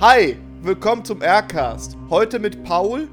Hi, 0.00 0.34
willkommen 0.62 1.04
zum 1.04 1.20
Aircast. 1.20 1.94
Heute 2.08 2.38
mit 2.38 2.64
Paul 2.64 3.06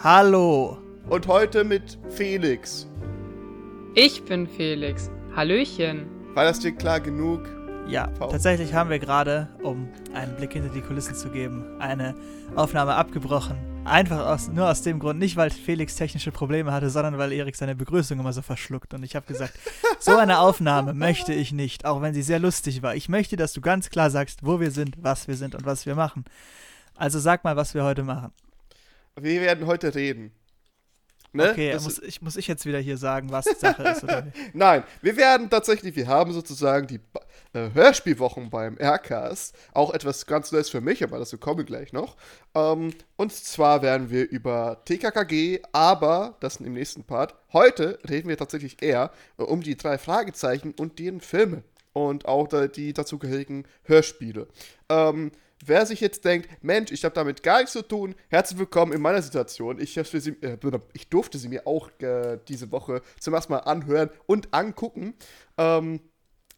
Hallo. 0.00 0.78
und 1.08 1.26
heute 1.26 1.64
mit 1.64 1.98
Felix. 2.08 2.86
Ich 3.96 4.24
bin 4.24 4.46
Felix. 4.46 5.10
Hallöchen. 5.34 6.06
War 6.34 6.44
das 6.44 6.60
dir 6.60 6.70
klar 6.70 7.00
genug? 7.00 7.48
Ja, 7.88 8.06
Paul. 8.06 8.30
tatsächlich 8.30 8.74
haben 8.74 8.90
wir 8.90 9.00
gerade, 9.00 9.48
um 9.60 9.88
einen 10.14 10.36
Blick 10.36 10.52
hinter 10.52 10.68
die 10.68 10.82
Kulissen 10.82 11.16
zu 11.16 11.30
geben, 11.30 11.64
eine 11.80 12.14
Aufnahme 12.54 12.94
abgebrochen. 12.94 13.56
Einfach 13.86 14.26
aus, 14.26 14.48
nur 14.48 14.68
aus 14.68 14.82
dem 14.82 14.98
Grund, 14.98 15.18
nicht 15.18 15.36
weil 15.36 15.50
Felix 15.50 15.94
technische 15.96 16.32
Probleme 16.32 16.72
hatte, 16.72 16.90
sondern 16.90 17.18
weil 17.18 17.32
Erik 17.32 17.54
seine 17.56 17.74
Begrüßung 17.76 18.18
immer 18.18 18.32
so 18.32 18.42
verschluckt. 18.42 18.94
Und 18.94 19.02
ich 19.04 19.14
habe 19.14 19.26
gesagt, 19.26 19.54
so 20.00 20.16
eine 20.16 20.40
Aufnahme 20.40 20.92
möchte 20.92 21.32
ich 21.32 21.52
nicht, 21.52 21.84
auch 21.84 22.02
wenn 22.02 22.12
sie 22.14 22.22
sehr 22.22 22.38
lustig 22.38 22.82
war. 22.82 22.94
Ich 22.94 23.08
möchte, 23.08 23.36
dass 23.36 23.52
du 23.52 23.60
ganz 23.60 23.88
klar 23.90 24.10
sagst, 24.10 24.40
wo 24.44 24.60
wir 24.60 24.70
sind, 24.70 24.96
was 25.02 25.28
wir 25.28 25.36
sind 25.36 25.54
und 25.54 25.64
was 25.64 25.86
wir 25.86 25.94
machen. 25.94 26.24
Also 26.96 27.18
sag 27.18 27.44
mal, 27.44 27.56
was 27.56 27.74
wir 27.74 27.84
heute 27.84 28.02
machen. 28.02 28.32
Wir 29.18 29.40
werden 29.40 29.66
heute 29.66 29.94
reden. 29.94 30.32
Ne? 31.32 31.50
Okay, 31.50 31.72
Das- 31.72 31.84
muss 31.84 31.98
ich, 32.02 32.22
muss 32.22 32.36
ich 32.36 32.46
jetzt 32.48 32.64
wieder 32.66 32.78
hier 32.80 32.96
sagen, 32.96 33.30
was 33.30 33.44
Sache 33.44 33.82
ist? 33.82 34.04
Nein, 34.54 34.84
wir 35.02 35.16
werden 35.16 35.48
tatsächlich, 35.50 35.94
wir 35.94 36.06
haben 36.08 36.32
sozusagen 36.32 36.86
die 36.86 37.00
äh, 37.56 37.70
Hörspielwochen 37.72 38.50
beim 38.50 38.76
Aircast. 38.78 39.56
Auch 39.72 39.92
etwas 39.92 40.26
ganz 40.26 40.52
Neues 40.52 40.68
für 40.68 40.80
mich, 40.80 41.02
aber 41.02 41.18
dazu 41.18 41.38
komme 41.38 41.62
ich 41.62 41.66
gleich 41.66 41.92
noch. 41.92 42.16
Ähm, 42.54 42.92
und 43.16 43.32
zwar 43.32 43.82
werden 43.82 44.10
wir 44.10 44.28
über 44.28 44.82
TKKG, 44.84 45.62
aber 45.72 46.36
das 46.40 46.56
im 46.56 46.74
nächsten 46.74 47.04
Part. 47.04 47.34
Heute 47.52 47.98
reden 48.08 48.28
wir 48.28 48.36
tatsächlich 48.36 48.82
eher 48.82 49.10
äh, 49.38 49.42
um 49.42 49.62
die 49.62 49.76
drei 49.76 49.98
Fragezeichen 49.98 50.74
und 50.78 50.98
deren 50.98 51.20
Filme. 51.20 51.62
Und 51.92 52.26
auch 52.26 52.46
da, 52.46 52.66
die 52.66 52.92
dazugehörigen 52.92 53.66
Hörspiele. 53.84 54.46
Ähm, 54.88 55.32
Wer 55.64 55.86
sich 55.86 56.00
jetzt 56.00 56.22
denkt, 56.26 56.50
Mensch, 56.62 56.92
ich 56.92 57.02
habe 57.02 57.14
damit 57.14 57.42
gar 57.42 57.58
nichts 57.58 57.72
zu 57.72 57.80
tun, 57.80 58.14
herzlich 58.28 58.58
willkommen 58.58 58.92
in 58.92 59.00
meiner 59.00 59.22
Situation. 59.22 59.80
Ich, 59.80 59.94
sie, 59.94 60.36
äh, 60.42 60.58
ich 60.92 61.08
durfte 61.08 61.38
sie 61.38 61.48
mir 61.48 61.66
auch 61.66 61.88
äh, 62.00 62.38
diese 62.46 62.70
Woche 62.70 63.00
zum 63.18 63.32
ersten 63.32 63.54
Mal 63.54 63.60
anhören 63.60 64.10
und 64.26 64.52
angucken. 64.52 65.14
Ähm, 65.56 66.00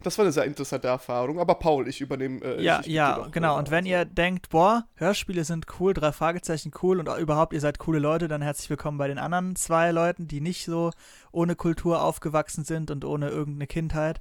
das 0.03 0.17
war 0.17 0.25
eine 0.25 0.33
sehr 0.33 0.45
interessante 0.45 0.87
Erfahrung. 0.89 1.41
Aber 1.41 1.57
Paul, 1.57 1.89
ich 1.89 2.01
übernehme. 2.01 2.41
Äh, 2.45 2.63
Ja, 2.63 2.81
ich, 2.81 2.87
ich 2.87 2.93
ja, 2.93 3.29
genau. 3.33 3.59
Und 3.59 3.71
wenn 3.71 3.85
ihr 3.85 4.05
denkt, 4.05 4.49
boah, 4.51 4.87
Hörspiele 4.95 5.45
sind 5.45 5.67
cool, 5.81 5.93
drei 5.93 6.13
Fragezeichen 6.13 6.71
cool 6.83 7.01
und 7.01 7.09
überhaupt 7.19 7.53
ihr 7.53 7.61
seid 7.61 7.79
coole 7.79 7.99
Leute, 7.99 8.29
dann 8.29 8.41
herzlich 8.41 8.71
willkommen 8.71 8.99
bei 8.99 9.09
den 9.09 9.19
anderen 9.19 9.57
zwei 9.57 9.91
Leuten, 9.91 10.29
die 10.29 10.41
nicht 10.41 10.65
so 10.65 10.93
ohne 11.33 11.57
Kultur 11.57 12.03
aufgewachsen 12.03 12.65
sind 12.65 12.91
und 12.93 13.05
ohne 13.05 13.29
irgendeine 13.29 13.67
Kindheit. 13.67 14.21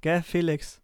Gell, 0.00 0.22
Felix? 0.22 0.80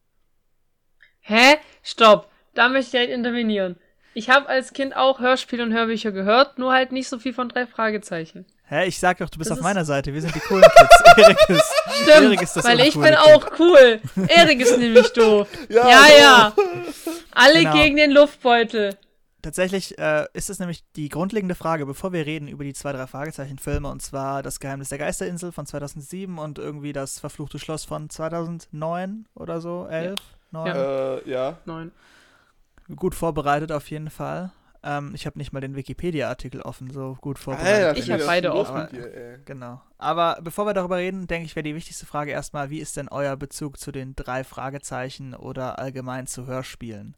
Hä? 1.20 1.56
Stopp. 1.82 2.30
Da 2.54 2.68
möchte 2.68 2.86
ich 2.86 2.90
direkt 2.92 3.12
intervenieren. 3.12 3.76
Ich 4.12 4.30
habe 4.30 4.48
als 4.48 4.72
Kind 4.72 4.96
auch 4.96 5.18
Hörspiele 5.18 5.62
und 5.62 5.72
Hörbücher 5.72 6.12
gehört, 6.12 6.58
nur 6.58 6.72
halt 6.72 6.92
nicht 6.92 7.08
so 7.08 7.18
viel 7.18 7.32
von 7.32 7.48
drei 7.48 7.66
Fragezeichen. 7.66 8.46
Hä, 8.68 8.86
ich 8.86 8.98
sag 8.98 9.18
doch, 9.18 9.28
du 9.30 9.38
bist 9.38 9.50
Das 9.50 9.58
auf 9.58 9.62
meiner 9.64 9.84
Seite. 9.84 10.12
Wir 10.12 10.20
sind 10.20 10.34
die 10.34 10.40
coolen 10.40 10.62
Kids. 10.64 11.02
Erik 11.16 11.38
ist, 11.48 11.72
Stimmt, 12.02 12.08
Erik 12.24 12.42
ist 12.42 12.56
das 12.56 12.64
weil 12.64 12.80
ich 12.80 12.94
bin 12.94 13.02
Kind. 13.04 13.16
auch 13.18 13.46
cool. 13.60 14.00
Erik 14.28 14.60
ist 14.60 14.76
nämlich 14.76 15.12
doof. 15.12 15.46
Ja, 15.68 15.88
Ja, 15.88 16.04
ja. 16.18 16.52
Alle 17.32 17.60
Genau. 17.60 17.74
gegen 17.74 17.96
den 17.96 18.10
Luftbeutel. 18.10 18.96
Tatsächlich 19.42 19.96
äh, 19.98 20.26
ist 20.32 20.50
es 20.50 20.58
nämlich 20.58 20.82
die 20.96 21.08
grundlegende 21.08 21.54
Frage, 21.54 21.86
bevor 21.86 22.12
wir 22.12 22.26
reden 22.26 22.48
über 22.48 22.64
die 22.64 22.74
zwei, 22.74 22.92
drei 22.92 23.06
Fragezeichen-Filme, 23.06 23.88
und 23.88 24.02
zwar 24.02 24.42
Das 24.42 24.58
Geheimnis 24.58 24.88
der 24.88 24.98
Geisterinsel 24.98 25.52
von 25.52 25.64
2007 25.66 26.36
und 26.38 26.58
irgendwie 26.58 26.92
das 26.92 27.20
verfluchte 27.20 27.60
Schloss 27.60 27.84
von 27.84 28.10
2009 28.10 29.26
oder 29.36 29.60
so, 29.60 29.86
11, 29.88 30.16
9. 30.50 30.66
Äh, 30.76 31.30
ja. 31.30 31.58
Neun. 31.66 31.92
Gut 32.96 33.14
vorbereitet 33.14 33.70
auf 33.70 33.88
jeden 33.90 34.10
Fall. 34.10 34.50
Ähm, 34.88 35.12
ich 35.14 35.26
habe 35.26 35.36
nicht 35.38 35.52
mal 35.52 35.60
den 35.60 35.74
Wikipedia-Artikel 35.74 36.62
offen, 36.62 36.90
so 36.90 37.16
gut 37.20 37.38
vorbereitet. 37.40 37.86
Alter, 37.88 37.98
Ich 37.98 38.04
viel 38.04 38.12
hab 38.12 38.18
das 38.20 38.26
beide 38.28 38.54
offen. 38.54 38.88
dir. 38.92 39.38
Genau. 39.44 39.82
Aber 39.98 40.38
bevor 40.42 40.64
wir 40.66 40.74
darüber 40.74 40.98
reden, 40.98 41.26
denke 41.26 41.46
ich, 41.46 41.56
wäre 41.56 41.64
die 41.64 41.74
wichtigste 41.74 42.06
Frage 42.06 42.30
erstmal, 42.30 42.70
wie 42.70 42.78
ist 42.78 42.96
denn 42.96 43.08
euer 43.08 43.36
Bezug 43.36 43.78
zu 43.80 43.90
den 43.90 44.14
drei 44.14 44.44
Fragezeichen 44.44 45.34
oder 45.34 45.78
allgemein 45.80 46.26
zu 46.28 46.46
Hörspielen? 46.46 47.16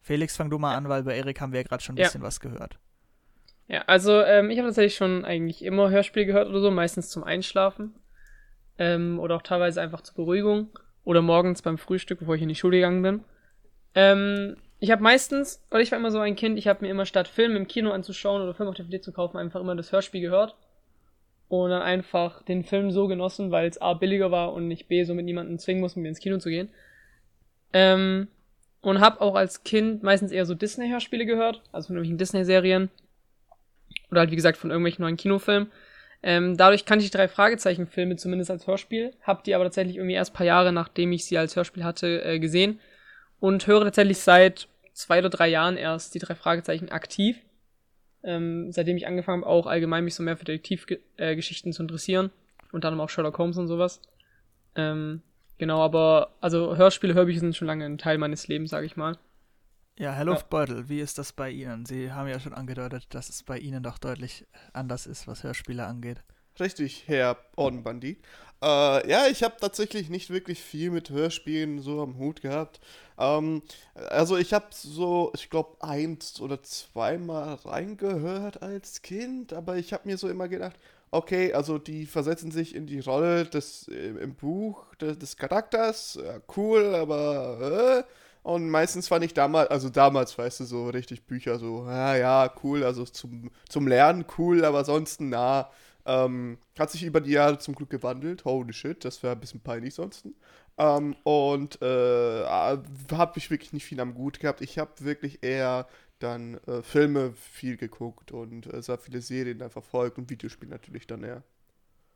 Felix, 0.00 0.36
fang 0.36 0.50
du 0.50 0.58
mal 0.58 0.76
an, 0.76 0.88
weil 0.88 1.02
bei 1.02 1.16
Erik 1.16 1.40
haben 1.40 1.52
wir 1.52 1.60
ja 1.60 1.66
gerade 1.66 1.82
schon 1.82 1.96
ein 1.96 1.98
Ja. 1.98 2.04
bisschen 2.06 2.22
was 2.22 2.40
gehört. 2.40 2.78
Ja, 3.66 3.82
also 3.86 4.22
ähm, 4.22 4.50
ich 4.50 4.58
habe 4.58 4.68
tatsächlich 4.68 4.96
schon 4.96 5.24
eigentlich 5.24 5.64
immer 5.64 5.90
Hörspiel 5.90 6.26
gehört 6.26 6.48
oder 6.48 6.60
so, 6.60 6.70
meistens 6.70 7.08
zum 7.10 7.22
Einschlafen. 7.24 7.94
Ähm, 8.78 9.18
oder 9.20 9.36
auch 9.36 9.42
teilweise 9.42 9.80
einfach 9.80 10.00
zur 10.00 10.14
Beruhigung. 10.14 10.70
Oder 11.04 11.22
morgens 11.22 11.62
beim 11.62 11.76
Frühstück, 11.78 12.18
bevor 12.20 12.34
ich 12.34 12.42
in 12.42 12.48
die 12.48 12.54
Schule 12.54 12.76
gegangen 12.78 13.02
bin. 13.02 13.24
Ähm, 13.94 14.56
ich 14.80 14.90
habe 14.90 15.02
meistens, 15.02 15.62
oder 15.70 15.80
ich 15.80 15.92
war 15.92 15.98
immer 15.98 16.10
so 16.10 16.18
ein 16.18 16.36
Kind, 16.36 16.58
ich 16.58 16.66
habe 16.66 16.82
mir 16.82 16.90
immer 16.90 17.04
statt 17.04 17.28
Film 17.28 17.54
im 17.54 17.68
Kino 17.68 17.90
anzuschauen 17.90 18.42
oder 18.42 18.54
Film 18.54 18.68
auf 18.68 18.74
DVD 18.74 19.00
zu 19.00 19.12
kaufen, 19.12 19.36
einfach 19.36 19.60
immer 19.60 19.76
das 19.76 19.92
Hörspiel 19.92 20.22
gehört. 20.22 20.56
Und 21.48 21.70
dann 21.70 21.82
einfach 21.82 22.42
den 22.44 22.64
Film 22.64 22.90
so 22.90 23.06
genossen, 23.06 23.50
weil 23.50 23.68
es 23.68 23.80
A 23.80 23.92
billiger 23.94 24.30
war 24.30 24.52
und 24.52 24.70
ich 24.70 24.86
B 24.86 25.04
so 25.04 25.14
mit 25.14 25.24
niemandem 25.24 25.58
zwingen 25.58 25.80
muss, 25.80 25.96
mit 25.96 26.04
mir 26.04 26.08
ins 26.08 26.20
Kino 26.20 26.38
zu 26.38 26.48
gehen. 26.48 26.70
Ähm, 27.72 28.28
und 28.80 29.00
habe 29.00 29.20
auch 29.20 29.34
als 29.34 29.64
Kind 29.64 30.02
meistens 30.02 30.32
eher 30.32 30.46
so 30.46 30.54
Disney-Hörspiele 30.54 31.26
gehört, 31.26 31.62
also 31.72 31.88
von 31.88 31.96
irgendwelchen 31.96 32.18
Disney-Serien. 32.18 32.88
Oder 34.10 34.20
halt, 34.20 34.30
wie 34.30 34.36
gesagt, 34.36 34.56
von 34.56 34.70
irgendwelchen 34.70 35.02
neuen 35.02 35.16
Kinofilmen. 35.16 35.70
Ähm, 36.22 36.56
dadurch 36.56 36.84
kannte 36.86 37.04
ich 37.04 37.10
drei 37.10 37.28
Fragezeichen-Filme 37.28 38.16
zumindest 38.16 38.50
als 38.50 38.66
Hörspiel, 38.66 39.12
hab 39.22 39.44
die 39.44 39.54
aber 39.54 39.64
tatsächlich 39.64 39.96
irgendwie 39.96 40.14
erst 40.14 40.34
paar 40.34 40.46
Jahre, 40.46 40.72
nachdem 40.72 41.12
ich 41.12 41.24
sie 41.24 41.36
als 41.36 41.56
Hörspiel 41.56 41.84
hatte, 41.84 42.22
äh, 42.24 42.38
gesehen. 42.38 42.78
Und 43.40 43.66
höre 43.66 43.84
tatsächlich 43.84 44.18
seit 44.18 44.68
zwei 44.92 45.18
oder 45.18 45.30
drei 45.30 45.48
Jahren 45.48 45.76
erst 45.76 46.14
die 46.14 46.18
drei 46.18 46.34
Fragezeichen 46.34 46.90
aktiv. 46.90 47.38
Ähm, 48.22 48.70
seitdem 48.70 48.96
ich 48.96 49.06
angefangen 49.06 49.42
habe, 49.42 49.50
auch 49.50 49.66
allgemein 49.66 50.04
mich 50.04 50.14
so 50.14 50.22
mehr 50.22 50.36
für 50.36 50.44
Detektivgeschichten 50.44 51.72
äh, 51.72 51.74
zu 51.74 51.82
interessieren. 51.82 52.30
Und 52.70 52.84
dann 52.84 53.00
auch 53.00 53.08
Sherlock 53.08 53.38
Holmes 53.38 53.56
und 53.56 53.66
sowas. 53.66 54.00
Ähm, 54.76 55.22
genau, 55.58 55.82
aber 55.82 56.34
also 56.40 56.76
Hörspiele, 56.76 57.14
Hörbücher 57.14 57.40
sind 57.40 57.56
schon 57.56 57.66
lange 57.66 57.84
ein 57.84 57.98
Teil 57.98 58.18
meines 58.18 58.46
Lebens, 58.46 58.70
sage 58.70 58.86
ich 58.86 58.96
mal. 58.96 59.16
Ja, 59.98 60.12
Herr 60.12 60.24
Luftbeutel, 60.24 60.88
wie 60.88 61.00
ist 61.00 61.18
das 61.18 61.32
bei 61.32 61.50
Ihnen? 61.50 61.84
Sie 61.84 62.12
haben 62.12 62.28
ja 62.28 62.40
schon 62.40 62.54
angedeutet, 62.54 63.06
dass 63.10 63.28
es 63.28 63.42
bei 63.42 63.58
Ihnen 63.58 63.82
doch 63.82 63.98
deutlich 63.98 64.46
anders 64.72 65.06
ist, 65.06 65.26
was 65.26 65.42
Hörspiele 65.42 65.84
angeht. 65.84 66.22
Richtig, 66.58 67.04
Herr 67.06 67.36
Ordenbandit. 67.56 68.24
Äh, 68.62 69.08
ja, 69.10 69.26
ich 69.28 69.42
habe 69.42 69.56
tatsächlich 69.60 70.10
nicht 70.10 70.30
wirklich 70.30 70.60
viel 70.62 70.90
mit 70.90 71.10
Hörspielen 71.10 71.80
so 71.80 72.02
am 72.02 72.18
Hut 72.18 72.42
gehabt. 72.42 72.80
Ähm, 73.18 73.62
also 73.94 74.36
ich 74.36 74.52
habe 74.52 74.66
so, 74.70 75.32
ich 75.34 75.48
glaube, 75.50 75.76
eins 75.80 76.40
oder 76.40 76.62
zweimal 76.62 77.54
reingehört 77.64 78.62
als 78.62 79.02
Kind, 79.02 79.52
aber 79.54 79.76
ich 79.76 79.92
habe 79.92 80.08
mir 80.08 80.18
so 80.18 80.28
immer 80.28 80.48
gedacht, 80.48 80.76
okay, 81.10 81.52
also 81.54 81.78
die 81.78 82.06
versetzen 82.06 82.50
sich 82.50 82.74
in 82.74 82.86
die 82.86 83.00
Rolle 83.00 83.44
des 83.46 83.88
im 83.88 84.34
Buch 84.34 84.94
des, 84.96 85.18
des 85.18 85.36
Charakters, 85.36 86.18
ja, 86.22 86.40
cool, 86.56 86.94
aber 86.94 88.04
äh, 88.06 88.12
und 88.42 88.70
meistens 88.70 89.08
fand 89.08 89.24
ich 89.24 89.34
damals, 89.34 89.70
also 89.70 89.90
damals, 89.90 90.36
weißt 90.38 90.60
du, 90.60 90.64
so 90.64 90.88
richtig 90.88 91.24
Bücher 91.26 91.58
so, 91.58 91.84
ja, 91.86 92.16
ja, 92.16 92.52
cool, 92.62 92.84
also 92.84 93.04
zum, 93.04 93.50
zum 93.68 93.86
Lernen 93.86 94.24
cool, 94.38 94.64
aber 94.64 94.78
ansonsten, 94.78 95.28
na, 95.30 95.70
ähm, 96.10 96.58
hat 96.76 96.90
sich 96.90 97.04
über 97.04 97.20
die 97.20 97.30
Jahre 97.30 97.58
zum 97.58 97.74
Glück 97.74 97.90
gewandelt. 97.90 98.44
Holy 98.44 98.72
shit, 98.72 99.04
das 99.04 99.22
wäre 99.22 99.34
ein 99.34 99.40
bisschen 99.40 99.60
peinlich 99.60 99.94
sonst. 99.94 100.26
Ähm, 100.76 101.14
und 101.22 101.80
äh, 101.82 102.44
habe 102.46 103.32
ich 103.36 103.50
wirklich 103.50 103.72
nicht 103.72 103.84
viel 103.84 104.00
am 104.00 104.14
Gut 104.14 104.40
gehabt. 104.40 104.60
Ich 104.60 104.78
habe 104.78 104.90
wirklich 105.00 105.44
eher 105.44 105.86
dann 106.18 106.54
äh, 106.66 106.82
Filme 106.82 107.32
viel 107.32 107.76
geguckt 107.76 108.32
und 108.32 108.72
äh, 108.72 108.82
sehr 108.82 108.98
viele 108.98 109.22
Serien 109.22 109.58
dann 109.58 109.70
verfolgt 109.70 110.18
und 110.18 110.28
Videospiele 110.28 110.70
natürlich 110.70 111.06
dann 111.06 111.22
eher. 111.22 111.44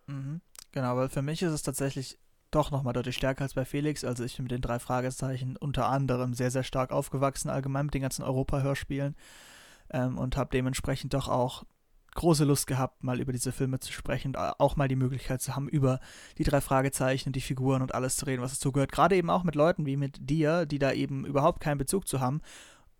Mhm. 0.09 0.41
Genau, 0.73 0.97
weil 0.97 1.09
für 1.09 1.23
mich 1.23 1.43
ist 1.43 1.53
es 1.53 1.63
tatsächlich 1.63 2.19
doch 2.51 2.73
nochmal 2.73 2.93
deutlich 2.95 3.17
stärker 3.17 3.45
als 3.45 3.55
bei 3.55 3.65
Felix. 3.65 4.05
Also 4.05 4.25
ich 4.25 4.37
bin 4.37 4.45
mit 4.45 4.53
den 4.53 4.61
drei 4.61 4.81
Fragezeichen 4.81 5.57
unter 5.57 5.89
anderem 5.89 6.35
sehr, 6.35 6.51
sehr 6.51 6.65
stark 6.65 6.91
aufgewachsen, 6.91 7.49
allgemein 7.49 7.87
mit 7.87 7.95
den 7.95 8.03
ganzen 8.03 8.25
Europa-Hörspielen. 8.25 9.15
Ähm, 9.91 10.19
und 10.19 10.37
habe 10.37 10.51
dementsprechend 10.53 11.15
doch 11.15 11.29
auch 11.29 11.65
große 12.15 12.45
Lust 12.45 12.67
gehabt, 12.67 13.03
mal 13.05 13.21
über 13.21 13.33
diese 13.33 13.53
Filme 13.53 13.81
zu 13.81 13.93
sprechen 13.93 14.29
und 14.29 14.37
auch 14.37 14.77
mal 14.77 14.89
die 14.89 14.97
Möglichkeit 14.97 15.43
zu 15.43 15.55
haben, 15.55 15.69
über 15.69 16.01
die 16.39 16.45
drei 16.45 16.61
Fragezeichen, 16.61 17.33
die 17.33 17.41
Figuren 17.41 17.83
und 17.83 17.95
alles 17.95 18.17
zu 18.17 18.27
reden, 18.27 18.43
was 18.43 18.53
dazu 18.53 18.73
gehört. 18.73 18.93
Gerade 18.93 19.17
eben 19.17 19.31
auch 19.31 19.45
mit 19.45 19.55
Leuten 19.55 19.87
wie 19.87 19.97
mit 19.97 20.19
dir, 20.31 20.67
die 20.67 20.79
da 20.79 20.93
eben 20.93 21.27
überhaupt 21.27 21.61
keinen 21.61 21.79
Bezug 21.79 22.09
zu 22.09 22.21
haben, 22.21 22.41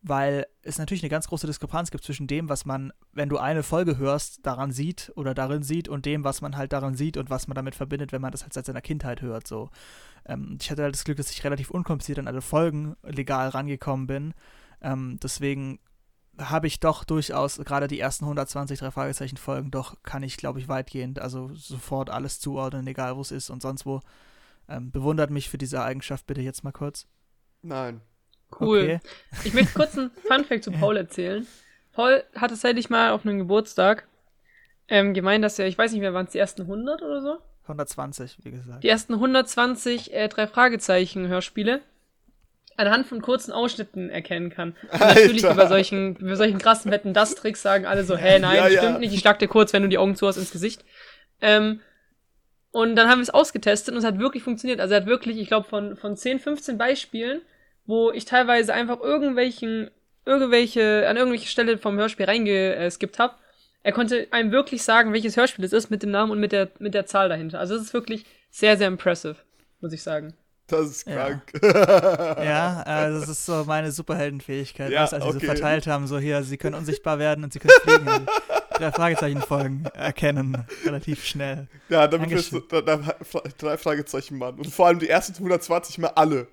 weil 0.03 0.47
es 0.63 0.79
natürlich 0.79 1.03
eine 1.03 1.11
ganz 1.11 1.29
große 1.29 1.47
Diskrepanz 1.47 1.91
gibt 1.91 2.05
zwischen 2.05 2.27
dem, 2.27 2.51
was 2.51 2.67
man, 2.67 2.93
wenn 3.13 3.31
du 3.31 3.39
eine 3.39 3.63
Folge 3.63 3.97
hörst, 3.97 4.45
daran 4.45 4.71
sieht 4.71 5.11
oder 5.17 5.33
darin 5.33 5.63
sieht 5.63 5.89
und 5.89 6.05
dem, 6.05 6.25
was 6.25 6.43
man 6.43 6.57
halt 6.57 6.75
daran 6.75 6.95
sieht 6.95 7.17
und 7.17 7.31
was 7.31 7.49
man 7.49 7.55
damit 7.55 7.75
verbindet, 7.75 8.13
wenn 8.13 8.21
man 8.21 8.31
das 8.31 8.43
halt 8.43 8.53
seit 8.53 8.67
seiner 8.67 8.83
Kindheit 8.83 9.23
hört. 9.23 9.47
So. 9.47 9.71
Ähm, 10.27 10.59
ich 10.61 10.71
hatte 10.71 10.83
halt 10.83 10.95
das 10.95 11.05
Glück, 11.05 11.17
dass 11.17 11.31
ich 11.31 11.43
relativ 11.43 11.71
unkompliziert 11.71 12.19
an 12.19 12.29
alle 12.29 12.43
Folgen 12.43 12.97
legal 13.03 13.49
rangekommen 13.49 14.07
bin. 14.07 14.35
Ähm, 14.83 15.19
deswegen 15.23 15.79
habe 16.39 16.67
ich 16.67 16.81
doch 16.81 17.05
durchaus, 17.05 17.59
gerade 17.59 17.87
die 17.87 18.01
ersten 18.01 18.25
120 18.25 18.79
drei 18.79 18.91
Fragezeichen 18.91 19.37
Folgen, 19.37 19.71
doch 19.71 19.97
kann 20.03 20.23
ich, 20.23 20.37
glaube 20.37 20.59
ich, 20.59 20.69
weitgehend, 20.69 21.19
also 21.19 21.51
sofort 21.55 22.11
alles 22.11 22.41
zuordnen, 22.41 22.87
egal 22.87 23.17
wo 23.17 23.21
es 23.21 23.31
ist 23.31 23.51
und 23.51 23.63
sonst 23.63 23.87
wo. 23.87 24.01
Ähm, 24.69 24.91
bewundert 24.91 25.31
mich 25.31 25.51
für 25.51 25.59
diese 25.59 25.83
Eigenschaft 25.83 26.27
bitte 26.27 26.41
jetzt 26.41 26.65
mal 26.65 26.73
kurz. 26.73 27.07
Nein. 27.63 28.01
Cool. 28.59 28.79
Okay. 28.79 29.01
Ich 29.45 29.55
möchte 29.55 29.75
kurz 29.75 29.97
einen 29.97 30.11
Funfact 30.29 30.65
zu 30.65 30.73
Paul 30.73 30.97
erzählen. 30.97 31.47
Paul 31.93 32.25
hat 32.35 32.51
tatsächlich 32.51 32.91
mal 32.91 33.11
auf 33.11 33.27
einem 33.27 33.39
Geburtstag 33.39 34.09
ähm, 34.89 35.15
gemeint, 35.15 35.45
dass 35.45 35.59
er, 35.59 35.67
ich 35.67 35.79
weiß 35.79 35.93
nicht 35.93 36.01
mehr, 36.01 36.15
waren 36.15 36.27
es 36.27 36.33
die 36.33 36.39
ersten 36.39 36.63
100 36.63 37.03
oder 37.03 37.21
so? 37.21 37.39
120, 37.63 38.39
wie 38.43 38.51
gesagt. 38.51 38.85
Die 38.85 38.89
ersten 38.89 39.15
120 39.15 40.13
äh, 40.13 40.29
drei 40.29 40.47
Fragezeichen 40.47 41.29
Hörspiele 41.29 41.81
anhand 42.77 43.07
von 43.07 43.21
kurzen 43.23 43.53
Ausschnitten 43.53 44.11
erkennen 44.11 44.51
kann. 44.51 44.75
Und 44.93 45.01
natürlich 45.01 45.45
über 45.45 45.69
solchen, 45.69 46.17
über 46.17 46.37
solchen 46.37 46.59
krassen 46.59 46.91
Wetten 46.91 47.13
das 47.13 47.35
Tricks 47.35 47.63
sagen 47.63 47.87
alle 47.87 48.05
so, 48.05 48.17
hä, 48.17 48.39
nein, 48.39 48.57
Ja, 48.57 48.69
ja. 48.69 48.83
stimmt 48.83 49.01
nicht, 49.01 49.15
ich 49.15 49.21
schlag 49.21 49.39
dir 49.39 49.49
kurz, 49.49 49.73
wenn 49.73 49.83
du 49.83 49.89
die 49.89 49.99
Augen 49.99 50.17
zu 50.17 50.27
hast 50.27 50.37
ins 50.37 50.51
Gesicht. 50.51 50.85
Ähm, 51.41 51.81
und 52.71 52.97
dann 52.97 53.09
haben 53.09 53.19
wir 53.19 53.23
es 53.23 53.31
ausgetestet 53.31 53.93
und 53.93 53.99
es 53.99 54.05
hat 54.05 54.19
wirklich 54.19 54.43
funktioniert. 54.43 54.81
Also 54.81 54.95
er 54.95 55.03
hat 55.03 55.07
wirklich, 55.07 55.39
ich 55.39 55.47
glaube, 55.47 55.69
von, 55.69 55.97
von 55.97 56.17
10, 56.17 56.41
15 56.41 56.77
Beispielen, 56.77 57.41
wo 57.87 58.11
ich 58.11 58.25
teilweise 58.25 58.75
einfach 58.75 59.01
irgendwelchen, 59.01 59.91
irgendwelche, 60.27 61.07
an 61.09 61.17
irgendwelche 61.17 61.49
Stelle 61.49 61.79
vom 61.79 61.97
Hörspiel 61.97 62.27
reingeskippt 62.27 63.19
habe, 63.19 63.35
er 63.85 63.93
konnte 63.93 64.27
einem 64.31 64.51
wirklich 64.51 64.83
sagen, 64.83 65.13
welches 65.13 65.37
Hörspiel 65.37 65.65
es 65.65 65.73
ist, 65.73 65.91
mit 65.91 66.03
dem 66.03 66.11
Namen 66.11 66.33
und 66.33 66.41
mit 66.41 66.53
der, 66.53 66.71
mit 66.79 66.95
der 66.95 67.07
Zahl 67.07 67.29
dahinter. 67.29 67.61
Also 67.61 67.75
es 67.77 67.83
ist 67.83 67.95
wirklich 67.95 68.25
sehr, 68.51 68.77
sehr 68.77 68.89
impressive, 68.89 69.37
muss 69.81 69.93
ich 69.93 70.03
sagen. 70.03 70.35
Das 70.67 70.87
ist 70.87 71.07
Ja. 71.07 71.15
krank. 71.27 71.43
Ja, 72.43 72.83
äh, 72.83 73.11
das 73.13 73.29
ist 73.29 73.45
so 73.45 73.65
meine 73.65 73.93
Superheldenfähigkeit, 73.93 74.91
Ja, 74.91 75.03
als 75.03 75.11
sie 75.11 75.17
okay. 75.21 75.33
so 75.33 75.41
verteilt 75.41 75.87
haben, 75.87 76.07
so 76.07 76.19
hier, 76.19 76.43
sie 76.43 76.57
können 76.57 76.75
unsichtbar 76.75 77.19
werden 77.19 77.45
und 77.45 77.53
sie 77.53 77.59
können 77.59 77.75
fliegen. 77.83 78.27
drei 78.75 78.91
Fragezeichen 78.91 79.41
folgen, 79.43 79.85
erkennen, 79.95 80.65
relativ 80.85 81.25
schnell. 81.25 81.69
Ja, 81.89 82.09
damit 82.09 82.31
bist 82.31 82.51
du 82.53 82.61
drei 83.59 83.77
Fragezeichen 83.77 84.39
Mann. 84.39 84.55
Und 84.57 84.67
vor 84.73 84.87
allem 84.89 84.99
die 84.99 85.09
ersten 85.09 85.35
120 85.35 85.99
mal 85.99 86.09
alle. 86.15 86.49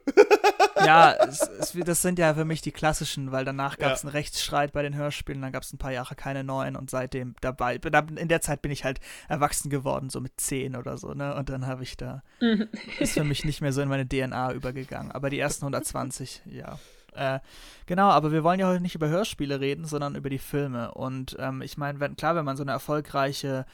Ja, 0.77 1.13
es, 1.13 1.41
es, 1.41 1.73
das 1.85 2.01
sind 2.01 2.17
ja 2.19 2.33
für 2.33 2.45
mich 2.45 2.61
die 2.61 2.71
klassischen, 2.71 3.31
weil 3.31 3.45
danach 3.45 3.77
gab 3.77 3.93
es 3.93 4.01
Ja. 4.03 4.07
einen 4.07 4.15
Rechtsstreit 4.15 4.71
bei 4.71 4.81
den 4.81 4.95
Hörspielen, 4.95 5.41
dann 5.41 5.51
gab 5.51 5.63
es 5.63 5.73
ein 5.73 5.77
paar 5.77 5.91
Jahre 5.91 6.15
keine 6.15 6.43
neuen 6.43 6.75
und 6.75 6.89
seitdem 6.89 7.35
dabei, 7.41 7.75
in 7.75 8.27
der 8.27 8.41
Zeit 8.41 8.61
bin 8.61 8.71
ich 8.71 8.83
halt 8.83 8.99
erwachsen 9.29 9.69
geworden, 9.69 10.09
so 10.09 10.19
mit 10.21 10.39
10 10.39 10.75
oder 10.75 10.97
so, 10.97 11.13
ne? 11.13 11.35
Und 11.35 11.49
dann 11.49 11.67
habe 11.67 11.83
ich 11.83 11.97
da, 11.97 12.23
Mhm. 12.39 12.67
ist 12.99 13.13
für 13.13 13.23
mich 13.23 13.45
nicht 13.45 13.61
mehr 13.61 13.73
so 13.73 13.81
in 13.81 13.89
meine 13.89 14.07
DNA 14.07 14.53
übergegangen. 14.53 15.11
Aber 15.11 15.29
die 15.29 15.39
ersten 15.39 15.65
120, 15.65 16.41
ja. 16.45 16.79
Äh, 17.13 17.39
genau, 17.87 18.09
aber 18.09 18.31
wir 18.31 18.43
wollen 18.43 18.59
ja 18.61 18.67
heute 18.67 18.81
nicht 18.81 18.95
über 18.95 19.09
Hörspiele 19.09 19.59
reden, 19.59 19.83
sondern 19.85 20.15
über 20.15 20.29
die 20.29 20.39
Filme. 20.39 20.93
Und 20.93 21.35
ähm, 21.39 21.61
ich 21.61 21.77
meine, 21.77 21.99
wenn, 21.99 22.15
klar, 22.15 22.35
wenn 22.35 22.45
man 22.45 22.55
so 22.55 22.63
eine 22.63 22.71
erfolgreiche 22.71 23.65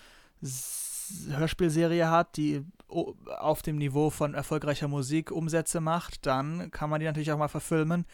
S 0.42 0.84
Hörspielserie 1.30 2.10
hat, 2.10 2.36
die 2.36 2.66
auf 2.88 3.62
dem 3.62 3.78
Niveau 3.78 4.10
von 4.10 4.34
erfolgreicher 4.34 4.88
Musik 4.88 5.32
Umsätze 5.32 5.82
macht, 5.82 6.26
dann 6.26 6.72
kann 6.72 6.90
man 6.90 7.00
die 7.00 7.06
natürlich 7.06 7.32
auch 7.32 7.38
mal 7.38 7.48
verfilmen. 7.48 8.06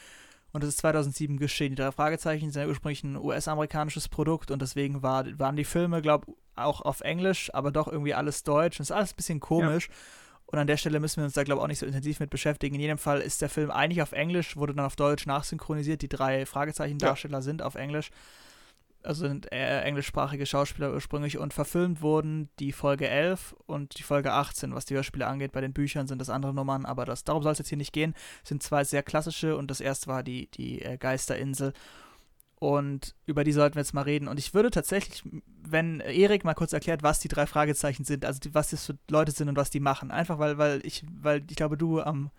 Und 0.51 0.63
das 0.63 0.69
ist 0.69 0.79
2007 0.79 1.37
geschehen. 1.37 1.69
Die 1.69 1.81
drei 1.81 1.91
Fragezeichen 1.91 2.51
sind 2.51 2.61
ja 2.61 2.67
ursprünglich 2.67 3.03
ein 3.03 3.17
US-amerikanisches 3.17 4.07
Produkt 4.07 4.51
und 4.51 4.61
deswegen 4.61 5.01
war, 5.01 5.25
waren 5.39 5.55
die 5.55 5.63
Filme, 5.63 6.01
glaube 6.01 6.25
ich, 6.27 6.33
auch 6.55 6.81
auf 6.81 7.01
Englisch, 7.01 7.51
aber 7.53 7.71
doch 7.71 7.87
irgendwie 7.87 8.13
alles 8.13 8.43
Deutsch. 8.43 8.79
Und 8.79 8.83
es 8.83 8.91
ist 8.91 8.95
alles 8.95 9.13
ein 9.13 9.15
bisschen 9.15 9.39
komisch. 9.39 9.89
Und 10.45 10.59
an 10.59 10.67
der 10.67 10.77
Stelle 10.77 10.99
müssen 10.99 11.17
wir 11.17 11.23
uns 11.23 11.33
da, 11.33 11.43
glaube 11.43 11.59
ich, 11.59 11.63
auch 11.63 11.67
nicht 11.67 11.79
so 11.79 11.87
intensiv 11.87 12.19
mit 12.19 12.29
beschäftigen. 12.29 12.75
In 12.75 12.81
jedem 12.81 12.99
Fall 12.99 13.21
ist 13.21 13.41
der 13.41 13.49
Film 13.49 13.71
eigentlich 13.71 14.03
auf 14.03 14.11
Englisch, 14.11 14.55
wurde 14.55 14.75
dann 14.75 14.85
auf 14.85 14.95
Deutsch 14.95 15.25
nachsynchronisiert. 15.25 16.03
Die 16.03 16.09
drei 16.09 16.45
Fragezeichen-Darsteller 16.45 17.41
sind 17.41 17.63
auf 17.63 17.73
Englisch. 17.73 18.11
Also 19.03 19.27
sind 19.27 19.51
äh, 19.51 19.81
englischsprachige 19.81 20.45
Schauspieler 20.45 20.93
ursprünglich 20.93 21.37
und 21.37 21.53
verfilmt 21.53 22.01
wurden 22.01 22.49
die 22.59 22.71
Folge 22.71 23.07
11 23.07 23.55
und 23.65 23.97
die 23.97 24.03
Folge 24.03 24.31
18. 24.31 24.73
Was 24.73 24.85
die 24.85 24.95
Hörspiele 24.95 25.27
angeht, 25.27 25.51
bei 25.51 25.61
den 25.61 25.73
Büchern 25.73 26.07
sind 26.07 26.19
das 26.19 26.29
andere 26.29 26.53
Nummern, 26.53 26.85
aber 26.85 27.05
das, 27.05 27.23
darum 27.23 27.43
soll 27.43 27.51
es 27.51 27.59
jetzt 27.59 27.69
hier 27.69 27.77
nicht 27.77 27.93
gehen. 27.93 28.13
Es 28.43 28.49
sind 28.49 28.63
zwei 28.63 28.83
sehr 28.83 29.03
klassische 29.03 29.57
und 29.57 29.69
das 29.69 29.81
erste 29.81 30.07
war 30.07 30.23
die, 30.23 30.49
die 30.51 30.81
äh, 30.81 30.97
Geisterinsel. 30.97 31.73
Und 32.63 33.13
über 33.25 33.43
die 33.43 33.51
sollten 33.51 33.75
wir 33.75 33.81
jetzt 33.81 33.93
mal 33.93 34.03
reden. 34.03 34.29
Und 34.29 34.39
ich 34.39 34.53
würde 34.53 34.71
tatsächlich, 34.71 35.21
wenn 35.67 35.99
Erik 35.99 36.45
mal 36.45 36.53
kurz 36.53 36.71
erklärt, 36.71 37.03
was 37.03 37.19
die 37.19 37.27
drei 37.27 37.45
Fragezeichen 37.45 38.05
sind, 38.05 38.23
also 38.23 38.39
die, 38.39 38.55
was 38.55 38.69
das 38.69 38.85
für 38.85 38.97
Leute 39.09 39.33
sind 39.33 39.49
und 39.49 39.57
was 39.57 39.69
die 39.69 39.81
machen. 39.81 40.11
Einfach 40.11 40.39
weil, 40.39 40.57
weil 40.57 40.79
ich, 40.85 41.03
weil 41.21 41.43
ich 41.49 41.57
glaube, 41.57 41.75
du 41.75 41.99
am, 41.99 42.31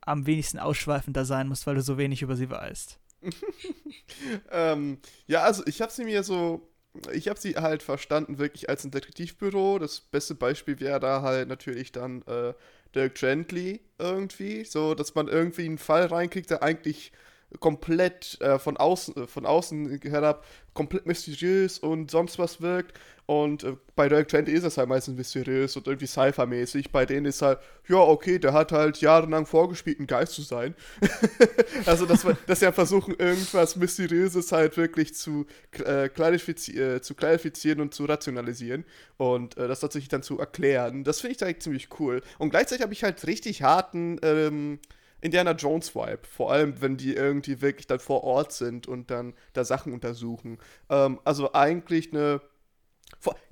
am 0.00 0.26
wenigsten 0.26 0.58
ausschweifender 0.58 1.24
sein 1.24 1.46
musst, 1.46 1.68
weil 1.68 1.76
du 1.76 1.82
so 1.82 1.98
wenig 1.98 2.22
über 2.22 2.34
sie 2.34 2.50
weißt. 2.50 2.98
ähm, 4.50 4.98
ja, 5.26 5.42
also 5.42 5.62
ich 5.66 5.80
habe 5.80 5.92
sie 5.92 6.04
mir 6.04 6.22
so, 6.22 6.68
ich 7.12 7.28
habe 7.28 7.38
sie 7.38 7.56
halt 7.56 7.82
verstanden 7.82 8.38
wirklich 8.38 8.68
als 8.68 8.84
ein 8.84 8.90
Detektivbüro. 8.90 9.78
Das 9.78 10.00
beste 10.00 10.34
Beispiel 10.34 10.80
wäre 10.80 11.00
da 11.00 11.22
halt 11.22 11.48
natürlich 11.48 11.92
dann 11.92 12.22
äh, 12.22 12.54
Dirk 12.94 13.14
Gently 13.16 13.80
irgendwie, 13.98 14.64
so 14.64 14.94
dass 14.94 15.14
man 15.14 15.28
irgendwie 15.28 15.64
einen 15.66 15.78
Fall 15.78 16.06
reinkriegt, 16.06 16.50
der 16.50 16.62
eigentlich 16.62 17.12
komplett 17.60 18.40
äh, 18.40 18.58
von 18.58 18.76
außen 18.76 19.16
äh, 19.16 19.26
von 19.26 19.46
außen 19.46 20.00
herab 20.02 20.44
komplett 20.74 21.06
mysteriös 21.06 21.78
und 21.78 22.10
sonst 22.10 22.38
was 22.38 22.60
wirkt 22.60 22.94
und 23.26 23.64
äh, 23.64 23.76
bei 23.96 24.08
Dirk 24.08 24.28
Gently 24.28 24.54
ist 24.54 24.62
es 24.62 24.78
halt 24.78 24.88
meistens 24.88 25.16
mysteriös 25.16 25.76
und 25.76 25.88
irgendwie 25.88 26.06
Sci-Fi-mäßig. 26.06 26.92
Bei 26.92 27.04
denen 27.04 27.26
ist 27.26 27.42
halt, 27.42 27.58
ja, 27.88 27.96
okay, 27.96 28.38
der 28.38 28.52
hat 28.52 28.70
halt 28.70 29.00
jahrelang 29.00 29.46
vorgespielt, 29.46 29.98
ein 29.98 30.06
Geist 30.06 30.34
zu 30.34 30.42
sein. 30.42 30.76
also, 31.86 32.06
dass, 32.06 32.24
wir, 32.24 32.38
dass 32.46 32.60
ja 32.60 32.70
versuchen, 32.70 33.16
irgendwas 33.18 33.74
Mysteriöses 33.74 34.52
halt 34.52 34.76
wirklich 34.76 35.14
zu, 35.16 35.46
äh, 35.84 36.08
klarifizi 36.08 36.78
äh, 36.78 37.02
zu 37.02 37.16
klarifizieren 37.16 37.80
und 37.80 37.94
zu 37.94 38.04
rationalisieren 38.04 38.84
und 39.16 39.56
äh, 39.56 39.66
das 39.66 39.80
tatsächlich 39.80 40.08
dann 40.08 40.22
zu 40.22 40.38
erklären. 40.38 41.02
Das 41.02 41.20
finde 41.20 41.34
ich 41.34 41.42
eigentlich 41.42 41.62
ziemlich 41.62 41.88
cool. 41.98 42.22
Und 42.38 42.50
gleichzeitig 42.50 42.84
habe 42.84 42.92
ich 42.92 43.02
halt 43.02 43.26
richtig 43.26 43.62
harten 43.62 44.20
ähm, 44.22 44.78
Indiana 45.26 45.52
Jones 45.52 45.94
Vibe. 45.94 46.20
Vor 46.28 46.52
allem, 46.52 46.80
wenn 46.80 46.96
die 46.96 47.14
irgendwie 47.14 47.60
wirklich 47.60 47.86
dann 47.86 48.00
vor 48.00 48.24
Ort 48.24 48.52
sind 48.52 48.86
und 48.86 49.10
dann 49.10 49.34
da 49.52 49.64
Sachen 49.64 49.92
untersuchen. 49.92 50.58
Ähm, 50.88 51.20
also 51.24 51.52
eigentlich 51.52 52.12
eine. 52.12 52.40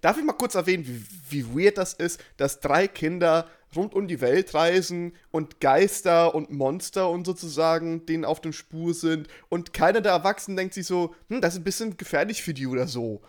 Darf 0.01 0.19
ich 0.19 0.25
mal 0.25 0.33
kurz 0.33 0.57
erwähnen, 0.57 0.85
wie, 0.87 1.05
wie 1.31 1.65
weird 1.65 1.79
das 1.79 1.95
ist, 1.95 2.23
dass 2.37 2.61
drei 2.61 2.89
Kinder 2.89 3.49
rund 3.75 3.95
um 3.95 4.09
die 4.09 4.21
Welt 4.21 4.53
reisen 4.55 5.15
und 5.31 5.61
Geister 5.61 6.35
und 6.35 6.51
Monster 6.51 7.09
und 7.11 7.25
sozusagen 7.25 8.05
denen 8.07 8.25
auf 8.25 8.41
der 8.41 8.53
Spur 8.53 8.95
sind 8.95 9.29
und 9.49 9.73
keiner 9.73 10.01
der 10.01 10.13
Erwachsenen 10.13 10.57
denkt 10.57 10.75
sich 10.75 10.87
so, 10.87 11.15
hm, 11.29 11.41
das 11.41 11.55
ist 11.55 11.61
ein 11.61 11.65
bisschen 11.65 11.97
gefährlich 11.97 12.43
für 12.43 12.55
die 12.55 12.67
oder 12.67 12.87
so. 12.87 13.23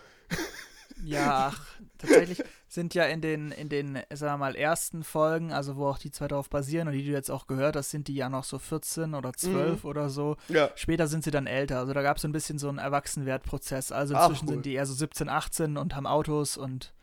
Ja, 1.04 1.52
ach, 1.54 1.68
tatsächlich 1.98 2.44
sind 2.68 2.94
ja 2.94 3.06
in 3.06 3.22
den, 3.22 3.52
in 3.52 3.70
den, 3.70 4.00
sagen 4.14 4.34
wir 4.34 4.38
mal, 4.38 4.56
ersten 4.56 5.04
Folgen, 5.04 5.52
also 5.54 5.76
wo 5.78 5.88
auch 5.88 5.98
die 5.98 6.12
zwei 6.12 6.28
darauf 6.28 6.50
basieren 6.50 6.88
und 6.88 6.94
die 6.94 7.06
du 7.06 7.12
jetzt 7.12 7.30
auch 7.32 7.48
gehört 7.48 7.76
hast, 7.76 7.92
sind 7.92 8.08
die 8.08 8.16
ja 8.16 8.30
noch 8.30 8.44
so 8.44 8.60
14 8.60 9.14
oder 9.14 9.34
12 9.34 9.86
oder 9.86 10.10
so. 10.10 10.38
Ja. 10.50 10.70
Später 10.76 11.08
sind 11.08 11.24
sie 11.24 11.32
dann 11.32 11.48
älter. 11.48 11.80
Also 11.80 11.94
da 11.94 12.02
gab 12.02 12.18
es 12.18 12.22
so 12.24 12.28
ein 12.28 12.32
bisschen 12.34 12.60
so 12.60 12.70
einen 12.70 12.78
Erwachsenwertprozess. 12.80 13.92
Also 13.92 14.16
Ach, 14.16 14.30
inzwischen 14.30 14.48
cool. 14.48 14.54
sind 14.56 14.66
die 14.66 14.74
eher 14.74 14.86
so 14.86 14.94
17, 14.94 15.30
18 15.30 15.78
und 15.78 15.96
haben 15.96 16.08
Autos 16.08 16.58
und, 16.58 16.94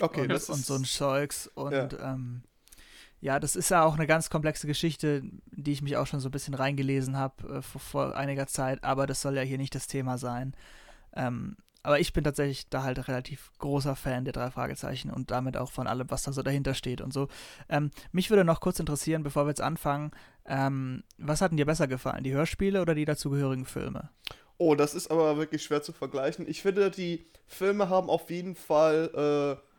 Okay, 0.00 0.22
und, 0.22 0.28
das 0.28 0.48
und 0.50 0.60
ist. 0.60 0.66
so 0.66 0.74
ein 0.74 0.84
Zeugs. 0.84 1.46
Und 1.54 1.72
Ja. 1.72 2.12
ähm, 2.14 2.42
ja, 3.20 3.40
das 3.40 3.56
ist 3.56 3.70
ja 3.70 3.82
auch 3.82 3.94
eine 3.94 4.06
ganz 4.06 4.28
komplexe 4.28 4.66
Geschichte, 4.66 5.22
die 5.50 5.72
ich 5.72 5.80
mich 5.82 5.96
auch 5.96 6.06
schon 6.06 6.20
so 6.20 6.28
ein 6.28 6.32
bisschen 6.32 6.52
reingelesen 6.54 7.16
habe 7.16 7.48
äh, 7.58 7.62
vor, 7.62 7.80
vor 7.80 8.16
einiger 8.16 8.46
Zeit, 8.46 8.84
aber 8.84 9.06
das 9.06 9.22
soll 9.22 9.36
ja 9.36 9.42
hier 9.42 9.56
nicht 9.58 9.74
das 9.74 9.86
Thema 9.86 10.18
sein. 10.18 10.54
Ähm, 11.14 11.56
aber 11.86 12.00
ich 12.00 12.12
bin 12.12 12.24
tatsächlich 12.24 12.68
da 12.68 12.82
halt 12.82 13.06
relativ 13.06 13.52
großer 13.58 13.94
Fan 13.94 14.24
der 14.24 14.32
drei 14.32 14.50
Fragezeichen 14.50 15.08
und 15.08 15.30
damit 15.30 15.56
auch 15.56 15.70
von 15.70 15.86
allem, 15.86 16.10
was 16.10 16.24
da 16.24 16.32
so 16.32 16.42
dahinter 16.42 16.74
steht 16.74 17.00
und 17.00 17.12
so. 17.12 17.28
Ähm, 17.68 17.92
mich 18.10 18.28
würde 18.28 18.44
noch 18.44 18.58
kurz 18.58 18.80
interessieren, 18.80 19.22
bevor 19.22 19.44
wir 19.44 19.50
jetzt 19.50 19.60
anfangen, 19.60 20.10
ähm, 20.46 21.04
was 21.16 21.42
hat 21.42 21.52
dir 21.52 21.64
besser 21.64 21.86
gefallen, 21.86 22.24
die 22.24 22.32
Hörspiele 22.32 22.82
oder 22.82 22.96
die 22.96 23.04
dazugehörigen 23.04 23.66
Filme? 23.66 24.10
Oh, 24.58 24.74
das 24.74 24.96
ist 24.96 25.12
aber 25.12 25.36
wirklich 25.36 25.62
schwer 25.62 25.80
zu 25.80 25.92
vergleichen. 25.92 26.48
Ich 26.48 26.60
finde, 26.60 26.90
die 26.90 27.24
Filme 27.46 27.88
haben 27.88 28.10
auf 28.10 28.30
jeden 28.30 28.56
Fall, 28.56 29.60
äh, 29.62 29.75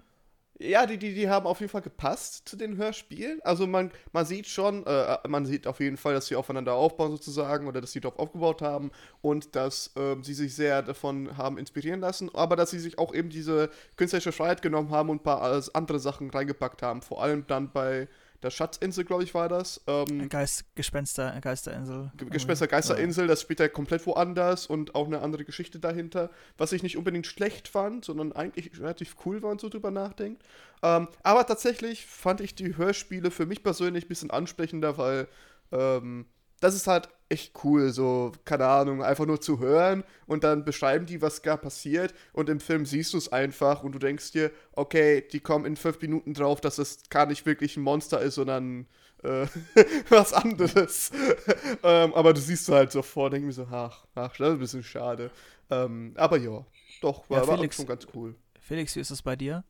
ja, 0.59 0.85
die, 0.87 0.97
die, 0.97 1.13
die 1.13 1.29
haben 1.29 1.45
auf 1.45 1.59
jeden 1.59 1.71
Fall 1.71 1.81
gepasst 1.81 2.47
zu 2.49 2.55
den 2.55 2.77
Hörspielen. 2.77 3.39
Also 3.43 3.67
man, 3.67 3.91
man 4.11 4.25
sieht 4.25 4.47
schon, 4.47 4.85
äh, 4.87 5.17
man 5.27 5.45
sieht 5.45 5.67
auf 5.67 5.79
jeden 5.79 5.97
Fall, 5.97 6.15
dass 6.15 6.27
sie 6.27 6.35
aufeinander 6.35 6.73
aufbauen 6.73 7.11
sozusagen 7.11 7.67
oder 7.67 7.79
dass 7.79 7.91
sie 7.91 7.99
darauf 7.99 8.17
aufgebaut 8.17 8.61
haben 8.61 8.91
und 9.21 9.55
dass 9.55 9.91
ähm, 9.95 10.23
sie 10.23 10.33
sich 10.33 10.55
sehr 10.55 10.81
davon 10.81 11.37
haben 11.37 11.57
inspirieren 11.57 11.99
lassen, 11.99 12.33
aber 12.33 12.55
dass 12.55 12.71
sie 12.71 12.79
sich 12.79 12.97
auch 12.97 13.13
eben 13.13 13.29
diese 13.29 13.69
künstlerische 13.97 14.31
Freiheit 14.31 14.61
genommen 14.61 14.89
haben 14.89 15.09
und 15.09 15.17
ein 15.17 15.23
paar 15.23 15.57
äh, 15.57 15.61
andere 15.73 15.99
Sachen 15.99 16.29
reingepackt 16.29 16.81
haben. 16.81 17.01
Vor 17.01 17.21
allem 17.21 17.45
dann 17.45 17.71
bei 17.71 18.07
der 18.44 18.51
Schatzinsel, 18.51 19.03
glaube 19.03 19.24
ich, 19.24 19.34
war 19.34 19.50
das. 19.50 19.82
Ähm, 19.88 20.29
Geist, 20.29 20.65
Gespenster, 20.75 21.39
Geisterinsel. 21.41 22.12
Ge- 22.17 22.29
Gespenster 22.29 22.67
Geisterinsel, 22.67 23.27
das 23.27 23.41
spielt 23.41 23.60
ja 23.60 23.67
komplett 23.67 24.06
woanders 24.06 24.67
und 24.67 24.96
auch 24.96 25.08
eine 25.08 25.22
andere 25.22 25.44
Geschichte 25.44 25.79
dahinter, 25.79 26.29
was 26.58 26.72
ich 26.72 26.84
nicht 26.84 26.98
unbedingt 26.98 27.27
schlecht 27.27 27.67
fand, 27.67 28.06
sondern 28.06 28.32
eigentlich 28.34 28.79
relativ 28.79 29.15
cool 29.25 29.41
war 29.41 29.51
und 29.51 29.60
so 29.62 29.70
drüber 29.70 29.91
nachdenkt. 29.91 30.44
Ähm, 30.84 31.08
aber 31.24 31.46
tatsächlich 31.48 32.06
fand 32.06 32.41
ich 32.41 32.53
die 32.53 32.77
Hörspiele 32.77 33.32
für 33.32 33.46
mich 33.46 33.63
persönlich 33.63 34.06
ein 34.06 34.10
bisschen 34.10 34.32
ansprechender, 34.32 34.98
weil 34.98 35.27
ähm, 35.72 36.25
das 36.59 36.75
ist 36.75 36.87
halt 36.87 37.09
echt 37.29 37.53
cool, 37.63 37.89
so, 37.91 38.31
keine 38.45 38.65
Ahnung, 38.67 39.03
einfach 39.03 39.25
nur 39.25 39.41
zu 39.41 39.59
hören 39.59 40.03
und 40.27 40.43
dann 40.43 40.63
beschreiben 40.63 41.05
die, 41.05 41.21
was 41.21 41.41
gar 41.41 41.57
passiert 41.57 42.13
und 42.33 42.49
im 42.49 42.59
Film 42.61 42.85
siehst 42.85 43.13
du 43.13 43.17
es 43.17 43.31
einfach 43.31 43.83
und 43.83 43.91
du 43.93 43.99
denkst 43.99 44.31
dir, 44.31 44.51
okay, 44.71 45.21
die 45.31 45.41
kommen 45.41 45.65
in 45.65 45.75
fünf 45.75 46.01
Minuten 46.01 46.33
drauf, 46.33 46.61
dass 46.61 46.77
es 46.77 47.09
gar 47.09 47.25
nicht 47.25 47.45
wirklich 47.45 47.75
ein 47.75 47.83
Monster 47.83 48.21
ist, 48.21 48.35
sondern 48.35 48.87
äh, 49.23 49.45
was 50.09 50.31
anderes. 50.33 51.11
ähm, 51.83 52.13
aber 52.13 52.33
du 52.33 52.39
siehst 52.39 52.69
halt 52.69 52.91
sofort, 52.93 53.33
denke 53.33 53.49
ich 53.49 53.57
mir 53.57 53.63
so, 53.65 53.67
ach, 53.71 54.05
ach, 54.15 54.35
das 54.37 54.47
ist 54.47 54.53
ein 54.53 54.59
bisschen 54.59 54.83
schade. 54.83 55.29
Ähm, 55.69 56.13
aber 56.15 56.37
ja, 56.37 56.65
doch, 57.01 57.29
war, 57.29 57.41
Ja, 57.41 57.47
war 57.47 57.57
Felix- 57.57 57.75
schon 57.75 57.87
ganz 57.87 58.07
cool. 58.15 58.35
Felix, 58.61 58.95
wie 58.95 59.01
ist 59.01 59.11
es 59.11 59.21
bei 59.21 59.35
dir? 59.35 59.63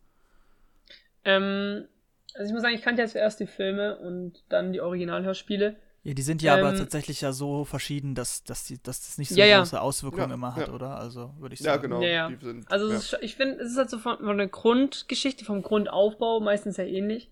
Ähm, 1.25 1.88
also 2.36 2.48
ich 2.50 2.53
muss 2.53 2.62
sagen, 2.62 2.75
ich 2.75 2.82
kannte 2.82 3.01
ja 3.01 3.08
zuerst 3.08 3.39
die 3.39 3.48
Filme 3.48 3.98
und 3.98 4.44
dann 4.50 4.74
die 4.74 4.82
Originalhörspiele. 4.82 5.75
Ja, 6.04 6.13
die 6.13 6.22
sind 6.22 6.42
ja 6.42 6.54
aber 6.54 6.70
Ähm, 6.70 6.77
tatsächlich 6.80 7.22
ja 7.22 7.34
so 7.34 7.66
verschieden, 7.66 8.16
dass, 8.16 8.44
dass, 8.44 8.63
die, 8.66 8.82
dass 8.82 9.01
das 9.01 9.18
nicht 9.18 9.30
so 9.30 9.36
Ja, 9.36 9.58
große 9.58 9.80
Auswirkungen 9.82 10.30
Ja, 10.30 10.36
immer 10.36 10.56
hat, 10.56 10.68
ja. 10.68 10.74
oder? 10.74 10.98
Also 10.98 11.34
würde 11.39 11.54
ich 11.54 11.60
Ja, 11.60 11.74
sagen. 11.74 11.82
genau. 11.84 12.01
Ja, 12.01 12.08
ja. 12.08 12.30
Die 12.30 12.46
sind, 12.46 12.66
Also 12.72 12.88
ist, 12.88 13.18
ich 13.22 13.36
finde, 13.36 13.56
es 13.62 13.72
ist 13.72 13.77
halt 13.77 13.89
so 13.89 13.98
von, 14.00 14.18
von 14.20 14.38
der 14.38 14.48
Grundgeschichte, 14.48 15.44
vom 15.44 15.62
Grundaufbau 15.63 16.39
meistens 16.39 16.77
ja 16.77 16.86
ähnlich. 16.86 17.30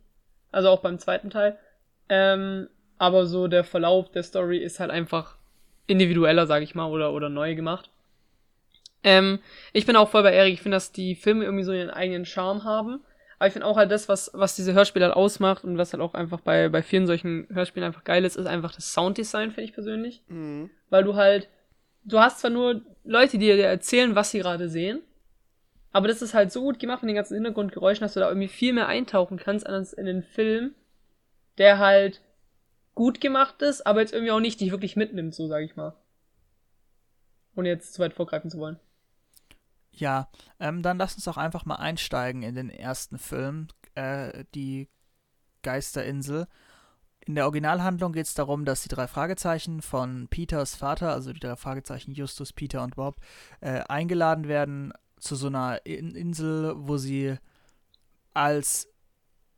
Also 0.52 0.70
auch 0.70 0.82
beim 0.82 1.00
zweiten 1.00 1.30
Teil. 1.30 1.58
Ähm, 2.10 2.68
aber 2.98 3.26
so 3.26 3.48
der 3.48 3.64
Verlauf 3.64 4.10
der 4.12 4.24
Story 4.24 4.58
ist 4.58 4.80
halt 4.80 4.92
einfach 4.92 5.38
individueller, 5.88 6.48
sag 6.48 6.64
ich 6.64 6.76
mal, 6.76 6.88
oder, 6.90 7.14
oder 7.14 7.30
neu 7.30 7.56
gemacht. 7.56 7.90
Ähm, 9.04 9.40
ich 9.74 9.86
bin 9.86 9.96
auch 9.96 10.10
voll 10.10 10.24
bei 10.24 10.34
Erik. 10.34 10.54
Ich 10.54 10.62
finde, 10.62 10.76
dass 10.78 10.92
die 10.92 11.16
Filme 11.16 11.44
irgendwie 11.46 11.64
so 11.64 11.74
ihren 11.74 11.90
eigenen 11.90 12.26
Charme 12.26 12.64
haben. 12.64 13.02
Aber 13.38 13.48
ich 13.48 13.54
finde 13.54 13.68
auch 13.68 13.78
halt 13.78 13.92
das, 13.92 14.08
was, 14.08 14.32
was 14.34 14.56
diese 14.56 14.74
Hörspiele 14.74 15.06
halt 15.06 15.16
ausmacht 15.16 15.64
und 15.64 15.78
was 15.78 15.92
halt 15.94 16.02
auch 16.02 16.14
einfach 16.14 16.40
bei, 16.42 16.70
bei 16.70 16.82
vielen 16.82 17.06
solchen 17.08 17.48
Hörspielen 17.54 17.86
einfach 17.86 18.04
geil 18.04 18.24
ist, 18.26 18.38
ist 18.38 18.46
einfach 18.46 18.74
das 18.74 18.94
Sounddesign, 18.94 19.52
finde 19.52 19.64
ich 19.64 19.74
persönlich 19.74 20.24
Mhm. 20.28 20.70
weil 20.90 21.04
du 21.04 21.16
halt, 21.16 21.50
du 22.04 22.20
hast 22.20 22.40
zwar 22.40 22.52
nur 22.52 22.82
Leute, 23.04 23.38
die 23.38 23.48
dir 23.48 23.66
erzählen, 23.66 24.16
was 24.16 24.32
sie 24.32 24.40
gerade 24.40 24.70
sehen, 24.70 25.02
aber 25.92 26.08
das 26.08 26.22
ist 26.22 26.34
halt 26.34 26.52
so 26.52 26.62
gut 26.62 26.80
gemacht 26.80 27.04
mit 27.04 27.10
den 27.10 27.16
ganzen 27.16 27.36
Hintergrundgeräuschen, 27.36 28.04
dass 28.04 28.14
du 28.14 28.20
da 28.20 28.28
irgendwie 28.30 28.48
viel 28.48 28.74
mehr 28.74 28.88
eintauchen 28.88 29.38
kannst 29.38 29.66
als 29.68 29.94
in 29.94 30.06
den 30.06 30.24
Film, 30.24 30.74
der 31.58 31.80
halt 31.80 32.22
gut 32.96 33.20
gemacht 33.22 33.62
ist, 33.62 33.86
aber 33.86 34.00
jetzt 34.02 34.14
irgendwie 34.14 34.32
auch 34.32 34.40
nicht 34.40 34.60
dich 34.62 34.72
wirklich 34.72 34.96
mitnimmt, 34.96 35.36
so 35.36 35.48
sag 35.48 35.64
ich 35.64 35.76
mal. 35.76 35.94
Ohne 37.56 37.70
jetzt 37.70 37.94
zu 37.94 38.02
weit 38.02 38.14
vorgreifen 38.14 38.50
zu 38.50 38.58
wollen. 38.60 38.80
Ja, 39.98 40.30
ähm, 40.60 40.82
dann 40.82 40.98
lass 40.98 41.16
uns 41.16 41.28
auch 41.28 41.38
einfach 41.38 41.66
mal 41.66 41.76
einsteigen 41.76 42.44
in 42.44 42.56
den 42.56 42.70
ersten 42.70 43.18
Film, 43.18 43.68
äh, 43.96 44.44
die 44.54 44.90
Geisterinsel. 45.62 46.48
In 47.22 47.36
der 47.36 47.46
Originalhandlung 47.46 48.12
geht 48.12 48.26
es 48.26 48.34
darum, 48.34 48.66
dass 48.66 48.84
die 48.84 48.90
drei 48.90 49.08
Fragezeichen 49.08 49.82
von 49.82 50.28
Peters 50.28 50.76
Vater, 50.76 51.12
also 51.12 51.34
die 51.34 51.40
drei 51.40 51.56
Fragezeichen 51.56 52.12
Justus, 52.12 52.54
Peter 52.54 52.84
und 52.84 52.98
Bob, 52.98 53.16
äh, 53.62 53.82
eingeladen 53.88 54.48
werden 54.48 54.94
zu 55.18 55.36
so 55.36 55.48
einer 55.48 55.86
In 55.86 56.14
Insel, 56.14 56.74
wo 56.76 56.98
sie 56.98 57.38
als 58.34 58.90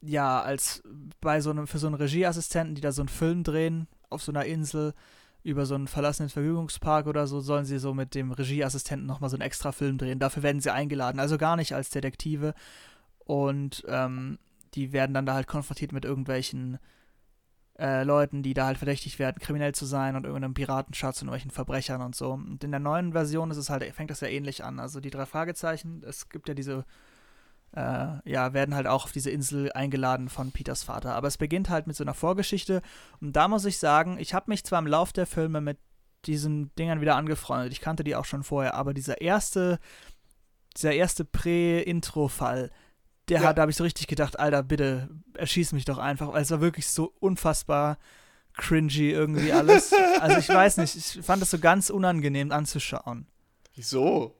ja, 0.01 0.41
als 0.41 0.84
bei 1.20 1.41
so 1.41 1.50
einem, 1.50 1.65
für 1.65 1.79
so 1.79 1.88
einen 1.88 1.96
Regieassistenten, 1.96 2.75
die 2.75 2.82
da 2.82 2.91
so 2.91 3.01
einen 3.01 3.10
Film 3.10 3.44
drehen 3.44 3.88
auf 4.10 4.22
so 4.22 4.32
einer 4.32 4.46
Insel 4.46 4.94
über 5.48 5.66
so 5.66 5.75
einen 5.75 5.88
verlassenen 5.88 6.30
Vergnügungspark 6.30 7.08
oder 7.08 7.25
so, 7.25 7.39
sollen 7.39 7.63
sie 7.63 7.80
so 7.80 7.94
mit 7.94 8.16
dem 8.16 8.32
Regieassistenten 8.32 9.08
nochmal 9.08 9.30
so 9.30 9.38
einen 9.38 9.44
extra 9.44 9.72
Film 9.72 9.98
drehen. 9.98 10.20
Dafür 10.20 10.44
werden 10.44 10.60
sie 10.60 10.74
eingeladen, 10.74 11.22
also 11.22 11.38
gar 11.38 11.56
nicht 11.56 11.74
als 11.74 11.89
Detektive. 11.89 12.54
Und 13.20 13.84
ähm, 13.88 14.39
die 14.74 14.92
werden 14.92 15.13
dann 15.13 15.25
da 15.25 15.36
halt 15.36 15.48
konfrontiert 15.48 15.94
mit 15.94 16.04
irgendwelchen 16.04 16.80
äh, 17.80 18.04
Leuten, 18.04 18.44
die 18.44 18.54
da 18.54 18.66
halt 18.66 18.77
verdächtig 18.77 19.20
werden, 19.20 19.39
kriminell 19.39 19.74
zu 19.74 19.86
sein 19.86 20.18
und 20.18 20.25
irgendeinem 20.25 20.54
Piratenschatz 20.54 21.22
und 21.22 21.30
irgendwelchen 21.30 21.51
Verbrechern 21.51 22.01
und 22.01 22.13
so. 22.13 22.32
Und 22.32 22.63
in 22.66 22.72
der 22.72 22.82
neuen 22.82 23.13
Version 23.13 23.50
ist 23.50 23.58
es 23.58 23.70
halt, 23.70 23.84
fängt 23.96 24.12
das 24.12 24.20
ja 24.20 24.27
ähnlich 24.27 24.66
an. 24.66 24.80
Also 24.80 25.00
die 25.00 25.12
drei 25.12 25.25
Fragezeichen, 25.25 26.04
es 26.06 26.27
gibt 26.27 26.50
ja 26.50 26.56
diese 26.56 26.84
äh, 27.76 28.08
ja, 28.30 28.54
werden 28.54 28.74
halt 28.76 28.88
auch 28.88 29.06
auf 29.06 29.12
diese 29.12 29.30
Insel 29.30 29.72
eingeladen 29.74 30.30
von 30.30 30.52
Peters 30.52 30.84
Vater. 30.84 31.14
Aber 31.16 31.28
es 31.28 31.38
beginnt 31.38 31.70
halt 31.70 31.88
mit 31.88 31.96
so 31.96 32.04
einer 32.04 32.14
Vorgeschichte. 32.14 32.82
Und 33.22 33.34
da 33.36 33.48
muss 33.48 33.66
ich 33.66 33.78
sagen, 33.78 34.18
ich 34.20 34.34
habe 34.34 34.50
mich 34.50 34.64
zwar 34.64 34.80
im 34.80 34.88
Lauf 34.88 35.14
der 35.14 35.28
Filme 35.28 35.62
mit 35.62 35.78
diesen 36.26 36.74
Dingern 36.76 37.02
wieder 37.02 37.16
angefreundet. 37.16 37.72
Ich 37.72 37.82
kannte 37.82 38.04
die 38.04 38.16
auch 38.16 38.26
schon 38.26 38.44
vorher, 38.44 38.74
aber 38.74 38.94
dieser 38.94 39.22
erste, 39.22 39.80
dieser 40.76 40.94
erste 40.94 41.24
Prä-Intro-Fall, 41.26 42.72
der 43.30 43.42
Ja. 43.42 43.48
hat, 43.50 43.58
da 43.58 43.62
habe 43.62 43.72
ich 43.72 43.78
so 43.78 43.84
richtig 43.84 44.08
gedacht, 44.08 44.40
Alter, 44.40 44.64
bitte 44.64 45.10
erschieß 45.36 45.74
mich 45.74 45.86
doch 45.86 45.98
einfach, 45.98 46.34
weil 46.34 46.42
es 46.42 46.52
war 46.52 46.62
wirklich 46.62 46.88
so 46.88 47.14
unfassbar 47.20 47.98
cringy 48.54 49.12
irgendwie 49.12 49.52
alles. 49.52 49.94
also 50.22 50.38
ich 50.38 50.50
weiß 50.50 50.78
nicht, 50.78 50.96
ich 50.96 51.26
fand 51.26 51.44
es 51.44 51.52
so 51.52 51.60
ganz 51.60 51.90
unangenehm 51.90 52.52
anzuschauen 52.52 53.28
Wieso? 53.76 54.34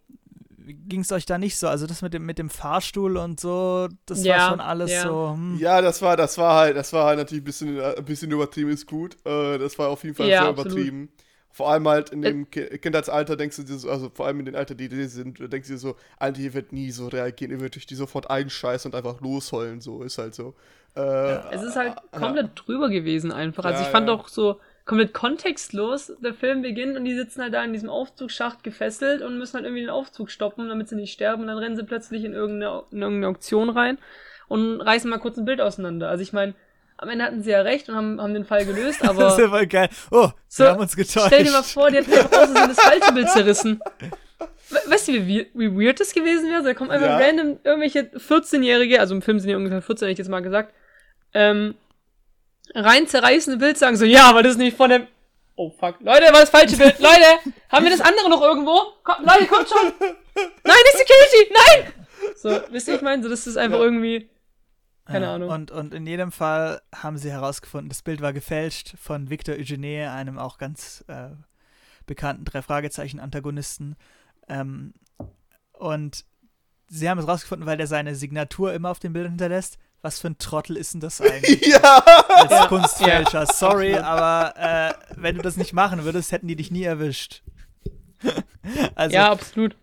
Ging 0.68 1.02
es 1.02 1.12
euch 1.12 1.26
da 1.26 1.38
nicht 1.38 1.58
so? 1.58 1.68
Also 1.68 1.88
das 1.88 2.02
mit 2.02 2.14
dem, 2.14 2.26
mit 2.26 2.38
dem 2.40 2.50
Fahrstuhl 2.50 3.18
und 3.18 3.40
so, 3.40 3.88
das 4.06 4.24
Ja, 4.24 4.36
war 4.36 4.40
schon 4.42 4.60
alles 4.60 4.92
ja. 4.92 5.04
so. 5.04 5.32
Hm. 5.34 5.56
Ja, 5.58 5.82
das 5.82 6.02
war, 6.02 6.18
das 6.18 6.38
war 6.38 6.56
halt, 6.60 6.78
das 6.78 6.94
war 6.94 7.06
halt 7.08 7.18
natürlich 7.20 7.42
ein 7.42 7.46
bisschen, 7.46 7.78
äh, 7.78 7.96
ein 7.98 8.06
bisschen 8.06 8.32
übertrieben 8.32 8.70
ist 8.70 8.86
gut. 8.88 9.16
Äh, 9.26 9.58
das 9.58 9.78
war 9.80 9.90
auf 9.90 10.04
jeden 10.04 10.16
Fall 10.16 10.28
Ja, 10.30 10.38
sehr 10.38 10.50
absolut. 10.50 10.56
übertrieben. 10.78 11.10
Vor 11.52 11.72
allem 11.72 11.88
halt 11.88 12.12
in 12.12 12.22
dem 12.22 12.50
Ki 12.52 12.78
Kindheitsalter 12.78 13.36
denkst 13.36 13.56
du 13.58 13.64
dir 13.64 13.78
so, 13.80 13.90
also 13.90 14.10
vor 14.14 14.28
allem 14.28 14.40
in 14.40 14.46
den 14.46 14.56
Alter, 14.56 14.76
die 14.76 14.90
die 14.90 15.06
sind, 15.06 15.40
denkst 15.52 15.68
du 15.70 15.74
dir 15.74 15.80
so, 15.80 15.96
Alter, 16.18 16.40
ihr 16.42 16.54
wird 16.54 16.72
nie 16.72 16.92
so 16.92 17.08
reagieren, 17.08 17.52
ihr 17.52 17.60
wird 17.62 17.76
euch 17.78 17.88
die 17.88 17.96
sofort 17.96 18.30
einscheißen 18.30 18.92
und 18.92 18.96
einfach 18.98 19.22
losheulen, 19.22 19.82
so, 19.82 20.04
ist 20.04 20.18
halt 20.20 20.36
so. 20.36 20.54
Äh, 20.96 21.02
Es 21.50 21.64
ist 21.64 21.76
halt 21.76 21.96
ja. 22.14 22.20
komplett 22.20 22.52
drüber 22.56 22.90
gewesen 22.90 23.32
einfach. 23.32 23.66
Also 23.66 23.82
Ja, 23.82 23.86
ich 23.86 23.88
fand 23.90 24.08
ja. 24.08 24.14
auch 24.14 24.28
so 24.28 24.60
komplett 24.88 25.14
kontextlos, 25.14 26.14
der 26.24 26.34
Film 26.34 26.62
beginnt 26.64 26.98
und 26.98 27.06
die 27.06 27.14
sitzen 27.14 27.42
halt 27.44 27.54
da 27.54 27.64
in 27.64 27.74
diesem 27.74 27.90
Aufzugsschacht 27.90 28.64
gefesselt 28.64 29.22
und 29.22 29.38
müssen 29.38 29.56
halt 29.56 29.66
irgendwie 29.66 29.82
den 29.82 29.90
Aufzug 29.92 30.32
stoppen, 30.32 30.70
damit 30.70 30.88
sie 30.90 30.96
nicht 30.96 31.14
sterben 31.14 31.42
und 31.44 31.48
dann 31.50 31.58
rennen 31.58 31.76
sie 31.76 31.84
plötzlich 31.84 32.24
in 32.24 32.34
irgendeine, 32.34 32.84
in 32.92 33.02
irgendeine 33.02 33.28
Auktion 33.28 33.70
rein 33.70 33.98
und 34.48 34.82
reißen 34.82 35.10
mal 35.10 35.20
kurz 35.20 35.38
ein 35.38 35.46
Bild 35.46 35.62
auseinander. 35.62 36.10
Also 36.10 36.24
ich 36.24 36.32
meine, 36.34 36.54
am 36.98 37.10
Ende 37.10 37.26
hatten 37.26 37.44
sie 37.44 37.52
ja 37.52 37.62
recht 37.62 37.90
und 37.90 37.96
haben, 37.96 38.20
haben 38.22 38.34
den 38.34 38.46
Fall 38.46 38.66
gelöst, 38.66 39.00
das 39.02 39.10
aber 39.10 39.28
ist 39.28 39.38
ja 39.40 39.50
voll 39.50 39.68
geil. 39.68 39.90
Oh, 40.10 40.30
So, 40.48 40.64
wir 40.64 40.72
haben 40.72 40.80
uns 40.80 40.96
getäuscht. 40.96 41.28
stell 41.28 41.44
dir 41.44 41.52
mal 41.52 41.64
vor, 41.64 41.92
die 41.92 41.98
hätten 41.98 42.14
einfach 42.14 42.30
Versehen 42.30 42.68
das 42.70 42.80
falsche 42.80 43.14
Bild 43.14 43.30
zerrissen. 43.30 43.80
We- 44.70 44.92
Weißt 44.92 45.08
du, 45.10 45.14
wie, 45.14 45.48
wie 45.54 45.72
weird 45.76 46.00
das 46.00 46.14
gewesen 46.14 46.50
wäre? 46.50 46.64
Da 46.64 46.74
kommen 46.74 46.92
einfach 46.92 47.08
Ja. 47.08 47.18
random 47.18 47.60
irgendwelche 47.64 48.04
14-Jährige, 48.18 49.00
also 49.00 49.14
im 49.16 49.22
Film 49.22 49.40
sind 49.40 49.50
ja 49.50 49.58
ungefähr 49.58 49.82
14, 49.82 50.06
hätte 50.08 50.12
ich 50.14 50.18
jetzt 50.18 50.30
mal 50.30 50.42
gesagt, 50.42 50.74
ähm, 51.34 51.76
rein 52.76 53.08
zerreißen 53.08 53.58
Bild, 53.58 53.78
sagen 53.78 53.96
so, 53.98 54.06
ja, 54.06 54.30
aber 54.30 54.44
das 54.44 54.54
ist 54.54 54.58
nicht 54.60 54.78
von 54.78 54.90
dem. 54.90 55.08
Oh 55.56 55.72
fuck. 55.72 55.96
Leute, 56.02 56.26
war 56.26 56.42
das 56.42 56.50
falsche 56.50 56.78
Bild. 56.78 57.00
Leute, 57.00 57.26
haben 57.70 57.84
wir 57.86 57.92
das 57.92 58.02
andere 58.02 58.30
noch 58.30 58.42
irgendwo? 58.42 58.80
Komm, 59.04 59.26
Leute, 59.26 59.48
kommt 59.48 59.68
schon. 59.68 59.92
Nein, 60.00 60.76
die 60.94 60.98
Security, 60.98 61.54
nein! 61.54 61.94
So, 62.36 62.62
wisst 62.72 62.88
ihr, 62.88 62.96
ich 62.96 63.02
meine, 63.02 63.24
so, 63.24 63.30
das 63.30 63.48
ist 63.48 63.58
einfach 63.58 63.80
Ja. 63.80 63.84
irgendwie. 63.86 64.30
Keine 65.06 65.26
Ja, 65.26 65.36
Ahnung. 65.36 65.50
Und, 65.50 65.72
und 65.72 65.94
in 65.94 66.06
jedem 66.06 66.32
Fall 66.32 66.82
haben 66.94 67.18
sie 67.18 67.32
herausgefunden, 67.32 67.90
das 67.90 68.02
Bild 68.04 68.22
war 68.22 68.34
gefälscht 68.34 68.94
von 69.02 69.30
Victor 69.30 69.56
Eugene, 69.56 70.12
einem 70.12 70.38
auch 70.38 70.58
ganz 70.58 71.04
äh, 71.08 71.30
bekannten 72.06 72.46
Drei-Fragezeichen-Antagonisten. 72.46 73.96
Ähm, 74.50 74.94
und 75.74 76.26
sie 76.90 77.10
haben 77.10 77.20
es 77.20 77.28
rausgefunden, 77.28 77.66
weil 77.66 77.78
der 77.78 77.88
seine 77.88 78.16
Signatur 78.16 78.74
immer 78.74 78.90
auf 78.90 79.00
den 79.00 79.14
Bildern 79.14 79.32
hinterlässt. 79.34 79.78
Was 80.02 80.20
für 80.20 80.28
ein 80.28 80.38
Trottel 80.38 80.78
ist 80.78 80.94
denn 80.94 81.02
das 81.02 81.20
eigentlich? 81.22 81.66
ja! 81.66 82.04
als 82.30 82.52
Ja. 82.52 82.68
Kunstfälscher. 82.68 83.46
Sorry, 83.48 83.96
aber 83.96 84.54
äh, 84.58 84.94
wenn 85.16 85.36
du 85.36 85.42
das 85.42 85.58
nicht 85.58 85.74
machen 85.74 86.04
würdest, 86.04 86.32
hätten 86.32 86.48
die 86.48 86.56
dich 86.56 86.72
nie 86.72 86.84
erwischt. 86.84 87.44
also, 88.96 89.14
ja, 89.14 89.32
absolut. 89.32 89.76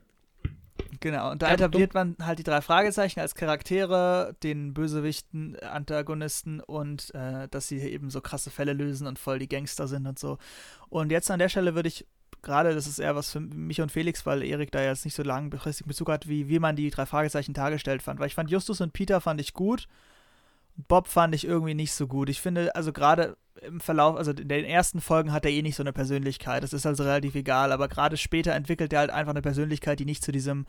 genau. 1.01 1.31
Und 1.31 1.43
da 1.43 1.47
Einfach 1.47 1.67
etabliert 1.67 1.95
man 1.95 2.17
halt 2.23 2.39
die 2.39 2.45
drei 2.45 2.61
Fragezeichen 2.61 3.21
als 3.21 3.35
Charaktere, 3.35 4.35
den 4.43 4.75
Bösewichten, 4.75 5.59
Antagonisten 5.61 6.61
und 6.61 7.15
äh, 7.15 7.49
dass 7.49 7.69
sie 7.69 7.79
eben 7.79 8.11
so 8.11 8.21
krasse 8.21 8.51
Fälle 8.51 8.73
lösen 8.73 9.07
und 9.07 9.19
voll 9.19 9.39
die 9.39 9.49
Gangster 9.49 9.87
sind 9.89 10.07
und 10.07 10.19
so. 10.19 10.39
Und 10.89 11.13
jetzt 11.13 11.31
an 11.31 11.39
der 11.39 11.49
Stelle 11.49 11.75
würde 11.75 11.89
ich 11.89 12.07
gerade, 12.45 12.75
das 12.75 12.87
ist 12.87 12.99
eher 12.99 13.17
was 13.17 13.31
für 13.31 13.41
mich 13.41 13.81
und 13.81 13.91
Felix, 13.91 14.25
weil 14.27 14.43
Erik 14.43 14.71
da 14.71 14.83
jetzt 14.83 15.05
nicht 15.05 15.15
so 15.15 15.23
lange 15.23 15.51
befristigen 15.51 15.89
Bezug 15.89 16.11
hat, 16.11 16.29
wie, 16.29 16.49
wie 16.49 16.59
man 16.59 16.77
die 16.77 16.91
drei 16.91 17.07
Fragezeichen 17.07 17.55
dargestellt 17.55 18.03
fand. 18.03 18.21
Weil 18.21 18.29
ich 18.29 18.35
fand 18.35 18.51
Justus 18.51 18.81
und 18.81 18.93
Peter 18.93 19.21
fand 19.21 19.41
ich 19.41 19.55
gut. 19.55 19.89
Bob 20.89 21.09
fand 21.09 21.35
ich 21.35 21.47
irgendwie 21.47 21.75
nicht 21.75 21.93
so 21.93 22.07
gut. 22.07 22.29
Ich 22.29 22.41
finde, 22.41 22.75
also 22.75 22.93
gerade 22.93 23.37
im 23.63 23.81
Verlauf, 23.81 24.17
also 24.17 24.33
in 24.33 24.49
den 24.49 24.65
ersten 24.65 25.01
Folgen 25.01 25.33
hat 25.33 25.45
er 25.45 25.51
eh 25.51 25.63
nicht 25.63 25.77
so 25.77 25.83
eine 25.83 25.93
Persönlichkeit. 25.93 26.63
Das 26.63 26.73
ist 26.73 26.87
also 26.87 27.05
relativ 27.05 27.35
egal, 27.35 27.73
aber 27.73 27.89
gerade 27.89 28.17
später 28.17 28.53
entwickelt 28.53 28.93
er 28.93 29.01
halt 29.01 29.11
einfach 29.11 29.33
eine 29.33 29.43
Persönlichkeit, 29.43 30.01
die 30.01 30.05
nicht 30.05 30.25
zu 30.25 30.33
diesem 30.33 30.67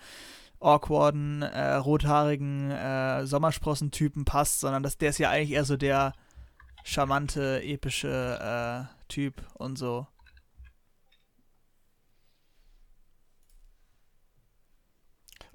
awkwarden, 0.59 1.41
äh, 1.41 1.75
rothaarigen 1.75 2.71
äh, 2.71 3.25
Sommersprossen-Typen 3.25 4.25
passt, 4.25 4.59
sondern 4.59 4.83
das, 4.83 4.97
der 4.97 5.09
ist 5.09 5.17
ja 5.17 5.29
eigentlich 5.29 5.51
eher 5.51 5.65
so 5.65 5.75
der 5.75 6.13
charmante, 6.83 7.61
epische 7.63 8.87
äh, 8.89 9.07
Typ 9.07 9.43
und 9.55 9.77
so. 9.77 10.07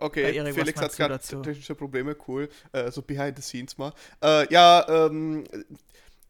Okay, 0.01 0.53
Felix 0.53 0.81
hat 0.81 0.97
gerade 0.97 1.19
technische 1.19 1.75
Probleme, 1.75 2.17
cool. 2.27 2.49
Äh, 2.73 2.91
so 2.91 3.03
behind 3.03 3.37
the 3.37 3.43
scenes 3.43 3.77
mal. 3.79 3.93
Äh, 4.23 4.53
ja, 4.53 4.87
ähm, 4.89 5.45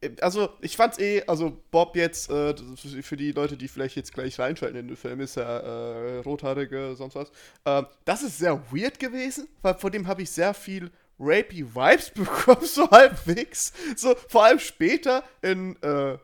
äh, 0.00 0.10
also 0.20 0.50
ich 0.60 0.76
fand's 0.76 0.98
eh, 0.98 1.22
also 1.26 1.56
Bob 1.70 1.96
jetzt, 1.96 2.30
äh, 2.30 2.54
für 3.02 3.16
die 3.16 3.32
Leute, 3.32 3.56
die 3.56 3.68
vielleicht 3.68 3.96
jetzt 3.96 4.12
gleich 4.12 4.38
reinschalten 4.38 4.78
in 4.78 4.88
den 4.88 4.96
Film, 4.96 5.20
ist 5.20 5.36
ja 5.36 5.58
äh, 5.58 6.18
rothaarige, 6.18 6.94
sonst 6.96 7.14
was. 7.14 7.30
Ähm, 7.64 7.86
das 8.04 8.22
ist 8.22 8.38
sehr 8.38 8.60
weird 8.72 8.98
gewesen, 8.98 9.48
weil 9.62 9.74
vor 9.74 9.90
dem 9.90 10.06
habe 10.06 10.22
ich 10.22 10.30
sehr 10.30 10.54
viel 10.54 10.90
rapey 11.18 11.64
Vibes 11.74 12.10
bekommen, 12.14 12.66
so 12.66 12.90
halbwegs. 12.90 13.72
So, 13.96 14.14
vor 14.28 14.44
allem 14.44 14.58
später 14.58 15.22
in, 15.42 15.80
äh, 15.82 16.18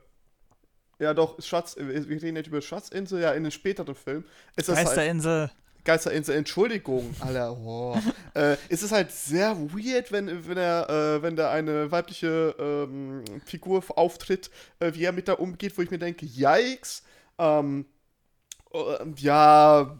ja 0.98 1.12
doch, 1.12 1.40
Schatz, 1.42 1.76
wir 1.76 1.94
reden 1.94 2.34
nicht 2.34 2.46
über 2.46 2.62
Schatzinsel, 2.62 3.20
ja, 3.20 3.32
in 3.32 3.42
den 3.42 3.52
späteren 3.52 3.94
Filmen. 3.94 4.24
Ist 4.56 4.68
das 4.70 4.78
halt, 4.78 4.88
Geisterinsel. 5.86 6.36
Entschuldigung, 6.36 7.14
Alter, 7.20 7.56
oh. 7.56 7.96
äh, 8.34 8.56
es 8.68 8.82
ist 8.82 8.92
halt 8.92 9.10
sehr 9.10 9.56
weird, 9.72 10.12
wenn, 10.12 10.46
wenn 10.46 10.58
er, 10.58 10.90
äh, 10.90 11.22
wenn 11.22 11.36
da 11.36 11.50
eine 11.50 11.90
weibliche 11.90 12.54
ähm, 12.58 13.24
Figur 13.46 13.82
auftritt, 13.96 14.50
äh, 14.80 14.92
wie 14.92 15.04
er 15.04 15.12
mit 15.12 15.28
da 15.28 15.34
umgeht, 15.34 15.78
wo 15.78 15.82
ich 15.82 15.90
mir 15.90 15.98
denke, 15.98 16.26
yikes, 16.26 17.02
ähm, 17.38 17.86
äh, 18.74 18.78
ja, 19.16 19.96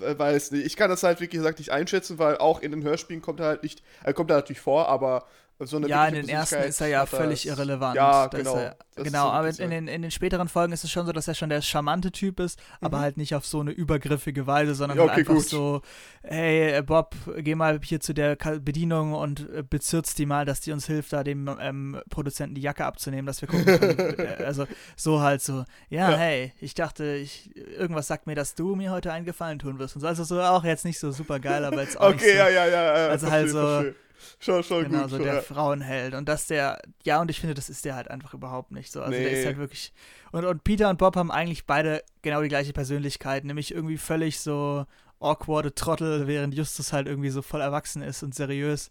äh, 0.00 0.18
weiß 0.18 0.52
nicht. 0.52 0.66
Ich 0.66 0.76
kann 0.76 0.90
das 0.90 1.02
halt, 1.02 1.20
wie 1.20 1.28
gesagt, 1.28 1.58
nicht 1.58 1.70
einschätzen, 1.70 2.18
weil 2.18 2.38
auch 2.38 2.60
in 2.60 2.72
den 2.72 2.82
Hörspielen 2.82 3.22
kommt 3.22 3.40
er 3.40 3.46
halt 3.46 3.62
nicht, 3.62 3.82
er 4.02 4.14
kommt 4.14 4.30
er 4.30 4.36
natürlich 4.36 4.60
vor, 4.60 4.88
aber 4.88 5.26
so 5.60 5.76
eine 5.76 5.88
Ja, 5.88 6.06
in 6.06 6.14
den 6.14 6.28
ersten 6.28 6.62
ist 6.62 6.80
er 6.80 6.88
ja 6.88 7.06
völlig 7.06 7.46
irrelevant. 7.46 7.94
Ja, 7.96 8.28
Da 8.28 8.38
genau. 8.38 8.56
Er, 8.56 8.76
genau, 8.96 9.26
so 9.26 9.30
aber 9.32 9.48
in 9.60 9.70
den, 9.70 9.88
in 9.88 10.02
den 10.02 10.10
späteren 10.10 10.48
Folgen 10.48 10.72
ist 10.72 10.84
es 10.84 10.90
schon 10.90 11.06
so, 11.06 11.12
dass 11.12 11.28
er 11.28 11.34
schon 11.34 11.48
der 11.50 11.60
charmante 11.62 12.10
Typ 12.12 12.40
ist, 12.40 12.58
aber 12.80 12.98
Mhm. 12.98 13.02
halt 13.02 13.16
nicht 13.18 13.34
auf 13.34 13.44
so 13.46 13.60
eine 13.60 13.70
übergriffige 13.70 14.46
Weise, 14.46 14.74
sondern 14.74 14.96
Ja, 14.98 15.02
halt 15.04 15.12
okay, 15.12 15.20
einfach 15.20 15.34
gut. 15.34 15.44
so, 15.48 15.82
hey 16.22 16.72
äh, 16.78 16.82
Bob, 16.82 17.14
geh 17.38 17.54
mal 17.54 17.78
hier 17.82 18.00
zu 18.00 18.12
der 18.14 18.36
Bedienung 18.36 19.12
und 19.12 19.48
äh, 19.52 19.62
bezirzt 19.62 20.18
die 20.18 20.26
mal, 20.26 20.44
dass 20.44 20.60
die 20.60 20.72
uns 20.72 20.86
hilft, 20.86 21.12
da 21.12 21.22
dem 21.24 21.48
ähm, 21.60 22.00
Produzenten 22.10 22.54
die 22.54 22.62
Jacke 22.62 22.84
abzunehmen, 22.84 23.26
dass 23.26 23.40
wir 23.42 23.48
gucken 23.48 23.64
können. 23.78 24.18
Äh, 24.18 24.44
also 24.44 24.66
so 24.96 25.20
halt 25.20 25.42
so, 25.42 25.64
ja, 25.88 26.10
Ja. 26.10 26.16
hey, 26.16 26.52
ich 26.60 26.74
dachte, 26.74 27.04
ich, 27.16 27.54
irgendwas 27.56 28.06
sagt 28.06 28.26
mir, 28.26 28.34
dass 28.34 28.54
du 28.54 28.74
mir 28.76 28.90
heute 28.90 29.12
einen 29.12 29.24
Gefallen 29.26 29.58
tun 29.58 29.78
wirst. 29.78 29.94
Und 29.96 30.00
so, 30.02 30.06
also 30.06 30.24
so 30.24 30.40
auch 30.40 30.64
jetzt 30.64 30.84
nicht 30.84 30.98
so 30.98 31.10
super 31.12 31.38
geil, 31.38 31.64
aber 31.64 31.82
jetzt 31.82 32.00
auch 32.00 32.08
nicht 32.12 32.22
Okay, 32.22 32.32
so, 32.32 32.38
ja, 32.38 32.48
ja, 32.48 32.66
ja. 32.66 32.98
ja 32.98 33.08
Also 33.08 33.30
halt 33.30 33.50
so- 33.50 33.58
verstehe. 33.58 33.94
Schon, 34.38 34.62
schon 34.62 34.84
Genau, 34.84 35.02
gut. 35.02 35.10
so 35.10 35.16
schon, 35.16 35.24
der 35.24 35.34
ja. 35.36 35.40
Frauenheld. 35.42 36.14
Und 36.14 36.28
dass 36.28 36.46
der, 36.46 36.80
ja, 37.04 37.20
und 37.20 37.30
ich 37.30 37.40
finde, 37.40 37.54
das 37.54 37.68
ist 37.68 37.84
der 37.84 37.94
halt 37.94 38.10
einfach 38.10 38.34
überhaupt 38.34 38.70
nicht 38.72 38.90
so. 38.92 39.00
Also 39.02 39.12
der 39.18 39.30
Nee. 39.30 39.40
ist 39.40 39.46
halt 39.46 39.58
wirklich. 39.58 39.92
Und, 40.32 40.44
und 40.44 40.64
Peter 40.64 40.88
und 40.90 40.98
Bob 40.98 41.16
haben 41.16 41.30
eigentlich 41.30 41.66
beide 41.66 42.02
genau 42.22 42.42
die 42.42 42.48
gleiche 42.48 42.72
Persönlichkeit, 42.72 43.44
nämlich 43.44 43.74
irgendwie 43.74 43.98
völlig 43.98 44.40
so 44.40 44.86
awkwarde 45.20 45.74
Trottel, 45.74 46.26
während 46.26 46.54
Justus 46.54 46.92
halt 46.92 47.06
irgendwie 47.06 47.30
so 47.30 47.42
voll 47.42 47.60
erwachsen 47.60 48.02
ist 48.02 48.22
und 48.22 48.34
seriös. 48.34 48.90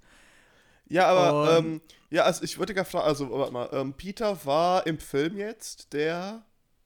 Ja, 0.88 1.08
aber, 1.08 1.58
Und- 1.58 1.66
ähm, 1.66 1.82
ja, 2.10 2.24
also 2.24 2.44
ich 2.44 2.58
würde 2.58 2.74
gerne 2.74 2.86
fragen, 2.90 3.06
also, 3.08 3.30
warte 3.32 3.52
mal, 3.54 3.70
ähm, 3.74 3.94
Peter 3.94 4.44
war 4.46 4.86
im 4.88 4.98
Film 4.98 5.38
jetzt 5.38 5.94
der, 5.94 6.42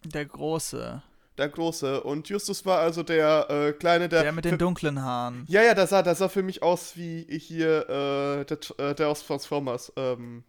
Der 0.06 0.26
Große. 0.26 1.02
Der 1.38 1.50
Große 1.50 2.02
und 2.04 2.30
Justus 2.30 2.66
war 2.66 2.80
also 2.80 3.04
der 3.04 3.48
äh, 3.50 3.72
Kleine, 3.74 4.08
der. 4.10 4.24
Der 4.24 4.32
mit 4.32 4.46
den 4.46 4.58
dunklen 4.58 5.02
Haaren. 5.02 5.46
ja, 5.48 5.62
ja, 5.64 5.74
der 5.74 5.88
sah, 5.88 6.02
der 6.02 6.16
sah 6.16 6.30
für 6.30 6.44
mich 6.44 6.62
aus 6.64 6.94
wie 6.96 7.26
hier, 7.30 7.90
äh, 7.90 8.46
der, 8.46 8.58
äh, 8.78 8.96
der 8.96 9.08
aus 9.10 9.26
Transformers, 9.26 9.92
ähm. 9.96 10.44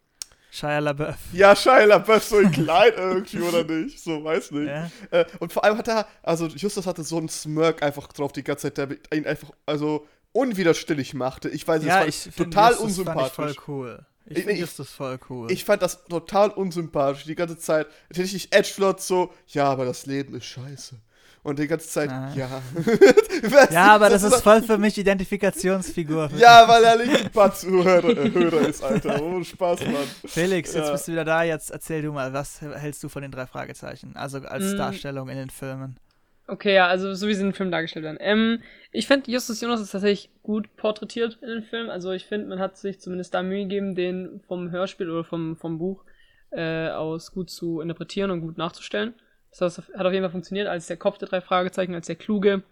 Shia 0.50 0.79
LaBeouf. 0.79 1.17
Ja, 1.33 1.57
Shia 1.57 1.85
LaBeouf 1.85 2.23
so 2.23 2.38
in 2.38 2.53
klein 2.53 2.93
irgendwie, 2.97 3.41
oder 3.41 3.64
nicht? 3.64 3.99
So, 4.00 4.23
weiß 4.23 4.53
nicht. 4.53 4.69
Ja. 4.69 4.88
Äh, 5.11 5.25
und 5.41 5.53
vor 5.53 5.64
allem 5.64 5.76
hat 5.79 5.88
er, 5.88 6.07
also 6.23 6.47
Justus 6.47 6.87
hatte 6.87 7.03
so 7.03 7.19
einen 7.19 7.29
Smirk 7.29 7.83
einfach 7.83 8.07
drauf 8.12 8.31
die 8.33 8.45
ganze 8.45 8.73
Zeit, 8.73 8.79
der 8.79 8.88
ihn 9.12 9.26
einfach, 9.26 9.50
also 9.67 10.07
unwiderstehlich 10.33 11.12
machte. 11.14 11.49
Ich 11.49 11.67
weiß 11.67 11.81
nicht, 11.81 11.88
Ja, 11.88 12.05
das 12.05 12.09
ich 12.09 12.23
fand 12.23 12.35
finde 12.35 12.50
total 12.50 12.71
Justus 12.73 12.81
fand 12.81 12.91
ich 12.91 12.99
unsympathisch. 12.99 13.35
voll 13.35 13.55
cool. 13.67 14.07
Ich 14.26 14.33
Ich- 14.33 14.38
finde 14.38 14.52
ich- 14.54 14.61
Justus 14.61 14.90
voll 14.90 15.19
cool. 15.28 15.50
Ich 15.50 15.64
fand 15.64 15.83
das 15.83 16.04
total 16.04 16.50
unsympathisch 16.50 17.25
die 17.25 17.35
ganze 17.35 17.59
Zeit. 17.59 17.87
Richtig 18.16 18.52
Edgelord 18.52 19.00
so, 19.00 19.33
ja, 19.49 19.64
aber 19.71 19.85
das 19.85 20.07
Leben 20.07 20.35
ist 20.35 20.47
scheiße. 20.47 20.97
Und 21.43 21.59
die 21.59 21.66
ganze 21.66 21.87
Zeit, 21.88 22.09
Ah. 22.11 22.33
ja. 22.35 22.62
Ja, 23.71 23.95
aber 23.97 24.09
das 24.09 24.23
ist 24.23 24.40
voll 24.43 24.62
für 24.62 24.78
mich 24.78 24.97
Identifikationsfigur. 24.97 26.31
Ja, 26.38 26.66
weil 26.66 26.83
er 26.85 26.97
Linkin 26.97 27.31
Park 27.31 27.57
Zuhörer 27.57 28.09
äh, 28.16 28.71
ist, 28.71 28.83
Alter. 28.83 29.21
Oh, 29.23 29.43
Spaß, 29.45 29.81
Mann. 29.87 29.97
Felix, 30.25 30.73
jetzt 30.73 30.87
Ja. 30.87 30.93
bist 30.93 31.07
du 31.09 31.12
wieder 31.12 31.25
da. 31.26 31.43
Jetzt 31.43 31.71
erzähl 31.71 32.00
du 32.00 32.12
mal, 32.12 32.33
was 32.33 32.62
hältst 32.62 33.02
du 33.02 33.11
von 33.11 33.21
den 33.21 33.31
drei 33.31 33.47
Fragezeichen? 33.47 34.16
Also 34.16 34.38
als 34.38 34.73
Mm. 34.73 34.76
Darstellung 34.78 35.28
in 35.28 35.37
den 35.37 35.50
Filmen. 35.50 35.97
Okay, 36.46 36.74
ja, 36.74 36.87
also 36.88 37.14
so 37.14 37.26
wie 37.26 37.35
sie 37.35 37.40
in 37.40 37.48
den 37.48 37.54
Film 37.54 37.70
dargestellt 37.70 38.04
werden. 38.04 38.18
Ähm, 38.20 38.62
ich 38.92 39.07
finde, 39.07 39.30
Justus 39.30 39.62
Jonas 39.62 39.80
ist 39.80 39.92
tatsächlich 39.92 40.30
gut 40.42 40.76
porträtiert 40.76 41.38
in 41.40 41.48
den 41.48 41.62
Film. 41.62 41.88
Also 41.88 42.12
ich 42.12 42.26
finde, 42.26 42.48
man 42.48 42.59
hat 42.59 42.76
sich 42.76 43.00
zumindest 43.00 43.33
da 43.33 43.42
Mühe 43.42 43.62
gegeben, 43.62 43.94
den 43.94 44.40
vom 44.46 44.70
Hörspiel 44.70 45.11
oder 45.11 45.24
vom, 45.24 45.57
vom 45.57 45.78
Buch 45.78 46.04
äh, 46.50 46.88
aus 46.88 47.33
gut 47.33 47.48
zu 47.48 47.80
interpretieren 47.80 48.30
und 48.30 48.42
gut 48.42 48.59
nachzustellen. 48.59 49.14
Das 49.59 49.78
hat 49.78 50.07
auf 50.07 50.12
jeden 50.12 50.22
Fall 50.24 50.33
funktioniert 50.33 50.68
als 50.68 50.87
der 50.87 50.96
Kopf 50.98 51.16
der 51.16 51.28
drei 51.28 51.40
Fragezeichen, 51.40 51.94
als 51.94 52.09
der 52.09 52.16
Kluge, 52.16 52.62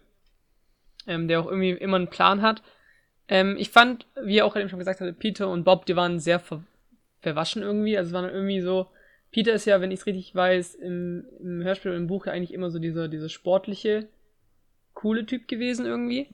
ähm, 1.07 1.27
der 1.27 1.39
auch 1.39 1.47
irgendwie 1.47 1.71
immer 1.71 1.97
einen 1.97 2.09
Plan 2.09 2.43
hat. 2.43 2.61
Ähm, 3.27 3.55
ich 3.57 3.69
fand, 3.69 4.05
wie 4.21 4.37
er 4.37 4.45
auch 4.45 4.55
eben 4.55 4.69
schon 4.69 4.79
gesagt 4.79 4.99
hatte, 4.99 5.13
Peter 5.13 5.47
und 5.47 5.63
Bob, 5.63 5.85
die 5.85 5.95
waren 5.95 6.19
sehr 6.19 6.39
ver 6.39 6.63
verwaschen 7.21 7.63
irgendwie. 7.63 7.97
Also 7.97 8.09
es 8.09 8.13
waren 8.13 8.29
irgendwie 8.29 8.59
so, 8.59 8.87
Peter 9.33 9.51
ist 9.51 9.65
ja, 9.65 9.81
wenn 9.81 9.91
ich 9.91 10.01
es 10.01 10.05
richtig 10.05 10.33
weiß, 10.33 10.75
im, 10.75 11.25
im 11.39 11.63
Hörspiel 11.63 11.91
oder 11.91 11.99
im 11.99 12.07
Buch 12.07 12.27
ja 12.27 12.31
eigentlich 12.31 12.53
immer 12.53 12.69
so 12.69 12.79
dieser, 12.79 13.07
dieser 13.07 13.29
sportliche, 13.29 14.07
coole 14.93 15.25
Typ 15.25 15.47
gewesen 15.47 15.85
irgendwie. 15.85 16.29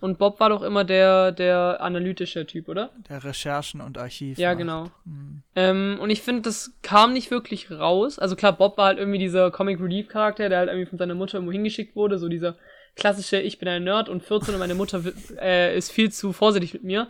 Und 0.00 0.18
Bob 0.18 0.38
war 0.38 0.50
doch 0.50 0.62
immer 0.62 0.84
der, 0.84 1.32
der 1.32 1.78
analytische 1.80 2.46
Typ, 2.46 2.68
oder? 2.68 2.90
Der 3.08 3.24
Recherchen 3.24 3.80
und 3.80 3.98
Archiv. 3.98 4.38
Ja, 4.38 4.50
macht. 4.50 4.58
genau. 4.58 4.84
Hm. 5.04 5.42
Ähm, 5.56 5.98
und 6.00 6.10
ich 6.10 6.22
finde, 6.22 6.42
das 6.42 6.74
kam 6.82 7.12
nicht 7.12 7.30
wirklich 7.30 7.70
raus. 7.70 8.18
Also 8.18 8.36
klar, 8.36 8.52
Bob 8.52 8.76
war 8.76 8.86
halt 8.86 8.98
irgendwie 8.98 9.18
dieser 9.18 9.50
Comic 9.50 9.80
Relief 9.80 10.08
Charakter, 10.08 10.48
der 10.48 10.58
halt 10.58 10.68
irgendwie 10.68 10.88
von 10.88 10.98
seiner 10.98 11.14
Mutter 11.14 11.38
irgendwo 11.38 11.52
hingeschickt 11.52 11.96
wurde, 11.96 12.18
so 12.18 12.28
dieser 12.28 12.56
klassische, 12.96 13.40
ich 13.40 13.58
bin 13.58 13.68
ein 13.68 13.82
Nerd 13.82 14.08
und 14.08 14.22
14 14.22 14.54
und 14.54 14.60
meine 14.60 14.74
Mutter 14.74 15.02
äh, 15.40 15.76
ist 15.76 15.90
viel 15.90 16.12
zu 16.12 16.32
vorsichtig 16.32 16.74
mit 16.74 16.84
mir. 16.84 17.08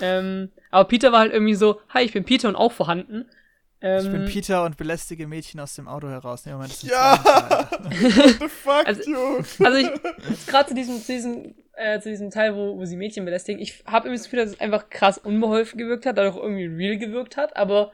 Ähm, 0.00 0.50
aber 0.70 0.88
Peter 0.88 1.12
war 1.12 1.18
halt 1.18 1.32
irgendwie 1.32 1.54
so, 1.54 1.80
hi, 1.90 2.02
ich 2.02 2.12
bin 2.12 2.24
Peter 2.24 2.48
und 2.48 2.56
auch 2.56 2.72
vorhanden. 2.72 3.26
Ähm, 3.86 4.04
Ich 4.06 4.10
bin 4.12 4.24
Peter 4.24 4.64
und 4.64 4.76
belästige 4.78 5.26
Mädchen 5.26 5.60
aus 5.60 5.74
dem 5.74 5.88
Auto 5.88 6.08
heraus. 6.08 6.46
Nee, 6.46 6.52
Moment, 6.52 6.72
das 6.72 6.82
ist 6.84 6.90
Ja. 6.90 7.68
the 7.90 8.48
fuck, 8.48 8.86
Also- 8.86 9.10
Junge? 9.10 9.44
Also 9.62 9.76
ich, 9.78 10.46
gerade 10.46 10.68
zu 10.70 10.74
diesem, 10.74 11.02
zu 11.02 11.12
diesem, 11.12 11.54
äh, 11.74 12.00
zu 12.00 12.08
diesem 12.08 12.30
Teil, 12.30 12.54
wo, 12.56 12.78
wo 12.78 12.84
sie 12.86 12.96
Mädchen 12.96 13.24
belästigen, 13.26 13.60
ich 13.60 13.84
habe 13.86 14.08
irgendwie 14.08 14.18
das 14.18 14.24
Gefühl, 14.24 14.38
dass 14.44 14.50
es 14.54 14.60
einfach 14.60 14.88
krass 14.88 15.18
unbeholfen 15.18 15.78
gewirkt 15.78 16.06
hat, 16.06 16.16
dadurch 16.16 16.36
irgendwie 16.36 16.64
real 16.64 16.96
gewirkt 16.96 17.36
hat, 17.36 17.56
aber 17.56 17.92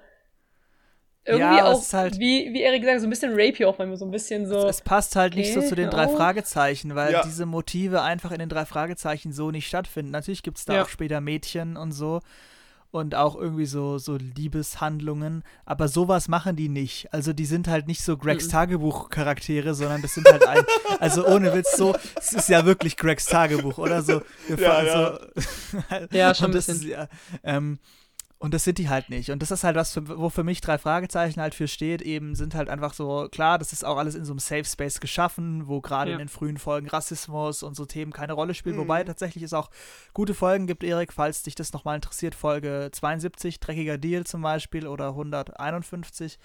irgendwie 1.25 1.43
Ja, 1.57 1.71
es 1.71 1.77
auch, 1.77 1.81
ist 1.83 1.93
halt- 1.93 2.19
wie, 2.19 2.53
wie 2.53 2.63
Erik 2.63 2.83
gesagt 2.83 3.01
so 3.01 3.07
ein 3.07 3.11
bisschen 3.11 3.33
rapey 3.33 3.65
auch 3.65 3.77
manchmal, 3.79 3.97
so 3.99 4.05
ein 4.05 4.11
bisschen 4.11 4.47
so. 4.47 4.67
Es 4.69 4.81
passt 4.81 5.17
halt 5.17 5.35
nicht 5.35 5.53
so 5.53 5.61
zu 5.61 5.75
den 5.75 5.91
drei. 5.91 6.09
Fragezeichen, 6.09 6.95
weil 6.95 7.13
Ja. 7.13 7.23
diese 7.25 7.47
Motive 7.47 8.03
einfach 8.03 8.31
in 8.31 8.39
den 8.39 8.49
drei 8.49 8.65
Fragezeichen 8.65 9.33
so 9.33 9.51
nicht 9.51 9.67
stattfinden. 9.67 10.13
Natürlich 10.13 10.43
gibt 10.43 10.59
es 10.59 10.65
da 10.65 10.75
Ja. 10.77 10.83
auch 10.83 10.89
später 10.89 11.21
Mädchen 11.21 11.77
und 11.77 11.93
so 11.93 12.21
und 12.91 13.15
auch 13.15 13.37
irgendwie 13.37 13.67
so, 13.67 13.99
so 13.99 14.17
Liebeshandlungen, 14.17 15.45
aber 15.65 15.89
sowas 15.89 16.29
machen 16.29 16.57
die 16.57 16.69
nicht. 16.69 17.13
Also 17.13 17.33
die 17.33 17.47
sind 17.47 17.69
halt 17.69 17.87
nicht 17.87 18.03
so 18.03 18.17
Gregs. 18.17 18.49
Tagebuch-Charaktere, 18.49 19.75
sondern 19.75 20.03
das 20.03 20.15
sind 20.15 20.27
halt 20.31 20.47
ein, 20.47 20.65
also 21.01 21.27
ohne 21.27 21.55
Witz 21.55 21.77
so, 21.77 21.95
es 22.19 22.33
ist 22.33 22.49
ja 22.49 22.65
wirklich 22.67 22.97
Gregs 22.97 23.27
Tagebuch, 23.27 23.79
oder 23.79 24.03
so. 24.03 24.23
Ja, 24.49 24.57
fahren 24.57 24.87
ja. 24.87 26.07
Ja, 26.11 26.35
schon 26.35 26.47
ein 26.47 26.53
das 26.53 26.67
bisschen. 26.67 26.83
Ist, 26.83 26.97
ja, 26.97 27.09
ähm, 27.45 27.79
und 28.43 28.55
das 28.55 28.65
sind 28.65 28.79
die 28.79 28.89
halt 28.89 29.11
nicht. 29.11 29.31
Und 29.31 29.43
das 29.43 29.51
ist 29.51 29.65
halt 29.65 29.77
was, 29.77 29.93
für, 29.93 30.19
wo 30.19 30.31
für 30.31 30.43
mich 30.45 30.63
drei 30.63 30.79
Fragezeichen 30.79 31.43
halt 31.43 31.55
für 31.55 31.69
steht, 31.69 32.01
eben 32.01 32.35
sind 32.35 32.55
halt 32.55 32.71
einfach 32.71 32.95
so, 32.95 33.29
klar, 33.31 33.59
das 33.59 33.73
ist 33.75 33.85
auch 33.85 33.99
alles 33.99 34.15
in 34.15 34.25
so 34.25 34.33
einem 34.33 34.39
Safe 34.39 34.65
Space 34.65 34.99
geschaffen, 34.99 35.69
wo 35.69 35.83
gerade 35.83 36.11
Ja. 36.11 36.15
in 36.17 36.21
den 36.21 36.29
frühen 36.31 36.57
Folgen 36.57 36.89
Rassismus 36.89 37.63
und 37.63 37.77
so 37.77 37.85
Themen 37.85 38.13
keine 38.13 38.33
Rolle 38.33 38.55
spielen. 38.55 38.77
Mhm. 38.77 38.81
Wobei 38.81 39.05
tatsächlich 39.05 39.45
es 39.45 39.53
auch 39.53 39.69
gute 40.15 40.33
Folgen 40.33 40.67
gibt, 40.67 40.83
Erik, 40.83 41.13
falls 41.13 41.43
dich 41.43 41.55
das 41.55 41.75
nochmal 41.75 41.97
interessiert. 41.97 42.35
Folge 42.35 42.89
72, 42.91 43.61
Dreckiger 43.61 43.99
Deal 43.99 44.25
zum 44.25 44.41
Beispiel, 44.41 44.87
oder 44.87 45.09
151, 45.09 46.39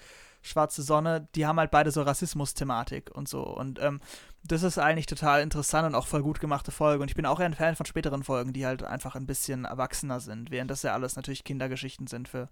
Schwarze 0.46 0.82
Sonne, 0.82 1.28
die 1.34 1.44
haben 1.46 1.58
halt 1.58 1.70
beide 1.70 1.90
so 1.90 2.02
Rassismus-Thematik 2.02 3.10
und 3.14 3.28
so. 3.28 3.42
Und 3.42 3.80
ähm, 3.82 4.00
das 4.44 4.62
ist 4.62 4.78
eigentlich 4.78 5.06
total 5.06 5.42
interessant 5.42 5.86
und 5.86 5.94
auch 5.94 6.06
voll 6.06 6.22
gut 6.22 6.40
gemachte 6.40 6.70
Folge. 6.70 7.02
Und 7.02 7.08
ich 7.10 7.16
bin 7.16 7.26
auch 7.26 7.40
eher 7.40 7.46
ein 7.46 7.54
Fan 7.54 7.76
von 7.76 7.86
späteren 7.86 8.22
Folgen, 8.22 8.52
die 8.52 8.64
halt 8.64 8.82
einfach 8.84 9.14
ein 9.16 9.26
bisschen 9.26 9.64
erwachsener 9.64 10.20
sind, 10.20 10.50
während 10.50 10.70
das 10.70 10.82
ja 10.82 10.92
alles 10.94 11.16
natürlich 11.16 11.44
Kindergeschichten 11.44 12.06
sind 12.06 12.28
für, 12.28 12.48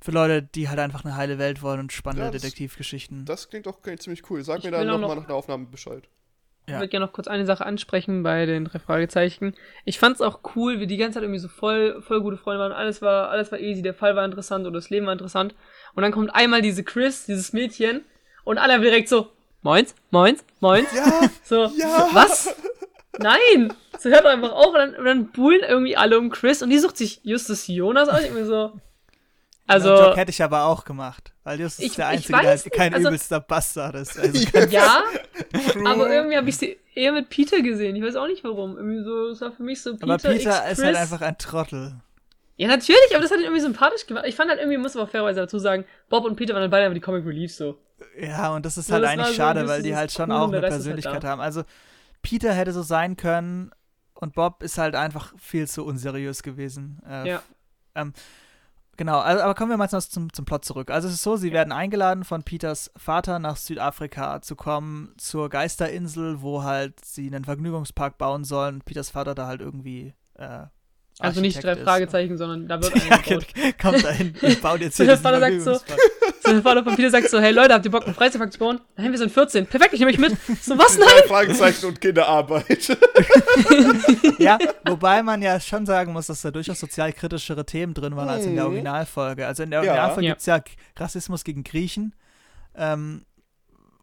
für 0.00 0.10
Leute, 0.12 0.42
die 0.42 0.68
halt 0.68 0.78
einfach 0.78 1.04
eine 1.04 1.16
heile 1.16 1.38
Welt 1.38 1.62
wollen 1.62 1.80
und 1.80 1.92
spannende 1.92 2.26
Ja, 2.26 2.30
das- 2.30 2.42
Detektivgeschichten. 2.42 3.24
Das 3.24 3.48
klingt 3.48 3.66
doch 3.66 3.78
ziemlich 3.98 4.28
cool. 4.30 4.42
Sag 4.44 4.58
Ich 4.58 4.64
mir 4.64 4.70
dann 4.72 4.88
auch 4.90 4.98
nochmal 4.98 5.10
noch- 5.16 5.22
nach 5.22 5.26
der 5.28 5.36
Aufnahme 5.36 5.66
Bescheid. 5.66 6.08
Ich 6.66 6.72
Ja. 6.72 6.80
würde 6.80 6.88
gerne 6.88 7.06
noch 7.06 7.14
kurz 7.14 7.28
eine 7.28 7.46
Sache 7.46 7.64
ansprechen 7.64 8.22
bei 8.22 8.44
den 8.44 8.66
drei 8.66 8.78
Fragezeichen. 8.78 9.54
Ich 9.86 9.98
fand 9.98 10.16
es 10.16 10.20
auch 10.20 10.40
cool, 10.54 10.80
wie 10.80 10.86
die 10.86 10.98
ganze 10.98 11.14
Zeit 11.14 11.22
irgendwie 11.22 11.38
so 11.40 11.48
voll, 11.48 12.02
voll 12.02 12.20
gute 12.20 12.36
Freunde 12.36 12.60
waren. 12.60 12.72
Alles 12.72 13.00
war, 13.00 13.30
alles 13.30 13.50
war 13.50 13.58
easy, 13.58 13.80
der 13.80 13.94
Fall 13.94 14.14
war 14.16 14.24
interessant 14.26 14.66
oder 14.66 14.74
das 14.74 14.90
Leben 14.90 15.06
war 15.06 15.14
interessant. 15.14 15.54
Und 15.98 16.02
dann 16.02 16.12
kommt 16.12 16.32
einmal 16.32 16.62
diese 16.62 16.84
Chris, 16.84 17.26
dieses 17.26 17.52
Mädchen, 17.52 18.02
und 18.44 18.56
alle 18.58 18.74
haben 18.74 18.82
direkt 18.82 19.08
so, 19.08 19.30
moins, 19.62 19.96
moins, 20.12 20.44
moins. 20.60 20.86
Ja, 20.94 21.22
So, 21.42 21.64
Ja. 21.76 22.08
was? 22.12 22.54
Nein! 23.18 23.72
So 23.98 24.08
hört 24.08 24.24
einfach 24.24 24.52
auf 24.52 24.66
und 24.68 24.74
dann, 24.74 24.94
und 24.94 25.04
dann 25.04 25.26
buhlen 25.32 25.62
irgendwie 25.68 25.96
alle 25.96 26.16
um 26.20 26.30
Chris 26.30 26.62
und 26.62 26.70
die 26.70 26.78
sucht 26.78 26.96
sich 26.96 27.18
Justus 27.24 27.66
Jonas 27.66 28.08
aus. 28.08 28.22
Ich 28.22 28.30
mir 28.30 28.46
so. 28.46 28.74
Also, 29.66 29.96
Den 29.96 30.04
Joke 30.04 30.16
hätte 30.20 30.30
ich 30.30 30.40
aber 30.40 30.66
auch 30.66 30.84
gemacht, 30.84 31.32
weil 31.42 31.58
Justus 31.60 31.84
Ich- 31.84 31.90
ist 31.90 31.98
der 31.98 32.06
Einzige, 32.06 32.38
der 32.40 32.56
kein 32.70 32.92
nicht, 32.92 32.94
also- 32.94 33.08
übelster 33.08 33.40
Bastard 33.40 33.96
ist. 33.96 34.16
Also 34.20 34.46
kein, 34.52 34.70
ja, 34.70 35.02
aber 35.84 36.08
irgendwie 36.14 36.36
habe 36.36 36.48
ich 36.48 36.58
sie 36.58 36.78
eher 36.94 37.10
mit 37.10 37.28
Peter 37.28 37.60
gesehen. 37.60 37.96
Ich 37.96 38.02
weiß 38.04 38.14
auch 38.14 38.28
nicht 38.28 38.44
warum. 38.44 38.76
Irgendwie 38.76 39.02
so, 39.02 39.30
es 39.30 39.40
war 39.40 39.50
für 39.50 39.64
mich 39.64 39.82
so 39.82 39.94
Peter, 39.94 40.04
aber 40.04 40.16
Peter 40.18 40.32
x 40.34 40.44
ist 40.44 40.76
Chris. 40.76 40.84
halt 40.84 40.96
einfach 40.96 41.22
ein 41.22 41.36
Trottel. 41.38 41.94
Ja, 42.58 42.68
natürlich, 42.68 43.10
aber 43.12 43.22
das 43.22 43.30
hat 43.30 43.38
ihn 43.38 43.44
irgendwie 43.44 43.62
sympathisch 43.62 44.06
gemacht. 44.06 44.24
Ich 44.26 44.36
fand 44.36 44.50
halt 44.50 44.58
irgendwie, 44.60 44.76
muss 44.78 44.94
man 44.94 45.04
auch 45.04 45.08
fairerweise 45.08 45.40
dazu 45.40 45.58
sagen, 45.58 45.84
Bob 46.10 46.24
und 46.24 46.36
Peter 46.36 46.52
waren 46.54 46.60
dann 46.62 46.70
beide 46.70 46.84
einfach 46.84 46.94
die 46.94 47.00
Comic 47.00 47.24
Reliefs 47.24 47.56
so. 47.56 47.78
Ja, 48.20 48.52
und 48.54 48.66
das 48.66 48.76
ist 48.76 48.88
Ja, 48.88 48.94
halt 48.94 49.04
das 49.04 49.10
eigentlich 49.12 49.26
so 49.28 49.32
schade, 49.34 49.66
weil 49.68 49.82
die 49.82 49.96
halt 49.96 50.12
schon 50.12 50.30
cool 50.30 50.36
auch 50.36 50.48
eine 50.48 50.60
halt 50.60 50.68
Persönlichkeit 50.68 51.24
da. 51.24 51.28
haben. 51.28 51.40
Also 51.40 51.62
Peter 52.20 52.52
hätte 52.52 52.72
so 52.72 52.82
sein 52.82 53.16
können 53.16 53.70
und 54.14 54.34
Bob 54.34 54.62
ist 54.62 54.76
halt 54.76 54.94
einfach 54.96 55.32
viel 55.38 55.66
zu 55.68 55.84
unseriös 55.84 56.42
gewesen. 56.42 57.00
Äh, 57.08 57.28
Ja. 57.28 57.42
Genau, 58.96 59.20
also, 59.20 59.42
aber 59.44 59.54
kommen 59.54 59.70
wir 59.70 59.76
mal 59.76 59.88
zum, 59.88 60.32
zum 60.32 60.44
Plot 60.44 60.64
zurück. 60.64 60.90
Also 60.90 61.06
es 61.06 61.14
ist 61.14 61.22
so, 61.22 61.36
sie 61.36 61.52
werden 61.52 61.72
eingeladen 61.72 62.24
von 62.24 62.42
Peters 62.42 62.90
Vater 62.96 63.38
nach 63.38 63.56
Südafrika 63.56 64.42
zu 64.42 64.56
kommen, 64.56 65.14
zur 65.18 65.48
Geisterinsel, 65.48 66.42
wo 66.42 66.64
halt 66.64 67.04
sie 67.04 67.28
einen 67.28 67.44
Vergnügungspark 67.44 68.18
bauen 68.18 68.42
sollen. 68.42 68.80
Peters 68.80 69.10
Vater 69.10 69.36
da 69.36 69.46
halt 69.46 69.60
irgendwie 69.60 70.14
äh, 70.34 70.66
Also 71.20 71.40
nicht 71.40 71.62
drei 71.64 71.72
ist. 71.72 71.82
Fragezeichen, 71.82 72.36
sondern 72.38 72.68
da 72.68 72.80
wird 72.82 72.94
ja, 72.94 73.02
einer 73.10 73.22
gebaut. 73.22 73.46
kommt 73.80 74.04
dahin, 74.04 74.34
ich 74.40 74.60
baue 74.60 74.78
jetzt 74.78 74.96
So, 74.96 75.04
hier 75.04 75.16
der 75.16 75.16
diesen 75.16 75.22
Vater 75.22 75.40
sagt 75.40 75.62
so-. 75.62 75.94
So, 76.44 76.52
der 76.52 76.62
Vater 76.62 76.82
von 76.84 76.96
Peter 76.96 77.10
sagt 77.10 77.28
so, 77.28 77.40
hey 77.40 77.50
Leute, 77.52 77.74
habt 77.74 77.84
ihr 77.84 77.90
Bock, 77.90 78.06
einen 78.06 78.14
Freizeitpark 78.14 78.52
zu 78.52 78.58
bauen? 78.58 78.80
Nein, 78.96 79.10
wir 79.10 79.18
sind 79.18 79.30
14. 79.32 79.66
Perfekt, 79.66 79.92
ich 79.92 80.00
nehme 80.00 80.12
euch 80.12 80.18
mit. 80.18 80.32
So, 80.62 80.78
was? 80.78 80.96
Nein? 80.96 81.08
Drei 81.20 81.26
Fragezeichen 81.28 81.86
und 81.86 82.00
Kinderarbeit. 82.00 82.96
Ja, 84.38 84.58
wobei 84.86 85.22
man 85.22 85.42
ja 85.42 85.58
schon 85.60 85.84
sagen 85.84 86.12
muss, 86.12 86.28
dass 86.28 86.42
da 86.42 86.50
durchaus 86.50 86.78
sozialkritischere 86.80 87.66
Themen 87.66 87.92
drin 87.94 88.14
waren 88.16 88.28
als 88.28 88.44
in 88.46 88.54
der 88.54 88.64
Mhm. 88.64 88.70
Originalfolge. 88.70 89.46
Also 89.46 89.62
in 89.64 89.70
der. 89.70 89.80
Originalfolge 89.80 90.26
Ja. 90.26 90.32
gibt 90.32 90.40
es 90.40 90.46
ja 90.46 90.60
Rassismus 90.96 91.44
gegen 91.44 91.64
Griechen. 91.64 92.14
Ähm, 92.76 93.22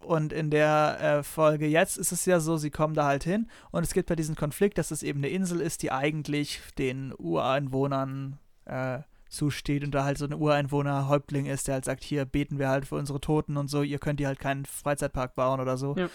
und 0.06 0.34
in 0.34 0.50
der 0.50 0.98
äh, 1.02 1.24
Folge 1.24 1.68
jetzt 1.68 1.98
ist 1.98 2.12
es 2.12 2.26
ja 2.26 2.40
so, 2.40 2.58
sie 2.58 2.72
kommen 2.72 2.94
da 2.94 3.06
halt 3.06 3.24
hin 3.24 3.50
und 3.72 3.84
es 3.84 3.94
gibt 3.94 4.10
bei 4.10 4.16
diesem 4.16 4.36
Konflikt, 4.36 4.78
dass 4.78 4.92
es 4.92 5.04
eben 5.04 5.20
eine 5.20 5.30
Insel 5.30 5.62
ist, 5.62 5.84
die 5.84 5.92
eigentlich 5.92 6.62
den 6.78 7.14
Ureinwohnern 7.18 8.40
äh, 8.66 9.00
zusteht 9.30 9.84
und 9.84 9.92
da 9.92 10.04
halt 10.04 10.18
so 10.18 10.26
ein 10.26 10.34
Ureinwohner-Häuptling 10.34 11.46
ist, 11.46 11.68
der 11.68 11.76
halt 11.76 11.86
sagt, 11.86 12.04
hier 12.04 12.26
beten 12.26 12.60
wir 12.60 12.70
halt 12.70 12.88
für 12.88 12.96
unsere 12.96 13.20
Toten 13.20 13.58
und 13.58 13.70
so, 13.70 13.82
ihr 13.82 14.00
könnt 14.00 14.20
hier 14.20 14.28
halt 14.28 14.40
keinen 14.40 14.66
Freizeitpark 14.66 15.36
bauen 15.36 15.60
oder 15.60 15.78
so. 15.78 15.96
Ja. 15.96 16.10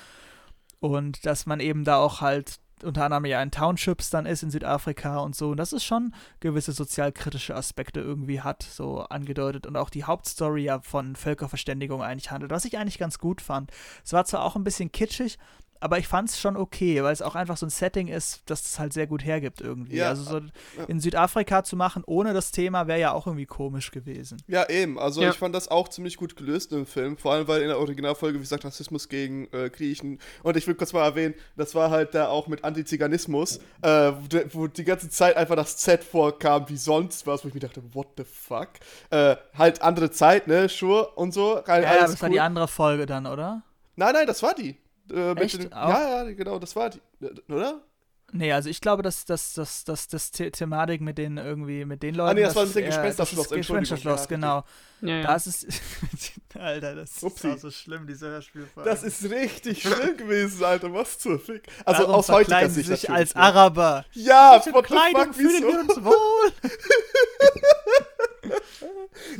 Und 0.79 1.26
dass 1.26 1.46
man 1.46 1.61
eben 1.61 1.85
da 1.85 1.96
auch 1.96 2.20
halt 2.20 2.59
unter 2.85 3.05
anderem 3.05 3.25
ja 3.25 3.43
in 3.43 3.51
Townships 3.51 4.11
dann 4.11 4.27
ist 4.27 4.43
in 4.43 4.51
Südafrika 4.51 5.19
und 5.19 5.35
so. 5.35 5.51
Und 5.51 5.57
das 5.57 5.73
ist 5.73 5.85
schon 5.85 6.14
gewisse 6.40 6.73
sozialkritische 6.73 7.55
Aspekte 7.55 8.01
irgendwie 8.01 8.40
hat, 8.40 8.62
so 8.62 9.01
angedeutet. 9.01 9.66
Und 9.66 9.77
auch 9.77 9.90
die 9.90 10.05
Hauptstory 10.05 10.64
ja 10.64 10.81
von 10.81 11.16
Völkerverständigung 11.16 12.03
eigentlich 12.03 12.31
handelt, 12.31 12.51
was 12.51 12.64
ich 12.64 12.79
eigentlich 12.79 12.99
ganz 12.99 13.19
gut 13.19 13.40
fand. 13.40 13.71
Es 14.05 14.12
war 14.12 14.25
zwar 14.25 14.45
auch 14.45 14.57
ein 14.57 14.64
bisschen 14.64 14.93
kitschig, 14.93 15.38
aber 15.81 15.99
ich 15.99 16.07
fand 16.09 16.29
es 16.29 16.38
schon 16.38 16.57
okay, 16.57 17.03
weil 17.03 17.12
es 17.12 17.23
auch 17.23 17.35
einfach 17.35 17.57
so 17.57 17.66
ein 17.66 17.71
Setting 17.71 18.09
ist, 18.09 18.43
das 18.47 18.64
es 18.64 18.79
halt 18.79 18.93
sehr 18.93 19.07
gut 19.07 19.25
hergibt 19.25 19.61
irgendwie. 19.61 19.97
Ja, 19.97 20.09
also 20.11 20.23
so 20.25 20.38
ja. 20.38 20.85
in 20.88 21.01
Südafrika 21.01 21.64
zu 21.64 21.77
machen 21.77 22.05
ohne 22.07 22.33
das 22.35 22.53
Thema 22.53 22.87
wäre 22.87 23.01
ja 23.01 23.12
auch 23.12 23.27
irgendwie 23.27 23.47
komisch 23.47 23.90
gewesen. 23.90 24.43
Ja, 24.47 24.69
eben. 24.69 24.99
Also 24.99 25.23
Ja. 25.23 25.31
ich 25.31 25.37
fand 25.37 25.55
das 25.55 25.69
auch 25.69 25.88
ziemlich 25.88 26.16
gut 26.16 26.37
gelöst 26.37 26.73
im 26.73 26.87
Film. 26.87 27.16
Vor 27.16 27.33
allem, 27.33 27.49
weil 27.49 27.62
in 27.62 27.69
der 27.69 27.79
Originalfolge, 27.79 28.38
wie 28.38 28.43
gesagt, 28.43 28.64
Rassismus 28.64 29.09
gegen 29.09 29.49
äh, 29.53 29.71
Griechen. 29.71 30.19
Und 30.43 30.57
ich 30.57 30.66
will 30.66 30.75
kurz 30.75 30.93
mal 30.93 31.05
erwähnen, 31.05 31.35
das 31.57 31.75
war 31.75 31.90
halt 31.90 32.14
da 32.14 32.29
auch 32.29 32.47
mit 32.47 32.62
Antiziganismus, 32.64 33.59
äh, 33.83 34.12
wo, 34.53 34.66
die 34.66 34.85
ganze 34.85 35.09
Zeit 35.09 35.37
einfach 35.37 35.57
das 35.57 35.77
Z 35.79 36.05
vorkam 36.05 36.69
wie 36.69 36.77
sonst 36.77 37.27
was, 37.27 37.45
wo 37.45 37.49
ich 37.49 37.55
mir 37.55 37.61
dachte, 37.61 37.83
what 37.95 38.09
the 38.16 38.25
fuck? 38.25 38.69
Äh, 39.11 39.37
halt 39.57 39.83
andere 39.83 40.11
Zeit, 40.11 40.47
ne? 40.47 40.69
Sure 40.69 41.09
und 41.14 41.33
so. 41.33 41.62
Halt, 41.66 41.85
Ja, 41.85 42.01
das 42.01 42.21
war 42.21 42.29
cool. 42.29 42.35
die 42.35 42.40
andere 42.40 42.69
Folge 42.69 43.07
dann, 43.07 43.27
oder? 43.27 43.62
Nein, 43.97 44.12
nein, 44.14 44.27
das 44.27 44.43
war 44.43 44.55
die. 44.55 44.77
Äh, 45.11 45.35
mit 45.35 45.40
Echt? 45.44 45.62
den- 45.62 45.70
ja, 45.70 46.25
ja, 46.25 46.33
genau, 46.33 46.59
das 46.59 46.75
war 46.77 46.90
die. 46.90 47.01
Äh, 47.20 47.53
Oder? 47.53 47.81
Nee, 48.33 48.53
also 48.53 48.68
ich 48.68 48.81
glaube, 48.81 49.03
dass 49.03 49.25
das, 49.25 49.55
das, 49.55 49.85
das, 49.85 50.07
das 50.07 50.31
The 50.33 50.51
Thematik 50.51 51.01
mit 51.01 51.18
den 51.18 51.37
irgendwie, 51.37 51.85
mit 51.85 52.03
den 52.03 52.14
Leuten. 52.14 52.31
Ah, 52.31 52.35
nee, 52.35 52.42
das 52.42 52.55
war 52.55 52.64
Gespensterschloss, 52.64 53.49
das. 53.49 53.57
Gespensterschloss, 53.57 54.20
Ja, 54.23 54.27
genau. 54.27 54.64
Ja, 55.01 55.16
ja. 55.16 55.23
Das 55.27 55.46
ist. 55.46 55.66
Alter, 56.55 56.94
das 56.94 57.23
Upsi. 57.23 57.49
ist 57.49 57.62
so 57.62 57.70
schlimm, 57.70 58.07
diese 58.07 58.29
Hörspielfolge. 58.29 58.88
Das 58.88 59.03
ist 59.03 59.25
richtig 59.31 59.83
schlimm 59.83 60.16
gewesen, 60.16 60.64
Alter. 60.64 60.92
Was 60.92 61.18
zur 61.18 61.38
Fick? 61.40 61.66
Also 61.85 62.03
Warum 62.03 62.14
aus 62.16 62.29
heutiger 62.29 62.68
Sicht 62.68 62.88
sich 62.88 63.11
als 63.11 63.35
ne? 63.35 63.40
Araber. 63.40 64.05
Ja, 64.12 64.62
what 64.73 64.87
the 64.88 65.33
fühlen 65.33 65.33
wieso? 65.35 65.68
wir 65.68 65.81
uns 65.81 66.05
wohl. 66.05 66.53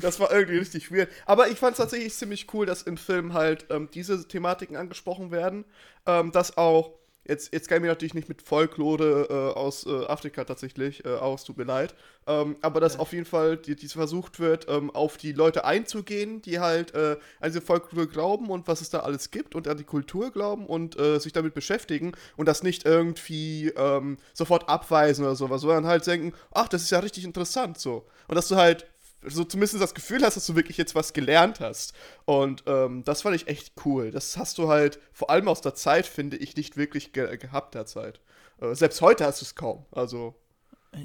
Das 0.01 0.21
war 0.21 0.33
irgendwie 0.33 0.59
richtig 0.59 0.91
weird. 0.93 1.09
Aber 1.27 1.49
ich 1.49 1.59
fand 1.59 1.73
es 1.73 1.79
tatsächlich 1.79 2.15
ziemlich 2.15 2.47
cool, 2.53 2.67
dass 2.67 2.83
im 2.83 2.97
Film 2.97 3.33
halt 3.35 3.67
ähm, 3.71 3.89
diese 3.93 4.27
Thematiken 4.27 4.77
angesprochen 4.77 5.31
werden. 5.31 5.65
Ähm, 6.07 6.33
dass 6.33 6.57
auch, 6.57 6.93
jetzt, 7.25 7.53
jetzt 7.53 7.69
kann 7.69 7.83
ich 7.83 7.89
natürlich 7.89 8.15
nicht 8.15 8.29
mit 8.29 8.43
Folklore 8.43 9.29
äh, 9.31 9.59
aus 9.59 9.87
äh, 9.87 10.07
Afrika 10.07 10.45
tatsächlich 10.45 11.05
äh, 11.05 11.09
aus, 11.09 11.45
tut 11.45 11.59
mir 11.59 11.65
leid. 11.65 11.95
Ähm, 12.27 12.57
aber 12.63 12.81
dass 12.81 12.99
auf 12.99 13.13
jeden 13.13 13.27
Fall 13.27 13.57
die, 13.57 13.77
dies 13.77 13.93
versucht 13.93 14.41
wird, 14.41 14.67
ähm, 14.69 14.91
auf 14.91 15.17
die 15.17 15.33
Leute 15.33 15.65
einzugehen, 15.65 16.43
die 16.43 16.61
halt 16.61 16.95
äh, 16.95 17.17
an 17.41 17.49
diese 17.49 17.61
Folklore 17.61 18.07
glauben 18.07 18.51
und 18.51 18.69
was 18.69 18.81
es 18.81 18.91
da 18.91 19.01
alles 19.01 19.31
gibt 19.31 19.55
und 19.55 19.69
an 19.69 19.77
die 19.77 19.85
Kultur 19.85 20.31
glauben 20.31 20.67
und 20.67 20.99
äh, 20.99 21.19
sich 21.19 21.33
damit 21.33 21.55
beschäftigen 21.55 22.13
und 22.37 22.47
das 22.47 22.63
nicht 22.63 22.85
irgendwie 22.85 23.73
ähm, 23.77 24.19
sofort 24.33 24.69
abweisen 24.69 25.25
oder 25.25 25.35
sowas, 25.37 25.63
sondern 25.63 25.87
halt 25.87 26.07
denken, 26.07 26.35
ach, 26.53 26.69
das 26.69 26.83
ist 26.83 26.91
ja 26.91 26.99
richtig 26.99 27.25
interessant 27.25 27.79
so. 27.79 28.07
Und 28.29 28.37
dass 28.37 28.49
du 28.49 28.57
halt 28.57 28.87
so 29.23 29.45
zumindest 29.45 29.81
das 29.81 29.95
Gefühl 29.95 30.23
hast, 30.23 30.37
dass 30.37 30.47
du 30.47 30.57
wirklich 30.57 30.77
jetzt 30.77 30.95
was 30.95 31.13
gelernt 31.13 31.61
hast. 31.61 31.95
Und 32.25 32.65
ähm, 32.67 33.05
das 33.05 33.23
fand 33.23 33.37
ich 33.37 33.49
echt 33.49 33.73
cool. 33.85 34.11
Das 34.11 34.37
hast 34.37 34.59
du 34.59 34.69
halt 34.69 34.99
vor 35.13 35.31
allem 35.31 35.49
aus 35.49 35.61
der 35.61 35.75
Zeit, 35.75 36.07
finde 36.07 36.37
ich, 36.37 36.57
nicht 36.57 36.77
wirklich 36.77 37.13
ge 37.13 37.37
gehabt 37.37 37.75
derzeit. 37.75 38.21
Äh, 38.61 38.75
selbst 38.75 39.01
heute 39.01 39.25
hast 39.25 39.41
du 39.41 39.45
es 39.45 39.55
kaum. 39.55 39.85
Also, 39.93 40.35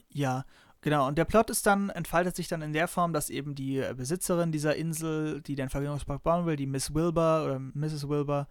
Ja, 0.09 0.45
genau. 0.81 1.07
Und 1.07 1.17
der 1.17 1.25
Plot 1.25 1.49
ist 1.49 1.65
dann, 1.65 1.89
entfaltet 1.89 2.35
sich 2.35 2.47
dann 2.47 2.61
in 2.61 2.73
der 2.73 2.87
Form, 2.87 3.13
dass 3.13 3.29
eben 3.29 3.55
die 3.55 3.79
äh, 3.79 3.93
Besitzerin 3.95 4.51
dieser 4.51 4.75
Insel, 4.75 5.41
die 5.41 5.55
den 5.55 5.69
Vergnügungspark 5.69 6.23
bauen 6.23 6.45
will, 6.45 6.55
die 6.55 6.67
Miss 6.67 6.93
Wilbur 6.93 7.43
oder 7.45 7.59
Mrs. 7.59 8.07
Wilbur, 8.07 8.47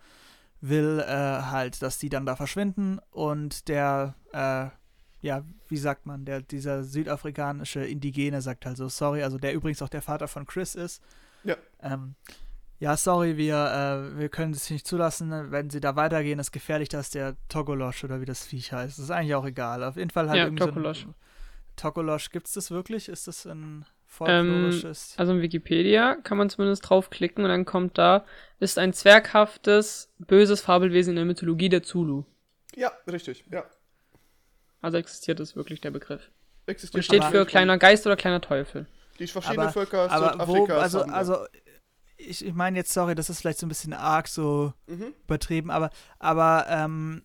will 0.60 1.00
äh, 1.00 1.06
halt, 1.06 1.82
dass 1.82 1.98
die 1.98 2.08
dann 2.08 2.26
da 2.26 2.36
verschwinden 2.36 2.98
und 3.10 3.68
der, 3.68 4.14
äh, 4.32 4.68
ja, 5.24 5.42
wie 5.68 5.76
sagt 5.78 6.04
man, 6.06 6.24
der, 6.24 6.42
dieser 6.42 6.84
südafrikanische 6.84 7.84
Indigene 7.84 8.42
sagt 8.42 8.66
halt 8.66 8.76
so, 8.76 8.88
sorry, 8.88 9.22
also 9.22 9.38
der 9.38 9.54
übrigens 9.54 9.80
auch 9.82 9.88
der 9.88 10.02
Vater 10.02 10.28
von 10.28 10.44
Chris 10.46 10.74
ist. 10.74 11.02
Ja. 11.44 11.56
Ähm, 11.82 12.14
ja, 12.78 12.96
sorry, 12.96 13.36
wir, 13.36 13.54
äh, 14.14 14.18
wir 14.18 14.28
können 14.28 14.52
es 14.52 14.68
nicht 14.68 14.86
zulassen. 14.86 15.50
Wenn 15.50 15.70
sie 15.70 15.80
da 15.80 15.96
weitergehen, 15.96 16.38
ist 16.38 16.52
gefährlich, 16.52 16.88
dass 16.90 17.08
der 17.10 17.36
Togolosch 17.48 18.04
oder 18.04 18.20
wie 18.20 18.26
das 18.26 18.44
Viech 18.46 18.72
heißt. 18.72 18.98
Das 18.98 19.04
ist 19.04 19.10
eigentlich 19.10 19.34
auch 19.34 19.46
egal. 19.46 19.82
Auf 19.82 19.96
jeden 19.96 20.10
Fall 20.10 20.28
halt 20.28 20.38
Ja, 20.38 20.44
irgendwie 20.44 20.62
so 20.62 20.68
ein- 20.68 20.74
Tokolosch. 20.74 21.06
Tokolosch, 21.76 22.30
gibt 22.30 22.46
es 22.46 22.52
das 22.52 22.70
wirklich? 22.70 23.08
Ist 23.08 23.26
das 23.26 23.46
ein 23.46 23.52
Ähm, 23.52 23.84
folklorisches? 24.06 25.14
Also 25.16 25.32
in 25.32 25.40
Wikipedia 25.42 26.16
kann 26.16 26.38
man 26.38 26.50
zumindest 26.50 26.88
draufklicken 26.88 27.42
und 27.44 27.50
dann 27.50 27.64
kommt 27.64 27.96
da, 27.98 28.24
ist 28.60 28.78
ein 28.78 28.92
zwerghaftes, 28.92 30.12
böses 30.18 30.60
Fabelwesen 30.60 31.10
in 31.12 31.16
der 31.16 31.24
Mythologie 31.24 31.68
der 31.70 31.82
Zulu. 31.82 32.24
ja, 32.76 32.92
richtig. 33.10 33.44
Ja. 33.50 33.64
Also 34.84 34.98
existiert 34.98 35.40
es 35.40 35.56
wirklich 35.56 35.80
der 35.80 35.90
Begriff. 35.92 36.30
Existiert 36.66 36.96
Und 36.98 37.02
steht 37.04 37.24
für 37.24 37.46
kleiner 37.46 37.78
Geist 37.78 38.04
oder 38.04 38.16
kleiner 38.16 38.42
Teufel. 38.42 38.86
Die 39.18 39.26
verschiedenen 39.26 39.68
aber 39.68 39.72
Völker 39.72 40.10
aber 40.10 40.46
wo, 40.46 40.66
also, 40.66 41.02
also 41.04 41.46
ich, 42.18 42.44
ich 42.44 42.52
meine 42.52 42.76
jetzt, 42.76 42.92
sorry, 42.92 43.14
das 43.14 43.30
ist 43.30 43.40
vielleicht 43.40 43.58
so 43.58 43.64
ein 43.64 43.70
bisschen 43.70 43.94
arg 43.94 44.28
so 44.28 44.74
Mhm. 44.86 45.14
übertrieben, 45.24 45.70
aber, 45.70 45.88
aber 46.18 46.66
ähm, 46.68 47.24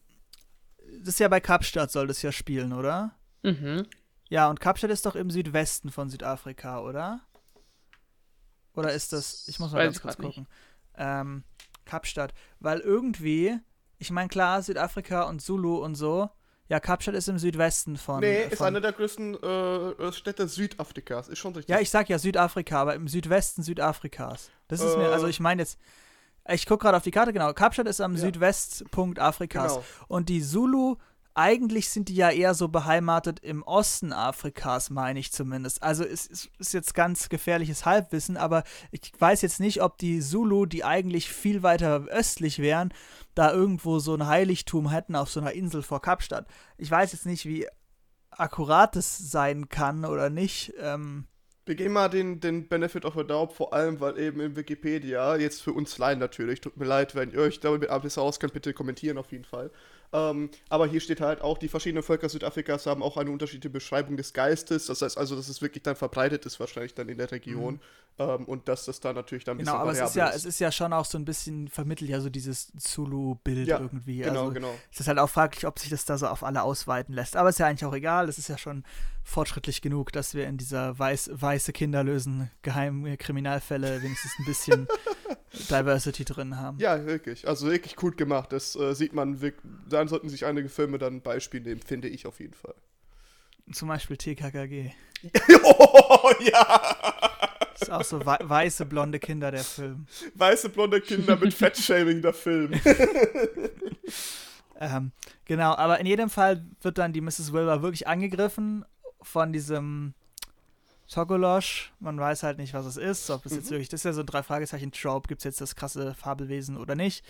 das 0.99 1.09
ist 1.15 1.19
ja 1.19 1.27
bei 1.27 1.41
Kapstadt 1.41 1.91
soll 1.91 2.07
das 2.07 2.21
ja 2.21 2.31
spielen, 2.31 2.71
oder? 2.71 3.13
Mhm. 3.43 3.85
Ja, 4.29 4.49
und 4.49 4.61
Kapstadt 4.61 4.91
ist 4.91 5.05
doch 5.05 5.15
im 5.15 5.29
Südwesten 5.29 5.91
von 5.91 6.09
Südafrika, 6.09 6.79
oder? 6.79 7.19
Oder 8.73 8.93
ist 8.93 9.11
das, 9.11 9.49
ich 9.49 9.59
muss 9.59 9.73
mal 9.73 9.79
Weiß 9.79 10.01
ganz 10.01 10.01
kurz 10.01 10.17
nicht. 10.19 10.35
gucken. 10.35 10.47
Ähm, 10.95 11.43
Kapstadt, 11.83 12.33
weil 12.61 12.79
irgendwie, 12.79 13.59
ich 13.97 14.11
meine 14.11 14.29
klar, 14.29 14.61
Südafrika 14.61 15.23
und 15.23 15.41
Zulu 15.41 15.83
und 15.83 15.95
so, 15.95 16.29
ja, 16.69 16.79
Kapstadt 16.79 17.15
ist 17.15 17.27
im 17.27 17.39
Südwesten 17.39 17.97
von. 17.97 18.19
Nee, 18.21 18.43
von 18.43 18.51
ist 18.53 18.61
eine 18.61 18.79
der 18.81 18.93
größten 18.93 19.35
äh, 19.43 20.11
Städte 20.13 20.47
Südafrikas. 20.47 21.27
Ist 21.27 21.39
schon 21.39 21.53
richtig. 21.55 21.73
Ja, 21.73 21.81
ich 21.81 21.89
sag 21.89 22.07
ja 22.09 22.19
Südafrika, 22.19 22.79
aber 22.81 22.93
im 22.95 23.07
Südwesten 23.07 23.63
Südafrikas. 23.63 24.51
Das 24.67 24.79
ist 24.81 24.95
mir, 24.95 25.09
Äh. 25.09 25.13
also 25.13 25.27
ich 25.27 25.39
meine 25.39 25.63
jetzt, 25.63 25.79
ich 26.47 26.65
gucke 26.65 26.83
gerade 26.83 26.97
auf 26.97 27.03
die 27.03 27.11
Karte, 27.11 27.33
genau. 27.33 27.51
Kapstadt 27.53 27.87
ist 27.87 28.01
am 28.01 28.13
Ja. 28.15 28.19
Südwestpunkt 28.21 29.19
Afrikas. 29.19 29.73
Genau. 29.73 29.85
Und 30.07 30.29
die 30.29 30.41
Zulu, 30.43 30.95
eigentlich 31.39 31.89
sind 31.89 32.09
die 32.09 32.15
ja 32.15 32.31
eher 32.31 32.53
so 32.53 32.67
beheimatet 32.67 33.39
im 33.39 33.63
Osten 33.63 34.11
Afrikas, 34.11 34.89
meine 34.89 35.19
ich 35.19 35.31
zumindest. 35.31 35.81
Also 35.81 36.03
es 36.03 36.27
ist, 36.27 36.49
ist 36.59 36.73
jetzt 36.73 36.93
ganz 36.93 37.29
gefährliches 37.29 37.85
Halbwissen, 37.85 38.35
aber 38.35 38.63
ich 38.91 39.13
weiß 39.17 39.41
jetzt 39.43 39.61
nicht, 39.61 39.81
ob 39.81 39.97
die 39.97 40.19
Zulu, 40.19 40.65
die 40.65 40.83
eigentlich 40.83 41.29
viel 41.29 41.63
weiter 41.63 42.03
östlich 42.09 42.59
wären, 42.59 42.93
da 43.35 43.53
irgendwo 43.53 43.99
so 43.99 44.13
ein 44.15 44.27
Heiligtum 44.27 44.89
hätten 44.89 45.15
auf 45.15 45.29
so 45.29 45.39
einer 45.39 45.53
Insel 45.53 45.81
vor 45.81 46.01
Kapstadt. 46.01 46.45
Ich 46.77 46.91
weiß 46.91 47.13
jetzt 47.13 47.25
nicht, 47.25 47.45
wie 47.45 47.65
akkurat 48.31 48.97
es 48.97 49.17
sein 49.17 49.69
kann 49.69 50.03
oder 50.03 50.29
nicht. 50.29 50.73
Ähm, 50.77 51.25
Wir 51.65 51.75
geben 51.75 51.93
mal 51.93 52.09
den, 52.09 52.41
den 52.41 52.67
Benefit 52.67 53.05
of 53.05 53.15
a 53.17 53.23
Doubt, 53.23 53.53
vor 53.53 53.71
allem, 53.71 54.01
weil 54.01 54.19
eben 54.19 54.41
in 54.41 54.57
Wikipedia, 54.57 55.37
jetzt 55.37 55.61
für 55.61 55.71
uns 55.71 55.97
Laien 55.97 56.19
natürlich, 56.19 56.59
tut 56.59 56.75
mir 56.75 56.85
leid, 56.85 57.15
wenn 57.15 57.31
ihr 57.31 57.39
euch 57.39 57.61
damit 57.61 57.87
besser 58.01 58.23
auskennt, 58.23 58.51
bitte 58.51 58.73
kommentieren 58.73 59.17
auf 59.17 59.31
jeden 59.31 59.45
Fall. 59.45 59.71
Ähm, 60.11 60.49
aber 60.69 60.87
hier 60.87 60.99
steht 61.01 61.21
halt 61.21 61.41
auch, 61.41 61.57
die 61.57 61.67
verschiedenen 61.67 62.03
Völker 62.03 62.29
Südafrikas 62.29 62.85
haben 62.85 63.03
auch 63.03 63.17
eine 63.17 63.29
unterschiedliche 63.29 63.69
Beschreibung 63.69 64.17
des 64.17 64.33
Geistes. 64.33 64.87
Das 64.87 65.01
heißt 65.01 65.17
also, 65.17 65.35
dass 65.35 65.49
es 65.49 65.61
wirklich 65.61 65.83
dann 65.83 65.95
verbreitet 65.95 66.45
ist, 66.45 66.59
wahrscheinlich 66.59 66.95
dann 66.95 67.09
in 67.09 67.17
der 67.17 67.31
Region. 67.31 67.75
Mhm. 67.75 67.79
Ähm, 68.19 68.43
und 68.45 68.67
dass 68.67 68.83
das 68.83 68.99
dann 68.99 69.15
natürlich 69.15 69.45
dann 69.45 69.55
ein 69.55 69.59
genau, 69.59 69.71
bisschen 69.71 69.81
aber 69.81 69.91
es 69.93 70.09
ist, 70.09 70.15
ja, 70.15 70.29
es 70.29 70.43
ist 70.43 70.59
ja 70.59 70.73
schon 70.73 70.91
auch 70.91 71.05
so 71.05 71.17
ein 71.17 71.23
bisschen, 71.23 71.69
vermittelt 71.69 72.09
ja 72.09 72.19
so 72.19 72.29
dieses 72.29 72.69
Zulu-Bild 72.77 73.69
ja, 73.69 73.79
irgendwie. 73.79 74.17
Genau, 74.17 74.41
also, 74.41 74.53
genau. 74.53 74.75
Es 74.91 74.99
ist 74.99 75.07
halt 75.07 75.19
auch 75.19 75.29
fraglich, 75.29 75.65
ob 75.65 75.79
sich 75.79 75.89
das 75.89 76.03
da 76.03 76.17
so 76.17 76.27
auf 76.27 76.43
alle 76.43 76.63
ausweiten 76.63 77.15
lässt. 77.15 77.37
Aber 77.37 77.47
ist 77.47 77.59
ja 77.59 77.67
eigentlich 77.67 77.85
auch 77.85 77.93
egal. 77.93 78.27
Es 78.27 78.37
ist 78.37 78.49
ja 78.49 78.57
schon 78.57 78.83
fortschrittlich 79.23 79.81
genug, 79.81 80.11
dass 80.11 80.33
wir 80.33 80.47
in 80.47 80.57
dieser 80.57 80.99
weiß, 80.99 81.31
weiße 81.33 81.71
Kinder 81.71 82.03
lösen 82.03 82.51
geheimen 82.61 83.17
Kriminalfälle 83.17 84.01
wenigstens 84.01 84.33
ein 84.37 84.45
bisschen 84.45 84.87
Diversity 85.69 86.25
drin 86.25 86.57
haben. 86.57 86.77
Ja, 86.79 87.05
wirklich. 87.05 87.47
Also 87.47 87.67
wirklich 87.67 87.95
gut 87.95 88.17
gemacht. 88.17 88.51
Das 88.51 88.75
äh, 88.75 88.93
sieht 88.95 89.13
man. 89.13 89.39
Dann 89.87 90.09
sollten 90.09 90.27
sich 90.27 90.45
einige 90.45 90.67
Filme 90.67 90.97
dann 90.97 91.15
ein 91.15 91.21
Beispiel 91.21 91.61
nehmen, 91.61 91.81
finde 91.81 92.09
ich 92.09 92.27
auf 92.27 92.41
jeden 92.41 92.53
Fall. 92.53 92.75
Zum 93.71 93.87
Beispiel 93.87 94.17
TKKG. 94.17 94.91
oh, 95.63 96.31
ja! 96.39 96.95
Das 97.73 97.83
ist 97.83 97.91
auch 97.91 98.03
so 98.03 98.25
we 98.25 98.37
weiße, 98.41 98.85
blonde 98.85 99.19
Kinder, 99.19 99.51
der 99.51 99.63
Film. 99.63 100.07
Weiße, 100.35 100.69
blonde 100.69 101.01
Kinder 101.01 101.37
mit 101.37 101.53
Fettshaming, 101.53 102.21
der 102.21 102.33
Film. 102.33 102.73
ähm, 104.79 105.11
genau, 105.45 105.75
aber 105.75 105.99
in 105.99 106.05
jedem 106.05 106.29
Fall 106.29 106.65
wird 106.81 106.97
dann 106.97 107.13
die 107.13 107.21
Mrs. 107.21 107.53
Wilbur 107.53 107.81
wirklich 107.81 108.07
angegriffen 108.07 108.85
von 109.21 109.53
diesem 109.53 110.13
Togolosh. 111.09 111.91
Man 111.99 112.19
weiß 112.19 112.43
halt 112.43 112.57
nicht, 112.57 112.73
was 112.73 112.85
es 112.85 112.97
ist. 112.97 113.29
Ob 113.29 113.45
es 113.45 113.51
mhm. 113.51 113.57
jetzt 113.59 113.71
wirklich, 113.71 113.89
das 113.89 114.01
ist 114.01 114.05
ja 114.05 114.13
so 114.13 114.21
ein 114.21 114.25
drei 114.25 114.43
Fragezeichen 114.43 114.91
Trope, 114.91 115.27
gibt 115.27 115.39
es 115.39 115.45
jetzt 115.45 115.61
das 115.61 115.75
krasse 115.75 116.13
Fabelwesen 116.13 116.77
oder 116.77 116.95
nicht. 116.95 117.25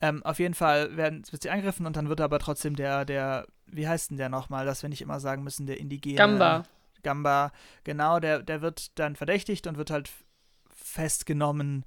Ähm, 0.00 0.24
auf 0.24 0.38
jeden 0.38 0.54
Fall 0.54 0.96
werden, 0.96 1.22
wird 1.30 1.42
sie 1.42 1.50
angegriffen 1.50 1.84
und 1.84 1.96
dann 1.96 2.08
wird 2.08 2.20
aber 2.20 2.38
trotzdem 2.38 2.74
der, 2.74 3.04
der, 3.04 3.46
wie 3.72 3.88
heißt 3.88 4.10
denn 4.10 4.16
der 4.16 4.28
nochmal, 4.28 4.66
dass 4.66 4.82
wir 4.82 4.88
nicht 4.88 5.02
immer 5.02 5.20
sagen 5.20 5.42
müssen, 5.42 5.66
der 5.66 5.78
indigene. 5.78 6.16
Gamba. 6.16 6.64
Gamba, 7.02 7.52
genau, 7.84 8.20
der, 8.20 8.42
der 8.42 8.60
wird 8.60 8.98
dann 8.98 9.16
verdächtigt 9.16 9.66
und 9.66 9.78
wird 9.78 9.90
halt 9.90 10.10
festgenommen, 10.68 11.84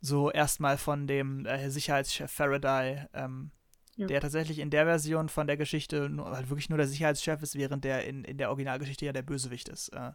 so 0.00 0.30
erstmal 0.30 0.76
von 0.76 1.06
dem 1.06 1.46
äh, 1.46 1.70
Sicherheitschef 1.70 2.30
Faraday, 2.30 3.06
ähm, 3.14 3.50
ja. 3.96 4.06
der 4.06 4.20
tatsächlich 4.20 4.58
in 4.58 4.70
der 4.70 4.84
Version 4.84 5.28
von 5.28 5.46
der 5.46 5.56
Geschichte 5.56 6.10
nur, 6.10 6.30
halt 6.30 6.50
wirklich 6.50 6.68
nur 6.68 6.76
der 6.76 6.88
Sicherheitschef 6.88 7.42
ist, 7.42 7.56
während 7.56 7.84
der 7.84 8.04
in, 8.06 8.24
in 8.24 8.36
der 8.36 8.50
Originalgeschichte 8.50 9.06
ja 9.06 9.12
der 9.12 9.22
Bösewicht 9.22 9.68
ist. 9.68 9.88
Äh, 9.90 10.12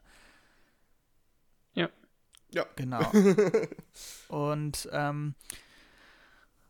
ja. 1.73 1.89
Ja. 2.51 2.65
Genau. 2.75 3.12
Und 4.27 4.89
ähm, 4.91 5.35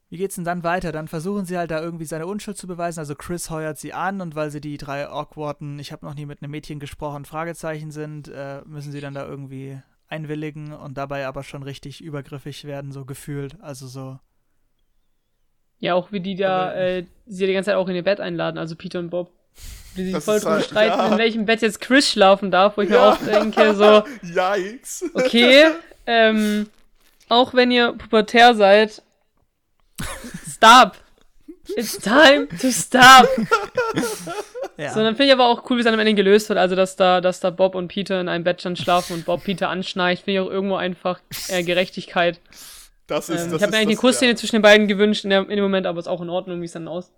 wie 0.10 0.18
geht's 0.18 0.36
denn 0.36 0.44
dann 0.44 0.64
weiter? 0.64 0.92
Dann 0.92 1.08
versuchen 1.08 1.46
sie 1.46 1.58
halt 1.58 1.70
da 1.70 1.82
irgendwie 1.82 2.06
seine 2.06 2.26
Unschuld 2.26 2.58
zu 2.58 2.66
beweisen. 2.66 3.00
Also 3.00 3.14
Chris 3.14 3.52
heuert 3.52 3.78
sie 3.78 3.94
an 3.94 4.22
und 4.22 4.36
weil 4.36 4.50
sie 4.50 4.60
die 4.60 4.78
drei 4.78 5.08
awkwarden, 5.08 5.78
ich 5.78 5.92
habe 5.92 6.06
noch 6.06 6.16
nie 6.16 6.26
mit 6.26 6.42
einem 6.42 6.52
Mädchen 6.52 6.80
gesprochen, 6.80 7.26
Fragezeichen 7.26 7.92
sind, 7.92 8.28
äh, 8.28 8.62
müssen 8.66 8.92
sie 8.92 9.02
dann 9.02 9.14
da 9.14 9.28
irgendwie 9.28 9.80
einwilligen 10.08 10.74
und 10.74 10.98
dabei 10.98 11.28
aber 11.28 11.44
schon 11.44 11.62
richtig 11.62 12.02
übergriffig 12.02 12.66
werden, 12.66 12.92
so 12.92 13.06
gefühlt. 13.06 13.56
Also 13.62 13.88
so. 13.88 14.20
Ja, 15.78 15.94
auch 15.94 16.12
wie 16.12 16.20
die 16.20 16.36
da, 16.36 16.74
äh, 16.74 17.06
sie 17.28 17.46
die 17.46 17.54
ganze 17.54 17.70
Zeit 17.70 17.78
auch 17.78 17.88
in 17.88 17.96
ihr 17.96 18.04
Bett 18.04 18.20
einladen, 18.20 18.58
also 18.58 18.76
Peter 18.76 18.98
und 18.98 19.12
Bob. 19.12 19.32
Wie 19.94 20.12
sie 20.12 20.22
voll 20.22 20.40
drum 20.40 20.54
halt, 20.54 20.66
streiten, 20.66 20.98
ja. 20.98 21.12
in 21.12 21.18
welchem 21.20 21.46
Bett 21.46 21.62
jetzt 21.62 21.82
Chris 21.82 22.10
schlafen 22.10 22.50
darf, 22.50 22.78
wo 22.78 22.82
ich 22.82 22.90
ja. 22.90 22.96
mir 22.96 23.14
auch 23.14 23.18
denke, 23.18 23.76
so. 23.76 24.04
Yikes. 24.24 25.06
Okay, 25.14 25.66
ähm, 26.08 26.68
auch 27.28 27.54
wenn 27.54 27.70
ihr 27.70 27.94
pubertär 27.94 28.56
seid, 28.56 29.04
stop. 30.48 30.98
It's 31.76 31.98
time 31.98 32.48
to 32.62 32.72
stop. 32.72 33.28
ja. 34.78 34.92
So, 34.92 35.02
dann 35.02 35.16
finde 35.16 35.26
ich 35.26 35.34
aber 35.34 35.48
auch 35.48 35.70
cool, 35.70 35.78
wie 35.78 35.82
es 35.82 35.86
dann 35.86 35.94
am 35.94 36.00
Ende 36.00 36.16
gelöst 36.16 36.50
wird. 36.50 36.58
Also, 36.58 36.76
dass 36.76 36.96
da, 36.96 37.22
dass 37.22 37.40
da 37.40 37.50
Bob 37.52 37.76
und 37.76 37.88
Peter 37.90 38.20
in 38.20 38.28
einem 38.28 38.44
Bett 38.44 38.62
schon 38.62 38.76
schlafen 38.76 39.14
und 39.14 39.26
Bob 39.26 39.44
Peter 39.44 39.70
anschnarcht, 39.70 40.24
finde 40.24 40.42
ich 40.42 40.48
auch 40.48 40.52
irgendwo 40.52 40.76
einfach 40.76 41.20
äh, 41.50 41.64
Gerechtigkeit. 41.64 42.40
Das 43.08 43.30
ist, 43.30 43.46
ähm, 43.46 43.52
das 43.52 43.58
ich 43.58 43.64
habe 43.64 43.72
mir 43.72 43.78
eigentlich 43.78 43.98
eine 43.98 44.08
Kussszene 44.08 44.32
ja. 44.32 44.36
zwischen 44.36 44.56
den 44.58 44.62
beiden 44.62 44.88
gewünscht 44.88 45.24
in, 45.24 45.32
der, 45.32 45.42
in 45.42 45.50
dem 45.50 45.62
Moment, 45.62 45.88
aber 45.88 46.00
ist 46.00 46.08
auch 46.08 46.22
in 46.22 46.30
Ordnung, 46.30 46.62
wie 46.62 46.66
es 46.66 46.74
dann 46.74 46.88
aus, 46.88 47.12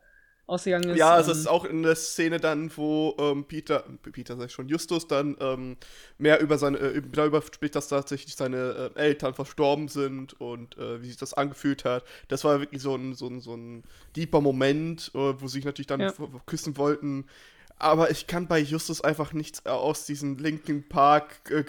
ausgegangen 0.52 0.90
ist. 0.90 0.98
Ja, 0.98 1.20
es 1.20 1.28
ist 1.28 1.48
auch 1.48 1.66
in 1.66 1.84
der 1.84 1.96
Szene 1.96 2.40
dann, 2.40 2.72
wo 2.76 3.16
ähm, 3.20 3.46
Peter, 3.46 3.84
Peter 4.12 4.36
sag 4.36 4.48
ich 4.48 4.52
schon, 4.52 4.68
Justus 4.68 5.08
dann 5.08 5.38
ähm, 5.40 5.78
mehr 6.18 6.42
über 6.42 6.58
seine, 6.58 6.78
äh, 6.78 7.02
darüber 7.12 7.42
spricht, 7.42 7.76
dass 7.76 7.88
tatsächlich 7.88 8.36
seine 8.36 8.92
äh, 8.96 9.00
Eltern 9.00 9.34
verstorben 9.34 9.88
sind 9.88 10.40
und 10.40 10.78
äh, 10.78 11.02
wie 11.02 11.08
sich 11.08 11.18
das 11.18 11.34
angefühlt 11.34 11.86
hat. 11.86 12.04
Das 12.28 12.44
war 12.44 12.60
wirklich 12.60 12.82
so 12.82 12.96
ein, 12.96 13.14
so 13.14 13.28
ein, 13.28 13.40
so 13.40 13.56
ein 13.56 13.84
deeper 14.16 14.42
Moment, 14.42 15.12
äh, 15.16 15.18
wo 15.18 15.48
sie 15.48 15.54
sich 15.54 15.66
natürlich 15.66 15.88
dann 15.88 16.02
ja. 16.02 16.14
küssen 16.46 16.78
wollten 16.78 17.26
aber 17.82 18.12
ich 18.12 18.28
kann 18.28 18.48
bei 18.48 18.60
Justus 18.60 19.02
einfach 19.02 19.34
nichts 19.34 19.65
aus 19.65 20.06
diesem 20.06 20.38
Linkin 20.38 20.88
Park 20.88 21.26
äh, 21.50 21.63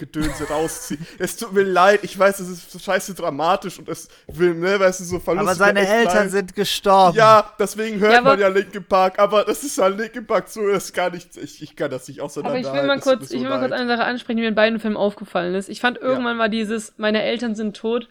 rausziehen. 0.51 1.07
es 1.19 1.37
tut 1.37 1.53
mir 1.53 1.63
leid, 1.63 2.01
ich 2.03 2.19
weiß, 2.19 2.41
es 2.41 2.49
ist 2.49 2.85
scheiße 2.85 3.15
dramatisch 3.15 3.79
und 3.79 3.89
es 3.89 4.09
will, 4.27 4.55
ne, 4.55 4.79
weißt 4.79 5.01
du, 5.01 5.05
so 5.05 5.19
Verlust. 5.19 5.47
Aber 5.47 5.55
seine 5.55 5.87
Eltern 5.87 6.15
leid. 6.15 6.31
sind 6.31 6.55
gestorben. 6.55 7.17
Ja, 7.17 7.53
deswegen 7.59 7.99
hört 8.01 8.13
ja, 8.13 8.21
man 8.21 8.39
ja 8.39 8.49
Linkin 8.49 8.85
Park, 8.85 9.19
aber 9.19 9.45
das 9.45 9.65
ist 9.65 9.79
halt 9.79 9.99
Linkin 9.99 10.27
Park 10.27 10.49
so, 10.49 10.67
das 10.69 10.85
ist 10.85 10.93
gar 10.93 11.11
nicht, 11.11 11.37
ich, 11.37 11.63
ich 11.63 11.77
kann 11.77 11.91
das 11.91 12.09
nicht 12.09 12.21
auseinanderhalten. 12.21 12.69
Aber 12.69 12.77
ich 12.77 12.83
will 12.83 12.89
mal 12.89 13.01
kurz, 13.01 13.31
so 13.31 13.35
ich 13.35 13.43
will 13.43 13.49
mal 13.49 13.61
kurz 13.61 13.73
eine 13.73 13.89
Sache 13.89 14.05
ansprechen, 14.05 14.37
die 14.37 14.43
mir 14.43 14.49
in 14.49 14.55
beiden 14.55 14.81
Filmen 14.81 14.97
aufgefallen 14.97 15.55
ist. 15.55 15.69
Ich 15.69 15.81
fand 15.81 15.99
irgendwann 15.99 16.37
ja. 16.37 16.43
war 16.43 16.49
dieses, 16.49 16.95
meine 16.99 17.23
Eltern 17.23 17.55
sind 17.55 17.77
tot, 17.77 18.09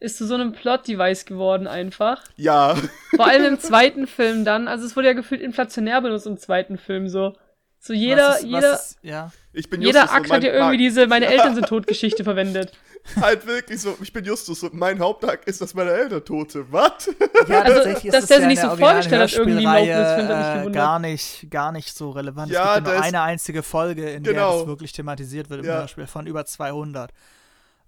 ist 0.00 0.16
zu 0.18 0.26
so 0.26 0.34
einem 0.34 0.52
Plot-Device 0.52 1.24
geworden 1.24 1.66
einfach. 1.66 2.22
Ja. 2.36 2.76
Vor 3.16 3.26
allem 3.26 3.44
im 3.44 3.60
zweiten 3.60 4.06
Film 4.06 4.44
dann. 4.44 4.68
Also 4.68 4.86
es 4.86 4.96
wurde 4.96 5.08
ja 5.08 5.14
gefühlt 5.14 5.40
inflationär 5.40 6.00
benutzt 6.00 6.26
im 6.26 6.38
zweiten 6.38 6.78
Film 6.78 7.08
so. 7.08 7.34
So 7.80 7.92
jeder, 7.92 8.36
ist, 8.36 8.44
jeder, 8.44 8.74
ist, 8.74 8.98
ja. 9.02 9.30
ich 9.52 9.70
bin 9.70 9.80
jeder 9.80 10.12
Akt 10.12 10.32
hat 10.32 10.42
ja 10.42 10.52
irgendwie 10.52 10.78
diese 10.78 11.06
meine 11.06 11.26
Eltern 11.26 11.54
sind 11.54 11.68
tot 11.68 11.86
Geschichte 11.86 12.24
verwendet. 12.24 12.72
Halt 13.20 13.46
wirklich 13.46 13.80
so, 13.80 13.96
ich 14.02 14.12
bin 14.12 14.24
Justus 14.24 14.64
und 14.64 14.74
mein 14.74 14.98
Hauptakt 14.98 15.48
ist, 15.48 15.60
dass 15.60 15.74
meine 15.74 15.92
Eltern 15.92 16.24
tot 16.24 16.50
sind. 16.50 16.72
Was? 16.72 17.08
Ja, 17.46 17.62
also, 17.62 17.74
tatsächlich 17.76 18.12
dass 18.12 18.26
der 18.26 18.38
sich 18.38 18.48
nicht 18.48 18.60
so 18.60 18.76
vorgestellt 18.76 19.22
hat, 19.22 19.32
irgendwie 19.32 19.62
im 19.62 19.64
Laufe 19.64 19.86
des 19.86 20.14
Films, 20.14 20.30
hat 20.30 20.64
mich 20.64 20.74
Gar 20.74 20.98
nicht, 20.98 21.50
gar 21.50 21.72
nicht 21.72 21.96
so 21.96 22.10
relevant. 22.10 22.50
Ja, 22.50 22.70
es 22.70 22.74
gibt 22.76 22.88
ja 22.88 22.94
nur 22.94 23.02
eine 23.02 23.22
einzige 23.22 23.62
Folge, 23.62 24.10
in 24.10 24.24
genau. 24.24 24.50
der 24.50 24.58
das 24.58 24.66
wirklich 24.66 24.92
thematisiert 24.92 25.48
wird 25.48 25.60
im 25.60 25.66
ja. 25.66 25.78
Hörspiel, 25.78 26.08
von 26.08 26.26
über 26.26 26.44
200. 26.44 27.12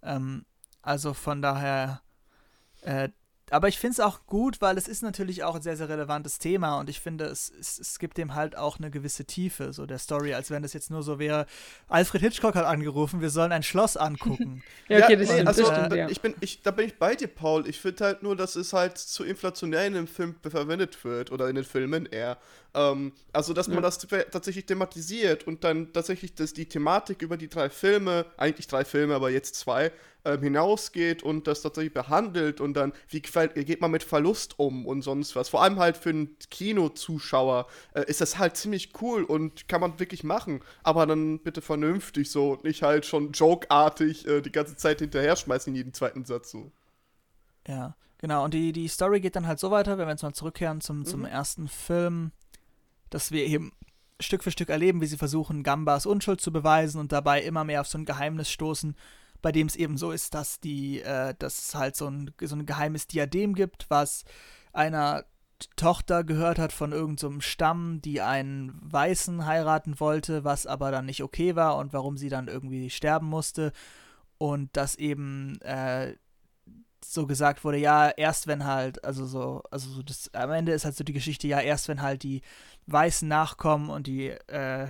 Ähm, 0.03 0.45
also 0.83 1.15
von 1.15 1.43
daher, 1.43 2.03
äh, 2.83 3.09
aber 3.51 3.67
ich 3.67 3.79
finde 3.79 3.95
es 3.95 4.01
auch 4.01 4.27
gut, 4.27 4.61
weil 4.61 4.79
es 4.79 4.87
ist 4.87 5.03
natürlich 5.03 5.43
auch 5.43 5.57
ein 5.57 5.63
sehr, 5.63 5.77
sehr 5.77 5.89
relevantes 5.89 6.39
Thema 6.39 6.79
und 6.79 6.89
ich 6.89 7.01
finde, 7.01 7.25
es, 7.25 7.53
es, 7.59 7.81
es 7.81 7.99
gibt 7.99 8.17
dem 8.17 8.35
halt 8.35 8.57
auch 8.57 8.79
eine 8.79 8.91
gewisse 8.91 9.25
Tiefe, 9.25 9.73
so 9.73 9.87
der 9.87 9.99
Story, 9.99 10.35
als 10.35 10.51
wenn 10.51 10.63
das 10.63 10.73
jetzt 10.73 10.91
nur 10.91 11.03
so 11.03 11.19
wäre, 11.19 11.47
Alfred 11.89 12.23
Hitchcock 12.23 12.55
hat 12.55 12.65
angerufen, 12.65 13.21
wir 13.21 13.31
sollen 13.31 13.51
ein 13.51 13.65
Schloss 13.65 13.97
angucken. 13.97 14.63
ja, 14.89 15.05
okay, 15.05 15.17
das, 15.17 15.29
ja, 15.29 15.53
stimmt, 15.53 15.69
also, 15.69 15.97
ja. 15.97 16.09
ich 16.09 16.21
bin, 16.21 16.35
ich, 16.41 16.63
da 16.63 16.71
bin 16.71 16.87
ich 16.87 16.97
bei 16.97 17.17
dir, 17.17 17.27
Paul. 17.27 17.69
Ich 17.69 17.81
finde 17.81 18.05
halt 18.05 18.23
nur, 18.23 18.37
dass 18.37 18.55
es 18.55 18.73
halt 18.73 18.99
zu 18.99 19.25
inflationär 19.25 19.85
in 19.85 19.95
dem 19.95 20.07
Film 20.07 20.37
verwendet 20.49 21.05
wird 21.05 21.33
oder 21.33 21.49
in 21.49 21.57
den 21.57 21.65
Filmen 21.65 22.07
eher. 22.07 22.39
Ähm, 22.75 23.13
also, 23.33 23.53
dass 23.53 23.67
man 23.67 23.79
ja. 23.79 23.83
das 23.83 23.99
tatsächlich 23.99 24.67
thematisiert 24.67 25.45
und 25.47 25.65
dann 25.65 25.93
tatsächlich 25.93 26.35
dass 26.35 26.53
die 26.53 26.67
Thematik 26.67 27.21
über 27.23 27.37
die 27.37 27.49
drei 27.49 27.69
Filme, 27.69 28.27
eigentlich 28.37 28.69
drei 28.69 28.85
Filme, 28.85 29.15
aber 29.15 29.31
jetzt 29.31 29.57
zwei, 29.57 29.91
ähm, 30.25 30.43
hinausgeht 30.43 31.23
und 31.23 31.47
das 31.47 31.63
tatsächlich 31.63 31.95
behandelt 31.95 32.61
und 32.61 32.75
dann, 32.75 32.93
wie 33.09 33.21
geht 33.21 33.81
man 33.81 33.91
mit 33.91 34.03
Verlust 34.03 34.59
um 34.59 34.87
und 34.87 35.03
sonst 35.03 35.35
was. 35.37 35.49
Vor 35.49 35.63
allem 35.63 35.79
halt 35.79 35.97
für 35.97 36.11
einen 36.11 36.37
Kinozuschauer 36.51 37.67
äh, 37.95 38.05
ist 38.05 38.21
das 38.21 38.39
halt 38.39 38.57
ziemlich 38.57 38.93
cool 39.01 39.25
und 39.25 39.69
kann 39.69 39.81
man 39.81 39.99
wirklich 39.99 40.25
machen. 40.25 40.61
Aber 40.83 41.07
dann 41.07 41.39
bitte 41.39 41.63
vernünftig 41.63 42.31
so 42.31 42.53
und 42.53 42.65
nicht 42.65 42.83
halt 42.83 43.07
schon 43.07 43.33
jokeartig 43.33 44.27
äh, 44.27 44.41
die 44.43 44.53
ganze 44.53 44.77
Zeit 44.77 44.99
hinterher 44.99 45.37
schmeißen 45.37 45.73
in 45.73 45.77
jeden 45.77 45.95
zweiten 45.95 46.25
Satz 46.25 46.51
so. 46.51 46.71
Ja, 47.67 47.97
genau. 48.19 48.45
Und 48.45 48.55
die, 48.55 48.73
die 48.73 48.89
Story 48.89 49.21
geht 49.21 49.37
dann 49.37 49.47
halt 49.47 49.59
so 49.59 49.71
weiter, 49.71 49.99
wenn 49.99 50.07
wir 50.07 50.13
jetzt 50.13 50.23
mal 50.23 50.33
zurückkehren 50.33 50.81
zum, 50.81 51.05
zum 51.05 51.21
mhm. 51.21 51.27
ersten 51.27 51.69
Film, 51.69 52.33
dass 53.11 53.33
wir 53.33 53.45
eben 53.47 53.73
Stück 54.21 54.45
für 54.45 54.51
Stück 54.51 54.69
erleben, 54.69 55.01
wie 55.01 55.07
sie 55.07 55.17
versuchen, 55.17 55.63
Gambas 55.63 56.07
Unschuld 56.07 56.41
zu 56.41 56.53
beweisen 56.53 57.01
und 57.01 57.13
dabei 57.13 57.43
immer 57.43 57.65
mehr 57.65 57.81
auf 57.81 57.89
so 57.89 57.99
ein 57.99 58.05
Geheimnis 58.05 58.51
stoßen, 58.51 58.95
bei 59.43 59.53
dem 59.53 59.67
es 59.67 59.77
eben 59.77 59.97
so 59.97 60.13
ist, 60.13 60.35
dass 60.35 60.61
die, 60.61 61.01
äh, 61.01 61.35
dass 61.39 61.59
es 61.59 61.75
halt 61.75 61.97
so 61.97 62.09
ein, 62.09 62.33
so 62.41 62.57
ein 62.57 62.67
geheimes 62.67 63.07
Diadem 63.07 63.55
gibt, 63.55 63.89
was 63.91 64.25
einer 64.73 65.25
Tochter 65.77 66.25
gehört 66.25 66.59
hat 66.59 66.73
von 66.73 66.93
irgendeinem 66.93 67.35
so 67.35 67.41
Stamm, 67.41 68.01
die 68.03 68.21
einen 68.21 68.79
Weißen 68.83 69.45
heiraten 69.47 70.01
wollte, 70.01 70.45
was 70.45 70.67
aber 70.67 70.91
dann 70.91 71.07
nicht 71.07 71.23
okay 71.23 71.57
war 71.57 71.77
und 71.77 71.93
warum 71.93 72.17
sie 72.17 72.29
dann 72.29 72.49
irgendwie 72.49 72.91
sterben 72.91 73.27
musste. 73.27 73.73
Und 74.39 74.75
dass 74.77 74.95
eben 74.95 75.61
äh, 75.61 76.15
so 77.05 77.27
gesagt 77.27 77.65
wurde, 77.65 77.79
ja, 77.79 78.09
erst 78.09 78.47
wenn 78.47 78.65
halt, 78.65 79.05
also 79.05 79.27
so, 79.27 79.63
also 79.71 79.91
so 79.91 80.03
das, 80.03 80.33
am 80.35 80.51
Ende 80.51 80.73
ist 80.73 80.85
halt 80.85 80.97
so 80.97 81.05
die 81.05 81.13
Geschichte, 81.13 81.49
ja, 81.49 81.61
erst 81.61 81.89
wenn 81.89 82.03
halt 82.03 82.23
die 82.23 82.43
Weißen 82.87 83.29
nachkommen 83.29 83.91
und 83.91 84.07
die 84.07 84.29
äh, 84.29 84.89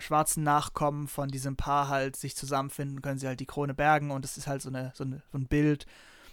schwarzen 0.00 0.42
Nachkommen 0.42 1.08
von 1.08 1.28
diesem 1.28 1.56
Paar 1.56 1.88
halt 1.88 2.16
sich 2.16 2.36
zusammenfinden, 2.36 3.02
können 3.02 3.18
sie 3.18 3.26
halt 3.26 3.40
die 3.40 3.46
Krone 3.46 3.74
bergen 3.74 4.10
und 4.10 4.24
es 4.24 4.36
ist 4.36 4.46
halt 4.46 4.62
so, 4.62 4.68
eine, 4.68 4.92
so, 4.94 5.04
eine, 5.04 5.22
so 5.30 5.38
ein 5.38 5.46
Bild, 5.46 5.86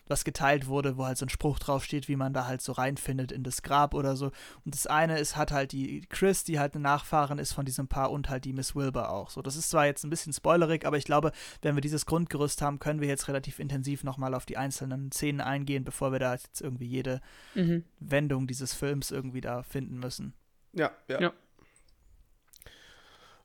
was 0.07 0.23
geteilt 0.23 0.67
wurde, 0.67 0.97
wo 0.97 1.05
halt 1.05 1.17
so 1.17 1.25
ein 1.25 1.29
Spruch 1.29 1.59
draufsteht, 1.59 2.07
wie 2.07 2.15
man 2.15 2.33
da 2.33 2.45
halt 2.45 2.61
so 2.61 2.73
reinfindet 2.73 3.31
in 3.31 3.43
das 3.43 3.63
Grab 3.63 3.93
oder 3.93 4.15
so. 4.15 4.27
Und 4.63 4.75
das 4.75 4.87
eine 4.87 5.19
ist, 5.19 5.35
hat 5.35 5.51
halt 5.51 5.71
die 5.71 6.01
Chris, 6.09 6.43
die 6.43 6.59
halt 6.59 6.75
eine 6.75 6.83
Nachfahrin 6.83 7.39
ist 7.39 7.53
von 7.53 7.65
diesem 7.65 7.87
Paar 7.87 8.11
und 8.11 8.29
halt 8.29 8.45
die 8.45 8.53
Miss 8.53 8.75
Wilbur 8.75 9.09
auch. 9.09 9.29
So, 9.29 9.41
das 9.41 9.55
ist 9.55 9.69
zwar 9.69 9.85
jetzt 9.85 10.03
ein 10.03 10.09
bisschen 10.09 10.33
spoilerig, 10.33 10.85
aber 10.85 10.97
ich 10.97 11.05
glaube, 11.05 11.31
wenn 11.61 11.75
wir 11.75 11.81
dieses 11.81 12.05
Grundgerüst 12.05 12.61
haben, 12.61 12.79
können 12.79 13.01
wir 13.01 13.07
jetzt 13.07 13.27
relativ 13.27 13.59
intensiv 13.59 14.03
nochmal 14.03 14.35
auf 14.35 14.45
die 14.45 14.57
einzelnen 14.57 15.11
Szenen 15.11 15.41
eingehen, 15.41 15.83
bevor 15.83 16.11
wir 16.11 16.19
da 16.19 16.33
jetzt 16.33 16.61
irgendwie 16.61 16.87
jede 16.87 17.21
mhm. 17.55 17.83
Wendung 17.99 18.47
dieses 18.47 18.73
Films 18.73 19.11
irgendwie 19.11 19.41
da 19.41 19.63
finden 19.63 19.97
müssen. 19.97 20.33
Ja, 20.73 20.91
ja. 21.07 21.21
ja. 21.21 21.33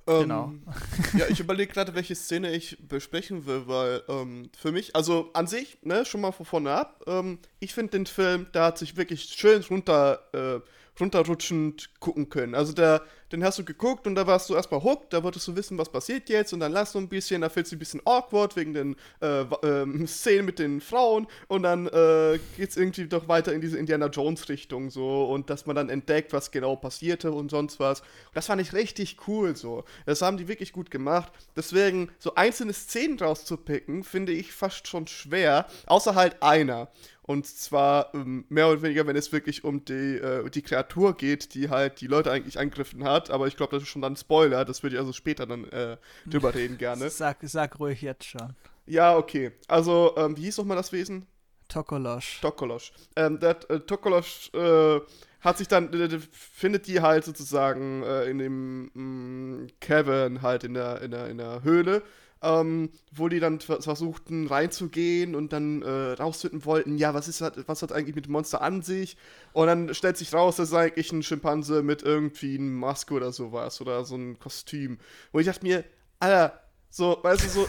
Ähm, 0.07 0.23
genau. 0.23 0.53
ja, 1.17 1.27
ich 1.29 1.41
überlege 1.41 1.73
gerade, 1.73 1.95
welche 1.95 2.15
Szene 2.15 2.53
ich 2.53 2.79
besprechen 2.89 3.47
will, 3.47 3.63
weil 3.67 4.03
ähm, 4.09 4.51
für 4.57 4.73
mich, 4.73 4.97
also 4.97 5.31
an 5.35 5.47
sich, 5.47 5.79
ne, 5.83 6.05
schon 6.05 6.21
mal 6.21 6.33
von 6.33 6.47
vorne 6.47 6.73
ab, 6.73 7.03
ähm, 7.07 7.39
ich 7.59 7.75
finde 7.75 7.93
den 7.93 8.07
Film, 8.07 8.47
da 8.53 8.67
hat 8.67 8.79
sich 8.79 8.97
wirklich 8.97 9.25
schön 9.25 9.63
runter 9.63 10.21
äh, 10.33 10.61
runterrutschend 11.01 11.91
gucken 12.01 12.29
können. 12.29 12.55
Also 12.55 12.73
der, 12.73 13.03
den 13.33 13.45
hast 13.45 13.59
du 13.59 13.65
geguckt 13.65 14.07
und 14.07 14.15
da 14.15 14.27
warst 14.27 14.51
du 14.51 14.55
erstmal 14.55 14.83
hooked, 14.83 15.13
da 15.13 15.23
wolltest 15.23 15.47
du 15.49 15.57
wissen, 15.57 15.79
was 15.79 15.91
passiert 15.91 16.29
jetzt 16.29 16.53
und 16.53 16.61
dann 16.61 16.73
lass 16.73 16.93
du 16.93 16.99
ein 16.99 17.09
bisschen, 17.09 17.43
da 17.43 17.49
fühlst 17.49 17.73
du 17.73 17.77
ein 17.77 17.79
bisschen 17.79 18.01
awkward 18.05 18.57
wegen 18.57 18.75
den 18.75 18.97
äh, 19.21 19.43
äh, 19.43 20.07
Szenen 20.07 20.47
mit 20.47 20.59
den 20.59 20.81
Frauen 20.81 21.27
und 21.49 21.63
dann 21.63 21.87
äh, 21.87 22.39
es 22.59 22.77
irgendwie 22.77 23.07
doch 23.07 23.29
weiter 23.29 23.53
in 23.53 23.61
diese 23.61 23.79
Indiana 23.79 24.07
Jones 24.07 24.49
Richtung 24.49 24.91
so 24.91 25.25
und 25.25 25.51
dass 25.51 25.67
man 25.67 25.77
dann 25.77 25.89
entdeckt, 25.89 26.33
was 26.33 26.51
genau 26.51 26.77
passierte 26.77 27.33
und 27.33 27.51
sonst 27.51 27.81
was. 27.81 28.01
Und 28.01 28.07
das 28.35 28.47
fand 28.47 28.61
ich 28.61 28.73
richtig 28.73 29.17
cool 29.29 29.57
so. 29.57 29.85
Das 30.07 30.23
haben 30.23 30.37
die 30.37 30.49
wirklich 30.49 30.73
gut 30.73 30.91
gemacht. 30.91 31.33
Deswegen 31.57 32.11
so 32.19 32.35
einzelne 32.35 32.73
Szenen 32.73 33.17
draus 33.17 33.45
zu 33.45 33.57
picken, 33.57 34.05
finde 34.05 34.33
ich 34.33 34.53
fast 34.53 34.89
schon 34.89 35.07
schwer, 35.07 35.67
außer 35.87 36.15
halt 36.15 36.43
einer. 36.43 36.89
Und 37.31 37.47
zwar 37.47 38.13
ähm, 38.13 38.45
mehr 38.49 38.67
oder 38.67 38.83
weniger, 38.83 39.07
wenn 39.07 39.15
es 39.15 39.31
wirklich 39.31 39.63
um 39.63 39.85
die, 39.85 40.17
äh, 40.17 40.51
die 40.51 40.63
Kreatur 40.63 41.17
geht, 41.17 41.55
die 41.55 41.71
halt 41.71 42.01
die 42.01 42.09
Leute 42.09 42.33
eigentlich 42.33 42.59
angegriffen 42.59 43.05
hat. 43.05 43.31
Aber 43.31 43.47
ich 43.47 43.57
glaube, 43.57 43.77
das 43.77 43.85
ist 43.85 43.89
schon 43.89 44.03
dann 44.03 44.17
Spoiler. 44.17 44.65
Das 44.65 44.83
würde 44.83 44.97
ich 44.97 45.01
also 45.01 45.13
später 45.13 45.47
dann 45.47 45.63
äh, 45.69 45.97
drüber 46.27 46.53
reden 46.53 46.77
gerne. 46.77 47.09
Sag, 47.11 47.37
sag 47.43 47.79
ruhig 47.79 48.03
jetzt 48.03 48.25
schon. 48.25 48.57
Ja, 48.87 49.17
okay. 49.17 49.53
Also, 49.69 50.13
ähm, 50.17 50.37
wie 50.37 50.41
hieß 50.41 50.59
nochmal 50.59 50.77
das 50.77 50.91
Wesen? 50.91 51.25
Tokolosch. 51.69 52.41
Tokolosch. 52.41 52.91
Ähm, 53.15 53.39
der 53.39 53.59
äh, 53.71 53.79
Tokolosch 53.79 54.51
äh, 54.53 54.99
hat 55.41 55.59
sich 55.59 55.69
dann, 55.69 55.89
findet 56.33 56.89
die 56.89 57.01
halt 57.01 57.25
sozusagen 57.25 58.03
äh, 58.03 58.25
in 58.25 58.39
dem 58.39 58.91
mh, 58.93 58.93
mm, 58.95 59.67
Cavern 59.79 60.43
halt 60.43 60.65
in 60.65 60.75
der, 60.75 61.01
in 61.01 61.13
der, 61.13 61.29
in 61.29 61.39
der 61.39 61.63
Höhle 61.63 62.03
ähm, 62.43 62.91
wo 63.13 63.29
die 63.29 63.41
dann 63.41 63.61
versuchten 63.61 64.47
reinzugehen 64.47 65.35
und 65.35 65.53
dann 65.53 65.83
äh, 65.83 66.13
rausfinden 66.13 66.65
wollten, 66.65 66.97
ja, 66.97 67.13
was 67.13 67.29
ist 67.29 67.43
was 67.67 67.83
hat 67.83 67.93
eigentlich 67.93 68.17
mit 68.17 68.27
dem 68.27 68.33
Monster 68.33 68.63
an 68.63 68.83
sich? 68.83 69.17
Und 69.53 69.67
dann 69.67 69.95
stellt 69.95 70.17
sich 70.17 70.33
raus, 70.33 70.57
das 70.57 70.71
ist 70.71 70.75
eigentlich 70.75 71.13
ein 71.13 71.23
Schimpanse 71.23 71.83
mit 71.83 72.03
irgendwie 72.03 72.57
einer 72.57 72.65
Maske 72.65 73.15
oder 73.15 73.33
sowas 73.33 73.81
oder 73.81 74.05
so 74.05 74.17
ein 74.17 74.39
Kostüm. 74.39 74.99
Und 75.33 75.41
ich 75.41 75.47
dachte 75.47 75.65
mir, 75.65 75.85
Alter, 76.19 76.61
so, 76.89 77.19
weißt 77.23 77.45
du, 77.45 77.49
so, 77.49 77.69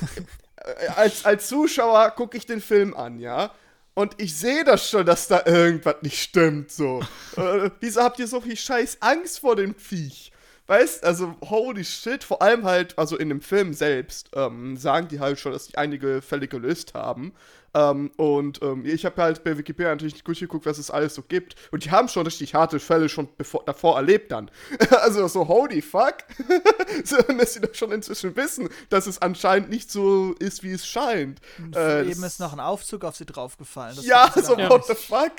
äh, 0.56 0.88
als, 0.96 1.26
als 1.26 1.48
Zuschauer 1.48 2.12
gucke 2.12 2.38
ich 2.38 2.46
den 2.46 2.62
Film 2.62 2.94
an, 2.94 3.20
ja? 3.20 3.52
Und 3.94 4.22
ich 4.22 4.38
sehe 4.38 4.64
das 4.64 4.90
schon, 4.90 5.06
dass 5.06 5.28
da 5.28 5.44
irgendwas 5.46 5.98
nicht 6.02 6.22
stimmt, 6.22 6.72
so. 6.72 7.02
äh, 7.36 7.70
wieso 7.82 8.02
habt 8.02 8.20
ihr 8.20 8.28
so 8.28 8.40
viel 8.40 8.56
scheiß 8.56 8.98
Angst 9.02 9.40
vor 9.40 9.58
dem 9.58 9.76
Viech? 9.76 10.31
Weißt, 10.72 11.04
also 11.04 11.36
holy 11.50 11.84
shit, 11.84 12.24
vor 12.24 12.42
allem 12.42 12.64
halt, 12.64 12.98
also 12.98 13.18
in 13.18 13.28
dem 13.28 13.42
Film 13.42 13.74
selbst, 13.74 14.30
ähm, 14.34 14.78
sagen 14.78 15.10
die 15.10 15.20
halt 15.20 15.38
schon, 15.38 15.52
dass 15.52 15.68
die 15.68 15.78
einige 15.78 16.22
Fälle 16.22 16.48
gelöst 16.48 16.94
haben. 16.94 17.34
Ähm, 17.74 18.10
und 18.16 18.62
ähm, 18.62 18.86
ich 18.86 19.04
habe 19.04 19.22
halt 19.22 19.44
bei 19.44 19.58
Wikipedia 19.58 19.90
natürlich 19.90 20.14
nicht 20.14 20.24
gut 20.24 20.40
geguckt, 20.40 20.66
was 20.66 20.78
es 20.78 20.90
alles 20.90 21.14
so 21.14 21.24
gibt. 21.24 21.56
Und 21.72 21.84
die 21.84 21.92
haben 21.92 22.08
schon 22.08 22.24
richtig 22.24 22.56
harte 22.56 22.80
Fälle 22.80 23.10
schon 23.10 23.28
bevor, 23.36 23.66
davor 23.66 23.98
erlebt 23.98 24.32
dann. 24.32 24.50
also 25.02 25.28
so, 25.28 25.46
holy 25.46 25.82
fuck. 25.82 26.20
so, 27.04 27.18
dass 27.18 27.54
sie 27.54 27.60
doch 27.60 27.76
schon 27.76 27.92
inzwischen 27.92 28.34
wissen, 28.38 28.70
dass 28.90 29.08
es 29.08 29.22
anscheinend 29.22 29.70
nicht 29.70 29.92
so 29.92 30.36
ist, 30.40 30.64
wie 30.64 30.72
es 30.72 30.88
scheint. 30.88 31.42
Äh, 31.76 32.10
eben 32.10 32.24
ist 32.24 32.40
noch 32.40 32.54
ein 32.54 32.62
Aufzug 32.62 33.04
auf 33.04 33.18
sie 33.18 33.26
draufgefallen. 33.26 33.98
Das 33.98 34.06
ja, 34.06 34.32
so, 34.34 34.58
what 34.58 34.86
the 34.88 34.96
fuck. 34.96 35.34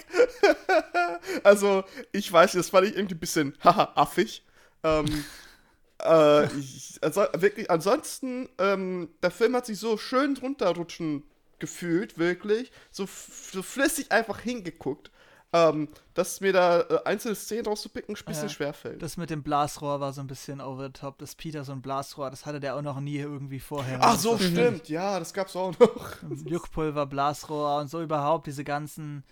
also, 1.43 1.85
ich 2.13 2.31
weiß, 2.31 2.53
das 2.53 2.69
fand 2.69 2.89
ich 2.89 2.97
irgendwie 2.97 3.15
ein 3.15 3.21
bisschen, 3.21 3.57
haha, 3.65 3.93
affig. 3.95 4.43
Ähm, 4.83 5.25
äh, 6.03 6.47
ich, 6.59 6.99
also 7.03 7.25
wirklich, 7.35 7.71
ansonsten, 7.71 8.49
ähm, 8.59 9.09
der 9.23 9.31
Film 9.31 9.55
hat 9.57 9.67
sich 9.67 9.79
so 9.79 9.97
schön 9.97 10.35
drunterrutschen 10.35 11.25
gefühlt, 11.59 12.19
wirklich. 12.19 12.73
So, 12.91 13.07
so 13.07 13.63
flüssig 13.63 14.11
einfach 14.13 14.41
hingeguckt. 14.41 15.11
Ähm, 15.55 15.89
dass 16.15 16.41
mir 16.41 16.55
da 16.55 16.81
äh, 16.81 17.05
einzelne 17.05 17.35
Szenen 17.35 17.67
rauszupicken 17.67 18.17
ein 18.17 18.25
bisschen 18.25 18.45
ja, 18.45 18.49
schwerfällt. 18.49 19.03
Das 19.03 19.19
mit 19.19 19.29
dem 19.29 19.43
Blasrohr 19.43 20.01
war 20.01 20.15
so 20.15 20.23
ein 20.23 20.27
bisschen 20.27 20.63
over 20.63 20.87
the 20.87 20.93
top. 20.93 21.19
Das 21.19 21.35
Peter 21.35 21.63
so 21.63 21.73
ein 21.73 21.83
Blasrohr, 21.83 22.31
das 22.31 22.47
hatte 22.47 22.59
der 22.59 22.75
auch 22.75 22.81
noch 22.81 23.01
nie 23.01 23.19
irgendwie 23.19 23.61
vorher. 23.61 23.99
Ach 24.01 24.19
so, 24.19 24.39
stimmt. 24.39 24.89
Ja, 24.89 25.19
das 25.19 25.35
gab's 25.35 25.55
auch 25.55 25.79
noch. 25.79 26.17
Juckpulver, 26.47 27.05
Blasrohr 27.05 27.81
und 27.81 27.89
so 27.89 28.01
überhaupt 28.01 28.47
diese 28.47 28.65
ganzen. 28.65 29.25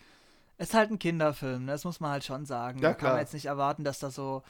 Es 0.59 0.69
ist 0.69 0.75
halt 0.75 0.91
ein 0.91 0.99
Kinderfilm, 0.99 1.65
ne? 1.65 1.73
das 1.73 1.85
muss 1.85 2.01
man 2.01 2.11
halt 2.11 2.25
schon 2.25 2.45
sagen. 2.45 2.81
Ja, 2.81 2.91
da 2.91 2.95
kann 2.95 3.13
man 3.13 3.21
jetzt 3.21 3.33
nicht 3.33 3.47
erwarten, 3.47 3.83
dass 3.83 3.99
da 3.99 4.11
so 4.11 4.43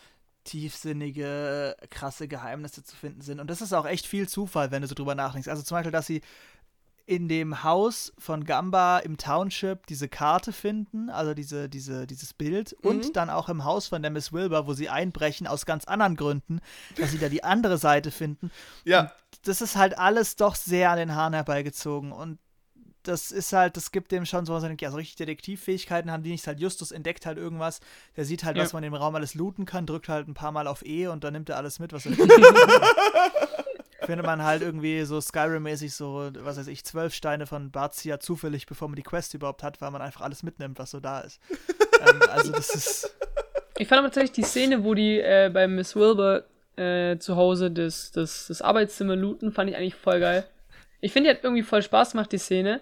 tiefsinnige, 0.44 1.76
krasse 1.90 2.28
Geheimnisse 2.28 2.82
zu 2.82 2.96
finden 2.96 3.20
sind. 3.20 3.40
Und 3.40 3.48
das 3.48 3.60
ist 3.60 3.72
auch 3.72 3.86
echt 3.86 4.06
viel 4.06 4.28
Zufall, 4.28 4.70
wenn 4.70 4.82
du 4.82 4.88
so 4.88 4.94
drüber 4.94 5.14
nachdenkst. 5.14 5.48
Also 5.48 5.62
zum 5.62 5.76
Beispiel, 5.76 5.92
dass 5.92 6.06
sie 6.06 6.22
in 7.10 7.26
dem 7.26 7.64
Haus 7.64 8.12
von 8.18 8.44
Gamba 8.44 8.98
im 8.98 9.16
Township 9.16 9.86
diese 9.88 10.08
Karte 10.08 10.52
finden, 10.52 11.10
also 11.10 11.34
diese, 11.34 11.68
diese, 11.68 12.06
dieses 12.06 12.32
Bild, 12.32 12.76
mhm. 12.82 12.88
und 12.88 13.16
dann 13.16 13.30
auch 13.30 13.48
im 13.48 13.64
Haus 13.64 13.88
von 13.88 14.00
der 14.00 14.12
Miss 14.12 14.32
Wilbur, 14.32 14.68
wo 14.68 14.74
sie 14.74 14.88
einbrechen, 14.88 15.48
aus 15.48 15.66
ganz 15.66 15.86
anderen 15.86 16.14
Gründen, 16.14 16.60
dass 16.96 17.10
sie 17.10 17.18
da 17.18 17.28
die 17.28 17.42
andere 17.42 17.78
Seite 17.78 18.12
finden. 18.12 18.52
Ja. 18.84 19.00
Und 19.00 19.10
das 19.42 19.60
ist 19.60 19.74
halt 19.74 19.98
alles 19.98 20.36
doch 20.36 20.54
sehr 20.54 20.90
an 20.90 20.98
den 20.98 21.14
Haaren 21.14 21.34
herbeigezogen. 21.34 22.12
Und 22.12 22.38
das 23.02 23.30
ist 23.30 23.52
halt, 23.52 23.76
das 23.76 23.92
gibt 23.92 24.12
dem 24.12 24.26
schon 24.26 24.46
so, 24.46 24.54
also 24.54 24.66
richtig 24.66 25.16
Detektivfähigkeiten 25.16 26.10
haben 26.10 26.22
die 26.22 26.30
nicht. 26.30 26.46
Halt 26.46 26.60
Justus 26.60 26.92
entdeckt 26.92 27.26
halt 27.26 27.38
irgendwas, 27.38 27.80
der 28.16 28.24
sieht 28.24 28.44
halt, 28.44 28.56
ja. 28.56 28.64
was 28.64 28.72
man 28.72 28.82
im 28.82 28.94
Raum 28.94 29.14
alles 29.14 29.34
looten 29.34 29.64
kann, 29.64 29.86
drückt 29.86 30.08
halt 30.08 30.28
ein 30.28 30.34
paar 30.34 30.52
Mal 30.52 30.66
auf 30.66 30.84
E 30.84 31.06
und 31.06 31.24
dann 31.24 31.32
nimmt 31.32 31.48
er 31.48 31.56
alles 31.56 31.78
mit, 31.78 31.92
was 31.92 32.06
er 32.06 32.12
Findet 34.06 34.26
man 34.26 34.42
halt 34.42 34.62
irgendwie 34.62 35.02
so 35.04 35.18
Skyrim-mäßig 35.18 35.94
so, 35.94 36.30
was 36.38 36.56
weiß 36.56 36.68
ich, 36.68 36.84
zwölf 36.84 37.14
Steine 37.14 37.46
von 37.46 37.70
Barzia 37.70 38.18
zufällig, 38.18 38.66
bevor 38.66 38.88
man 38.88 38.96
die 38.96 39.02
Quest 39.02 39.34
überhaupt 39.34 39.62
hat, 39.62 39.80
weil 39.80 39.90
man 39.90 40.02
einfach 40.02 40.22
alles 40.22 40.42
mitnimmt, 40.42 40.78
was 40.78 40.90
so 40.90 41.00
da 41.00 41.20
ist. 41.20 41.40
ähm, 42.00 42.20
also 42.30 42.52
das 42.52 42.74
ist. 42.74 43.16
Ich 43.78 43.88
fand 43.88 44.00
aber 44.00 44.08
tatsächlich 44.08 44.32
die 44.32 44.42
Szene, 44.42 44.84
wo 44.84 44.94
die 44.94 45.18
äh, 45.20 45.50
bei 45.52 45.68
Miss 45.68 45.96
Wilbur 45.96 46.44
äh, 46.76 47.18
zu 47.18 47.36
Hause 47.36 47.70
das, 47.70 48.10
das, 48.10 48.46
das 48.48 48.62
Arbeitszimmer 48.62 49.16
looten, 49.16 49.52
fand 49.52 49.70
ich 49.70 49.76
eigentlich 49.76 49.94
voll 49.94 50.20
geil. 50.20 50.44
Ich 51.00 51.12
finde, 51.12 51.30
die 51.30 51.36
hat 51.36 51.44
irgendwie 51.44 51.62
voll 51.62 51.82
Spaß 51.82 52.12
gemacht, 52.12 52.32
die 52.32 52.38
Szene. 52.38 52.80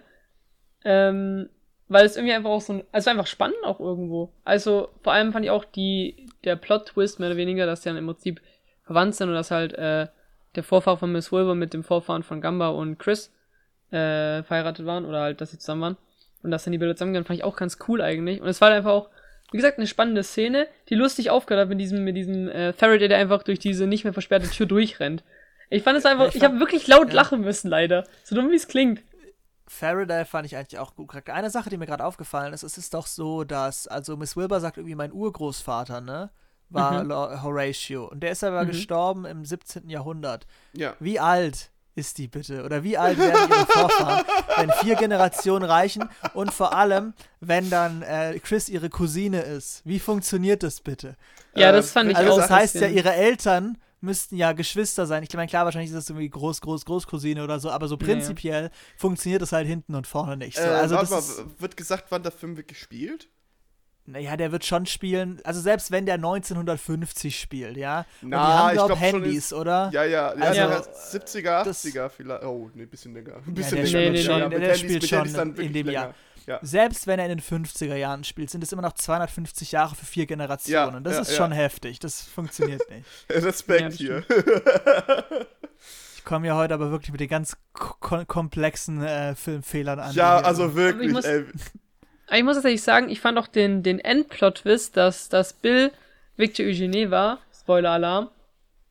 Ähm, 0.85 1.49
weil 1.89 2.05
es 2.05 2.15
irgendwie 2.15 2.33
einfach 2.33 2.51
auch 2.51 2.61
so 2.61 2.73
ein, 2.73 2.83
also 2.91 3.09
einfach 3.09 3.27
spannend 3.27 3.63
auch 3.63 3.79
irgendwo. 3.79 4.31
Also 4.45 4.89
vor 5.01 5.13
allem 5.13 5.33
fand 5.33 5.43
ich 5.43 5.51
auch 5.51 5.65
die, 5.65 6.27
der 6.43 6.55
Plot-Twist 6.55 7.19
mehr 7.19 7.29
oder 7.29 7.37
weniger, 7.37 7.65
dass 7.65 7.81
die 7.81 7.89
dann 7.89 7.97
im 7.97 8.05
Prinzip 8.05 8.41
verwandt 8.83 9.15
sind 9.15 9.29
und 9.29 9.35
dass 9.35 9.51
halt 9.51 9.73
äh, 9.73 10.07
der 10.55 10.63
Vorfahr 10.63 10.97
von 10.97 11.11
Miss 11.11 11.31
Wilbur 11.31 11.55
mit 11.55 11.73
dem 11.73 11.83
Vorfahren 11.83 12.23
von 12.23 12.41
Gamba 12.41 12.69
und 12.69 12.99
Chris 12.99 13.33
äh, 13.89 14.43
verheiratet 14.43 14.85
waren 14.85 15.05
oder 15.05 15.21
halt, 15.21 15.41
dass 15.41 15.51
sie 15.51 15.57
zusammen 15.57 15.81
waren. 15.81 15.97
Und 16.41 16.51
dass 16.51 16.63
dann 16.63 16.71
die 16.71 16.77
Bilder 16.77 16.95
zusammengehen, 16.95 17.25
fand 17.25 17.39
ich 17.39 17.43
auch 17.43 17.57
ganz 17.57 17.79
cool 17.87 18.01
eigentlich. 18.01 18.39
Und 18.39 18.47
es 18.47 18.61
war 18.61 18.69
halt 18.69 18.77
einfach 18.77 18.91
auch, 18.91 19.09
wie 19.51 19.57
gesagt, 19.57 19.77
eine 19.77 19.87
spannende 19.87 20.23
Szene, 20.23 20.67
die 20.89 20.95
lustig 20.95 21.31
aufgehört 21.31 21.63
hat 21.63 21.69
mit 21.69 21.79
diesem, 21.79 22.03
mit 22.03 22.15
diesem 22.15 22.47
äh, 22.47 22.71
Faraday, 22.71 23.07
der 23.07 23.17
einfach 23.17 23.43
durch 23.43 23.59
diese 23.59 23.87
nicht 23.87 24.03
mehr 24.03 24.13
versperrte 24.13 24.49
Tür 24.49 24.67
durchrennt. 24.67 25.23
Ich 25.69 25.83
fand 25.83 25.97
es 25.97 26.05
einfach, 26.05 26.29
ich, 26.29 26.35
ich 26.35 26.43
habe 26.43 26.59
wirklich 26.59 26.87
laut 26.87 27.09
ja. 27.09 27.15
lachen 27.15 27.41
müssen, 27.41 27.69
leider. 27.69 28.05
So 28.23 28.35
dumm 28.35 28.51
wie 28.51 28.55
es 28.55 28.67
klingt. 28.67 29.01
Faraday 29.69 30.25
fand 30.25 30.47
ich 30.47 30.57
eigentlich 30.57 30.79
auch 30.79 30.95
gut. 30.95 31.29
Eine 31.29 31.51
Sache, 31.51 31.69
die 31.69 31.77
mir 31.77 31.85
gerade 31.85 32.03
aufgefallen 32.03 32.53
ist, 32.53 32.63
es 32.63 32.79
ist 32.79 32.95
doch 32.95 33.05
so, 33.05 33.43
dass, 33.43 33.87
also 33.87 34.17
Miss 34.17 34.35
Wilbur 34.35 34.59
sagt 34.59 34.77
irgendwie, 34.77 34.95
mein 34.95 35.13
Urgroßvater, 35.13 36.01
ne? 36.01 36.31
War 36.69 37.03
mhm. 37.03 37.43
Horatio. 37.43 38.07
Und 38.07 38.21
der 38.21 38.31
ist 38.31 38.43
aber 38.43 38.63
mhm. 38.63 38.69
gestorben 38.69 39.25
im 39.25 39.45
17. 39.45 39.87
Jahrhundert. 39.89 40.47
Ja. 40.73 40.95
Wie 40.99 41.19
alt 41.19 41.71
ist 41.93 42.17
die 42.17 42.27
bitte? 42.27 42.63
Oder 42.63 42.83
wie 42.83 42.97
alt 42.97 43.19
werden 43.19 43.47
ihre 43.47 43.65
Vorfahren, 43.67 44.25
wenn 44.57 44.71
vier 44.71 44.95
Generationen 44.95 45.69
reichen? 45.69 46.09
Und 46.33 46.51
vor 46.51 46.73
allem, 46.73 47.13
wenn 47.39 47.69
dann 47.69 48.01
äh, 48.01 48.39
Chris 48.39 48.69
ihre 48.69 48.89
Cousine 48.89 49.41
ist. 49.41 49.81
Wie 49.85 49.99
funktioniert 49.99 50.63
das 50.63 50.81
bitte? 50.81 51.15
Ja, 51.53 51.71
das 51.71 51.91
fand 51.91 52.09
ich 52.09 52.17
also 52.17 52.31
auch. 52.31 52.37
Also, 52.37 52.47
das 52.47 52.51
heißt 52.57 52.75
ja, 52.75 52.87
ihre 52.87 53.13
Eltern 53.13 53.77
müssten 54.01 54.35
ja 54.37 54.53
Geschwister 54.53 55.05
sein. 55.05 55.23
Ich 55.23 55.33
meine, 55.33 55.47
klar, 55.47 55.65
wahrscheinlich 55.65 55.89
ist 55.91 55.95
das 55.95 56.09
irgendwie 56.09 56.29
Groß, 56.29 56.61
Groß, 56.61 56.85
Großcousine 56.85 57.43
oder 57.43 57.59
so, 57.59 57.69
aber 57.69 57.87
so 57.87 57.97
prinzipiell 57.97 58.63
ja. 58.65 58.69
funktioniert 58.97 59.41
das 59.41 59.51
halt 59.51 59.67
hinten 59.67 59.95
und 59.95 60.07
vorne 60.07 60.37
nicht. 60.37 60.57
So. 60.57 60.63
Äh, 60.63 60.67
also 60.67 60.95
warte 60.95 61.11
mal, 61.11 61.21
wird 61.59 61.75
gesagt, 61.77 62.05
wann 62.09 62.23
der 62.23 62.31
Film 62.31 62.57
wirklich 62.57 62.79
spielt? 62.79 63.27
Naja, 64.05 64.35
der 64.37 64.51
wird 64.51 64.65
schon 64.65 64.87
spielen, 64.87 65.39
also 65.43 65.61
selbst 65.61 65.91
wenn 65.91 66.07
der 66.07 66.15
1950 66.15 67.39
spielt, 67.39 67.77
ja. 67.77 68.05
Und 68.23 68.29
Na, 68.29 68.37
die 68.37 68.53
haben, 68.53 68.67
ich 68.69 68.73
glaub, 68.73 68.87
glaub 68.87 68.97
schon 68.97 69.07
Handys, 69.21 69.37
ist- 69.37 69.53
oder? 69.53 69.89
Ja, 69.93 70.03
ja, 70.03 70.27
Also, 70.29 70.61
also, 70.61 70.89
70er, 71.11 71.63
das- 71.63 71.85
80er 71.85 72.09
vielleicht. 72.09 72.43
Oh, 72.43 72.71
nee, 72.73 72.85
bisschen 72.87 73.13
länger. 73.13 73.35
Ein 73.35 73.43
Ja, 73.45 73.51
bisschen 73.53 73.75
der 73.75 73.85
länger. 73.85 74.17
spielt 74.17 74.25
schon- 74.25 74.41
Handys- 74.41 74.59
der 74.59 74.67
mit 74.69 74.77
spielt 74.77 74.91
Handys 74.93 75.09
schon 75.09 75.33
dann 75.33 75.55
in 75.57 75.73
dem 75.73 75.85
länger. 75.85 75.91
Jahr. 76.01 76.15
Ja. 76.49 76.59
Selbst 76.63 77.05
wenn 77.05 77.19
er 77.19 77.25
in 77.27 77.37
den 77.37 77.41
50er 77.41 77.95
Jahren 77.95 78.23
spielt, 78.23 78.49
sind 78.49 78.63
es 78.63 78.71
immer 78.71 78.81
noch 78.81 78.93
250 78.93 79.71
Jahre 79.71 79.93
für 79.93 80.05
vier 80.05 80.25
Generationen. 80.25 80.95
Ja, 80.95 80.99
das 81.01 81.13
ja, 81.13 81.21
ist 81.21 81.31
ja. 81.31 81.37
schon 81.37 81.51
heftig. 81.51 81.99
Das 81.99 82.23
funktioniert 82.23 82.81
nicht. 82.89 83.05
Respekt 83.29 83.93
hier. 83.93 84.23
Ich 86.15 86.25
komme 86.25 86.47
ja 86.47 86.55
heute 86.55 86.73
aber 86.75 86.91
wirklich 86.91 87.11
mit 87.11 87.21
den 87.21 87.29
ganz 87.29 87.57
ko 87.73 87.95
komplexen 88.25 89.01
äh, 89.01 89.33
Filmfehlern 89.35 89.99
an. 89.99 90.13
ja, 90.13 90.37
also 90.39 90.75
wirklich, 90.75 91.11
muss- 91.13 91.25
ey. 91.25 91.45
Aber 92.27 92.37
ich 92.37 92.43
muss 92.43 92.55
tatsächlich 92.55 92.83
sagen, 92.83 93.09
ich 93.09 93.21
fand 93.21 93.37
auch 93.39 93.47
den, 93.47 93.81
den 93.81 93.99
Endplot-Twist, 93.99 94.95
dass, 94.97 95.29
dass 95.29 95.53
Bill 95.53 95.91
Victor 96.35 96.65
Eugene 96.65 97.09
war, 97.09 97.39
Spoiler-Alarm, 97.57 98.29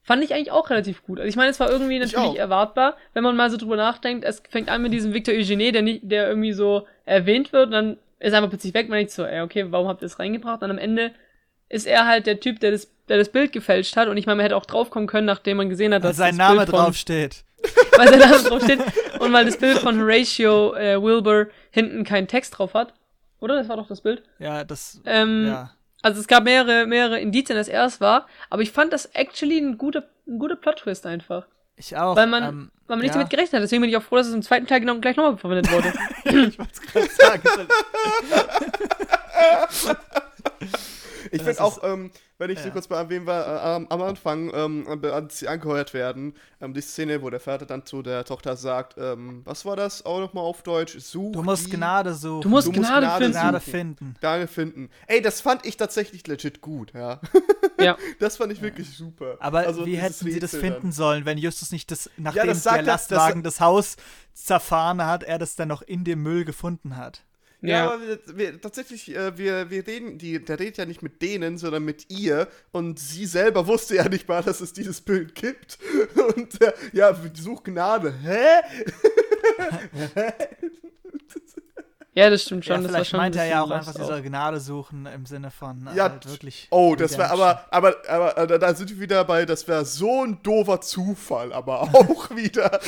fand 0.09 0.25
ich 0.25 0.33
eigentlich 0.33 0.51
auch 0.51 0.71
relativ 0.71 1.03
gut. 1.03 1.19
Also 1.19 1.29
ich 1.29 1.37
meine, 1.37 1.51
es 1.51 1.61
war 1.61 1.71
irgendwie 1.71 1.99
Ich 1.99 2.13
natürlich 2.15 2.39
erwartbar, 2.39 2.97
wenn 3.13 3.23
man 3.23 3.37
mal 3.37 3.51
so 3.51 3.59
drüber 3.59 3.77
nachdenkt. 3.77 4.25
Es 4.25 4.43
fängt 4.49 4.71
an 4.71 4.81
mit 4.81 4.91
diesem 4.91 5.13
Victor 5.13 5.35
Eugene, 5.35 5.71
der, 5.71 5.83
nicht, 5.83 6.01
der 6.03 6.31
irgendwie 6.31 6.55
so 6.55 6.87
erwähnt 7.05 7.53
wird 7.53 7.67
und 7.67 7.73
dann 7.73 7.99
ist 8.19 8.33
er 8.33 8.39
einfach 8.39 8.49
plötzlich 8.49 8.73
weg. 8.73 8.89
Man 8.89 8.97
denkt 8.97 9.13
so, 9.13 9.27
ey, 9.27 9.43
okay, 9.43 9.67
warum 9.69 9.87
habt 9.87 10.01
ihr 10.01 10.09
das 10.09 10.19
reingebracht? 10.19 10.63
Und 10.63 10.71
am 10.71 10.79
Ende 10.79 11.13
ist 11.69 11.87
er 11.87 12.07
halt 12.07 12.27
der 12.27 12.41
Typ, 12.41 12.59
der 12.61 12.71
das, 12.71 12.91
der 13.11 13.19
das 13.19 13.29
Bild 13.29 13.53
gefälscht 13.53 13.97
hat. 13.97 14.09
Und 14.09 14.17
ich 14.17 14.25
meine, 14.25 14.37
man 14.37 14.45
hätte 14.45 14.57
auch 14.57 14.65
draufkommen 14.65 15.07
können, 15.07 15.27
nachdem 15.27 15.59
man 15.59 15.69
gesehen 15.69 15.93
hat, 15.93 16.03
weil 16.03 16.09
dass 16.09 16.17
sein 16.17 16.39
das 16.39 16.39
Name 16.39 16.57
Bild 16.61 16.71
von, 16.71 16.79
draufsteht. 16.79 17.45
weil 17.99 18.09
sein 18.09 18.19
Name 18.19 18.43
draufsteht 18.45 18.81
und 19.19 19.31
weil 19.31 19.45
das 19.45 19.59
Bild 19.59 19.77
von 19.77 20.01
Horatio 20.01 20.75
äh, 20.75 21.03
Wilbur 21.03 21.49
hinten 21.71 22.05
keinen 22.05 22.29
Text 22.29 22.57
drauf 22.57 22.73
hat. 22.73 22.95
Oder? 23.41 23.57
Das 23.57 23.69
war 23.69 23.77
doch 23.77 23.89
das 23.89 24.01
Bild. 24.01 24.23
Ja, 24.39 24.65
das. 24.65 25.03
Ähm, 25.05 25.49
ja. 25.49 25.71
Also 26.03 26.21
es 26.21 26.29
gab 26.29 26.45
mehrere, 26.45 26.87
mehrere 26.87 27.21
Indizien, 27.21 27.57
dass 27.57 27.69
er 27.69 27.85
es 27.85 28.01
war, 28.01 28.27
aber 28.51 28.63
ich 28.63 28.71
fand 28.71 28.93
das 28.93 29.07
actually 29.07 29.59
ein 29.59 29.79
guter, 29.79 30.05
ein 30.27 30.39
guter 30.39 30.57
Plot-Twist 30.57 31.07
einfach. 31.07 31.47
Ich 31.77 31.97
auch. 31.97 32.17
Weil 32.17 32.27
man, 32.27 32.43
ähm, 32.43 32.71
weil 32.87 32.97
man 32.97 33.05
nicht 33.05 33.15
ja. 33.15 33.15
damit 33.15 33.31
gerechnet 33.31 33.55
hat. 33.55 33.63
Deswegen 33.63 33.83
bin 33.83 33.91
ich 33.91 33.97
auch 33.97 34.03
froh, 34.03 34.17
dass 34.17 34.27
es 34.27 34.35
im 34.35 34.43
zweiten 34.43 34.67
Teil 34.67 34.81
genau 34.81 34.99
gleich 34.99 35.17
nochmal 35.17 35.37
verwendet 35.37 35.73
wurde. 35.73 35.93
ich 36.25 36.59
wollte 36.59 36.73
es 36.73 36.81
gerade 36.81 37.09
sagen. 37.09 37.43
Ich 41.31 41.39
Das 41.39 41.47
finde 41.57 41.65
auch, 41.65 41.83
ähm, 41.83 42.11
wenn 42.39 42.51
ich 42.51 42.59
so 42.59 42.67
ja. 42.67 42.71
kurz 42.71 42.89
mal 42.89 42.99
erwähnen 42.99 43.27
war, 43.27 43.47
äh, 43.47 43.77
am, 43.77 43.87
am 43.89 44.03
Anfang, 44.03 44.51
ähm, 44.55 44.87
als 45.03 45.39
sie 45.39 45.49
angeheuert 45.49 45.95
werden, 45.95 46.35
ähm, 46.61 46.75
die 46.75 46.81
Szene, 46.81 47.21
wo 47.23 47.31
der 47.31 47.41
Vater 47.41 47.67
dann 47.67 47.85
zu 47.87 48.03
der 48.03 48.25
Tochter 48.25 48.57
sagt, 48.57 48.97
ähm, 48.99 49.43
was 49.45 49.65
war 49.65 49.77
das 49.77 50.05
auch 50.07 50.21
nochmal 50.21 50.45
auf 50.45 50.63
Deutsch? 50.63 50.97
Such 50.99 51.33
Du 51.33 51.43
musst 51.43 51.67
die 51.67 51.71
Gnade 51.71 52.15
suchen. 52.15 52.43
Du 52.43 52.49
musst 52.49 52.69
Du 52.69 52.73
musst 52.73 52.89
Gnade, 52.89 53.07
Gnade 53.07 53.21
finden. 53.25 53.39
Gnade 53.41 53.61
finden. 53.61 54.15
Gnade 54.21 54.47
finden. 54.47 54.91
Ey, 55.07 55.21
das 55.23 55.41
fand 55.41 55.67
ich 55.67 55.77
tatsächlich 55.77 56.27
legit 56.27 56.61
gut, 56.61 56.93
ja. 56.95 57.21
Ja. 57.81 57.97
Das 58.19 58.37
fand 58.39 58.53
ich 58.53 58.61
wirklich 58.61 58.91
super. 58.97 59.37
Aber 59.39 59.61
Also 59.61 59.87
wie 59.87 59.97
hätten 59.97 60.13
sie 60.15 60.41
das 60.41 60.57
finden 60.57 60.91
sollen, 60.91 61.25
wenn 61.25 61.39
Justus 61.39 61.71
nicht 61.71 61.91
das, 61.93 62.11
nachdem 62.17 62.49
das 62.49 62.65
sagt 62.65 62.79
der 62.79 62.83
er- 62.83 62.87
das- 62.87 63.09
Lastwagen 63.11 63.43
das, 63.45 63.61
Haus 63.61 63.97
zerfahren 64.35 65.05
hat, 65.05 65.23
er 65.23 65.39
das 65.39 65.55
dann 65.57 65.69
noch 65.69 65.83
in 65.83 66.03
dem 66.05 66.23
Müll 66.23 66.45
gefunden 66.45 66.97
hat? 66.97 67.25
Ja, 67.61 67.69
Ja. 67.69 67.85
aber 67.91 68.01
wir, 68.07 68.19
wir, 68.37 68.61
tatsächlich, 68.61 69.15
äh, 69.15 69.37
wir, 69.37 69.71
wir 69.71 69.87
reden, 69.87 70.19
die, 70.19 70.45
der 70.45 70.59
redet 70.61 70.79
ja 70.79 70.87
nicht 70.87 71.03
mit 71.03 71.23
denen, 71.23 71.59
sondern 71.59 71.85
mit 71.85 72.11
ihr. 72.11 72.49
Und 72.73 72.99
sie 73.01 73.27
selber 73.27 73.67
wusste 73.67 73.97
ja 73.97 74.09
nicht 74.09 74.29
mal, 74.29 74.43
dass 74.43 74.61
es 74.61 74.73
dieses 74.73 75.01
Bild 75.01 75.35
gibt. 75.35 75.79
Und 76.37 76.61
äh, 76.63 76.73
ja, 76.93 77.15
such 77.35 77.65
Gnade. 77.65 78.15
Hä? 78.23 78.63
Ja, 82.15 82.31
das 82.31 82.43
stimmt 82.43 82.65
schon. 82.65 82.75
ja, 82.75 82.83
das 82.83 82.87
war 82.87 82.97
vielleicht 82.97 83.11
schon 83.11 83.21
ein 83.21 83.25
meint 83.27 83.37
er 83.37 83.45
ja 83.45 83.63
auch 83.63 83.71
einfach 83.71 83.95
lost 83.95 84.11
dieser 84.11 84.23
Gnade 84.23 84.59
suchen 84.59 85.07
im 85.07 85.25
Sinne 85.25 85.53
von 85.53 85.89
Ja, 85.95 86.11
halt 86.11 86.29
wirklich. 86.29 86.67
Oh, 86.73 86.97
das 86.97 87.17
wäre 87.17 87.31
aber, 87.31 87.65
aber, 87.71 87.95
aber 88.09 88.37
äh, 88.39 88.59
da 88.59 88.75
sind 88.75 88.91
wir 88.91 88.99
wieder 88.99 89.25
bei, 89.25 89.45
das 89.47 89.69
wäre 89.69 89.85
so 89.85 90.25
ein 90.25 90.43
doofer 90.43 90.81
Zufall, 90.81 91.53
aber 91.53 91.83
auch 91.95 92.31
wieder. 92.35 92.81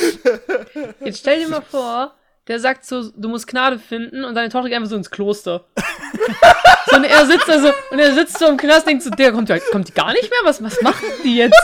Jetzt 0.99 1.19
stell 1.19 1.39
dir 1.39 1.47
mal 1.47 1.61
vor, 1.61 2.13
der 2.47 2.59
sagt 2.59 2.85
so, 2.85 3.09
du 3.11 3.29
musst 3.29 3.47
Gnade 3.47 3.77
finden 3.79 4.23
und 4.25 4.33
seine 4.35 4.49
Tochter 4.49 4.67
geht 4.69 4.77
einfach 4.77 4.89
so 4.89 4.95
ins 4.95 5.09
Kloster. 5.11 5.65
so, 6.87 6.95
und 6.97 7.03
er 7.03 7.25
sitzt 7.25 7.47
da 7.47 7.59
so, 7.59 7.71
und 7.91 7.99
er 7.99 8.13
sitzt 8.13 8.39
so 8.39 8.47
im 8.47 8.57
Knast, 8.57 8.87
denkt 8.87 9.03
so, 9.03 9.09
der 9.09 9.31
kommt, 9.31 9.49
ja- 9.49 9.59
kommt 9.71 9.87
die 9.87 9.93
gar 9.93 10.11
nicht 10.13 10.29
mehr? 10.29 10.39
Was, 10.43 10.61
was 10.63 10.81
machen 10.81 11.05
die 11.23 11.37
jetzt? 11.37 11.59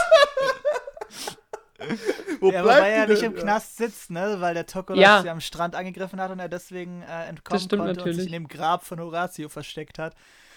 Wo 2.40 2.50
Ja, 2.50 2.62
wobei 2.64 2.90
er 2.90 3.06
nicht 3.06 3.22
im 3.22 3.34
Knast 3.34 3.76
sitzt, 3.76 4.10
ne? 4.10 4.36
Weil 4.40 4.54
der 4.54 4.66
Tokolas 4.66 5.00
Ja. 5.00 5.22
sie 5.22 5.30
am 5.30 5.40
Strand 5.40 5.74
angegriffen 5.74 6.20
hat 6.20 6.30
und 6.30 6.38
er 6.40 6.48
deswegen 6.48 7.02
äh, 7.02 7.26
entkommen 7.28 7.60
stimmt 7.60 7.82
konnte 7.82 7.90
und 7.90 7.96
sich 7.96 8.16
natürlich. 8.16 8.26
in 8.26 8.32
dem 8.32 8.48
Grab 8.48 8.84
von 8.84 9.00
Horatio 9.00 9.48
versteckt 9.48 9.98
hat. 9.98 10.14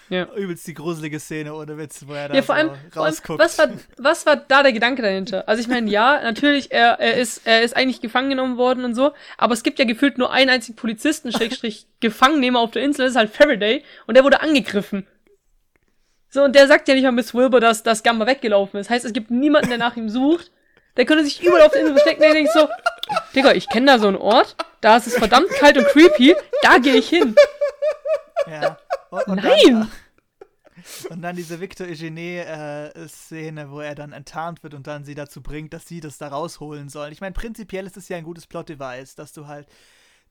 Ja. 0.08 0.26
Übelst 0.34 0.66
die 0.66 0.74
gruselige 0.74 1.18
Szene, 1.20 1.54
ohne 1.54 1.78
Witz, 1.78 2.04
wo 2.06 2.12
er 2.12 2.28
da 2.28 2.34
Ja, 2.34 2.42
vor 2.42 2.54
so 2.54 2.60
allem, 2.60 2.70
rausguckt. 2.94 3.38
was, 3.38 3.56
war, 3.58 3.68
was 3.96 4.26
war 4.26 4.36
da 4.36 4.62
der 4.62 4.72
Gedanke 4.72 5.00
dahinter? 5.00 5.48
Also 5.48 5.62
ich 5.62 5.68
meine, 5.68 5.90
ja, 5.90 6.20
natürlich, 6.22 6.70
er, 6.70 7.00
er, 7.00 7.14
ist, 7.16 7.42
er 7.46 7.62
ist 7.62 7.76
eigentlich 7.76 8.00
gefangen 8.00 8.28
genommen 8.30 8.58
worden 8.58 8.84
und 8.84 8.94
so, 8.94 9.12
aber 9.38 9.54
es 9.54 9.62
gibt 9.62 9.78
ja 9.78 9.84
gefühlt 9.84 10.18
nur 10.18 10.30
einen 10.32 10.50
einzigen 10.50 10.76
Polizisten, 10.76 11.32
Schrägstrich, 11.32 11.86
Gefangennehmer 12.00 12.60
auf 12.60 12.72
der 12.72 12.82
Insel, 12.82 13.04
das 13.04 13.12
ist 13.12 13.16
halt 13.16 13.30
Faraday, 13.30 13.84
und 14.06 14.16
der 14.16 14.24
wurde 14.24 14.40
angegriffen. 14.42 15.06
So, 16.28 16.42
und 16.44 16.54
der 16.54 16.66
sagt 16.66 16.88
ja 16.88 16.94
nicht 16.94 17.04
mal 17.04 17.12
Miss 17.12 17.34
Wilbur, 17.34 17.60
dass, 17.60 17.82
dass 17.82 18.02
Gamba 18.02 18.26
weggelaufen 18.26 18.80
ist. 18.80 18.88
Heißt, 18.88 19.04
es 19.04 19.12
gibt 19.12 19.30
niemanden, 19.30 19.68
der 19.68 19.78
nach 19.78 19.96
ihm 19.96 20.08
sucht. 20.08 20.50
Der 20.96 21.04
könnte 21.04 21.24
sich 21.24 21.42
überall 21.42 21.62
auf 21.62 21.72
der 21.72 21.80
Insel 21.82 21.94
verstecken, 21.94 22.20
der 22.22 22.32
denkt 22.32 22.52
so, 22.52 22.68
Digga, 23.34 23.52
ich 23.52 23.68
kenne 23.68 23.86
da 23.86 23.98
so 23.98 24.08
einen 24.08 24.16
Ort, 24.16 24.56
da 24.82 24.96
ist 24.96 25.06
es 25.06 25.16
verdammt 25.16 25.48
kalt 25.50 25.76
und 25.78 25.86
creepy, 25.86 26.34
da 26.62 26.78
gehe 26.78 26.96
ich 26.96 27.08
hin. 27.08 27.34
Ja. 28.46 28.76
Und, 29.10 29.26
und 29.28 29.36
Nein! 29.44 29.52
Dann, 29.64 29.90
und 31.10 31.22
dann 31.22 31.36
diese 31.36 31.60
Victor 31.60 31.86
Eugene-Szene, 31.86 33.70
wo 33.70 33.80
er 33.80 33.94
dann 33.94 34.12
enttarnt 34.12 34.62
wird 34.62 34.74
und 34.74 34.86
dann 34.86 35.04
sie 35.04 35.14
dazu 35.14 35.42
bringt, 35.42 35.72
dass 35.72 35.86
sie 35.86 36.00
das 36.00 36.18
da 36.18 36.28
rausholen 36.28 36.88
sollen. 36.88 37.12
Ich 37.12 37.20
meine, 37.20 37.34
prinzipiell 37.34 37.86
ist 37.86 37.96
es 37.96 38.08
ja 38.08 38.16
ein 38.16 38.24
gutes 38.24 38.46
Plot-Device, 38.46 39.14
dass 39.14 39.32
du 39.32 39.46
halt, 39.46 39.68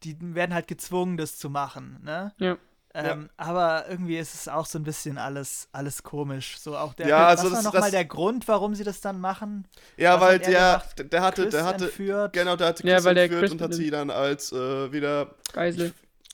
die 0.04 0.18
werden 0.36 0.54
halt 0.54 0.68
gezwungen, 0.68 1.18
das 1.18 1.38
zu 1.38 1.50
machen, 1.50 2.00
ne? 2.04 2.34
Ja. 2.40 2.58
Ähm, 2.94 3.30
Aber 3.38 3.86
irgendwie 3.88 4.18
ist 4.18 4.34
es 4.34 4.50
auch 4.50 4.66
so 4.66 4.78
ein 4.78 4.84
bisschen 4.84 5.18
alles, 5.18 5.70
alles 5.72 6.04
komisch. 6.04 6.58
So 6.60 6.76
auch 6.78 6.94
der, 6.94 7.08
Ja, 7.08 7.28
also 7.28 7.44
was 7.44 7.52
das- 7.54 7.64
war 7.66 7.74
nochmal 7.74 7.92
der 7.92 8.04
Grund, 8.04 8.50
warum 8.50 8.76
sie 8.76 8.84
das 8.84 9.00
dann 9.00 9.22
machen? 9.22 9.66
Ja, 9.96 10.16
Was 10.16 10.22
weil 10.22 10.34
er 10.34 10.40
der, 10.40 10.52
gemacht? 11.00 11.14
der 11.14 11.22
hatte, 11.22 11.42
Chris 11.44 11.52
der 11.54 11.64
hatte, 11.64 11.86
entführt. 11.86 12.34
genau, 12.34 12.56
der 12.58 12.68
hatte 12.68 12.86
Ja, 12.86 12.96
Chris 12.96 13.06
weil 13.06 13.16
der 13.16 13.24
entführt 13.26 13.42
Chris 13.44 13.52
und 13.54 13.62
hat 13.62 13.74
sie 13.76 13.90
dann 13.92 14.10
als 14.10 14.52
äh, 14.52 14.92
wieder, 14.92 15.36
Geisel. 15.54 15.94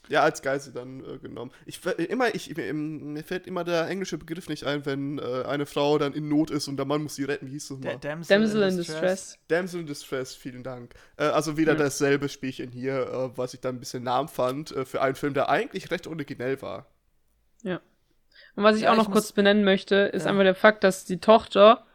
Ja, 0.10 0.22
als 0.22 0.42
Geisel 0.42 0.74
dann 0.74 1.04
äh, 1.04 1.18
genommen. 1.20 1.52
Ich 1.66 1.86
immer, 1.86 2.34
ich, 2.36 2.56
mir, 2.56 2.74
mir 2.74 3.24
fällt 3.24 3.48
immer 3.48 3.64
der 3.64 3.88
englische 3.88 4.18
Begriff 4.18 4.50
nicht 4.50 4.64
ein, 4.66 4.86
wenn 4.86 5.20
äh, 5.20 5.44
eine 5.46 5.66
Frau 5.66 5.98
dann 5.98 6.14
in 6.14 6.28
Not 6.30 6.50
ist 6.52 6.68
und 6.68 6.78
der 6.78 6.86
Mann 6.86 7.04
muss 7.04 7.16
sie 7.16 7.24
retten. 7.26 7.48
Wie 7.48 7.52
hieß 7.52 7.68
das 7.70 7.80
mal? 7.80 7.98
Damsel, 7.98 8.38
Damsel 8.40 8.64
in 8.64 8.78
Distress. 8.78 9.38
Damsel 9.48 9.82
in 9.82 9.88
Distress, 9.88 10.36
vielen 10.36 10.64
Dank. 10.64 10.94
Äh, 11.18 11.26
also 11.26 11.58
wieder 11.58 11.74
Ja. 11.74 11.80
dasselbe 11.80 12.30
Spielchen 12.30 12.72
hier, 12.72 13.02
äh, 13.02 13.38
was 13.38 13.54
ich 13.54 13.60
dann 13.62 13.76
ein 13.76 13.80
bisschen 13.80 14.04
lahm 14.04 14.28
fand, 14.28 14.72
äh, 14.72 14.86
für 14.86 15.02
einen 15.02 15.16
Film, 15.16 15.34
der 15.34 15.50
eigentlich 15.50 15.92
recht 15.92 16.08
originell 16.08 16.62
war. 16.62 16.88
Und 17.64 18.64
was 18.64 18.76
ich 18.78 18.84
Ja, 18.84 18.90
auch 18.90 18.94
ich 18.94 18.98
noch 19.00 19.08
muss- 19.08 19.14
kurz 19.14 19.32
benennen 19.34 19.64
möchte, 19.64 19.96
ist 19.96 20.24
Ja. 20.26 20.32
einfach 20.32 20.44
der 20.44 20.56
Fakt, 20.56 20.84
dass 20.84 21.06
die 21.06 21.20
Tochter 21.20 21.86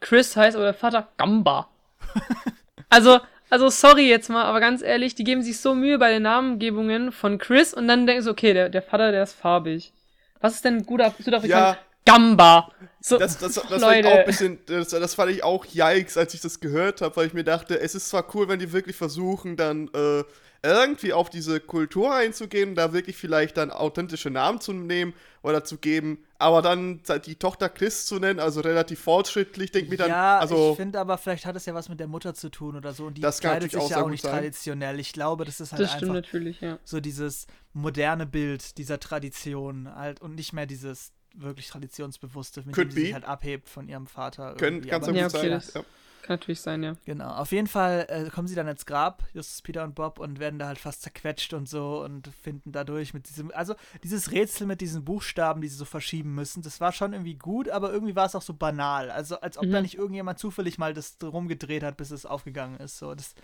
Chris 0.00 0.36
heißt, 0.36 0.56
aber 0.56 0.64
der 0.64 0.74
Vater 0.74 1.08
Gamba. 1.16 1.68
also, 2.88 3.18
also 3.50 3.68
sorry 3.68 4.08
jetzt 4.08 4.30
mal, 4.30 4.44
aber 4.44 4.60
ganz 4.60 4.80
ehrlich, 4.82 5.14
die 5.14 5.24
geben 5.24 5.42
sich 5.42 5.60
so 5.60 5.74
Mühe 5.74 5.98
bei 5.98 6.10
den 6.10 6.22
Namengebungen 6.22 7.12
von 7.12 7.38
Chris 7.38 7.74
und 7.74 7.88
dann 7.88 8.06
denken 8.06 8.22
sie, 8.22 8.30
okay, 8.30 8.54
der, 8.54 8.68
der 8.68 8.82
Vater, 8.82 9.12
der 9.12 9.24
ist 9.24 9.34
farbig. 9.34 9.92
Was 10.40 10.54
ist 10.54 10.64
denn 10.64 10.86
guter 10.86 11.12
Südafrikaner? 11.18 11.72
Ja. 11.72 11.78
Gamba. 12.06 12.70
So, 13.00 13.18
Das, 13.18 13.38
das, 13.38 13.54
das, 13.54 13.64
fand 13.68 13.80
Leute. 13.82 14.00
ich 14.00 14.06
auch 14.06 14.18
ein 14.18 14.24
bisschen, 14.26 14.58
das, 14.66 14.88
das 14.88 15.14
fand 15.14 15.30
ich 15.32 15.44
auch 15.44 15.66
yikes, 15.66 16.16
als 16.16 16.32
ich 16.34 16.40
das 16.40 16.60
gehört 16.60 17.02
habe, 17.02 17.16
weil 17.16 17.26
ich 17.26 17.34
mir 17.34 17.44
dachte, 17.44 17.78
es 17.78 17.94
ist 17.94 18.08
zwar 18.08 18.24
cool, 18.34 18.48
wenn 18.48 18.58
die 18.58 18.72
wirklich 18.72 18.96
versuchen, 18.96 19.56
dann 19.56 19.88
äh, 19.94 20.24
irgendwie 20.62 21.12
auf 21.14 21.30
diese 21.30 21.58
Kultur 21.58 22.14
einzugehen, 22.14 22.74
da 22.74 22.92
wirklich 22.92 23.16
vielleicht 23.16 23.56
dann 23.56 23.70
authentische 23.70 24.28
Namen 24.30 24.60
zu 24.60 24.72
nehmen 24.74 25.14
oder 25.42 25.64
zu 25.64 25.78
geben, 25.78 26.22
aber 26.38 26.60
dann 26.60 27.00
die 27.24 27.36
Tochter 27.36 27.70
Chris 27.70 28.04
zu 28.04 28.18
nennen, 28.18 28.38
also 28.40 28.60
relativ 28.60 29.00
fortschrittlich, 29.00 29.72
denke 29.72 29.90
mir 29.90 29.96
dann, 29.96 30.10
ja, 30.10 30.38
also 30.38 30.72
ich 30.72 30.76
finde 30.76 31.00
aber, 31.00 31.16
vielleicht 31.16 31.46
hat 31.46 31.56
es 31.56 31.64
ja 31.64 31.72
was 31.74 31.88
mit 31.88 31.98
der 31.98 32.08
Mutter 32.08 32.34
zu 32.34 32.50
tun 32.50 32.76
oder 32.76 32.92
so. 32.92 33.06
Und 33.06 33.16
die 33.16 33.22
Das 33.22 33.40
kleidet 33.40 33.62
natürlich 33.72 33.84
sich 33.86 33.94
auch 33.94 33.98
ja 34.00 34.04
auch 34.04 34.10
nicht 34.10 34.22
sein. 34.22 34.32
traditionell. 34.32 35.00
Ich 35.00 35.14
glaube, 35.14 35.46
das 35.46 35.60
ist 35.60 35.72
halt 35.72 35.80
das 35.80 35.92
stimmt 35.92 36.10
einfach 36.10 36.14
natürlich, 36.26 36.60
ja. 36.60 36.78
so 36.84 37.00
dieses 37.00 37.46
moderne 37.72 38.26
Bild 38.26 38.76
dieser 38.76 39.00
Tradition 39.00 39.88
halt 39.94 40.20
und 40.20 40.34
nicht 40.34 40.52
mehr 40.52 40.66
dieses 40.66 41.12
wirklich 41.34 41.68
traditionsbewusste, 41.68 42.62
mit 42.66 42.74
Could 42.74 42.88
dem 42.88 42.96
sie 42.96 43.00
sich 43.06 43.14
halt 43.14 43.24
abhebt 43.24 43.68
von 43.68 43.88
ihrem 43.88 44.06
Vater. 44.06 44.54
können, 44.56 44.86
kann 44.86 45.02
so 45.02 45.10
Aber 45.10 45.18
Ja, 45.18 45.26
okay, 45.26 45.38
sein. 45.38 45.50
das- 45.52 45.74
Ja. 45.74 45.82
Kann 46.22 46.34
natürlich 46.34 46.60
sein, 46.60 46.82
ja. 46.82 46.96
Genau, 47.06 47.28
auf 47.30 47.50
jeden 47.50 47.66
Fall 47.66 48.06
äh, 48.08 48.30
kommen 48.30 48.46
sie 48.46 48.54
dann 48.54 48.68
ins 48.68 48.84
Grab, 48.84 49.24
Justus, 49.32 49.62
Peter 49.62 49.84
und 49.84 49.94
Bob, 49.94 50.18
und 50.18 50.38
werden 50.38 50.58
da 50.58 50.66
halt 50.66 50.78
fast 50.78 51.02
zerquetscht 51.02 51.54
und 51.54 51.68
so 51.68 52.02
und 52.04 52.28
finden 52.42 52.72
dadurch 52.72 53.14
mit 53.14 53.28
diesem, 53.28 53.50
also 53.52 53.74
dieses 54.02 54.30
Rätsel 54.30 54.66
mit 54.66 54.80
diesen 54.82 55.04
Buchstaben, 55.04 55.62
die 55.62 55.68
sie 55.68 55.76
so 55.76 55.86
verschieben 55.86 56.34
müssen, 56.34 56.62
das 56.62 56.80
war 56.80 56.92
schon 56.92 57.14
irgendwie 57.14 57.36
gut, 57.36 57.70
aber 57.70 57.90
irgendwie 57.92 58.16
war 58.16 58.26
es 58.26 58.34
auch 58.34 58.42
so 58.42 58.52
banal. 58.54 59.10
Also 59.10 59.40
als 59.40 59.56
ob 59.56 59.66
Mhm. 59.66 59.72
da 59.72 59.80
nicht 59.80 59.94
irgendjemand 59.96 60.38
zufällig 60.38 60.76
mal 60.78 60.92
das 60.94 61.16
rumgedreht 61.22 61.82
hat, 61.82 61.96
bis 61.96 62.10
es 62.10 62.26
aufgegangen 62.26 62.78
ist. 62.80 62.98
So, 62.98 63.14
das, 63.14 63.34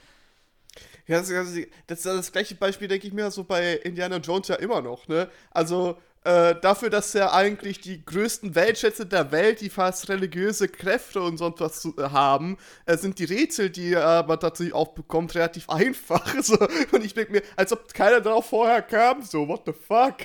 Ja, 1.07 1.19
das, 1.19 1.29
das, 1.29 1.55
das, 1.87 2.03
das 2.03 2.33
gleiche 2.33 2.55
Beispiel 2.55 2.89
denke 2.89 3.07
ich 3.07 3.13
mir 3.13 3.31
so 3.31 3.45
bei 3.45 3.75
Indiana 3.77 4.17
Jones 4.19 4.49
ja 4.49 4.57
immer 4.57 4.83
noch, 4.83 5.09
ne? 5.09 5.31
Also, 5.51 5.99
äh, 6.27 6.61
dafür, 6.61 6.91
dass 6.91 7.15
er 7.15 7.33
eigentlich 7.35 7.81
die 7.81 8.05
größten 8.05 8.57
Weltschätze 8.57 9.07
der 9.07 9.31
Welt, 9.31 9.61
die 9.61 9.71
fast 9.71 10.09
religiöse 10.09 10.67
Kräfte 10.67 11.23
und 11.23 11.37
sonst 11.37 11.61
was 11.61 11.81
zu, 11.81 11.97
äh, 11.99 12.11
haben, 12.11 12.59
äh, 12.85 12.97
sind 12.97 13.21
die 13.21 13.25
Rätsel, 13.25 13.71
die 13.71 13.93
er 13.93 14.05
aber 14.05 14.41
tatsächlich 14.41 14.75
auch 14.75 14.89
bekommt, 14.89 15.37
relativ 15.37 15.69
einfach. 15.71 16.27
So. 16.43 16.59
Und 16.91 17.05
ich 17.05 17.15
denke 17.15 17.31
mir, 17.31 17.43
als 17.55 17.73
ob 17.73 17.95
keiner 17.95 18.21
darauf 18.21 18.47
vorher 18.47 18.83
kam, 18.83 19.23
so, 19.23 19.47
what 19.47 19.63
the 19.67 19.73
fuck? 19.73 20.17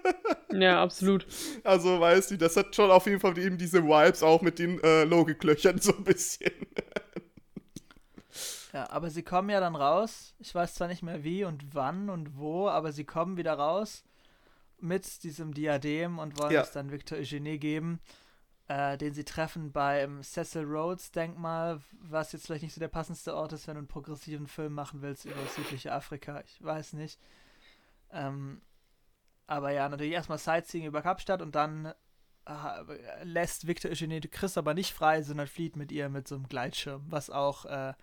ja, 0.52 0.82
absolut. 0.82 1.26
Also, 1.64 2.00
weißt 2.00 2.30
du, 2.30 2.38
das 2.38 2.56
hat 2.56 2.74
schon 2.74 2.90
auf 2.90 3.04
jeden 3.04 3.20
Fall 3.20 3.36
eben 3.36 3.58
diese 3.58 3.84
Vibes 3.84 4.22
auch 4.22 4.40
mit 4.40 4.58
den 4.58 4.82
äh, 4.82 5.04
Logiklöchern 5.04 5.78
so 5.78 5.94
ein 5.94 6.04
bisschen. 6.04 6.52
Ja, 8.72 8.88
aber 8.88 9.10
sie 9.10 9.22
kommen 9.22 9.50
ja 9.50 9.60
dann 9.60 9.76
raus. 9.76 10.34
Ich 10.38 10.54
weiß 10.54 10.76
zwar 10.76 10.88
nicht 10.88 11.02
mehr 11.02 11.22
wie 11.24 11.44
und 11.44 11.74
wann 11.74 12.08
und 12.08 12.38
wo, 12.38 12.68
aber 12.68 12.92
sie 12.92 13.04
kommen 13.04 13.36
wieder 13.36 13.52
raus 13.52 14.02
mit 14.82 15.22
diesem 15.22 15.54
Diadem 15.54 16.18
und 16.18 16.38
wollen 16.38 16.52
ja. 16.52 16.62
es 16.62 16.72
dann 16.72 16.90
Victor 16.90 17.18
Eugenie 17.18 17.58
geben, 17.58 18.00
äh, 18.68 18.98
den 18.98 19.14
sie 19.14 19.24
treffen 19.24 19.72
beim 19.72 20.22
Cecil 20.22 20.64
Rhodes 20.64 21.10
Denkmal, 21.12 21.80
was 22.00 22.32
jetzt 22.32 22.46
vielleicht 22.46 22.62
nicht 22.62 22.74
so 22.74 22.80
der 22.80 22.88
passendste 22.88 23.34
Ort 23.34 23.52
ist, 23.52 23.66
wenn 23.66 23.74
du 23.74 23.80
einen 23.80 23.88
progressiven 23.88 24.46
Film 24.46 24.74
machen 24.74 25.02
willst 25.02 25.24
über 25.24 25.40
das 25.40 25.54
südliche 25.54 25.92
Afrika. 25.92 26.42
Ich 26.46 26.62
weiß 26.62 26.94
nicht. 26.94 27.18
Ähm, 28.10 28.60
aber 29.46 29.72
ja, 29.72 29.88
natürlich 29.88 30.12
erstmal 30.12 30.38
Sightseeing 30.38 30.86
über 30.86 31.02
Kapstadt 31.02 31.42
und 31.42 31.54
dann 31.54 31.92
äh, 32.46 33.22
lässt 33.24 33.66
Victor 33.66 33.90
Eugenie 33.90 34.20
Chris 34.20 34.58
aber 34.58 34.74
nicht 34.74 34.92
frei, 34.92 35.22
sondern 35.22 35.46
flieht 35.46 35.76
mit 35.76 35.92
ihr 35.92 36.08
mit 36.08 36.26
so 36.26 36.34
einem 36.34 36.48
Gleitschirm, 36.48 37.04
was 37.08 37.30
auch 37.30 37.64
äh, 37.66 37.94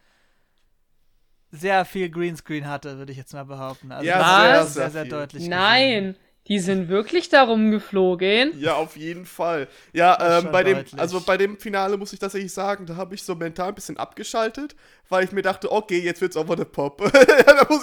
sehr 1.52 1.86
viel 1.86 2.10
Greenscreen 2.10 2.68
hatte, 2.68 2.98
würde 2.98 3.12
ich 3.12 3.18
jetzt 3.18 3.34
mal 3.34 3.46
behaupten. 3.46 3.92
Also 3.92 4.06
ja, 4.06 4.66
sehr, 4.66 4.66
sehr, 4.66 4.92
sehr, 4.92 5.06
deutlich. 5.06 5.48
Nein, 5.48 6.14
gesehen. 6.14 6.29
Die 6.50 6.60
sind 6.60 6.90
wirklich 6.90 7.30
darum 7.30 7.70
geflogen. 7.70 8.60
Ja, 8.60 8.74
auf 8.74 8.98
jeden 8.98 9.26
Fall. 9.26 9.68
Ja, 9.94 10.40
ähm, 10.40 10.50
bei 10.52 10.64
dem, 10.64 10.84
also 10.98 11.22
bei 11.22 11.38
dem 11.38 11.58
Finale 11.60 11.96
muss 11.96 12.12
ich 12.12 12.20
tatsächlich 12.20 12.52
sagen, 12.52 12.88
da 12.88 12.96
habe 12.96 13.14
ich 13.14 13.22
so 13.22 13.36
mental 13.36 13.70
ein 13.70 13.76
bisschen 13.76 13.98
abgeschaltet, 13.98 14.76
weil 15.10 15.24
ich 15.24 15.32
mir 15.32 15.42
dachte, 15.42 15.72
okay, 15.72 16.00
jetzt 16.00 16.22
wird's 16.22 16.38
over 16.38 16.56
the 16.58 16.66
pop. 16.66 17.02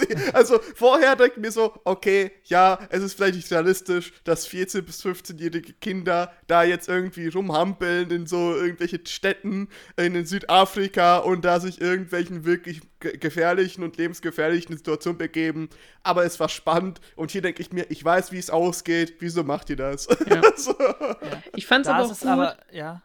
ich, 0.08 0.34
also 0.34 0.58
vorher 0.74 1.16
denke 1.16 1.34
ich 1.36 1.42
mir 1.42 1.52
so, 1.52 1.74
okay, 1.84 2.32
ja, 2.44 2.78
es 2.90 3.02
ist 3.02 3.14
vielleicht 3.14 3.34
nicht 3.34 3.50
realistisch, 3.50 4.12
dass 4.24 4.48
14- 4.48 4.82
bis 4.82 5.04
15-jährige 5.04 5.74
Kinder 5.74 6.32
da 6.46 6.62
jetzt 6.62 6.88
irgendwie 6.88 7.28
rumhampeln 7.28 8.10
in 8.10 8.26
so 8.26 8.54
irgendwelche 8.54 9.00
Städten 9.04 9.68
in 9.96 10.24
Südafrika 10.24 11.18
und 11.18 11.44
da 11.44 11.60
sich 11.60 11.80
irgendwelchen 11.80 12.44
wirklich 12.44 12.80
gefährlichen 13.00 13.82
und 13.82 13.96
lebensgefährlichen 13.96 14.76
Situationen 14.76 15.18
begeben. 15.18 15.68
Aber 16.02 16.24
es 16.24 16.40
war 16.40 16.48
spannend 16.48 17.00
und 17.14 17.30
hier 17.30 17.42
denke 17.42 17.62
ich 17.62 17.72
mir, 17.72 17.86
ich 17.90 18.04
weiß, 18.04 18.32
wie 18.32 18.38
es 18.38 18.50
ausgeht, 18.50 19.16
wieso 19.20 19.44
macht 19.44 19.70
ihr 19.70 19.76
das? 19.76 20.08
Ja. 20.28 20.42
so. 20.56 20.74
ja. 20.78 21.42
Ich 21.54 21.66
fand 21.66 21.86
es 21.86 21.92
aber 21.92 22.04
auch 22.04 22.08
gut. 22.08 22.26
Aber, 22.26 22.56
ja. 22.72 23.02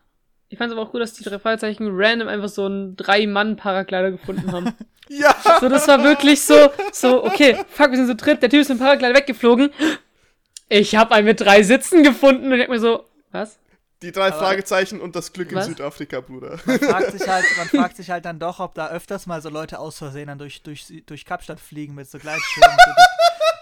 Ich 0.52 0.58
fand 0.58 0.70
es 0.70 0.78
aber 0.78 0.86
auch 0.86 0.92
gut, 0.92 1.00
dass 1.00 1.14
die 1.14 1.24
drei 1.24 1.40
Fragezeichen 1.40 1.88
random 1.90 2.28
einfach 2.28 2.50
so 2.50 2.66
einen 2.66 2.98
Drei-Mann-Paraglider 2.98 4.12
gefunden 4.12 4.52
haben. 4.52 4.74
ja! 5.08 5.34
So, 5.62 5.70
das 5.70 5.88
war 5.88 6.04
wirklich 6.04 6.42
so, 6.42 6.70
so, 6.92 7.24
okay, 7.24 7.58
fuck, 7.70 7.92
wir 7.92 7.96
sind 7.96 8.08
so 8.08 8.14
dritt, 8.14 8.42
der 8.44 8.50
Typ 8.50 8.60
ist 8.60 8.68
mit 8.68 8.78
dem 8.78 8.84
Paraglider 8.84 9.16
weggeflogen. 9.16 9.72
Ich 10.68 10.98
habe 10.98 11.16
einen 11.16 11.28
mit 11.28 11.40
drei 11.40 11.64
Sitzen 11.64 12.04
gefunden 12.04 12.48
und 12.48 12.52
ich 12.52 12.58
denke 12.60 12.74
mir 12.74 12.80
so, 12.82 13.06
was? 13.32 13.60
Die 14.02 14.12
drei 14.12 14.28
aber 14.28 14.40
Fragezeichen 14.40 15.00
und 15.00 15.16
das 15.16 15.32
Glück 15.32 15.56
was? 15.56 15.68
in 15.68 15.74
Südafrika, 15.74 16.20
Bruder. 16.20 16.60
Man 16.66 16.80
fragt, 16.80 17.12
sich 17.18 17.30
halt, 17.30 17.46
man 17.58 17.70
fragt 17.70 17.96
sich 17.96 18.10
halt 18.10 18.26
dann 18.26 18.38
doch, 18.38 18.60
ob 18.60 18.76
da 18.76 18.90
öfters 18.90 19.28
mal 19.28 19.42
so 19.42 19.48
Leute 19.48 19.80
aus 19.80 20.00
Versehen 20.00 20.28
dann 20.28 20.38
durch, 20.38 20.64
durch, 20.64 21.02
durch 21.06 21.24
Kapstadt 21.24 21.62
fliegen 21.62 21.96
mit 21.96 22.10
so 22.10 22.20
Gleitschirmen. 22.20 22.78
so 22.86 22.92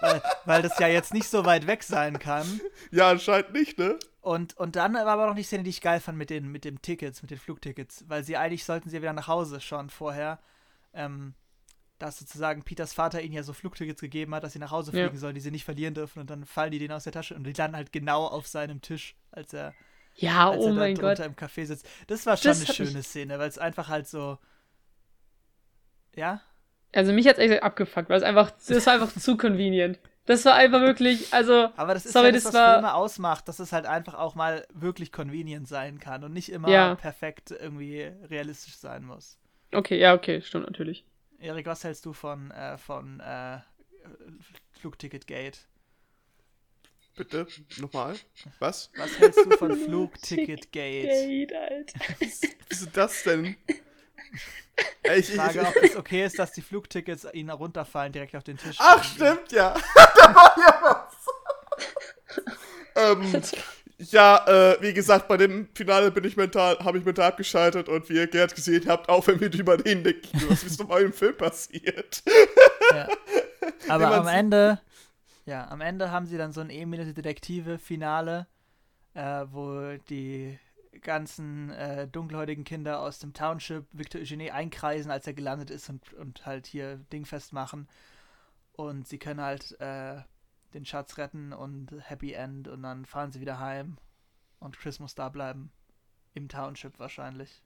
weil, 0.00 0.22
weil, 0.44 0.62
das 0.62 0.76
ja 0.80 0.88
jetzt 0.88 1.14
nicht 1.14 1.28
so 1.28 1.44
weit 1.44 1.68
weg 1.68 1.84
sein 1.84 2.18
kann. 2.18 2.60
Ja, 2.90 3.10
anscheinend 3.10 3.52
nicht, 3.52 3.78
ne? 3.78 3.96
Und, 4.20 4.56
und 4.56 4.76
dann 4.76 4.94
war 4.94 5.06
aber 5.06 5.26
noch 5.28 5.34
die 5.34 5.42
Szene, 5.42 5.62
die 5.62 5.70
ich 5.70 5.80
geil 5.80 6.00
fand 6.00 6.18
mit 6.18 6.30
den, 6.30 6.52
mit 6.52 6.64
den 6.64 6.82
Tickets, 6.82 7.22
mit 7.22 7.30
den 7.30 7.38
Flugtickets. 7.38 8.04
Weil 8.08 8.22
sie 8.22 8.36
eigentlich 8.36 8.64
sollten 8.64 8.90
sie 8.90 8.96
ja 8.96 9.02
wieder 9.02 9.12
nach 9.12 9.28
Hause 9.28 9.60
schon 9.60 9.90
vorher. 9.90 10.38
Ähm, 10.92 11.34
dass 11.98 12.18
sozusagen 12.18 12.62
Peters 12.62 12.94
Vater 12.94 13.20
ihnen 13.20 13.34
ja 13.34 13.42
so 13.42 13.52
Flugtickets 13.52 14.00
gegeben 14.00 14.34
hat, 14.34 14.42
dass 14.42 14.54
sie 14.54 14.58
nach 14.58 14.70
Hause 14.70 14.90
fliegen 14.90 15.14
ja. 15.14 15.18
sollen, 15.18 15.34
die 15.34 15.40
sie 15.40 15.50
nicht 15.50 15.64
verlieren 15.64 15.94
dürfen. 15.94 16.20
Und 16.20 16.30
dann 16.30 16.44
fallen 16.44 16.72
die 16.72 16.78
denen 16.78 16.92
aus 16.92 17.04
der 17.04 17.12
Tasche 17.12 17.34
und 17.34 17.44
die 17.44 17.52
landen 17.52 17.76
halt 17.76 17.92
genau 17.92 18.26
auf 18.26 18.46
seinem 18.48 18.80
Tisch, 18.80 19.16
als 19.30 19.52
er 19.52 19.74
ja, 20.16 20.50
als 20.50 20.62
oh 20.62 20.68
er 20.68 20.74
mein 20.74 20.94
Gott. 20.96 21.18
im 21.20 21.34
Café 21.34 21.66
sitzt. 21.66 21.86
Das 22.06 22.26
war 22.26 22.36
schon 22.36 22.50
das 22.50 22.64
eine 22.64 22.74
schöne 22.74 23.02
Szene, 23.02 23.38
weil 23.38 23.48
es 23.48 23.58
einfach 23.58 23.88
halt 23.88 24.08
so. 24.08 24.38
Ja? 26.16 26.40
Also 26.92 27.12
mich 27.12 27.26
hat 27.28 27.38
es 27.38 27.50
echt 27.50 27.62
abgefuckt, 27.62 28.08
weil 28.08 28.18
es 28.18 28.24
einfach, 28.24 28.50
das 28.50 28.86
war 28.86 28.94
einfach 28.94 29.12
zu 29.12 29.36
convenient. 29.36 29.98
Das 30.30 30.44
war 30.44 30.54
einfach 30.54 30.80
wirklich, 30.82 31.34
also. 31.34 31.70
Aber 31.74 31.92
das 31.92 32.06
ist 32.06 32.12
sorry, 32.12 32.26
ja 32.26 32.32
das, 32.32 32.44
das 32.44 32.54
was 32.54 32.60
war, 32.60 32.74
Filme 32.74 32.94
ausmacht, 32.94 33.48
dass 33.48 33.58
es 33.58 33.72
halt 33.72 33.84
einfach 33.84 34.14
auch 34.14 34.36
mal 34.36 34.64
wirklich 34.72 35.10
convenient 35.10 35.66
sein 35.66 35.98
kann 35.98 36.22
und 36.22 36.32
nicht 36.32 36.52
immer 36.52 36.68
ja. 36.68 36.94
perfekt 36.94 37.50
irgendwie 37.50 38.02
realistisch 38.28 38.76
sein 38.76 39.02
muss. 39.02 39.40
Okay, 39.72 39.98
ja, 39.98 40.14
okay, 40.14 40.40
stimmt 40.40 40.66
natürlich. 40.66 41.04
Erik, 41.40 41.66
was 41.66 41.82
hältst 41.82 42.06
du 42.06 42.12
von, 42.12 42.52
äh, 42.52 42.78
von 42.78 43.18
äh, 43.18 43.58
Flugticket-Gate? 44.78 45.66
Bitte, 47.16 47.48
nochmal. 47.78 48.14
Was? 48.60 48.92
Was 48.96 49.18
hältst 49.18 49.44
du 49.44 49.50
von 49.56 49.76
Flugticket-Gate? 49.84 51.08
Gate, 51.08 51.52
Alter. 51.52 51.98
Wieso 52.68 52.86
das 52.92 53.24
denn? 53.24 53.56
Ich, 55.16 55.34
frage, 55.34 55.60
ob 55.60 55.76
es 55.82 55.96
okay 55.96 56.24
ist, 56.24 56.38
dass 56.38 56.52
die 56.52 56.62
Flugtickets 56.62 57.26
ihnen 57.32 57.50
runterfallen 57.50 58.12
direkt 58.12 58.36
auf 58.36 58.44
den 58.44 58.56
Tisch. 58.56 58.76
Ach, 58.78 59.02
stimmt, 59.02 59.50
ja. 59.52 59.74
da 60.16 60.34
war 60.34 60.56
ja 60.56 60.80
was. 60.82 61.16
ähm, 62.96 63.42
ja, 63.98 64.46
äh, 64.46 64.78
wie 64.80 64.94
gesagt, 64.94 65.28
bei 65.28 65.36
dem 65.36 65.68
Finale 65.74 66.10
bin 66.10 66.24
ich 66.24 66.36
mental, 66.36 66.78
habe 66.78 66.98
ich 66.98 67.04
mental 67.04 67.26
abgeschaltet 67.26 67.88
und 67.88 68.08
wie 68.08 68.14
ihr 68.14 68.26
Gerd 68.26 68.54
gesehen 68.54 68.84
habt, 68.88 69.08
auch 69.08 69.26
wenn 69.26 69.40
wir 69.40 69.50
drüber 69.50 69.84
reden, 69.84 70.04
denke 70.04 70.22
ich, 70.32 70.50
was 70.50 70.62
ist 70.62 70.80
nochmal 70.80 71.02
im 71.02 71.12
Film 71.12 71.36
passiert? 71.36 72.22
ja. 72.94 73.08
Aber 73.88 74.14
am 74.14 74.26
Ende, 74.26 74.80
ja, 75.44 75.68
am 75.68 75.82
Ende 75.82 76.10
haben 76.10 76.26
sie 76.26 76.38
dann 76.38 76.52
so 76.52 76.62
ein 76.62 76.70
Emil 76.70 77.12
Detektive-Finale, 77.12 78.46
äh, 79.12 79.44
wo 79.50 79.98
die 80.08 80.58
ganzen 81.02 81.70
äh, 81.70 82.08
dunkelhäutigen 82.08 82.64
Kinder 82.64 83.00
aus 83.00 83.18
dem 83.18 83.32
Township 83.32 83.86
Victor 83.92 84.20
Eugenie 84.20 84.50
einkreisen, 84.50 85.10
als 85.10 85.26
er 85.26 85.34
gelandet 85.34 85.70
ist 85.70 85.88
und, 85.88 86.12
und 86.14 86.46
halt 86.46 86.66
hier 86.66 86.96
dingfest 87.12 87.52
machen. 87.52 87.88
Und 88.72 89.06
sie 89.06 89.18
können 89.18 89.40
halt 89.40 89.78
äh, 89.80 90.22
den 90.74 90.84
Schatz 90.84 91.18
retten 91.18 91.52
und 91.52 91.92
Happy 92.08 92.32
End 92.32 92.68
und 92.68 92.82
dann 92.82 93.04
fahren 93.04 93.32
sie 93.32 93.40
wieder 93.40 93.58
heim 93.58 93.98
und 94.58 94.78
Chris 94.78 95.00
muss 95.00 95.14
da 95.14 95.28
bleiben. 95.28 95.72
Im 96.34 96.48
Township 96.48 96.98
wahrscheinlich. 96.98 97.62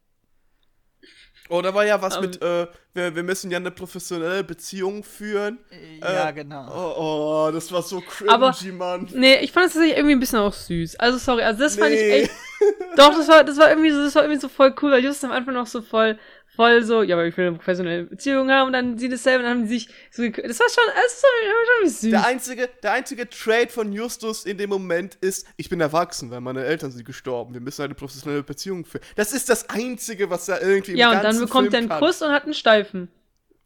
Oh, 1.51 1.61
da 1.61 1.75
war 1.75 1.85
ja 1.85 2.01
was 2.01 2.17
um, 2.17 2.23
mit, 2.23 2.39
ähm. 2.43 2.67
äh, 2.67 2.67
wir, 2.95 3.17
wir 3.17 3.23
müssen 3.23 3.51
ja 3.51 3.59
eine 3.59 3.71
professionelle 3.71 4.43
Beziehung 4.45 5.05
führen. 5.05 5.59
Ja, 6.01 6.31
äh, 6.31 6.33
genau. 6.33 6.67
Oh, 6.69 7.49
oh, 7.49 7.51
das 7.53 7.71
war 7.71 7.83
so 7.83 8.01
cringy, 8.01 8.31
Aber, 8.31 8.55
Mann. 8.73 9.09
Nee, 9.13 9.37
ich 9.41 9.53
fand 9.53 9.67
es 9.67 9.75
tatsächlich 9.75 9.99
irgendwie 9.99 10.15
ein 10.15 10.21
bisschen 10.21 10.39
auch 10.39 10.55
süß. 10.55 10.97
Also, 10.97 11.19
sorry, 11.19 11.43
also 11.43 11.63
das 11.63 11.77
nee. 11.77 11.83
fand 11.83 11.95
ich 11.95 12.01
echt. 12.01 12.31
Doch, 12.97 13.11
das 13.11 13.29
war, 13.29 13.45
das 13.45 13.59
war 13.59 13.69
irgendwie 13.69 13.91
so, 13.91 14.03
das 14.03 14.15
war 14.15 14.23
irgendwie 14.23 14.41
so 14.41 14.49
voll 14.49 14.75
cool, 14.81 14.93
weil 14.93 15.05
Justus 15.05 15.25
am 15.25 15.33
Anfang 15.33 15.55
noch 15.55 15.67
so 15.67 15.83
voll 15.83 16.19
voll 16.57 16.83
so, 16.85 17.03
ja, 17.03 17.17
weil 17.17 17.29
ich 17.29 17.37
will 17.37 17.49
eine 17.49 17.57
professionelle 17.57 18.05
Beziehung 18.05 18.51
haben 18.51 18.69
und 18.69 18.73
dann 18.73 18.99
sie 18.99 19.09
dasselbe 19.09 19.41
und 19.41 19.45
dann 19.45 19.59
haben 19.59 19.67
sie 19.67 19.75
sich 19.75 19.89
so 20.11 20.23
Das 20.23 20.61
war 20.61 20.69
schon, 20.69 20.85
das 20.95 21.23
war 21.23 21.81
schon 21.81 21.89
süß. 21.91 22.11
Der 22.11 22.27
einzige, 22.27 22.69
der 22.83 22.93
einzige 22.93 23.29
Trade 23.29 23.69
von 23.69 23.93
Justus 23.93 24.45
in 24.45 24.59
dem 24.59 24.71
Moment 24.71 25.17
ist, 25.17 25.47
ich 25.57 25.69
bin 25.69 25.81
erwachsen, 25.81 26.31
weil 26.31 26.41
meine 26.41 26.65
Eltern 26.65 26.91
sind 26.91 27.05
gestorben. 27.05 27.55
Wir 27.55 27.61
müssen 27.61 27.83
eine 27.83 27.95
professionelle 27.95 28.43
Beziehung 28.43 28.85
führen. 28.85 29.03
Das 29.17 29.33
ist 29.33 29.49
das 29.49 29.69
Einzige, 29.71 30.31
was 30.31 30.49
er 30.49 30.63
irgendwie 30.63 30.93
im 30.93 30.99
Ja, 30.99 31.13
und 31.13 31.25
dann 31.25 31.39
bekommt 31.39 31.71
Film 31.71 31.89
er 31.89 31.97
einen 31.97 32.03
Kuss 32.03 32.23
und 32.23 32.31
hat 32.33 32.45
einen 32.45 32.55
Steifen. 32.55 33.09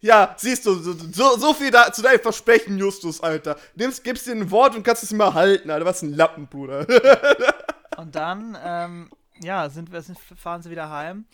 Ja, 0.01 0.35
siehst 0.37 0.65
du, 0.65 0.75
so, 0.75 0.93
so, 0.93 1.37
so 1.39 1.55
viel 1.55 1.73
da, 1.73 1.93
zu 1.93 2.03
deinem 2.03 2.21
Versprechen, 2.21 2.79
Justus, 2.79 3.21
Alter. 3.21 3.57
Nimmst, 3.75 4.05
gibst 4.05 4.27
dir 4.29 4.33
ein 4.33 4.51
Wort 4.51 4.77
und 4.77 4.85
kannst 4.85 5.03
es 5.03 5.11
immer 5.11 5.35
halten, 5.35 5.71
Alter. 5.71 5.85
Was 5.85 6.03
ein 6.03 6.15
Lappen, 6.15 6.47
Bruder. 6.47 6.87
und 7.97 8.15
dann, 8.15 8.57
ähm, 8.65 9.11
ja, 9.43 9.69
sind 9.69 9.91
wir, 9.91 10.03
fahren 10.37 10.63
sie 10.63 10.71
wieder 10.71 10.89
heim. 10.89 11.25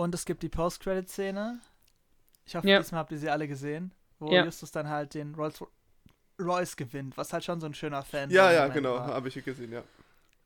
Und 0.00 0.14
es 0.14 0.24
gibt 0.24 0.42
die 0.42 0.48
Post-Credit-Szene. 0.48 1.60
Ich 2.46 2.56
hoffe, 2.56 2.66
ja. 2.66 2.78
diesmal 2.78 3.00
habt 3.00 3.12
ihr 3.12 3.18
sie 3.18 3.28
alle 3.28 3.46
gesehen, 3.46 3.92
wo 4.18 4.32
ja. 4.32 4.46
Justus 4.46 4.70
dann 4.70 4.88
halt 4.88 5.12
den 5.12 5.34
Rolls 5.34 5.62
Royce 6.40 6.74
gewinnt, 6.74 7.18
was 7.18 7.34
halt 7.34 7.44
schon 7.44 7.60
so 7.60 7.66
ein 7.66 7.74
schöner 7.74 8.02
Fan 8.02 8.30
Ja, 8.30 8.50
ja, 8.50 8.68
genau, 8.68 8.98
habe 8.98 9.28
ich 9.28 9.44
gesehen, 9.44 9.72
ja. 9.72 9.82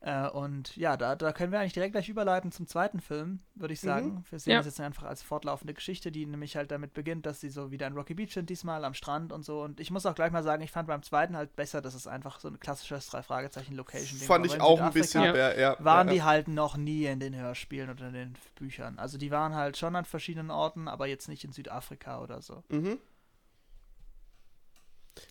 Äh, 0.04 0.28
und 0.28 0.76
ja, 0.76 0.98
da, 0.98 1.16
da 1.16 1.32
können 1.32 1.50
wir 1.50 1.60
eigentlich 1.60 1.72
direkt 1.72 1.92
gleich 1.92 2.10
überleiten 2.10 2.52
zum 2.52 2.66
zweiten 2.66 3.00
Film, 3.00 3.38
würde 3.54 3.72
ich 3.72 3.80
sagen. 3.80 4.16
Mhm. 4.16 4.24
Wir 4.28 4.38
sehen 4.38 4.50
ja. 4.50 4.58
das 4.58 4.66
jetzt 4.66 4.80
einfach 4.80 5.04
als 5.04 5.22
fortlaufende 5.22 5.72
Geschichte, 5.72 6.12
die 6.12 6.26
nämlich 6.26 6.56
halt 6.56 6.70
damit 6.70 6.92
beginnt, 6.92 7.24
dass 7.24 7.40
sie 7.40 7.48
so 7.48 7.70
wieder 7.70 7.86
in 7.86 7.94
Rocky 7.94 8.12
Beach 8.12 8.34
sind, 8.34 8.50
diesmal 8.50 8.84
am 8.84 8.92
Strand 8.92 9.32
und 9.32 9.46
so. 9.46 9.62
Und 9.62 9.80
ich 9.80 9.90
muss 9.90 10.04
auch 10.04 10.14
gleich 10.14 10.30
mal 10.30 10.42
sagen, 10.42 10.62
ich 10.62 10.70
fand 10.70 10.88
beim 10.88 11.02
zweiten 11.02 11.34
halt 11.34 11.56
besser, 11.56 11.80
dass 11.80 11.94
es 11.94 12.06
einfach 12.06 12.38
so 12.38 12.48
ein 12.48 12.60
klassisches 12.60 13.06
Drei-Fragezeichen-Location-Ding 13.06 14.26
Fand 14.26 14.44
ich 14.44 14.60
auch 14.60 14.78
ein 14.78 14.92
bisschen, 14.92 15.22
ja, 15.22 15.54
ja, 15.58 15.76
Waren 15.82 16.08
die 16.08 16.22
halt 16.22 16.48
noch 16.48 16.76
nie 16.76 17.06
in 17.06 17.18
den 17.18 17.34
Hörspielen 17.34 17.88
oder 17.88 18.08
in 18.08 18.12
den 18.12 18.34
Büchern. 18.56 18.98
Also 18.98 19.16
die 19.16 19.30
waren 19.30 19.54
halt 19.54 19.78
schon 19.78 19.96
an 19.96 20.04
verschiedenen 20.04 20.50
Orten, 20.50 20.86
aber 20.86 21.06
jetzt 21.06 21.30
nicht 21.30 21.44
in 21.44 21.52
Südafrika 21.52 22.20
oder 22.20 22.42
so. 22.42 22.62
Mhm. 22.68 22.98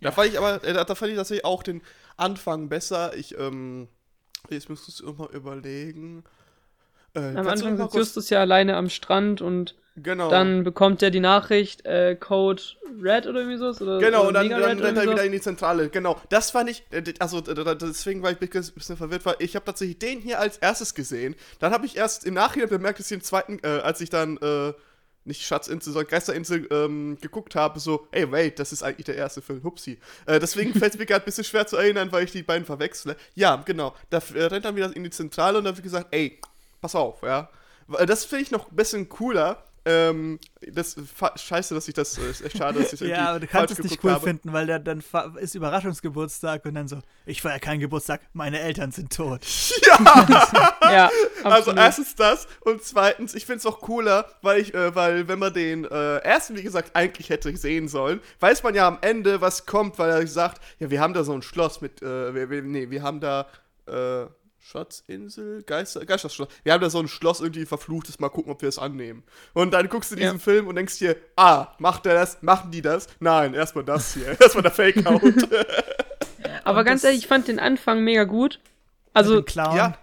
Da 0.01 0.11
fand 0.11 0.29
ich 0.29 0.39
aber, 0.39 0.63
äh, 0.63 0.73
da 0.73 0.95
fand 0.95 1.11
ich 1.11 1.17
tatsächlich 1.17 1.45
auch 1.45 1.61
den 1.61 1.83
Anfang 2.17 2.69
besser. 2.69 3.15
Ich, 3.15 3.37
ähm, 3.37 3.87
jetzt 4.49 4.69
müsstest 4.69 5.01
du 5.01 5.13
mal 5.13 5.29
überlegen. 5.31 6.23
Äh, 7.15 7.35
am 7.35 7.47
Anfang 7.47 7.77
sitzt 7.77 7.95
Justus 7.95 8.29
ja 8.29 8.39
alleine 8.39 8.75
am 8.75 8.89
Strand 8.89 9.41
und 9.41 9.75
genau. 9.95 10.29
dann 10.29 10.63
bekommt 10.63 11.03
er 11.03 11.11
die 11.11 11.19
Nachricht, 11.19 11.85
äh, 11.85 12.15
Code 12.15 12.61
Red 13.01 13.27
oder 13.27 13.41
irgendwie 13.41 13.57
so. 13.57 13.67
Oder, 13.83 13.99
genau, 13.99 14.21
oder 14.21 14.27
und 14.27 14.33
dann, 14.33 14.49
dann 14.49 14.79
rennt 14.79 14.97
er 14.97 15.09
wieder 15.09 15.23
in 15.23 15.31
die 15.31 15.41
Zentrale. 15.41 15.89
Genau, 15.89 16.19
das 16.29 16.51
fand 16.51 16.69
ich, 16.69 16.83
äh, 16.91 17.03
also 17.19 17.41
deswegen 17.41 18.23
war 18.23 18.31
ich 18.31 18.41
ein 18.41 18.49
bisschen 18.49 18.97
verwirrt, 18.97 19.25
weil 19.25 19.35
ich 19.39 19.55
habe 19.55 19.65
tatsächlich 19.65 19.99
den 19.99 20.21
hier 20.21 20.39
als 20.39 20.57
erstes 20.57 20.95
gesehen. 20.95 21.35
Dann 21.59 21.71
habe 21.71 21.85
ich 21.85 21.95
erst 21.97 22.25
im 22.25 22.33
Nachhinein 22.33 22.69
bemerkt, 22.69 22.99
dass 22.99 23.11
ich 23.11 23.17
den 23.17 23.23
zweiten, 23.23 23.59
äh, 23.63 23.67
als 23.67 24.01
ich 24.01 24.09
dann, 24.09 24.37
äh, 24.37 24.73
nicht 25.25 25.43
Schatzinsel, 25.43 25.93
sondern 25.93 26.09
Geisterinsel 26.09 26.67
ähm, 26.71 27.17
geguckt 27.21 27.55
habe, 27.55 27.79
so, 27.79 28.07
ey, 28.11 28.29
wait, 28.31 28.59
das 28.59 28.71
ist 28.71 28.83
eigentlich 28.83 29.05
der 29.05 29.15
erste 29.15 29.41
Film, 29.41 29.63
hupsi. 29.63 29.99
Äh, 30.25 30.39
deswegen 30.39 30.73
fällt 30.79 30.93
es 30.93 30.99
mir 30.99 31.05
gerade 31.05 31.23
ein 31.23 31.25
bisschen 31.25 31.43
schwer 31.43 31.65
zu 31.67 31.77
erinnern, 31.77 32.11
weil 32.11 32.25
ich 32.25 32.31
die 32.31 32.43
beiden 32.43 32.65
verwechsle. 32.65 33.15
Ja, 33.35 33.57
genau, 33.57 33.95
da 34.09 34.21
äh, 34.33 34.43
rennt 34.43 34.65
dann 34.65 34.75
wieder 34.75 34.95
in 34.95 35.03
die 35.03 35.09
Zentrale 35.09 35.57
und 35.57 35.65
dann 35.65 35.75
wird 35.75 35.83
gesagt, 35.83 36.07
ey, 36.11 36.39
pass 36.81 36.95
auf, 36.95 37.21
ja. 37.23 37.49
Das 38.05 38.25
finde 38.25 38.43
ich 38.43 38.51
noch 38.51 38.71
ein 38.71 38.75
bisschen 38.75 39.09
cooler. 39.09 39.63
Ähm, 39.85 40.39
das 40.71 40.95
scheiße, 41.35 41.73
dass 41.73 41.89
ich 41.89 41.93
das 41.93 42.17
ist 42.17 42.41
echt 42.41 42.57
schade, 42.57 42.79
dass 42.79 42.93
ich 42.93 42.99
das 42.99 43.09
Ja, 43.09 43.31
aber 43.31 43.41
du 43.41 43.47
kannst 43.47 43.77
es 43.77 43.83
nicht 43.83 44.01
cool 44.03 44.11
habe. 44.11 44.25
finden, 44.25 44.53
weil 44.53 44.65
der, 44.65 44.79
dann 44.79 45.03
ist 45.39 45.55
Überraschungsgeburtstag 45.55 46.63
und 46.65 46.75
dann 46.75 46.87
so, 46.87 46.99
ich 47.25 47.41
feiere 47.41 47.59
keinen 47.59 47.81
Geburtstag, 47.81 48.21
meine 48.31 48.59
Eltern 48.59 48.91
sind 48.91 49.11
tot. 49.11 49.41
Ja! 49.85 50.71
ja 50.91 51.11
also 51.43 51.71
erstens 51.71 52.15
das 52.15 52.47
und 52.61 52.81
zweitens, 52.83 53.35
ich 53.35 53.45
finde 53.45 53.59
es 53.59 53.65
auch 53.65 53.81
cooler, 53.81 54.25
weil 54.41 54.61
ich, 54.61 54.73
äh, 54.73 54.95
weil 54.95 55.27
wenn 55.27 55.39
man 55.39 55.53
den 55.53 55.83
äh, 55.85 56.17
ersten, 56.17 56.55
wie 56.55 56.63
gesagt, 56.63 56.95
eigentlich 56.95 57.29
hätte 57.29 57.55
sehen 57.57 57.87
sollen, 57.87 58.21
weiß 58.39 58.63
man 58.63 58.75
ja 58.75 58.87
am 58.87 58.99
Ende, 59.01 59.41
was 59.41 59.65
kommt, 59.65 59.99
weil 59.99 60.09
er 60.09 60.25
sagt, 60.27 60.61
ja, 60.79 60.89
wir 60.89 61.01
haben 61.01 61.13
da 61.13 61.23
so 61.23 61.33
ein 61.33 61.41
Schloss 61.41 61.81
mit, 61.81 62.01
äh, 62.01 62.33
wir, 62.33 62.49
wir, 62.49 62.61
nee, 62.61 62.89
wir 62.89 63.03
haben 63.03 63.19
da, 63.19 63.47
äh, 63.87 64.25
Schatzinsel? 64.65 65.61
Geister, 65.63 66.05
Geisterschloss. 66.05 66.47
Wir 66.63 66.71
haben 66.71 66.81
da 66.81 66.89
so 66.89 66.99
ein 66.99 67.09
Schloss 67.09 67.41
irgendwie 67.41 67.65
verfluchtes, 67.65 68.19
mal 68.19 68.29
gucken, 68.29 68.51
ob 68.51 68.61
wir 68.61 68.69
es 68.69 68.79
annehmen. 68.79 69.23
Und 69.53 69.71
dann 69.71 69.89
guckst 69.89 70.11
du 70.11 70.15
diesen 70.15 70.37
ja. 70.37 70.39
Film 70.39 70.67
und 70.67 70.75
denkst 70.75 70.99
dir, 70.99 71.17
ah, 71.35 71.67
macht 71.79 72.05
der 72.05 72.13
das? 72.13 72.41
Machen 72.41 72.71
die 72.71 72.81
das? 72.81 73.07
Nein, 73.19 73.53
erstmal 73.53 73.83
das 73.83 74.13
hier. 74.13 74.27
erstmal 74.39 74.63
der 74.63 74.71
Fake-Out. 74.71 75.21
Aber 76.63 76.85
ganz 76.85 77.03
ehrlich, 77.03 77.19
ich 77.19 77.27
fand 77.27 77.49
den 77.49 77.59
Anfang 77.59 78.05
mega 78.05 78.23
gut. 78.23 78.61
Also. 79.13 79.43
Ja. 79.53 79.97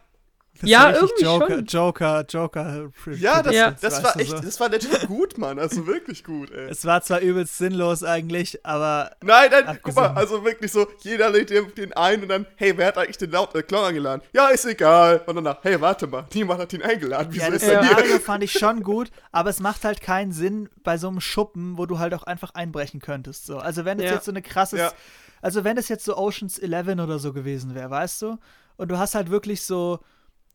Das 0.61 0.69
ja, 0.69 0.93
irgendwie 0.93 1.25
Joker, 1.25 1.49
schon. 1.49 1.65
Joker, 1.65 2.25
Joker. 2.29 2.91
Ja, 3.17 3.43
das, 3.43 3.55
ja. 3.55 3.71
das 3.71 4.03
war 4.03 4.21
echt, 4.21 4.31
so. 4.31 4.39
das 4.41 4.61
war 4.61 4.69
natürlich 4.69 5.07
gut, 5.07 5.39
Mann. 5.39 5.59
Also 5.59 5.87
wirklich 5.87 6.23
gut, 6.23 6.51
ey. 6.51 6.69
Es 6.69 6.85
war 6.85 7.01
zwar 7.01 7.21
übelst 7.21 7.57
sinnlos 7.57 8.05
eigentlich, 8.05 8.65
aber. 8.65 9.13
Nein, 9.23 9.51
nein, 9.51 9.79
guck 9.83 9.95
mal, 9.95 10.09
also 10.09 10.45
wirklich 10.45 10.71
so, 10.71 10.87
jeder 11.01 11.31
lädt 11.31 11.51
den 11.51 11.93
ein 11.95 12.23
und 12.23 12.29
dann, 12.29 12.47
hey, 12.57 12.77
wer 12.77 12.89
hat 12.89 12.99
eigentlich 12.99 13.17
den 13.17 13.31
Laut 13.31 13.55
äh, 13.55 13.63
Clown 13.63 13.87
eingeladen? 13.87 14.23
Ja, 14.33 14.49
ist 14.49 14.67
egal. 14.67 15.23
Und 15.27 15.37
danach, 15.37 15.59
hey, 15.63 15.81
warte 15.81 16.07
mal, 16.07 16.27
niemand 16.35 16.61
hat 16.61 16.73
ihn 16.75 16.83
eingeladen. 16.83 17.29
Wieso 17.31 17.45
ja, 17.45 17.51
das 17.51 17.63
ist 17.63 17.69
er 17.69 18.03
hier? 18.03 18.21
fand 18.21 18.45
ich 18.45 18.53
schon 18.53 18.83
gut, 18.83 19.11
aber 19.33 19.49
es 19.49 19.61
macht 19.61 19.85
halt 19.85 20.03
keinen 20.03 20.33
Sinn 20.33 20.69
bei 20.85 20.99
so 20.99 21.09
einem 21.09 21.21
Schuppen, 21.21 21.79
wo 21.79 21.87
du 21.87 21.99
halt 21.99 22.13
auch 22.13 22.25
einfach 22.25 22.55
einbrechen 22.55 23.01
könntest. 23.01 23.47
So. 23.47 23.59
Also 23.59 23.87
wenn 23.87 23.99
es 23.99 24.05
ja. 24.05 24.13
jetzt 24.13 24.27
so 24.27 24.31
eine 24.33 24.43
krasses. 24.43 24.79
Ja. 24.79 24.93
Also 25.43 25.65
wenn 25.65 25.79
es 25.79 25.89
jetzt 25.89 26.05
so 26.05 26.19
Oceans 26.19 26.59
11 26.59 26.89
oder 26.99 27.19
so 27.19 27.33
gewesen 27.33 27.75
wäre, 27.75 27.89
weißt 27.91 28.23
du? 28.23 28.39
Und 28.77 28.91
du 28.91 28.99
hast 28.99 29.15
halt 29.15 29.31
wirklich 29.31 29.63
so 29.63 30.01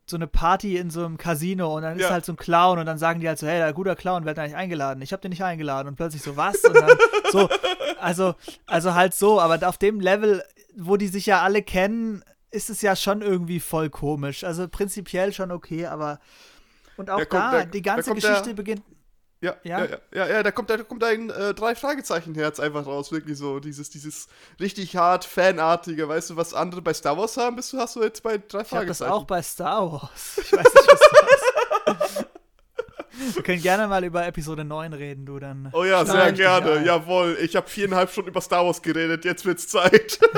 so 0.07 0.17
eine 0.17 0.27
Party 0.27 0.77
in 0.77 0.89
so 0.89 1.03
einem 1.03 1.17
Casino 1.17 1.75
und 1.75 1.81
dann 1.81 1.97
ja. 1.97 2.05
ist 2.05 2.11
halt 2.11 2.25
so 2.25 2.33
ein 2.33 2.37
Clown 2.37 2.79
und 2.79 2.85
dann 2.85 2.97
sagen 2.97 3.19
die 3.19 3.27
halt 3.27 3.39
so, 3.39 3.47
hey, 3.47 3.57
der 3.57 3.73
guter 3.73 3.95
Clown, 3.95 4.23
wer 4.23 4.31
hat 4.31 4.39
eigentlich 4.39 4.55
eingeladen? 4.55 5.01
Ich 5.01 5.11
hab 5.13 5.21
den 5.21 5.29
nicht 5.29 5.43
eingeladen 5.43 5.87
und 5.87 5.95
plötzlich 5.95 6.21
so, 6.21 6.37
was? 6.37 6.63
Und 6.63 6.75
dann 6.75 6.97
so, 7.31 7.49
also, 7.99 8.35
also 8.67 8.93
halt 8.93 9.13
so, 9.13 9.41
aber 9.41 9.67
auf 9.67 9.77
dem 9.77 9.99
Level, 9.99 10.43
wo 10.75 10.97
die 10.97 11.07
sich 11.07 11.25
ja 11.25 11.41
alle 11.41 11.63
kennen, 11.63 12.23
ist 12.51 12.69
es 12.69 12.81
ja 12.81 12.95
schon 12.95 13.21
irgendwie 13.21 13.59
voll 13.59 13.89
komisch. 13.89 14.43
Also 14.43 14.67
prinzipiell 14.67 15.33
schon 15.33 15.51
okay, 15.51 15.87
aber 15.87 16.19
und 16.97 17.09
auch 17.09 17.27
kommt, 17.27 17.53
da, 17.53 17.65
die 17.65 17.81
ganze 17.81 18.13
Geschichte 18.13 18.49
der, 18.49 18.53
beginnt 18.53 18.83
ja, 19.41 19.55
ja, 19.63 19.85
ja, 19.85 19.97
ja, 20.13 20.27
ja, 20.27 20.43
da 20.43 20.51
kommt, 20.51 20.69
da 20.69 20.77
kommt 20.77 21.03
ein 21.03 21.29
äh, 21.29 21.53
drei 21.53 21.75
Fragezeichen 21.75 22.33
Herz 22.35 22.59
einfach 22.59 22.85
raus, 22.85 23.11
wirklich 23.11 23.37
so 23.37 23.59
dieses, 23.59 23.89
dieses 23.89 24.27
richtig 24.59 24.95
hart 24.95 25.25
fanartige, 25.25 26.07
weißt 26.07 26.31
du, 26.31 26.35
was 26.35 26.53
andere 26.53 26.81
bei 26.81 26.93
Star 26.93 27.17
Wars 27.17 27.37
haben, 27.37 27.55
bist 27.55 27.71
du 27.73 27.77
hast 27.77 27.95
du 27.95 28.03
jetzt 28.03 28.23
bei 28.23 28.37
drei 28.37 28.61
ich 28.61 28.67
Fragezeichen. 28.67 29.09
das 29.09 29.19
auch 29.19 29.25
bei 29.25 29.41
Star 29.41 29.91
Wars. 29.91 30.37
Ich 30.41 30.51
weiß 30.51 30.63
nicht, 30.63 30.87
was 30.91 30.99
das 30.99 32.11
ist. 32.11 32.25
Wir 33.35 33.43
können 33.43 33.61
gerne 33.61 33.87
mal 33.87 34.03
über 34.03 34.25
Episode 34.25 34.65
9 34.65 34.93
reden, 34.93 35.25
du 35.25 35.39
dann. 35.39 35.69
Oh 35.71 35.85
ja, 35.85 36.05
sehr 36.05 36.33
gerne. 36.33 36.85
Jawohl, 36.85 37.37
ich 37.41 37.55
habe 37.55 37.69
viereinhalb 37.69 38.09
Stunden 38.11 38.29
über 38.29 38.41
Star 38.41 38.65
Wars 38.65 38.81
geredet, 38.81 39.23
jetzt 39.23 39.45
wird's 39.45 39.67
Zeit. 39.67 40.19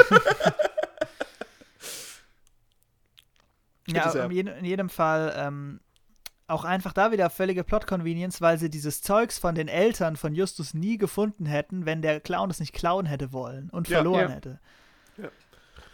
ja, 3.87 4.25
in 4.25 4.65
jedem 4.65 4.89
Fall 4.89 5.33
ähm, 5.37 5.79
auch 6.47 6.63
einfach 6.63 6.93
da 6.93 7.11
wieder 7.11 7.29
völlige 7.29 7.63
Plot-Convenience, 7.63 8.41
weil 8.41 8.57
sie 8.57 8.69
dieses 8.69 9.01
Zeugs 9.01 9.37
von 9.37 9.53
den 9.53 9.67
Eltern 9.67 10.15
von 10.15 10.33
Justus 10.33 10.73
nie 10.73 10.97
gefunden 10.97 11.45
hätten, 11.45 11.85
wenn 11.85 12.01
der 12.01 12.21
Clown 12.21 12.49
es 12.49 12.59
nicht 12.59 12.73
klauen 12.73 13.05
hätte 13.05 13.33
wollen 13.33 13.69
und 13.69 13.89
ja, 13.89 13.97
verloren 13.97 14.29
ja. 14.29 14.29
hätte. 14.29 14.59
Ja. 15.17 15.29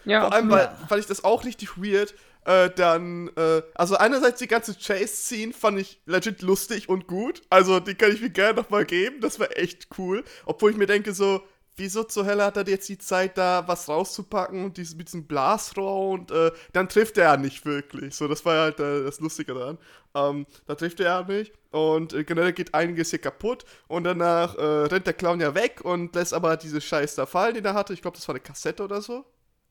ja 0.05 0.21
Vor 0.21 0.33
allem, 0.33 0.49
weil, 0.49 0.69
fand 0.87 1.01
ich 1.01 1.07
das 1.07 1.23
auch 1.23 1.43
richtig 1.43 1.77
weird. 1.77 2.13
Äh, 2.45 2.69
dann, 2.69 3.29
äh, 3.35 3.61
also 3.73 3.95
einerseits 3.95 4.39
die 4.39 4.47
ganze 4.47 4.75
Chase-Scene 4.75 5.53
fand 5.53 5.79
ich 5.79 6.01
legit 6.05 6.41
lustig 6.41 6.89
und 6.89 7.07
gut. 7.07 7.41
Also 7.49 7.79
die 7.79 7.95
kann 7.95 8.11
ich 8.11 8.21
mir 8.21 8.29
gerne 8.29 8.61
nochmal 8.61 8.85
geben. 8.85 9.21
Das 9.21 9.39
war 9.39 9.57
echt 9.57 9.87
cool. 9.97 10.23
Obwohl 10.45 10.71
ich 10.71 10.77
mir 10.77 10.87
denke 10.87 11.13
so, 11.13 11.41
wieso 11.75 12.03
zur 12.03 12.25
Hölle 12.25 12.43
hat 12.45 12.57
er 12.57 12.67
jetzt 12.67 12.87
die 12.89 12.97
Zeit, 12.97 13.37
da 13.37 13.67
was 13.67 13.89
rauszupacken 13.89 14.65
und 14.65 14.77
dieses, 14.77 14.95
mit 14.95 15.07
diesem 15.07 15.25
Blasrohr 15.25 16.11
und 16.11 16.31
äh, 16.31 16.51
dann 16.71 16.89
trifft 16.89 17.17
er 17.17 17.23
ja 17.25 17.37
nicht 17.37 17.65
wirklich. 17.65 18.15
So, 18.15 18.27
das 18.27 18.45
war 18.45 18.57
halt 18.61 18.79
äh, 18.79 19.03
das 19.03 19.19
Lustige 19.19 19.53
daran. 19.53 19.77
Ähm, 20.15 20.45
da 20.67 20.75
trifft 20.75 20.99
er 20.99 21.05
ja 21.05 21.23
nicht 21.23 21.53
und 21.71 22.13
äh, 22.13 22.23
generell 22.23 22.53
geht 22.53 22.73
einiges 22.73 23.09
hier 23.09 23.19
kaputt 23.19 23.65
und 23.87 24.03
danach 24.03 24.55
äh, 24.55 24.61
rennt 24.61 25.07
der 25.07 25.13
Clown 25.13 25.41
ja 25.41 25.55
weg 25.55 25.81
und 25.83 26.15
lässt 26.15 26.33
aber 26.33 26.57
diese 26.57 26.81
Scheiß 26.81 27.15
da 27.15 27.25
fallen, 27.25 27.55
den 27.55 27.65
er 27.65 27.73
hatte. 27.73 27.93
Ich 27.93 28.01
glaube, 28.01 28.17
das 28.17 28.27
war 28.27 28.35
eine 28.35 28.43
Kassette 28.43 28.83
oder 28.83 29.01
so. 29.01 29.25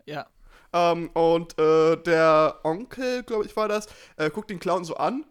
Ja. 0.05 0.27
Ähm, 0.73 1.11
und 1.15 1.59
äh, 1.59 1.97
der 1.97 2.61
Onkel, 2.65 3.23
glaube 3.23 3.45
ich, 3.45 3.55
war 3.57 3.69
das, 3.69 3.87
äh, 4.17 4.31
guckt 4.31 4.51
den 4.51 4.59
Clown 4.59 4.85
so 4.85 4.97
an 4.97 5.25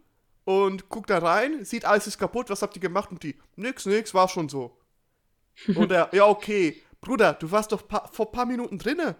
und 0.45 0.89
guckt 0.89 1.09
da 1.09 1.17
rein, 1.19 1.65
sieht 1.65 1.85
alles 1.85 2.07
ist 2.07 2.17
kaputt, 2.17 2.49
was 2.49 2.61
habt 2.61 2.75
ihr 2.75 2.81
gemacht? 2.81 3.11
Und 3.11 3.23
die, 3.23 3.35
nix, 3.55 3.85
nix, 3.85 4.13
war 4.13 4.27
schon 4.27 4.49
so. 4.49 4.77
Und 5.67 5.91
er, 5.91 6.09
ja, 6.13 6.25
okay. 6.25 6.81
Bruder, 7.01 7.33
du 7.33 7.51
warst 7.51 7.71
doch 7.71 7.87
pa 7.87 8.07
vor 8.11 8.27
ein 8.27 8.31
paar 8.31 8.45
Minuten 8.45 8.77
drinne. 8.77 9.15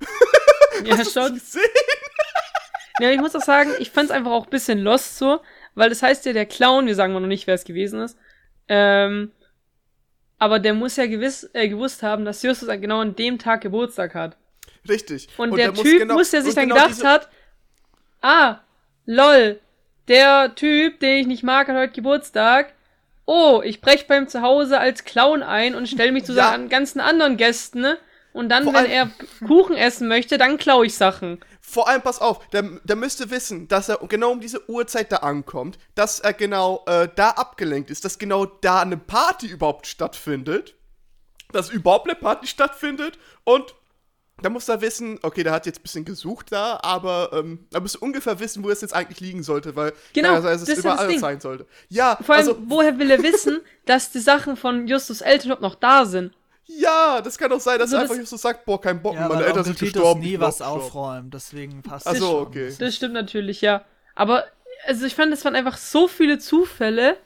ja, 0.84 1.04
schon. 1.04 1.40
ja, 3.00 3.10
ich 3.10 3.20
muss 3.20 3.36
auch 3.36 3.42
sagen, 3.42 3.70
ich 3.78 3.90
fand 3.90 4.10
es 4.10 4.16
einfach 4.16 4.30
auch 4.30 4.44
ein 4.44 4.50
bisschen 4.50 4.78
lost 4.78 5.18
so, 5.18 5.40
weil 5.74 5.90
das 5.90 6.02
heißt 6.02 6.24
ja, 6.24 6.32
der 6.32 6.46
Clown, 6.46 6.86
wir 6.86 6.94
sagen 6.94 7.12
mal 7.12 7.20
noch 7.20 7.26
nicht, 7.26 7.46
wer 7.46 7.54
es 7.54 7.64
gewesen 7.64 8.00
ist, 8.00 8.16
ähm, 8.68 9.32
aber 10.38 10.58
der 10.58 10.72
muss 10.72 10.96
ja 10.96 11.06
gewiss, 11.06 11.50
äh, 11.52 11.68
gewusst 11.68 12.02
haben, 12.02 12.24
dass 12.24 12.42
Justus 12.42 12.68
genau 12.80 13.00
an 13.00 13.16
dem 13.16 13.38
Tag 13.38 13.60
Geburtstag 13.60 14.14
hat. 14.14 14.36
Richtig. 14.88 15.28
Und, 15.36 15.50
und 15.50 15.58
der, 15.58 15.72
der, 15.72 15.82
Typ 15.82 15.92
muss, 15.92 16.00
genau, 16.00 16.14
muss 16.14 16.30
der 16.30 16.42
sich 16.42 16.54
dann 16.54 16.68
genau 16.68 16.86
gedacht 16.86 17.04
hat, 17.04 17.28
ah, 18.22 18.60
lol, 19.04 19.60
der 20.06 20.54
Typ, 20.54 21.00
den 21.00 21.18
ich 21.18 21.26
nicht 21.26 21.42
mag, 21.42 21.68
hat 21.68 21.76
heute 21.76 21.92
Geburtstag 21.92 22.72
oh, 23.28 23.60
ich 23.62 23.82
brech 23.82 24.06
beim 24.06 24.26
Zuhause 24.26 24.80
als 24.80 25.04
Clown 25.04 25.42
ein 25.42 25.74
und 25.74 25.86
stelle 25.86 26.12
mich 26.12 26.24
zu 26.24 26.32
ja. 26.32 26.50
seinen 26.50 26.70
ganzen 26.70 26.98
anderen 26.98 27.36
Gästen, 27.36 27.82
ne? 27.82 27.98
Und 28.32 28.50
dann, 28.50 28.64
Vor 28.64 28.74
wenn 28.74 28.86
er 28.86 29.10
Kuchen 29.46 29.76
essen 29.76 30.06
möchte, 30.06 30.38
dann 30.38 30.58
klaue 30.58 30.86
ich 30.86 30.94
Sachen. 30.94 31.40
Vor 31.60 31.88
allem, 31.88 32.02
pass 32.02 32.20
auf, 32.20 32.46
der, 32.50 32.62
der 32.84 32.96
müsste 32.96 33.30
wissen, 33.30 33.68
dass 33.68 33.88
er 33.88 33.98
genau 34.08 34.30
um 34.30 34.40
diese 34.40 34.68
Uhrzeit 34.70 35.12
da 35.12 35.16
ankommt, 35.18 35.78
dass 35.94 36.20
er 36.20 36.32
genau 36.32 36.84
äh, 36.86 37.08
da 37.14 37.30
abgelenkt 37.30 37.90
ist, 37.90 38.04
dass 38.04 38.18
genau 38.18 38.46
da 38.46 38.80
eine 38.80 38.96
Party 38.96 39.46
überhaupt 39.46 39.86
stattfindet, 39.86 40.76
dass 41.52 41.68
überhaupt 41.68 42.08
eine 42.08 42.18
Party 42.18 42.46
stattfindet 42.46 43.18
und 43.44 43.74
da 44.42 44.48
muss 44.50 44.68
er 44.68 44.80
wissen, 44.80 45.18
okay, 45.22 45.42
der 45.42 45.52
hat 45.52 45.66
jetzt 45.66 45.80
ein 45.80 45.82
bisschen 45.82 46.04
gesucht 46.04 46.52
da, 46.52 46.78
aber 46.82 47.30
ähm, 47.32 47.66
da 47.70 47.80
muss 47.80 47.96
ungefähr 47.96 48.38
wissen, 48.40 48.62
wo 48.62 48.70
es 48.70 48.80
jetzt 48.80 48.94
eigentlich 48.94 49.20
liegen 49.20 49.42
sollte, 49.42 49.74
weil 49.74 49.92
genau, 50.12 50.34
ja, 50.34 50.50
es 50.52 50.64
das 50.64 50.78
überall 50.78 51.08
das 51.08 51.20
sein 51.20 51.40
sollte. 51.40 51.66
Ja, 51.88 52.18
Vor 52.22 52.34
allem, 52.34 52.48
also, 52.48 52.62
woher 52.66 52.98
will 52.98 53.10
er 53.10 53.22
wissen, 53.22 53.60
dass 53.86 54.10
die 54.10 54.20
Sachen 54.20 54.56
von 54.56 54.86
Justus 54.86 55.20
Eltern 55.20 55.56
noch 55.60 55.74
da 55.74 56.04
sind? 56.04 56.32
Ja, 56.66 57.20
das 57.22 57.38
kann 57.38 57.50
doch 57.50 57.60
sein, 57.60 57.78
dass 57.78 57.92
also 57.92 58.02
einfach 58.02 58.16
Justus 58.16 58.42
sagt, 58.42 58.64
boah, 58.66 58.80
kein 58.80 59.00
Bock, 59.02 59.14
ja, 59.14 59.26
meine 59.26 59.44
Eltern 59.44 59.64
sind 59.64 59.78
Titus 59.78 59.94
gestorben. 59.94 60.20
nie 60.20 60.38
was 60.38 60.60
aufräumen, 60.60 61.30
deswegen 61.30 61.82
passt 61.82 62.06
das 62.06 62.18
so, 62.18 62.38
okay. 62.38 62.72
Das 62.78 62.94
stimmt 62.94 63.14
natürlich, 63.14 63.62
ja. 63.62 63.84
Aber, 64.14 64.44
also 64.86 65.06
ich 65.06 65.14
fand, 65.14 65.32
es 65.32 65.44
waren 65.44 65.56
einfach 65.56 65.78
so 65.78 66.06
viele 66.08 66.38
Zufälle, 66.38 67.16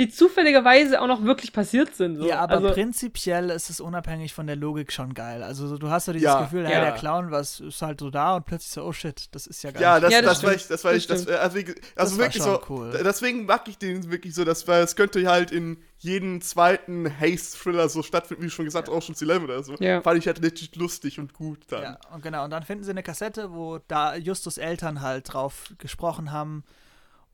die 0.00 0.08
zufälligerweise 0.08 0.98
auch 1.02 1.06
noch 1.06 1.24
wirklich 1.24 1.52
passiert 1.52 1.94
sind. 1.94 2.16
So. 2.16 2.26
Ja, 2.26 2.40
aber 2.40 2.54
also, 2.54 2.70
prinzipiell 2.70 3.50
ist 3.50 3.68
es 3.68 3.80
unabhängig 3.80 4.32
von 4.32 4.46
der 4.46 4.56
Logik 4.56 4.92
schon 4.92 5.12
geil. 5.12 5.42
Also 5.42 5.76
du 5.76 5.90
hast 5.90 6.06
so 6.06 6.12
dieses 6.14 6.24
Ja. 6.24 6.40
Gefühl, 6.40 6.62
Ja. 6.62 6.70
ja, 6.70 6.80
der 6.80 6.92
Clown 6.92 7.30
was 7.30 7.60
ist 7.60 7.82
halt 7.82 8.00
so 8.00 8.08
da 8.08 8.36
und 8.36 8.46
plötzlich 8.46 8.72
so, 8.72 8.82
oh 8.82 8.94
shit, 8.94 9.26
das 9.32 9.46
ist 9.46 9.62
ja 9.62 9.72
geil. 9.72 9.82
Ja, 9.82 10.00
das, 10.00 10.10
Ja, 10.10 10.22
das 10.22 10.40
das, 10.40 10.42
war 10.44 10.54
ich, 10.54 10.66
das 10.68 10.84
war 10.84 10.92
Das 10.92 11.00
ich, 11.02 11.06
das, 11.06 11.26
also, 11.28 11.58
also 11.58 11.72
Das 11.96 12.12
war 12.12 12.18
wirklich 12.18 12.42
schon 12.42 12.52
so, 12.54 12.62
cool. 12.70 12.98
deswegen 13.04 13.44
mag 13.44 13.68
ich 13.68 13.76
den 13.76 14.10
wirklich 14.10 14.34
so, 14.34 14.46
dass, 14.46 14.66
weil 14.66 14.82
es 14.82 14.96
könnte 14.96 15.28
halt 15.28 15.50
in 15.52 15.76
jeden 15.98 16.40
zweiten 16.40 17.06
Haste-Thriller 17.20 17.90
so 17.90 18.02
stattfinden, 18.02 18.42
wie 18.44 18.48
schon 18.48 18.64
gesagt 18.64 18.88
hast, 18.88 18.94
Ocean's 18.94 19.20
Eleven 19.20 19.44
oder 19.44 19.62
so. 19.62 19.74
Ja. 19.80 20.00
Fand 20.00 20.18
ich 20.18 20.26
halt 20.26 20.42
richtig 20.42 20.74
lustig 20.76 21.18
und 21.18 21.34
gut 21.34 21.58
dann. 21.68 21.82
Ja, 21.82 21.98
und 22.14 22.22
genau, 22.22 22.44
und 22.44 22.50
dann 22.50 22.62
finden 22.62 22.84
sie 22.84 22.90
eine 22.90 23.02
Kassette, 23.02 23.52
wo 23.52 23.80
da 23.86 24.16
Justus 24.16 24.56
Eltern 24.56 25.02
halt 25.02 25.30
drauf 25.30 25.64
gesprochen 25.76 26.32
haben. 26.32 26.64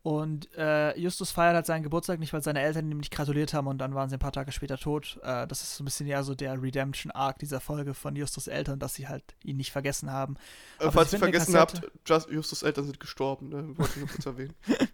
Und 0.03 0.47
äh, 0.55 0.97
Justus 0.97 1.31
feiert 1.31 1.55
halt 1.55 1.65
seinen 1.65 1.83
Geburtstag 1.83 2.19
nicht, 2.19 2.31
weil 2.31 2.41
seine 2.41 2.61
Eltern 2.61 2.89
ihm 2.89 2.99
nicht 2.99 3.11
gratuliert 3.11 3.53
haben 3.53 3.67
und 3.67 3.77
dann 3.79 3.93
waren 3.93 4.07
sie 4.09 4.15
ein 4.15 4.19
paar 4.19 4.31
Tage 4.31 4.53
später 4.53 4.77
tot. 4.77 5.19
Äh, 5.21 5.47
das 5.47 5.61
ist 5.63 5.75
so 5.75 5.83
ein 5.83 5.85
bisschen 5.85 6.07
ja 6.07 6.23
so 6.23 6.33
der 6.33 6.61
Redemption-Arc 6.61 7.39
dieser 7.39 7.59
Folge 7.59 7.93
von 7.93 8.15
Justus 8.15 8.47
Eltern, 8.47 8.79
dass 8.79 8.93
sie 8.93 9.09
halt 9.09 9.23
ihn 9.43 9.57
nicht 9.57 9.71
vergessen 9.71 10.09
haben. 10.11 10.37
Äh, 10.79 10.91
falls 10.91 11.09
sie 11.11 11.17
ihr 11.17 11.19
vergessen 11.19 11.57
habt, 11.57 11.73
Kassette. 11.73 11.91
Just, 12.05 12.29
Justus 12.29 12.63
Eltern 12.63 12.85
sind 12.85 12.99
gestorben, 13.01 13.49
ne? 13.49 13.77
Wollte 13.77 13.91
ich 13.95 13.97
nur 13.97 14.07
kurz 14.07 14.25
erwähnen. 14.25 14.53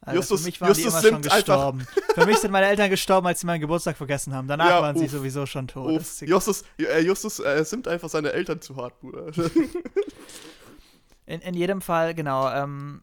Also 0.00 0.20
Justus- 0.20 0.40
für 0.42 0.46
mich 0.46 0.60
waren 0.60 0.72
die 0.74 0.80
Justus 0.82 1.04
immer 1.04 1.12
schon 1.12 1.22
gestorben. 1.22 1.86
für 2.14 2.24
mich 2.26 2.38
sind 2.38 2.50
meine 2.52 2.66
Eltern 2.68 2.88
gestorben, 2.88 3.26
als 3.26 3.40
sie 3.40 3.46
meinen 3.46 3.60
Geburtstag 3.60 3.96
vergessen 3.96 4.32
haben. 4.32 4.46
Danach 4.46 4.70
Ja, 4.70 4.80
waren 4.80 4.96
sie 4.96 5.04
uff. 5.06 5.10
sowieso 5.10 5.44
schon 5.44 5.66
tot. 5.66 6.00
Justus, 6.20 6.64
äh, 6.78 7.00
Justus 7.00 7.40
äh, 7.40 7.64
simmt 7.64 7.88
einfach 7.88 8.08
seine 8.08 8.32
Eltern 8.32 8.60
zu 8.62 8.76
hart, 8.76 8.98
Bruder. 9.00 9.26
In, 11.26 11.40
in 11.42 11.52
jedem 11.54 11.82
Fall, 11.82 12.14
genau, 12.14 12.50
ähm, 12.50 13.02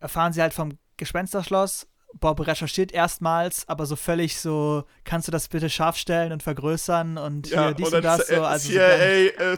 erfahren 0.00 0.32
sie 0.32 0.42
halt 0.42 0.54
vom 0.54 0.78
Gespensterschloss. 0.96 1.86
Bob 2.14 2.46
recherchiert 2.46 2.90
erstmals, 2.90 3.68
aber 3.68 3.84
so 3.84 3.94
völlig 3.94 4.40
so, 4.40 4.84
kannst 5.04 5.28
du 5.28 5.32
das 5.32 5.46
bitte 5.48 5.68
scharf 5.68 5.96
stellen 5.96 6.32
und 6.32 6.42
vergrößern 6.42 7.18
und 7.18 7.48
hier 7.48 7.74
dies 7.74 7.92
und, 7.92 8.02
das 8.02 8.26
so. 8.28 8.42
Also 8.42 8.66
so 8.68 8.72
CIA, 8.72 9.30
ganz- 9.36 9.38
äh, 9.38 9.56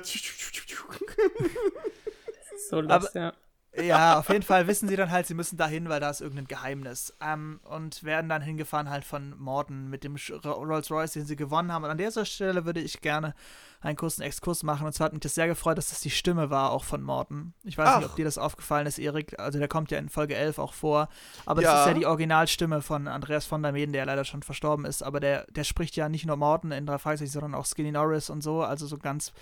so 2.69 2.81
lost, 2.81 3.15
ja. 3.15 3.33
Ja, 3.81 4.19
auf 4.19 4.29
jeden 4.29 4.43
Fall 4.43 4.67
wissen 4.67 4.89
sie 4.89 4.97
dann 4.97 5.11
halt, 5.11 5.27
sie 5.27 5.35
müssen 5.35 5.57
dahin, 5.57 5.89
weil 5.89 6.01
da 6.01 6.11
ist 6.11 6.21
irgendein 6.21 6.49
Geheimnis. 6.49 7.15
Ähm, 7.21 7.61
und 7.65 8.03
werden 8.03 8.29
dann 8.29 8.43
hingefahren 8.43 8.91
halt 8.91 9.05
von 9.05 9.39
Morden 9.39 9.89
mit 9.89 10.03
dem 10.03 10.17
Sch- 10.17 10.45
Rolls 10.47 10.91
Royce, 10.91 11.13
den 11.13 11.25
sie 11.25 11.37
gewonnen 11.37 11.73
haben. 11.73 11.85
Und 11.85 11.91
an 11.91 11.99
dieser 11.99 12.25
Stelle 12.25 12.65
würde 12.65 12.81
ich 12.81 13.01
gerne 13.01 13.35
einen 13.81 13.97
kurzen 13.97 14.23
Exkurs 14.23 14.63
machen. 14.65 14.87
Und 14.87 14.93
zwar 14.93 15.07
hat 15.07 15.13
mich 15.13 15.21
das 15.23 15.35
sehr 15.37 15.47
gefreut, 15.47 15.79
dass 15.79 15.91
das 15.91 16.01
die 16.01 16.11
Stimme 16.11 16.51
war, 16.51 16.73
auch 16.73 16.83
von 16.85 17.01
Morten. 17.03 17.55
Ich 17.63 17.79
weiß 17.79 17.97
nicht, 17.97 18.07
Ach. 18.07 18.11
ob 18.11 18.17
dir 18.17 18.25
das 18.25 18.39
aufgefallen 18.39 18.87
ist, 18.87 18.99
Erik. 18.99 19.39
Also 19.39 19.59
der 19.61 19.69
kommt 19.69 19.91
ja 19.93 19.99
in 19.99 20.09
Folge 20.09 20.35
11 20.35 20.59
auch 20.59 20.75
vor. 20.75 21.09
Aber 21.47 21.63
das 21.63 21.71
Ja. 21.73 21.81
ist 21.83 21.87
ja 21.87 21.95
die 21.95 22.07
Originalstimme 22.07 22.83
von 22.83 23.07
Andreas 23.07 23.47
von 23.47 23.63
der 23.63 23.71
Meden, 23.73 23.93
der 23.93 24.05
leider 24.05 24.25
schon 24.25 24.43
verstorben 24.43 24.85
ist. 24.85 25.03
Aber 25.03 25.21
der, 25.21 25.47
der 25.51 25.63
spricht 25.65 25.95
ja 25.97 26.09
nicht 26.09 26.27
nur 26.27 26.37
Morten 26.37 26.73
in 26.73 26.87
drei 26.87 26.99
Fragezeichen, 26.99 27.31
sondern 27.31 27.55
auch 27.55 27.67
Skinny 27.67 27.93
Norris 27.93 28.31
und 28.31 28.43
so. 28.43 28.63
Also 28.63 28.87
so 28.87 28.99
ganz 28.99 29.33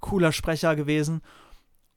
cooler 0.00 0.32
Sprecher 0.32 0.76
gewesen. 0.76 1.22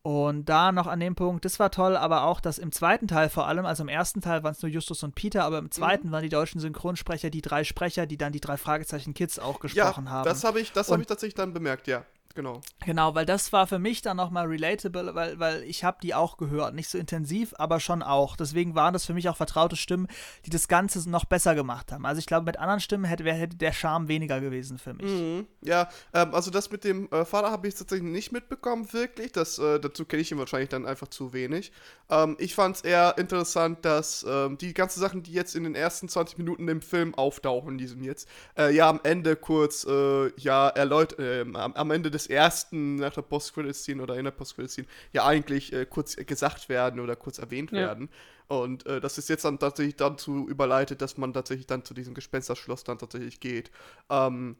Und 0.07 0.45
da 0.47 0.71
noch 0.71 0.87
an 0.87 1.01
dem 1.01 1.15
Punkt, 1.15 1.43
das 1.43 1.59
war 1.59 1.69
toll, 1.69 1.97
aber 1.97 2.23
auch, 2.23 2.39
dass 2.39 2.59
im 2.59 2.71
zweiten 2.71 3.09
Teil 3.09 3.27
vor 3.27 3.45
allem, 3.45 3.65
also 3.65 3.83
im 3.83 3.89
ersten 3.89 4.21
Teil 4.21 4.41
waren 4.41 4.53
es 4.53 4.61
nur 4.61 4.71
Justus 4.71 5.03
und 5.03 5.15
Peter, 5.15 5.43
aber 5.43 5.57
im 5.57 5.69
zweiten 5.69 6.13
waren 6.13 6.23
die 6.23 6.29
deutschen 6.29 6.61
Synchronsprecher 6.61 7.29
die 7.29 7.41
drei 7.41 7.65
Sprecher, 7.65 8.05
die 8.05 8.15
dann 8.17 8.31
die 8.31 8.39
drei 8.39 8.55
Fragezeichen 8.55 9.13
Kids 9.13 9.37
auch 9.37 9.59
gesprochen 9.59 10.05
Ja, 10.05 10.11
haben. 10.11 10.23
das 10.23 10.45
habe 10.45 10.61
ich, 10.61 10.71
das 10.71 10.87
hab 10.87 10.93
Und- 10.95 11.01
ich 11.01 11.07
tatsächlich 11.07 11.35
dann 11.35 11.51
bemerkt, 11.51 11.87
ja. 11.87 12.05
Genau. 12.37 12.61
Genau, 12.85 13.15
weil 13.15 13.25
das 13.25 13.51
war 13.51 13.65
für 13.65 13.79
mich 13.79 14.03
dann 14.03 14.15
nochmal 14.15 14.45
relatable, 14.45 15.15
weil, 15.15 15.39
weil 15.39 15.63
ich 15.63 15.83
habe 15.83 15.97
die 16.03 16.13
auch 16.13 16.37
gehört. 16.37 16.75
Nicht 16.75 16.87
so 16.87 16.99
intensiv, 16.99 17.55
aber 17.57 17.79
schon 17.79 18.03
auch. 18.03 18.35
Deswegen 18.37 18.75
waren 18.75 18.93
das 18.93 19.07
für 19.07 19.15
mich 19.15 19.27
auch 19.27 19.35
vertraute 19.35 19.75
Stimmen, 19.75 20.07
die 20.45 20.51
das 20.51 20.67
Ganze 20.67 21.09
noch 21.09 21.25
besser 21.25 21.55
gemacht 21.55 21.91
haben. 21.91 22.05
Also 22.05 22.19
ich 22.19 22.27
glaube, 22.27 22.45
mit 22.45 22.59
anderen 22.59 22.79
Stimmen 22.79 23.05
hätte, 23.05 23.23
hätte 23.23 23.57
der 23.57 23.73
Charme 23.73 24.07
weniger 24.07 24.39
gewesen 24.39 24.77
für 24.77 24.93
mich. 24.93 25.11
Mhm. 25.11 25.47
Ja, 25.61 25.89
ähm, 26.13 26.35
also 26.35 26.51
das 26.51 26.69
mit 26.69 26.83
dem 26.83 27.09
äh, 27.09 27.25
Vater 27.25 27.49
habe 27.49 27.67
ich 27.67 27.73
tatsächlich 27.73 28.07
nicht 28.07 28.31
mitbekommen, 28.31 28.93
wirklich. 28.93 29.31
Das, 29.31 29.57
äh, 29.57 29.79
dazu 29.79 30.05
kenne 30.05 30.21
ich 30.21 30.31
ihn 30.31 30.37
wahrscheinlich 30.37 30.69
dann 30.69 30.85
einfach 30.85 31.07
zu 31.07 31.33
wenig. 31.33 31.71
Ähm, 32.07 32.35
ich 32.37 32.53
fand 32.53 32.75
es 32.75 32.81
eher 32.83 33.17
interessant, 33.17 33.83
dass 33.83 34.23
ähm, 34.29 34.59
die 34.59 34.75
ganzen 34.75 34.99
Sachen, 34.99 35.23
die 35.23 35.33
jetzt 35.33 35.55
in 35.55 35.63
den 35.63 35.73
ersten 35.73 36.07
20 36.07 36.37
Minuten 36.37 36.67
im 36.67 36.81
Film 36.81 37.15
auftauchen, 37.15 37.71
in 37.71 37.77
diesem 37.79 38.03
jetzt, 38.03 38.29
äh, 38.55 38.71
ja 38.75 38.87
am 38.87 38.99
Ende 39.01 39.35
kurz, 39.35 39.87
äh, 39.89 40.31
ja, 40.39 40.69
erläutert, 40.69 41.19
äh, 41.19 41.41
am, 41.41 41.73
am 41.73 41.89
Ende 41.89 42.11
des 42.11 42.26
ersten, 42.29 42.95
nach 42.95 43.13
der 43.13 43.21
Post-Credit-Scene 43.23 44.01
oder 44.01 44.15
in 44.17 44.23
der 44.25 44.31
Post-Credit-Scene, 44.31 44.87
ja 45.13 45.25
eigentlich 45.25 45.73
äh, 45.73 45.85
kurz 45.85 46.15
gesagt 46.15 46.69
werden 46.69 46.99
oder 46.99 47.15
kurz 47.15 47.37
erwähnt 47.39 47.71
Ja. 47.71 47.77
werden. 47.79 48.09
Und 48.47 48.85
äh, 48.85 49.01
das 49.01 49.17
ist 49.17 49.27
jetzt 49.29 49.43
dann 49.45 49.59
tatsächlich 49.59 49.95
dazu 49.97 50.47
überleitet, 50.47 51.01
dass 51.01 51.17
man 51.17 51.33
tatsächlich 51.33 51.67
dann 51.67 51.83
zu 51.83 51.93
diesem 51.93 52.13
Gespensterschloss 52.13 52.83
dann 52.83 52.97
tatsächlich 52.99 53.39
geht. 53.39 53.71
Ähm, 54.09 54.57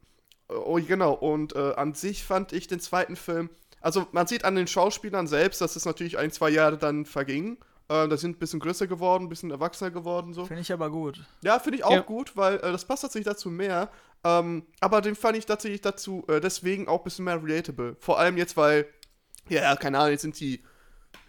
Oh, 0.49 0.79
genau. 0.79 1.11
Und 1.11 1.57
äh, 1.57 1.73
an 1.75 1.93
sich 1.93 2.23
fand 2.23 2.53
ich 2.53 2.67
den 2.67 2.79
zweiten 2.79 3.17
Film. 3.17 3.49
Also, 3.81 4.07
man 4.13 4.27
sieht 4.27 4.45
an 4.45 4.55
den 4.55 4.65
Schauspielern 4.67 5.27
selbst, 5.27 5.59
dass 5.59 5.75
es 5.75 5.83
natürlich 5.83 6.17
ein, 6.17 6.31
zwei 6.31 6.49
Jahre 6.49 6.77
dann 6.77 7.03
verging. 7.05 7.57
Äh, 7.89 8.07
da 8.07 8.15
sind 8.15 8.37
ein 8.37 8.39
bisschen 8.39 8.61
größer 8.61 8.87
geworden, 8.87 9.25
ein 9.25 9.29
bisschen 9.29 9.51
erwachsener 9.51 9.91
geworden. 9.91 10.33
so. 10.33 10.45
Finde 10.45 10.61
ich 10.61 10.71
aber 10.71 10.89
gut. 10.89 11.21
Ja, 11.43 11.59
finde 11.59 11.79
ich 11.79 11.83
auch 11.83 11.91
Ja. 11.91 11.99
gut, 11.99 12.37
weil 12.37 12.55
äh, 12.59 12.71
das 12.71 12.85
passt 12.85 13.01
tatsächlich 13.03 13.25
dazu 13.27 13.49
mehr. 13.49 13.89
Ähm, 14.23 14.65
aber 14.79 15.01
den 15.01 15.15
fand 15.15 15.37
ich 15.37 15.45
tatsächlich 15.45 15.81
dazu 15.81 16.25
äh, 16.27 16.39
deswegen 16.39 16.87
auch 16.87 16.99
ein 16.99 17.03
bisschen 17.03 17.25
mehr 17.25 17.41
relatable. 17.41 17.95
Vor 17.99 18.19
allem 18.19 18.37
jetzt, 18.37 18.57
weil, 18.57 18.87
ja, 19.49 19.75
keine 19.75 19.99
Ahnung, 19.99 20.11
jetzt 20.11 20.21
sind 20.21 20.39
die 20.39 20.63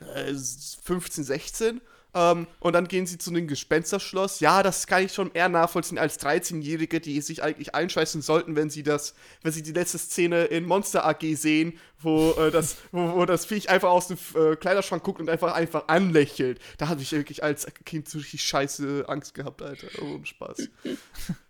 äh, 0.00 0.34
15, 0.34 1.24
16. 1.24 1.80
Ähm, 2.14 2.46
und 2.60 2.72
dann 2.72 2.88
gehen 2.88 3.06
sie 3.06 3.18
zu 3.18 3.30
einem 3.30 3.46
Gespensterschloss. 3.46 4.40
Ja, 4.40 4.62
das 4.62 4.86
kann 4.86 5.04
ich 5.04 5.12
schon 5.12 5.30
eher 5.34 5.48
nachvollziehen 5.48 5.98
als 5.98 6.18
13-Jährige, 6.18 7.00
die 7.00 7.20
sich 7.20 7.42
eigentlich 7.42 7.74
einscheißen 7.74 8.22
sollten, 8.22 8.56
wenn 8.56 8.70
sie 8.70 8.82
das, 8.82 9.14
wenn 9.42 9.52
sie 9.52 9.62
die 9.62 9.72
letzte 9.72 9.98
Szene 9.98 10.44
in 10.44 10.64
Monster 10.64 11.06
AG 11.06 11.22
sehen, 11.34 11.78
wo, 12.00 12.32
äh, 12.32 12.50
das, 12.50 12.76
wo, 12.92 13.14
wo 13.14 13.26
das 13.26 13.44
Viech 13.44 13.68
einfach 13.68 13.90
aus 13.90 14.08
dem 14.08 14.18
äh, 14.34 14.56
Kleiderschrank 14.56 15.02
guckt 15.02 15.20
und 15.20 15.28
einfach 15.28 15.52
einfach 15.52 15.88
anlächelt. 15.88 16.60
Da 16.78 16.88
hatte 16.88 17.02
ich 17.02 17.12
wirklich 17.12 17.42
als 17.42 17.66
Kind 17.84 18.08
so 18.08 18.18
richtig 18.18 18.42
scheiße 18.42 19.04
Angst 19.06 19.34
gehabt, 19.34 19.60
Alter. 19.60 19.88
Ohne 20.02 20.24
Spaß. 20.24 20.68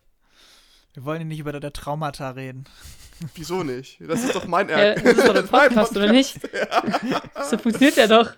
Wir 0.99 1.05
wollen 1.05 1.19
hier 1.19 1.27
nicht 1.27 1.39
über 1.39 1.53
der 1.53 1.73
Traumata 1.73 2.31
reden. 2.31 2.65
Wieso 3.37 3.63
nicht? 3.63 4.01
Das 4.01 4.25
ist 4.25 4.35
doch 4.35 4.49
mein 4.49 4.69
Ja, 4.69 4.79
Ärger. 4.79 5.03
das 5.15 5.19
ist 5.19 5.29
doch 5.29 5.35
Mein 5.53 5.69
Podcast, 5.69 5.97
oder 5.97 6.11
nicht? 6.11 6.41
So 7.49 7.57
funktioniert 7.57 7.97
der 7.97 8.09
doch. 8.09 8.31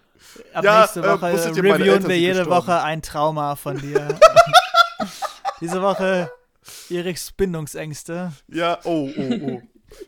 Ab 0.52 0.62
Ja, 0.62 0.80
nächste 0.82 1.00
äh, 1.00 1.04
Woche 1.04 1.32
meine 1.32 1.56
reviewen 1.78 2.06
wir 2.06 2.18
jede 2.18 2.40
gestorben? 2.40 2.50
Woche 2.66 2.82
ein 2.82 3.00
Trauma 3.00 3.56
von 3.56 3.78
dir. 3.78 4.08
Diese 5.62 5.80
Woche 5.80 6.30
Eriks 6.90 7.32
Bindungsängste. 7.32 8.32
Ja, 8.48 8.78
oh, 8.84 9.08
oh, 9.16 9.34
oh. 9.42 9.62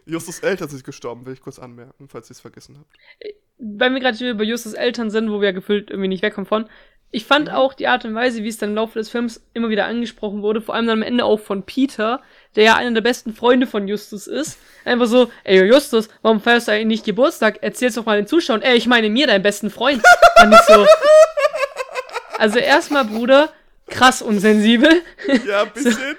Justus 0.04 0.40
Eltern 0.40 0.68
sind 0.68 0.84
gestorben, 0.84 1.24
will 1.24 1.32
ich 1.32 1.40
kurz 1.40 1.58
anmerken, 1.58 2.06
falls 2.10 2.28
ihr 2.28 2.32
es 2.32 2.40
vergessen 2.42 2.76
habt. 2.78 3.34
weil 3.56 3.94
wir 3.94 4.00
gerade 4.00 4.28
über 4.30 4.44
Justus 4.44 4.74
Eltern 4.74 5.08
sind, 5.10 5.30
wo 5.30 5.40
wir 5.40 5.48
ja 5.48 5.52
gefühlt 5.54 5.88
irgendwie 5.90 6.08
nicht 6.08 6.22
wegkommen 6.22 6.46
von. 6.46 6.68
Ich 7.14 7.26
fand 7.26 7.48
Mhm. 7.48 7.54
auch 7.54 7.74
die 7.74 7.88
Art 7.88 8.04
und 8.06 8.14
Weise, 8.14 8.42
wie 8.42 8.48
es 8.48 8.56
dann 8.56 8.70
im 8.70 8.76
Laufe 8.76 8.98
des 8.98 9.10
Films 9.10 9.46
immer 9.52 9.68
wieder 9.68 9.84
angesprochen 9.84 10.40
wurde, 10.40 10.62
vor 10.62 10.74
allem 10.74 10.86
dann 10.86 11.00
am 11.00 11.02
Ende 11.02 11.24
auch 11.26 11.40
von 11.40 11.62
Peter, 11.64 12.22
der 12.56 12.64
ja 12.64 12.76
einer 12.76 12.92
der 12.92 13.00
besten 13.00 13.34
Freunde 13.34 13.66
von 13.66 13.88
Justus 13.88 14.26
ist. 14.26 14.58
Einfach 14.84 15.06
so, 15.06 15.30
ey 15.44 15.64
Justus, 15.64 16.08
warum 16.22 16.40
feierst 16.40 16.68
du 16.68 16.72
eigentlich 16.72 16.86
nicht 16.86 17.04
Geburtstag? 17.04 17.62
Erzähl's 17.62 17.94
doch 17.94 18.04
mal 18.04 18.16
den 18.16 18.26
Zuschauern. 18.26 18.62
Ey, 18.62 18.76
ich 18.76 18.86
meine 18.86 19.08
mir, 19.08 19.26
deinen 19.26 19.42
besten 19.42 19.70
Freund. 19.70 20.02
Fand 20.36 20.54
ich 20.54 20.60
so. 20.62 20.86
Also 22.38 22.58
erstmal, 22.58 23.04
Bruder, 23.04 23.52
krass 23.88 24.22
unsensibel. 24.22 25.02
Ja, 25.46 25.62
ein 25.62 25.70
bisschen. 25.72 26.16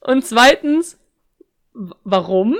Und 0.00 0.26
zweitens, 0.26 0.98
warum? 1.72 2.56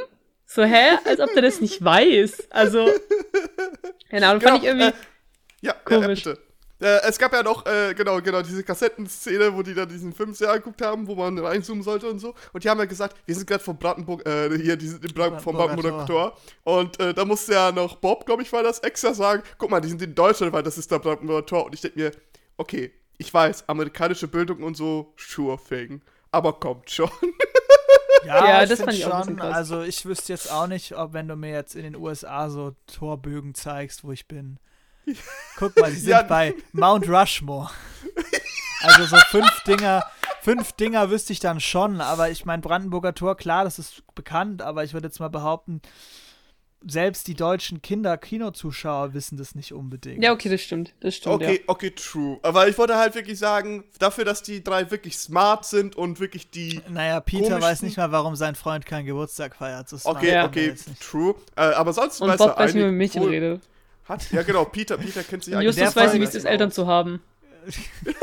So, 0.47 0.63
hä? 0.63 0.99
Als 1.05 1.21
ob 1.21 1.33
der 1.33 1.43
das 1.43 1.61
nicht 1.61 1.83
weiß. 1.85 2.49
Also, 2.51 2.89
keine 4.11 4.29
Ahnung, 4.29 4.41
fand 4.41 4.59
ich 4.59 4.65
irgendwie. 4.65 4.89
äh, 4.89 4.93
ja, 5.61 5.75
Komisch. 5.85 6.25
Ja. 6.25 6.35
Äh, 6.81 7.01
es 7.09 7.19
gab 7.19 7.33
ja 7.33 7.43
noch, 7.43 7.65
äh, 7.67 7.95
genau, 7.95 8.21
genau, 8.21 8.43
diese 8.43 8.63
Kassettenszene, 8.63 9.55
wo 9.55 9.63
die 9.63 9.75
da 9.75 9.87
diesen 9.87 10.13
Film 10.13 10.35
sehr 10.35 10.51
angeguckt 10.51 10.83
haben, 10.83 11.07
wo 11.07 11.15
man 11.15 11.39
reinzoomen 11.39 11.83
sollte 11.83 12.09
und 12.09 12.19
so. 12.19 12.35
Und 12.53 12.65
die 12.65 12.69
haben 12.69 12.79
ja 12.79 12.85
gesagt, 12.85 13.17
wir 13.25 13.35
sind 13.35 13.47
gerade 13.47 13.65
von 13.65 13.79
Brandenburg, 13.79 14.27
äh, 14.29 14.57
hier, 14.59 14.77
die 14.77 14.89
sind 14.89 15.05
im 15.05 15.13
Bran 15.15 15.41
vom 15.41 15.57
Brandenburger 15.57 16.05
Tor. 16.07 16.37
Und 16.65 17.01
äh, 17.01 17.15
da 17.15 17.25
musste 17.25 17.55
ja 17.55 17.73
noch 17.73 17.97
Bob, 17.97 18.27
glaube 18.27 18.43
ich, 18.43 18.53
war 18.53 18.63
das, 18.63 18.81
extra 18.81 19.15
sagen, 19.15 19.43
guck 19.57 19.71
mal, 19.71 19.81
die 19.81 19.89
sind 19.89 20.03
in 20.03 20.15
Deutschland, 20.15 20.53
weil 20.53 20.63
das 20.63 20.77
ist 20.77 20.91
der 20.91 20.99
Brandenburger 20.99 21.47
Tor. 21.47 21.67
Und 21.67 21.75
ich 21.75 21.81
denke 21.81 21.99
mir, 21.99 22.11
okay, 22.59 22.93
ich 23.19 23.33
weiß, 23.33 23.69
amerikanische 23.69 24.29
Bildung 24.29 24.63
und 24.63 24.77
so, 24.77 25.15
sure 25.17 25.59
thing. 25.69 26.03
Aber 26.31 26.53
kommt 26.55 26.91
schon. 26.91 27.11
Ja, 28.27 28.63
ich 28.63 28.69
das 28.69 28.81
fand 28.81 28.95
ich 28.95 29.05
krass. 29.05 29.55
Also 29.55 29.83
ich 29.83 30.05
wüsste 30.05 30.33
jetzt 30.33 30.51
auch 30.51 30.67
nicht, 30.67 30.97
ob 30.97 31.13
wenn 31.13 31.29
du 31.29 31.37
mir 31.37 31.53
jetzt 31.53 31.77
in 31.77 31.85
den 31.85 31.97
USA 31.97 32.51
so 32.51 32.75
Torbögen 32.87 33.55
zeigst, 33.55 34.05
wo 34.05 34.11
ich 34.11 34.27
bin. 34.27 34.59
Guck 35.57 35.79
mal, 35.81 35.91
die 35.91 35.97
sind 35.99 36.11
Ja. 36.11 36.23
bei 36.23 36.55
Mount 36.73 37.09
Rushmore. 37.09 37.71
Also 38.83 39.05
so 39.07 39.17
fünf 39.31 39.61
Dinger, 39.67 40.05
fünf 40.43 40.73
Dinger 40.73 41.11
wüsste 41.11 41.33
ich 41.33 41.41
dann 41.41 41.61
schon, 41.61 42.01
aber 42.01 42.31
ich 42.31 42.45
meine 42.45 42.63
Brandenburger 42.63 43.15
Tor, 43.15 43.37
klar, 43.37 43.65
das 43.65 43.79
ist 43.79 44.03
bekannt, 44.15 44.63
aber 44.63 44.85
ich 44.85 44.93
würde 44.93 45.09
jetzt 45.09 45.19
mal 45.21 45.29
behaupten, 45.29 45.81
selbst 46.89 47.27
die 47.27 47.35
deutschen 47.35 47.83
Kinder-Kinozuschauer 47.83 49.13
wissen 49.15 49.37
das 49.39 49.55
nicht 49.55 49.73
unbedingt. 49.73 50.23
Ja, 50.23 50.33
okay, 50.33 50.49
das 50.49 50.61
stimmt. 50.61 50.95
Das 51.01 51.17
stimmt, 51.17 51.37
Okay, 51.37 51.55
ja. 51.57 51.61
okay, 51.67 51.91
true. 51.91 52.39
Aber 52.43 52.69
ich 52.69 52.77
wollte 52.79 52.97
halt 52.97 53.15
wirklich 53.15 53.39
sagen, 53.39 53.85
dafür, 53.99 54.25
dass 54.25 54.43
die 54.43 54.63
drei 54.63 54.91
wirklich 54.91 55.19
smart 55.19 55.65
sind 55.65 55.97
und 55.97 56.21
wirklich 56.21 56.51
die. 56.51 56.81
Naja, 56.89 57.19
Peter 57.21 57.61
weiß 57.61 57.83
nicht 57.83 57.97
mal, 57.97 58.13
warum 58.13 58.37
sein 58.37 58.55
Freund 58.55 58.87
keinen 58.87 59.07
Geburtstag 59.07 59.57
feiert. 59.57 59.89
So 59.89 59.99
Okay, 60.05 60.43
okay, 60.43 60.75
true. 61.01 61.35
Äh, 61.57 61.63
aber 61.63 61.93
sonst 61.93 62.21
Und 62.21 62.29
weiß 62.29 62.39
Bob 62.39 62.51
er 62.51 62.57
weiß, 62.59 62.75
mit 62.75 62.93
Mädchen 62.93 63.23
wohl- 63.23 63.31
redet. 63.31 63.63
Hat, 64.09 64.31
ja, 64.31 64.43
genau, 64.43 64.65
Peter, 64.65 64.97
Peter 64.99 65.23
kennt 65.25 65.45
sich 65.45 65.55
eigentlich 65.55 65.77
Justus 65.77 65.97
weiß, 65.97 66.05
wie 66.13 66.17
Folge 66.19 66.25
es 66.25 66.35
ist, 66.35 66.45
Eltern 66.45 66.71
zu 66.71 66.87
haben. 66.87 67.21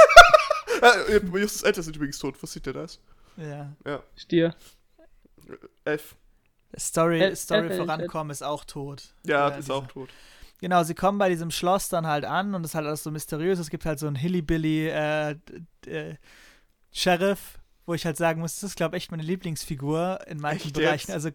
Äh, 0.82 1.20
Justus 1.40 1.64
Eltern 1.64 1.84
sind 1.84 1.96
übrigens 1.96 2.20
tot. 2.20 2.42
Wusstet 2.44 2.68
ihr 2.68 2.74
das? 2.74 3.00
Ja. 3.38 4.04
Stier. 4.18 4.54
F. 5.86 6.16
Story, 6.78 7.22
Äh, 7.22 7.36
Story 7.38 7.68
äh, 7.68 7.74
äh, 7.74 7.78
vorankommen 7.78 8.32
ist 8.32 8.44
auch 8.44 8.66
tot. 8.66 9.14
Ja, 9.26 9.48
Äh, 9.50 9.60
ist 9.60 9.66
dieser- 9.68 9.76
auch 9.76 9.88
tot. 9.88 10.10
Genau, 10.60 10.84
sie 10.84 10.96
kommen 10.96 11.18
bei 11.20 11.30
diesem 11.30 11.52
Schloss 11.52 11.90
dann 11.90 12.08
halt 12.08 12.26
an 12.26 12.54
und 12.56 12.64
es 12.66 12.72
ist 12.72 12.76
halt 12.76 12.88
alles 12.88 13.04
so 13.04 13.12
mysteriös. 13.12 13.60
Es 13.60 13.70
gibt 13.70 13.86
halt 13.86 14.00
so 14.00 14.08
einen 14.08 14.16
Hillybilly 14.16 14.88
äh, 14.90 15.36
äh, 15.86 16.16
Sheriff, 16.92 17.60
wo 17.86 17.94
ich 17.94 18.06
halt 18.06 18.18
sagen 18.18 18.40
muss, 18.42 18.56
das 18.56 18.64
ist, 18.72 18.76
glaube 18.78 18.98
ich, 18.98 19.12
meine 19.12 19.24
Lieblingsfigur 19.24 20.20
in 20.28 20.40
manchen 20.40 20.68
Echt 20.68 20.74
Bereichen. 20.76 21.12
jetzt? 21.12 21.14
Also, 21.14 21.30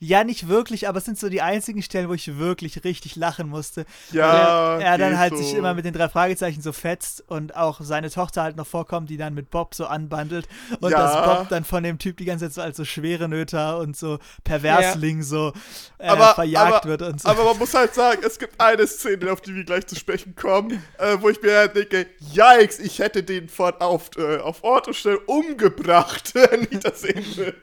ja, 0.00 0.24
nicht 0.24 0.48
wirklich, 0.48 0.88
aber 0.88 0.98
es 0.98 1.04
sind 1.04 1.18
so 1.18 1.28
die 1.28 1.42
einzigen 1.42 1.82
Stellen, 1.82 2.08
wo 2.08 2.14
ich 2.14 2.38
wirklich 2.38 2.82
richtig 2.84 3.14
lachen 3.16 3.48
musste. 3.48 3.84
Ja, 4.10 4.78
er 4.78 4.98
dann 4.98 5.10
geht 5.10 5.18
halt 5.18 5.36
so. 5.36 5.42
sich 5.42 5.54
immer 5.54 5.74
mit 5.74 5.84
den 5.84 5.92
drei 5.94 6.08
Fragezeichen 6.08 6.60
so 6.62 6.72
fetzt 6.72 7.22
und 7.28 7.54
auch 7.56 7.80
seine 7.82 8.10
Tochter 8.10 8.42
halt 8.42 8.56
noch 8.56 8.66
vorkommt, 8.66 9.10
die 9.10 9.16
dann 9.16 9.34
mit 9.34 9.50
Bob 9.50 9.74
so 9.74 9.86
anbandelt 9.86 10.48
und 10.80 10.90
Ja. 10.90 10.98
dass 10.98 11.24
Bob 11.38 11.48
dann 11.48 11.64
von 11.64 11.82
dem 11.82 11.98
Typ 11.98 12.16
die 12.16 12.24
ganze 12.24 12.46
Zeit 12.46 12.54
so 12.54 12.60
als 12.62 12.76
so 12.76 12.84
schwere 12.84 13.28
Nöter 13.28 13.78
und 13.78 13.96
so 13.96 14.18
Perversling 14.44 15.22
so 15.22 15.52
äh, 15.98 16.06
Aber- 16.08 16.34
verjagt 16.34 16.72
aber- 16.84 16.88
wird 16.88 17.02
und 17.02 17.20
so. 17.20 17.28
Aber 17.28 17.44
man 17.44 17.58
muss 17.58 17.74
halt 17.74 17.94
sagen, 17.94 18.22
es 18.26 18.38
gibt 18.38 18.60
eine 18.60 18.86
Szene, 18.86 19.30
auf 19.32 19.40
die 19.40 19.54
wir 19.54 19.64
gleich 19.64 19.86
zu 19.86 19.94
sprechen 19.96 20.34
kommen, 20.34 20.82
äh, 20.98 21.16
wo 21.20 21.28
ich 21.28 21.40
mir 21.42 21.56
halt 21.56 21.76
denke, 21.76 22.06
yikes, 22.20 22.78
ich 22.80 22.98
hätte 22.98 23.22
den 23.22 23.48
von 23.48 23.72
auf, 23.80 24.10
äh, 24.16 24.38
auf 24.38 24.64
Ort 24.64 24.88
und 24.88 24.94
Stelle 24.94 25.20
umgebracht, 25.20 25.91
wenn 26.34 26.66
ich 26.70 26.78
das 26.80 27.00
sehen 27.00 27.24
würde. 27.36 27.56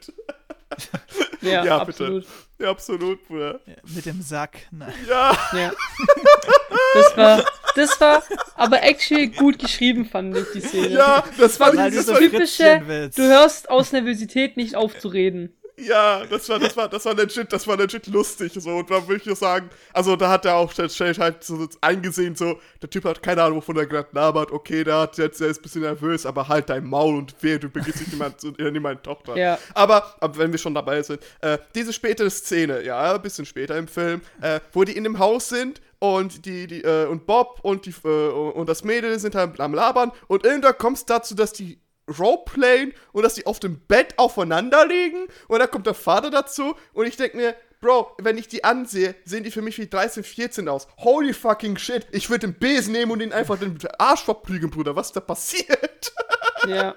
Ja, 1.42 1.64
Ja, 1.64 1.78
bitte. 1.84 2.04
absolut. 2.04 2.26
Ja, 2.58 2.70
absolut, 2.70 3.26
Bruder. 3.26 3.60
Ja, 3.66 3.74
mit 3.94 4.06
dem 4.06 4.20
Sack. 4.22 4.58
Nein. 4.70 4.92
Ja, 5.08 5.36
Ja. 5.52 5.72
Das 6.94 7.16
war, 7.16 7.44
das 7.76 8.00
war 8.00 8.22
aber 8.56 8.82
actually 8.82 9.28
gut 9.28 9.58
geschrieben, 9.58 10.04
fand 10.04 10.36
ich, 10.36 10.44
die 10.54 10.60
Szene. 10.60 10.88
ja, 10.88 11.24
das 11.38 11.58
war, 11.60 11.72
das 11.72 12.08
war, 12.08 12.18
typische, 12.18 12.62
Fritzchenwitz. 12.64 13.14
du 13.16 13.22
hörst 13.22 13.70
aus 13.70 13.92
Nervosität 13.92 14.56
nicht 14.56 14.74
aufzureden. 14.76 15.56
Ja, 15.80 16.24
das 16.26 16.48
war, 16.48 16.58
das 16.58 16.76
war, 16.76 16.88
das 16.88 17.04
war 17.04 17.14
legit, 17.14 17.52
das 17.52 17.66
war 17.66 17.76
legit 17.76 18.06
lustig, 18.06 18.52
so, 18.54 18.70
und 18.70 18.90
da 18.90 19.06
würde 19.06 19.20
ich 19.20 19.26
nur 19.26 19.36
sagen, 19.36 19.70
also 19.92 20.16
da 20.16 20.30
hat 20.30 20.44
er 20.44 20.56
auch 20.56 20.72
schnell 20.72 21.14
halt 21.14 21.44
so 21.44 21.68
eingesehen, 21.80 22.34
so, 22.36 22.58
der 22.82 22.90
Typ 22.90 23.04
hat 23.04 23.22
keine 23.22 23.42
Ahnung, 23.42 23.58
wovon 23.58 23.76
er 23.76 23.86
gerade 23.86 24.08
labert, 24.12 24.52
okay, 24.52 24.84
der 24.84 24.98
hat 24.98 25.18
jetzt, 25.18 25.40
der 25.40 25.48
ist 25.48 25.60
ein 25.60 25.62
bisschen 25.62 25.82
nervös, 25.82 26.26
aber 26.26 26.48
halt 26.48 26.68
dein 26.68 26.84
Maul 26.84 27.16
und 27.16 27.34
weh, 27.42 27.58
du 27.58 27.68
begibst 27.68 28.00
dich 28.00 28.08
niemand, 28.08 28.42
äh, 28.58 28.70
niemand 28.70 29.02
Tochter. 29.02 29.36
Ja. 29.36 29.58
Aber, 29.74 30.14
aber 30.20 30.38
wenn 30.38 30.52
wir 30.52 30.58
schon 30.58 30.74
dabei 30.74 31.02
sind, 31.02 31.20
äh, 31.40 31.58
diese 31.74 31.92
spätere 31.92 32.30
Szene, 32.30 32.82
ja, 32.84 33.14
ein 33.14 33.22
bisschen 33.22 33.46
später 33.46 33.76
im 33.76 33.88
Film, 33.88 34.20
äh, 34.40 34.60
wo 34.72 34.84
die 34.84 34.96
in 34.96 35.04
dem 35.04 35.18
Haus 35.18 35.48
sind 35.48 35.80
und 35.98 36.46
die, 36.46 36.66
die, 36.66 36.82
äh, 36.82 37.06
und 37.06 37.26
Bob 37.26 37.60
und 37.62 37.86
die, 37.86 37.94
äh, 38.04 38.28
und 38.28 38.68
das 38.68 38.84
Mädel 38.84 39.18
sind 39.18 39.34
halt 39.34 39.60
am 39.60 39.74
Labern 39.74 40.12
und 40.28 40.44
irgendwann 40.44 40.76
kommt 40.78 40.98
es 40.98 41.06
dazu, 41.06 41.34
dass 41.34 41.52
die 41.52 41.78
Roleplayen 42.10 42.92
und 43.12 43.22
dass 43.22 43.34
die 43.34 43.46
auf 43.46 43.60
dem 43.60 43.80
Bett 43.80 44.14
aufeinander 44.18 44.86
liegen 44.86 45.26
und 45.48 45.58
dann 45.58 45.70
kommt 45.70 45.86
der 45.86 45.94
Vater 45.94 46.30
dazu 46.30 46.74
und 46.92 47.06
ich 47.06 47.16
denke 47.16 47.36
mir, 47.36 47.54
Bro, 47.80 48.14
wenn 48.18 48.36
ich 48.36 48.46
die 48.46 48.62
ansehe, 48.62 49.14
sehen 49.24 49.42
die 49.42 49.50
für 49.50 49.62
mich 49.62 49.78
wie 49.78 49.86
13, 49.86 50.22
14 50.22 50.68
aus. 50.68 50.86
Holy 50.98 51.32
fucking 51.32 51.78
shit. 51.78 52.06
Ich 52.12 52.28
würde 52.28 52.46
den 52.46 52.58
Besen 52.58 52.92
nehmen 52.92 53.10
und 53.10 53.20
den 53.20 53.32
einfach 53.32 53.58
den 53.58 53.78
Arsch 53.98 54.22
verprügeln, 54.22 54.70
Bruder. 54.70 54.96
Was 54.96 55.06
ist 55.08 55.16
da 55.16 55.20
passiert? 55.20 56.12
Ja. 56.68 56.94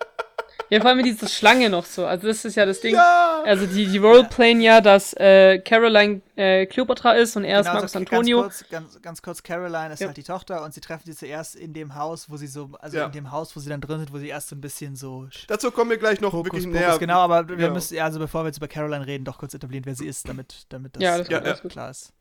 Ja, 0.70 0.80
vor 0.80 0.90
allem 0.90 0.98
mit 0.98 1.06
dieser 1.06 1.28
Schlange 1.28 1.70
noch 1.70 1.86
so. 1.86 2.06
Also 2.06 2.28
das 2.28 2.46
ist 2.46 2.56
ja 2.56 2.66
das 2.66 2.80
Ding. 2.80 2.96
Ja. 2.96 3.44
Also 3.46 3.66
die, 3.68 3.86
die 3.86 3.98
Roleplayen 3.98 4.60
ja, 4.62 4.82
dass 4.82 5.14
äh, 5.14 5.60
Caroline 5.60 6.22
äh, 6.36 6.66
Cleopatra 6.66 7.14
ist 7.14 7.36
und 7.36 7.44
er 7.44 7.60
ist 7.60 7.66
Genau, 7.66 7.74
Marcus 7.76 7.92
so 7.92 8.00
Antonio. 8.00 8.42
Ganz 8.42 8.58
kurz, 8.60 8.70
ganz, 8.70 9.02
ganz 9.02 9.22
kurz, 9.22 9.44
Caroline 9.44 9.94
ist 9.94 10.00
Ja. 10.00 10.08
halt 10.08 10.18
die 10.18 10.24
Tochter 10.24 10.64
und 10.64 10.74
sie 10.74 10.82
treffen 10.82 11.04
sie 11.06 11.16
zuerst 11.16 11.56
in 11.56 11.74
dem 11.74 11.96
Haus, 11.96 12.30
wo 12.30 12.38
sie 12.38 12.48
so, 12.48 12.70
also 12.80 12.98
Ja. 12.98 13.06
in 13.06 13.12
dem 13.12 13.32
Haus, 13.32 13.56
wo 13.56 13.60
sie 13.60 13.70
dann 13.70 13.82
drin 13.82 14.00
sind, 14.00 14.14
wo 14.14 14.18
sie 14.18 14.30
erst 14.30 14.50
so 14.50 14.56
ein 14.56 14.62
bisschen 14.62 14.96
so 14.96 15.28
Dazu 15.48 15.70
kommen 15.70 15.92
wir 15.92 15.98
gleich 15.98 16.22
noch 16.22 16.34
Hokus 16.34 16.46
wirklich 16.46 16.66
näher. 16.66 16.98
genau, 16.98 17.20
aber 17.20 17.48
wir 17.50 17.56
Genau. 17.56 17.74
müssen, 17.74 18.00
also 18.00 18.18
bevor 18.20 18.44
wir 18.44 18.48
jetzt 18.48 18.58
über 18.58 18.68
Caroline 18.68 19.06
reden, 19.06 19.26
doch 19.26 19.38
kurz 19.38 19.54
etablieren, 19.54 19.86
wer 19.86 19.96
sie 19.96 20.08
ist, 20.08 20.28
damit, 20.28 20.66
damit 20.70 20.96
das 20.96 21.04
Ja, 21.04 21.18
das 21.18 21.28
Ja, 21.30 21.40
gut, 21.40 21.48
ja. 21.64 21.70
klar 21.70 21.90
ist. 21.92 22.14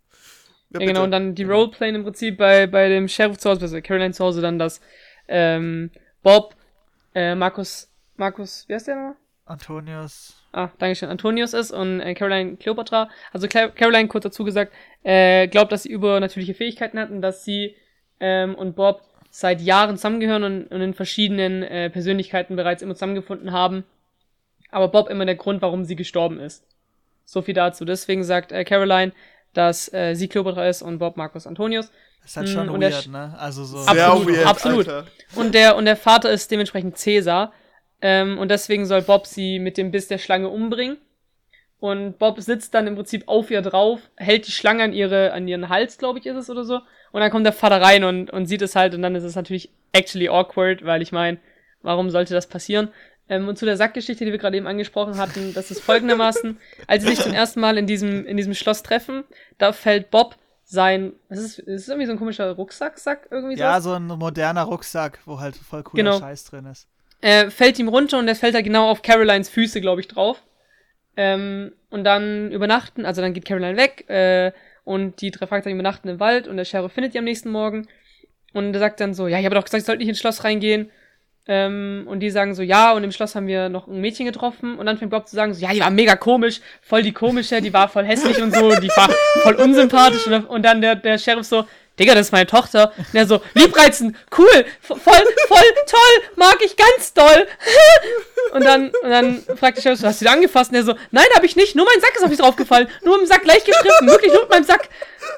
Ja, 0.70 0.80
Ja, 0.80 0.87
genau, 0.87 1.05
und 1.05 1.11
dann 1.11 1.35
die 1.35 1.45
Roleplayen 1.45 1.95
im 1.95 2.03
Prinzip 2.03 2.37
bei, 2.39 2.66
bei 2.66 2.89
dem 2.89 3.09
Sheriff 3.09 3.39
zu 3.39 3.49
Hause, 3.51 3.62
also 3.62 3.80
Caroline 3.80 4.12
zu 4.12 4.24
Hause, 4.24 4.41
dann 4.43 4.59
dass 4.59 4.80
ähm, 5.28 5.91
Bob, 6.22 6.55
äh, 7.14 7.35
Markus, 7.35 7.89
Markus, 8.16 8.64
wie 8.68 8.74
heißt 8.74 8.88
der 8.88 8.96
nochmal? 8.96 9.16
Antonius. 9.44 10.34
Ah, 10.52 10.68
Dankeschön, 10.78 11.08
Antonius 11.08 11.52
ist 11.52 11.72
und 11.72 12.00
äh, 12.00 12.14
Caroline 12.14 12.56
Cleopatra. 12.56 13.10
Also 13.32 13.48
Cla 13.48 13.68
Caroline, 13.68 14.08
kurz 14.08 14.24
dazu 14.24 14.44
gesagt, 14.44 14.72
äh, 15.02 15.48
glaubt, 15.48 15.72
dass 15.72 15.82
sie 15.82 15.90
übernatürliche 15.90 16.54
Fähigkeiten 16.54 16.98
hat 16.98 17.10
und 17.10 17.22
dass 17.22 17.44
sie 17.44 17.74
ähm, 18.20 18.54
und 18.54 18.76
Bob 18.76 19.02
seit 19.30 19.60
Jahren 19.60 19.96
zusammengehören 19.96 20.44
und, 20.44 20.66
und 20.66 20.80
in 20.80 20.94
verschiedenen 20.94 21.62
äh, 21.62 21.90
Persönlichkeiten 21.90 22.54
bereits 22.54 22.82
immer 22.82 22.94
zusammengefunden 22.94 23.52
haben. 23.52 23.84
Aber 24.70 24.88
Bob 24.88 25.08
immer 25.10 25.26
der 25.26 25.34
Grund, 25.34 25.60
warum 25.62 25.84
sie 25.84 25.96
gestorben 25.96 26.38
ist. 26.38 26.64
So 27.24 27.42
viel 27.42 27.54
dazu. 27.54 27.84
Deswegen 27.84 28.24
sagt 28.24 28.52
äh, 28.52 28.64
Caroline, 28.64 29.12
dass 29.54 29.92
äh, 29.92 30.14
sie 30.14 30.28
Cleopatra 30.28 30.68
ist 30.68 30.82
und 30.82 30.98
Bob 30.98 31.16
Marcus 31.16 31.46
Antonius. 31.46 31.90
Das 32.22 32.30
ist 32.30 32.36
halt 32.36 32.48
schon 32.48 32.66
Mm, 32.66 32.74
und 32.74 32.80
weird, 32.82 33.08
ne? 33.08 33.34
Also 33.38 33.64
so. 33.64 33.82
Sehr 33.82 34.06
Absolut, 34.06 34.28
weird, 34.28 34.46
absolut. 34.46 34.88
Alter. 34.88 35.10
Und 35.34 35.54
der, 35.54 35.76
und 35.76 35.86
der 35.86 35.96
Vater 35.96 36.30
ist 36.30 36.50
dementsprechend 36.50 36.96
Cäsar. 36.96 37.52
Ähm, 38.03 38.36
und 38.36 38.50
deswegen 38.50 38.84
soll 38.84 39.00
Bob 39.03 39.26
sie 39.26 39.61
mit 39.61 39.78
dem 39.78 39.92
Biss 39.92 40.09
der 40.09 40.18
Schlange 40.18 40.48
umbringen. 40.48 40.98
Und 41.78 42.18
Bob 42.18 42.40
sitzt 42.40 42.74
dann 42.74 42.86
im 42.86 42.94
Prinzip 42.94 43.26
auf 43.26 43.50
ihr 43.50 43.62
drauf, 43.62 44.00
hält 44.16 44.46
die 44.46 44.53
Schlange 44.53 44.84
an, 44.84 44.92
ihre, 44.92 45.32
an 45.32 45.48
ihren 45.48 45.68
Hals, 45.68 45.98
glaube 45.98 46.18
ich, 46.18 46.26
ist 46.26 46.36
es 46.36 46.50
oder 46.50 46.64
so. 46.64 46.80
Und 47.12 47.20
dann 47.20 47.30
kommt 47.30 47.46
der 47.46 47.53
Vater 47.53 47.80
rein 47.80 48.05
und, 48.05 48.30
und 48.30 48.46
sieht 48.46 48.62
es 48.62 48.76
halt. 48.76 48.94
Und 48.94 49.03
dann 49.03 49.14
ist 49.14 49.24
es 49.24 49.34
natürlich 49.34 49.70
actually 49.92 50.28
awkward, 50.28 50.84
weil 50.84 51.03
ich 51.03 51.12
meine, 51.12 51.38
warum 51.80 52.11
sollte 52.11 52.34
das 52.34 52.46
passieren? 52.48 52.88
Ähm, 53.28 53.48
und 53.48 53.57
zu 53.57 53.64
der 53.64 53.76
Sackgeschichte, 53.76 54.24
die 54.24 54.32
wir 54.32 54.38
gerade 54.38 54.57
eben 54.57 54.66
angesprochen 54.66 55.16
hatten, 55.16 55.55
das 55.55 55.70
ist 55.70 55.80
folgendermaßen, 55.80 56.59
als 56.86 57.03
sie 57.05 57.11
sich 57.11 57.20
zum 57.20 57.32
ersten 57.32 57.61
Mal 57.61 57.78
in 57.78 57.86
diesem, 57.86 58.26
in 58.26 58.36
diesem 58.36 58.55
Schloss 58.55 58.82
treffen, 58.82 59.24
da 59.59 59.72
fällt 59.72 60.11
Bob 60.11 60.36
sein, 60.64 61.12
das 61.28 61.38
ist, 61.38 61.59
das 61.59 61.66
ist 61.66 61.88
irgendwie 61.88 62.07
so 62.07 62.12
ein 62.12 62.18
komischer 62.18 62.50
Rucksacksack, 62.53 63.28
irgendwie 63.30 63.57
ja, 63.59 63.80
so. 63.80 63.90
so 63.90 63.96
ein 63.96 64.07
moderner 64.07 64.62
Rucksack, 64.62 65.20
wo 65.24 65.38
halt 65.40 65.57
voll 65.57 65.82
cooler 65.82 66.03
Genau. 66.03 66.18
Scheiß 66.18 66.44
drin 66.44 66.66
ist. 66.66 66.88
Äh, 67.23 67.51
fällt 67.51 67.79
ihm 67.79 67.89
runter 67.89 68.18
und 68.18 68.27
der 68.27 68.37
fällt 68.37 68.55
da 68.55 68.61
genau 68.61 68.91
auf 68.91 69.03
Carolines 69.03 69.49
Füße, 69.49 69.81
glaube 69.81 70.03
ich, 70.03 70.09
drauf. 70.09 70.43
Ähm, 71.16 71.73
und 71.91 72.05
dann 72.05 72.53
übernachten, 72.53 73.07
also 73.07 73.23
dann 73.23 73.33
geht 73.33 73.45
Caroline 73.45 73.77
weg 73.77 74.09
äh, 74.09 74.53
und 74.85 75.20
die 75.20 75.31
drei 75.31 75.47
Fragezeichen 75.47 75.77
übernachten 75.77 76.09
im 76.09 76.20
Wald 76.20 76.49
und 76.49 76.57
der 76.57 76.64
Sheriff 76.64 76.93
findet 76.93 77.14
die 77.14 77.18
am 77.18 77.25
nächsten 77.25 77.51
Morgen 77.51 77.87
und 78.53 78.75
er 78.75 78.81
sagt 78.81 79.01
dann 79.01 79.14
so, 79.14 79.29
ja, 79.29 79.39
ich 79.39 79.45
habe 79.45 79.55
doch 79.55 79.64
gesagt, 79.64 79.81
ich 79.81 79.87
sollte 79.87 80.01
nicht 80.01 80.09
ins 80.09 80.20
Schloss 80.20 80.45
reingehen. 80.45 80.91
Ähm, 81.49 82.05
und 82.07 82.20
die 82.20 82.31
sagen 82.31 82.55
so, 82.55 82.62
ja, 82.62 82.93
und 82.93 83.03
im 83.03 83.11
Schloss 83.11 83.35
haben 83.35 83.49
wir 83.49 83.68
noch 83.68 83.89
ein 83.89 84.01
Mädchen 84.01 84.27
getroffen. 84.27 84.77
Und 84.77 84.87
dann 84.87 84.97
fängt 84.97 85.11
Bob 85.11 85.27
zu 85.27 85.35
sagen, 85.35 85.53
so, 85.55 85.61
ja, 85.61 85.73
die 85.73 85.81
war 85.81 85.91
mega 85.91 86.14
komisch, 86.14 86.61
voll 86.83 87.03
die 87.03 87.12
komische, 87.12 87.61
die 87.61 87.73
war 87.73 87.89
voll 87.89 88.05
hässlich 88.05 88.41
und 88.41 88.55
so, 88.55 88.75
die 88.77 88.89
war 88.89 89.11
voll 89.43 89.55
unsympathisch. 89.55 90.27
Und, 90.27 90.45
und 90.45 90.62
dann 90.62 90.81
der, 90.81 90.95
der 90.95 91.18
Sheriff 91.18 91.47
so, 91.47 91.64
Digga, 91.99 92.14
das 92.14 92.28
ist 92.28 92.32
meine 92.32 92.47
Tochter. 92.47 92.93
Und 92.97 93.14
er 93.14 93.26
so, 93.26 93.40
liebreizend, 93.55 94.16
cool, 94.38 94.64
voll, 94.80 94.99
voll, 94.99 95.24
toll, 95.86 96.22
mag 96.36 96.57
ich 96.64 96.76
ganz 96.76 97.12
doll. 97.12 97.47
und 98.53 98.64
dann, 98.64 98.90
und 99.03 99.11
dann 99.11 99.43
fragt 99.57 99.84
der 99.84 99.97
so, 99.97 100.07
hast 100.07 100.20
du 100.20 100.24
die 100.24 100.30
angefasst? 100.30 100.70
Und 100.70 100.76
er 100.76 100.84
so, 100.84 100.95
nein, 101.11 101.26
hab 101.34 101.45
ich 101.45 101.57
nicht, 101.57 101.76
nur 101.76 101.84
mein 101.84 102.01
Sack 102.01 102.16
ist 102.16 102.22
auf 102.22 102.30
mich 102.30 102.38
draufgefallen. 102.38 102.88
Nur 103.05 103.20
im 103.20 103.26
Sack 103.26 103.43
gleich 103.43 103.64
gestriffen, 103.64 104.09
wirklich 104.09 104.32
nur 104.32 104.43
mit 104.43 104.51
meinem 104.51 104.64
Sack. 104.64 104.88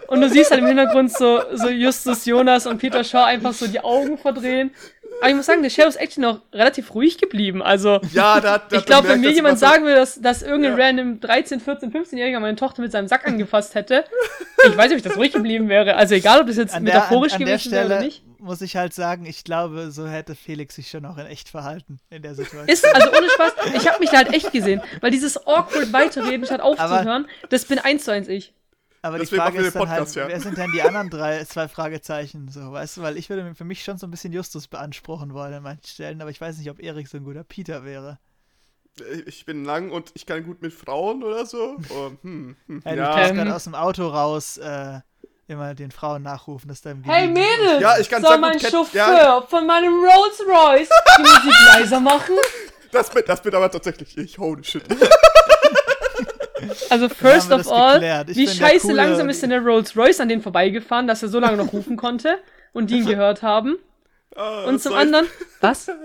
Und 0.07 0.20
du 0.20 0.28
siehst 0.28 0.50
halt 0.50 0.61
im 0.61 0.66
Hintergrund 0.66 1.12
so, 1.12 1.42
so 1.52 1.68
Justus 1.68 2.24
Jonas 2.24 2.66
und 2.66 2.78
Peter 2.78 3.02
Shaw 3.02 3.24
einfach 3.24 3.52
so 3.52 3.66
die 3.66 3.80
Augen 3.80 4.16
verdrehen. 4.18 4.74
Aber 5.20 5.30
ich 5.30 5.36
muss 5.36 5.46
sagen, 5.46 5.62
der 5.62 5.70
Sheriff 5.70 5.90
ist 5.90 6.00
echt 6.00 6.18
noch 6.18 6.40
relativ 6.52 6.94
ruhig 6.94 7.18
geblieben. 7.18 7.62
Also, 7.62 8.00
Ja, 8.12 8.40
da 8.40 8.58
da 8.58 8.76
ich 8.78 8.84
glaube, 8.84 9.08
wenn 9.08 9.20
mir 9.20 9.30
jemand 9.30 9.58
sagen 9.58 9.84
will, 9.84 9.94
dass, 9.94 10.20
dass 10.20 10.42
irgendein 10.42 10.78
Ja. 10.78 10.84
random 10.86 11.20
13, 11.20 11.60
14, 11.60 11.92
15-Jähriger 11.92 12.40
meine 12.40 12.56
Tochter 12.56 12.82
mit 12.82 12.92
seinem 12.92 13.08
Sack 13.08 13.26
angefasst 13.26 13.74
hätte, 13.74 14.04
ich 14.66 14.76
weiß 14.76 14.90
nicht, 14.90 14.92
ob 14.92 14.96
ich 14.98 15.02
das 15.02 15.16
ruhig 15.16 15.32
geblieben 15.32 15.68
wäre. 15.68 15.96
Also 15.96 16.14
egal, 16.14 16.40
ob 16.40 16.46
das 16.46 16.56
jetzt 16.56 16.74
An 16.74 16.84
der, 16.84 16.94
an, 16.94 17.00
metaphorisch 17.00 17.32
an 17.34 17.38
der 17.40 17.46
gewesen 17.56 17.72
wäre 17.72 17.86
oder 17.86 18.00
nicht. 18.00 18.22
muss 18.38 18.60
ich 18.60 18.76
halt 18.76 18.92
sagen, 18.92 19.24
ich 19.26 19.44
glaube, 19.44 19.90
so 19.90 20.06
hätte 20.06 20.34
Felix 20.34 20.74
sich 20.74 20.90
schon 20.90 21.04
auch 21.06 21.16
in 21.18 21.26
echt 21.26 21.48
verhalten 21.48 21.98
in 22.10 22.22
der 22.22 22.34
Situation. 22.34 22.68
Ist, 22.68 22.86
also 22.94 23.08
ohne 23.16 23.28
Spaß, 23.30 23.52
ich 23.76 23.88
habe 23.88 24.00
mich 24.00 24.10
da 24.10 24.18
halt 24.18 24.34
echt 24.34 24.52
gesehen. 24.52 24.82
Weil 25.00 25.10
dieses 25.10 25.46
awkward 25.46 25.92
Weiterreden 25.92 26.44
statt 26.44 26.60
aufzuhören, 26.60 27.26
das 27.50 27.64
bin 27.64 27.78
eins 27.78 28.04
zu 28.04 28.12
eins 28.12 28.28
ich. 28.28 28.52
Aber 29.05 29.18
die 29.18 29.24
Deswegen 29.24 29.42
Frage 29.42 29.57
machen 29.57 29.64
wir 29.64 29.68
ist 29.68 29.76
dann 29.76 29.88
halt, 29.90 29.98
Podcast, 29.98 30.16
ja. 30.16 30.28
wer 30.28 30.40
sind 30.40 30.57
denn 30.57 30.72
die 30.72 30.80
anderen 30.80 31.11
drei, 31.11 31.44
zwei 31.44 31.68
Fragezeichen, 31.68 32.48
so, 32.48 32.72
weißt 32.72 32.96
du, 32.96 33.02
weil 33.02 33.18
ich 33.18 33.28
würde 33.28 33.55
für 33.55 33.64
mich 33.64 33.84
schon 33.84 33.98
so 33.98 34.07
ein 34.07 34.11
bisschen 34.11 34.32
Justus 34.32 34.66
beanspruchen 34.66 35.34
wollen 35.34 35.52
an 35.52 35.62
manchen 35.62 35.86
Stellen, 35.86 36.22
aber 36.22 36.30
ich 36.30 36.40
weiß 36.40 36.57
nicht, 36.57 36.70
ob 36.70 36.80
Erik 36.80 37.07
so 37.07 37.18
ein 37.18 37.24
guter 37.24 37.44
Peter 37.44 37.84
wäre. 37.84 38.18
ich 39.26 39.44
bin 39.44 39.62
lang 39.62 39.90
und 39.90 40.11
ich 40.14 40.24
kann 40.24 40.42
gut 40.42 40.62
mit 40.62 40.72
Frauen 40.72 41.22
oder 41.22 41.44
so. 41.44 41.76
Oh, 41.90 42.12
hm, 42.22 42.57
hm, 42.66 42.80
Hey, 42.84 42.96
du 42.96 43.02
ja. 43.02 43.14
kannst 43.14 43.34
gerade 43.34 43.55
aus 43.55 43.64
dem 43.64 43.74
Auto 43.74 44.09
raus 44.09 44.57
äh, 44.57 45.00
immer 45.48 45.74
den 45.74 45.90
Frauen 45.90 46.22
nachrufen, 46.22 46.68
dass 46.68 46.80
da 46.80 46.92
im 46.92 47.05
Hey 47.05 47.28
Mädels! 47.28 47.82
Ja, 47.82 47.98
ich 47.98 48.09
kann 48.09 48.22
soll 48.22 48.38
mein 48.38 48.59
Chauffeur 48.59 49.18
ja. 49.18 49.42
von 49.42 49.66
meinem 49.66 49.92
Rolls 50.02 50.40
Royce 50.48 50.88
die 51.18 51.22
Musik 51.22 51.55
leiser 51.74 52.00
machen? 52.00 52.36
das, 52.90 53.11
bin, 53.11 53.22
das 53.26 53.42
bin 53.42 53.55
aber 53.55 53.70
tatsächlich 53.70 54.16
ich. 54.16 54.38
Holy 54.38 54.64
shit. 54.64 54.82
Also 56.90 57.08
first 57.08 57.50
of 57.52 57.70
all, 57.70 58.00
wie 58.28 58.48
scheiße 58.48 58.86
coole- 58.88 58.94
langsam 58.94 59.28
ist 59.28 59.42
denn 59.42 59.50
der 59.50 59.60
Rolls 59.60 59.96
Royce 59.96 60.20
an 60.20 60.28
denen 60.28 60.42
vorbeigefahren, 60.42 61.06
dass 61.06 61.22
er 61.22 61.28
so 61.28 61.38
lange 61.40 61.56
noch 61.56 61.72
rufen 61.72 61.96
konnte 61.96 62.38
und 62.72 62.90
die 62.90 62.98
ihn 62.98 63.06
gehört 63.14 63.42
haben? 63.42 63.76
Ah, 64.36 64.64
Und 64.64 64.80
zum 64.82 64.92
war- 64.92 65.00
anderen, 65.00 65.26
was? 65.60 65.90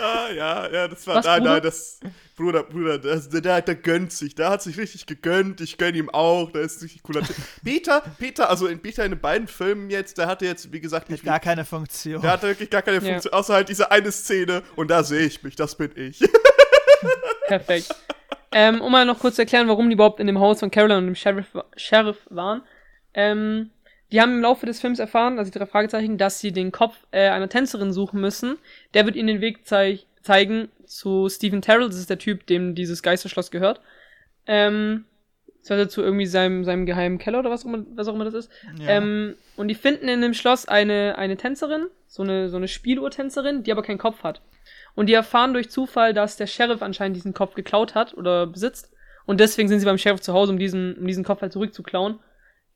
Ah, 0.00 0.32
ja, 0.34 0.68
ja, 0.68 0.88
das 0.88 1.06
war. 1.06 1.14
Was, 1.14 1.26
nein, 1.26 1.38
Bruder? 1.42 1.52
nein, 1.52 1.62
das. 1.62 2.00
Bruder, 2.36 2.62
Bruder, 2.64 2.98
das, 2.98 3.28
der, 3.28 3.40
der, 3.40 3.62
der 3.62 3.76
gönnt 3.76 4.10
sich. 4.10 4.34
Der 4.34 4.50
hat 4.50 4.62
sich 4.62 4.76
richtig 4.78 5.06
gegönnt. 5.06 5.60
Ich 5.60 5.78
gönn 5.78 5.94
ihm 5.94 6.10
auch. 6.10 6.50
Der 6.50 6.62
ist 6.62 6.78
ein 6.80 6.84
richtig 6.86 7.04
cooler 7.04 7.22
Typ. 7.22 7.36
Peter, 7.64 8.02
Peter, 8.18 8.50
also 8.50 8.66
in 8.66 8.82
Peter 8.82 9.04
in 9.04 9.12
den 9.12 9.20
beiden 9.20 9.46
Filmen 9.46 9.88
jetzt, 9.88 10.18
der 10.18 10.26
hatte 10.26 10.44
jetzt, 10.44 10.72
wie 10.72 10.80
gesagt, 10.80 11.04
Hat 11.04 11.10
nicht. 11.10 11.24
gar 11.24 11.38
keine 11.38 11.64
Funktion. 11.64 12.20
Der 12.20 12.32
hatte 12.32 12.48
wirklich 12.48 12.68
gar 12.68 12.82
keine 12.82 12.96
Ja. 12.96 13.12
Funktion, 13.12 13.32
außer 13.32 13.54
halt 13.54 13.68
diese 13.68 13.92
eine 13.92 14.10
Szene. 14.10 14.64
Und 14.74 14.90
da 14.90 15.04
sehe 15.04 15.24
ich 15.24 15.40
mich. 15.44 15.54
Das 15.54 15.76
bin 15.76 15.92
ich. 15.94 16.18
Perfekt. 17.46 17.94
Ähm, 18.52 18.80
um 18.80 18.90
mal 18.90 19.06
noch 19.06 19.20
kurz 19.20 19.36
zu 19.36 19.42
erklären, 19.42 19.68
warum 19.68 19.88
die 19.88 19.94
überhaupt 19.94 20.20
in 20.20 20.26
dem 20.26 20.40
Haus 20.40 20.60
von 20.60 20.70
Caroline 20.70 20.98
und 20.98 21.06
dem 21.06 21.14
Sheriff, 21.14 21.56
Sheriff 21.76 22.26
waren. 22.30 22.62
Ähm, 23.14 23.70
die 24.10 24.20
haben 24.20 24.34
im 24.36 24.42
Laufe 24.42 24.66
des 24.66 24.80
Films 24.80 24.98
erfahren, 24.98 25.38
also 25.38 25.52
die 25.52 25.58
drei 25.58 25.66
Fragezeichen, 25.66 26.18
dass 26.18 26.40
sie 26.40 26.52
den 26.52 26.72
Kopf 26.72 26.96
äh, 27.12 27.28
einer 27.28 27.48
Tänzerin 27.48 27.92
suchen 27.92 28.20
müssen. 28.20 28.58
Der 28.94 29.06
wird 29.06 29.14
ihnen 29.14 29.28
den 29.28 29.40
Weg 29.40 29.66
zei 29.66 30.00
zeigen 30.22 30.68
zu 30.84 31.28
Stephen 31.30 31.62
Terrell, 31.62 31.86
das 31.86 31.96
ist 31.96 32.10
der 32.10 32.18
Typ, 32.18 32.46
dem 32.46 32.74
dieses 32.74 33.02
Geisterschloss 33.02 33.50
gehört. 33.50 33.80
Ähm, 34.46 35.06
das 35.60 35.78
heißt 35.78 35.90
zu 35.90 36.02
irgendwie 36.02 36.26
seinem, 36.26 36.64
seinem 36.64 36.86
geheimen 36.86 37.18
Keller 37.18 37.38
oder 37.38 37.50
was 37.50 37.62
auch 37.64 37.68
immer, 37.68 37.84
was 37.94 38.08
auch 38.08 38.14
immer 38.14 38.24
das 38.24 38.34
ist. 38.34 38.50
Ja. 38.78 38.88
Ähm, 38.88 39.36
und 39.56 39.68
die 39.68 39.74
finden 39.74 40.08
in 40.08 40.20
dem 40.20 40.34
Schloss 40.34 40.66
eine, 40.66 41.16
eine 41.16 41.36
Tänzerin, 41.36 41.86
so 42.06 42.22
eine, 42.22 42.48
so 42.48 42.56
eine 42.56 42.68
Spieluhrtänzerin, 42.68 43.62
die 43.62 43.72
aber 43.72 43.82
keinen 43.82 43.98
Kopf 43.98 44.22
hat. 44.22 44.40
Und 45.00 45.06
die 45.06 45.14
erfahren 45.14 45.54
durch 45.54 45.70
Zufall, 45.70 46.12
dass 46.12 46.36
der 46.36 46.46
Sheriff 46.46 46.82
anscheinend 46.82 47.16
diesen 47.16 47.32
Kopf 47.32 47.54
geklaut 47.54 47.94
hat 47.94 48.12
oder 48.12 48.46
besitzt. 48.46 48.92
Und 49.24 49.40
deswegen 49.40 49.66
sind 49.66 49.80
sie 49.80 49.86
beim 49.86 49.96
Sheriff 49.96 50.20
zu 50.20 50.34
Hause, 50.34 50.52
um 50.52 50.58
diesen, 50.58 50.94
um 50.98 51.06
diesen 51.06 51.24
Kopf 51.24 51.40
halt 51.40 51.54
zurückzuklauen. 51.54 52.18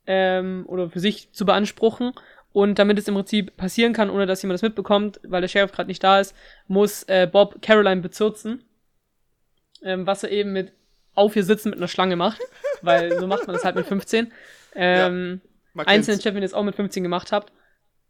Ähm, 0.07 0.65
oder 0.67 0.89
für 0.89 1.01
sich 1.01 1.33
zu 1.33 1.45
beanspruchen. 1.45 2.15
Und 2.51 2.79
damit 2.79 2.99
es 2.99 3.09
im 3.09 3.15
Prinzip 3.15 3.59
passieren 3.59 3.93
kann, 3.93 4.09
ohne 4.09 4.25
dass 4.25 4.41
jemand 4.41 4.55
das 4.55 4.63
mitbekommt, 4.63 5.21
weil 5.23 5.43
der 5.43 5.49
Sheriff 5.49 5.73
gerade 5.73 5.89
nicht 5.89 6.03
da 6.03 6.19
ist, 6.19 6.35
muss 6.67 7.03
äh, 7.09 7.29
Bob 7.31 7.61
Caroline 7.61 8.01
bezirzen. 8.01 8.65
Ähm, 9.83 10.07
was 10.07 10.23
er 10.23 10.31
eben 10.31 10.55
mit 10.55 10.73
auf 11.15 11.37
ihr 11.37 11.45
sitzen 11.45 11.69
mit 11.69 11.79
einer 11.79 11.89
Schlange 11.89 12.17
macht. 12.17 12.41
weil 12.81 13.21
so 13.21 13.27
macht 13.27 13.47
man 13.47 13.53
das 13.53 13.67
halt 13.67 13.77
mit 13.77 13.85
15. 13.85 14.33
Ähm, 14.75 15.43
Man 15.75 15.87
einzelnen. 15.87 16.23
Chef, 16.23 16.35
wenn 16.35 16.43
ihr 16.43 16.47
es 16.47 16.55
auch 16.55 16.65
mit 16.65 16.75
15 16.75 17.03
gemacht 17.03 17.33
habt. 17.33 17.53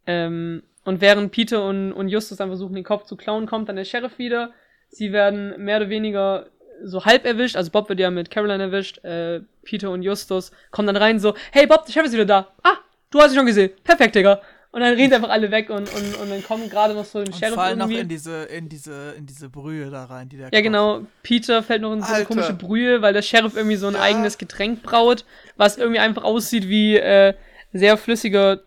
Ähm, 0.06 0.62
und 0.84 1.00
während 1.00 1.32
Peter 1.32 1.64
und, 1.66 1.92
und 1.92 2.08
Justus 2.08 2.38
dann 2.38 2.48
versuchen, 2.48 2.74
den 2.74 2.84
Kopf 2.84 3.04
zu 3.04 3.16
klauen, 3.16 3.46
kommt 3.46 3.68
dann 3.68 3.76
der 3.76 3.84
Sheriff 3.84 4.18
wieder. 4.18 4.52
Sie 4.88 5.12
werden 5.12 5.54
mehr 5.62 5.78
oder 5.78 5.88
weniger 5.88 6.46
so 6.82 7.04
halb 7.04 7.24
erwischt. 7.24 7.56
Also 7.56 7.70
Bob 7.70 7.88
wird 7.88 8.00
ja 8.00 8.10
mit 8.10 8.30
Caroline 8.30 8.64
erwischt. 8.64 9.02
Äh, 9.04 9.40
Peter 9.64 9.90
und 9.90 10.02
Justus 10.02 10.52
kommen 10.70 10.86
dann 10.86 10.96
rein 10.96 11.18
so, 11.18 11.34
hey 11.52 11.66
Bob, 11.66 11.86
der 11.86 11.92
Sheriff 11.92 12.08
ist 12.08 12.14
wieder 12.14 12.24
da. 12.26 12.48
Ah, 12.62 12.76
du 13.10 13.20
hast 13.20 13.32
ihn 13.32 13.36
schon 13.36 13.46
gesehen. 13.46 13.70
Perfekt, 13.82 14.14
Digga. 14.14 14.40
Und 14.72 14.80
dann 14.80 14.94
reden 14.94 15.14
einfach 15.14 15.30
alle 15.30 15.52
weg 15.52 15.70
und, 15.70 15.88
und, 15.94 16.14
und 16.20 16.30
dann 16.30 16.42
kommen 16.42 16.68
gerade 16.68 16.94
noch 16.94 17.04
so 17.04 17.20
ein 17.20 17.28
und 17.28 17.36
Sheriff 17.36 17.54
fallen 17.54 17.78
noch 17.78 17.84
irgendwie. 17.86 18.00
in 18.02 18.08
diese, 18.08 18.42
in 18.46 18.68
diese, 18.68 19.14
in 19.16 19.24
diese 19.24 19.48
Brühe 19.48 19.88
da 19.88 20.04
rein, 20.06 20.28
die 20.28 20.36
der 20.36 20.50
Ja, 20.52 20.60
genau. 20.62 21.02
Peter 21.22 21.62
fällt 21.62 21.80
noch 21.82 21.92
in 21.92 22.00
so 22.00 22.06
eine 22.08 22.16
Alter. 22.16 22.26
komische 22.26 22.54
Brühe, 22.54 23.00
weil 23.00 23.12
der 23.14 23.22
Sheriff 23.22 23.56
irgendwie 23.56 23.76
so 23.76 23.86
ein 23.86 23.94
Ja. 23.94 24.00
eigenes 24.00 24.36
Getränk 24.36 24.82
braut, 24.82 25.24
was 25.56 25.78
irgendwie 25.78 26.00
einfach 26.00 26.24
aussieht 26.24 26.68
wie 26.68 26.96
äh, 26.96 27.34
sehr 27.74 27.98
flüssiger, 27.98 28.60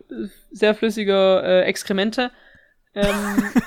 sehr 0.52 0.76
flüssiger 0.76 1.44
äh, 1.44 1.62
Exkremente. 1.64 2.30
Ähm, 2.94 3.52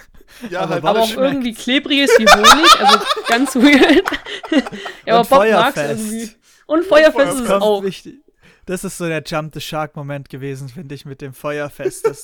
Ja, 0.48 0.60
Aber 0.60 0.74
halt. 0.74 0.84
Aber 0.84 1.00
auch 1.00 1.06
schmeckt's. 1.08 1.32
irgendwie 1.32 1.52
klebriges 1.54 2.10
wie 2.18 2.24
Honig, 2.26 2.80
also 2.80 2.98
ganz 3.28 3.54
weird. 3.56 4.04
ja, 5.04 5.18
aber 5.18 5.20
Und 5.20 5.28
Bob 5.28 5.38
mag's 5.40 5.74
Feuerfest. 5.74 6.00
irgendwie. 6.00 6.30
Und 6.66 6.86
Feuerfest 6.86 7.34
ist 7.34 7.40
es 7.40 7.50
auch. 7.50 7.82
wichtig. 7.82 8.20
Das 8.64 8.84
ist 8.84 8.96
so 8.96 9.06
der 9.08 9.22
Jump 9.26 9.52
the 9.52 9.60
Shark 9.60 9.96
Moment 9.96 10.28
gewesen, 10.30 10.68
finde 10.68 10.94
ich, 10.94 11.04
mit 11.04 11.20
dem 11.20 11.34
Feuerfest. 11.34 12.06
Das, 12.06 12.22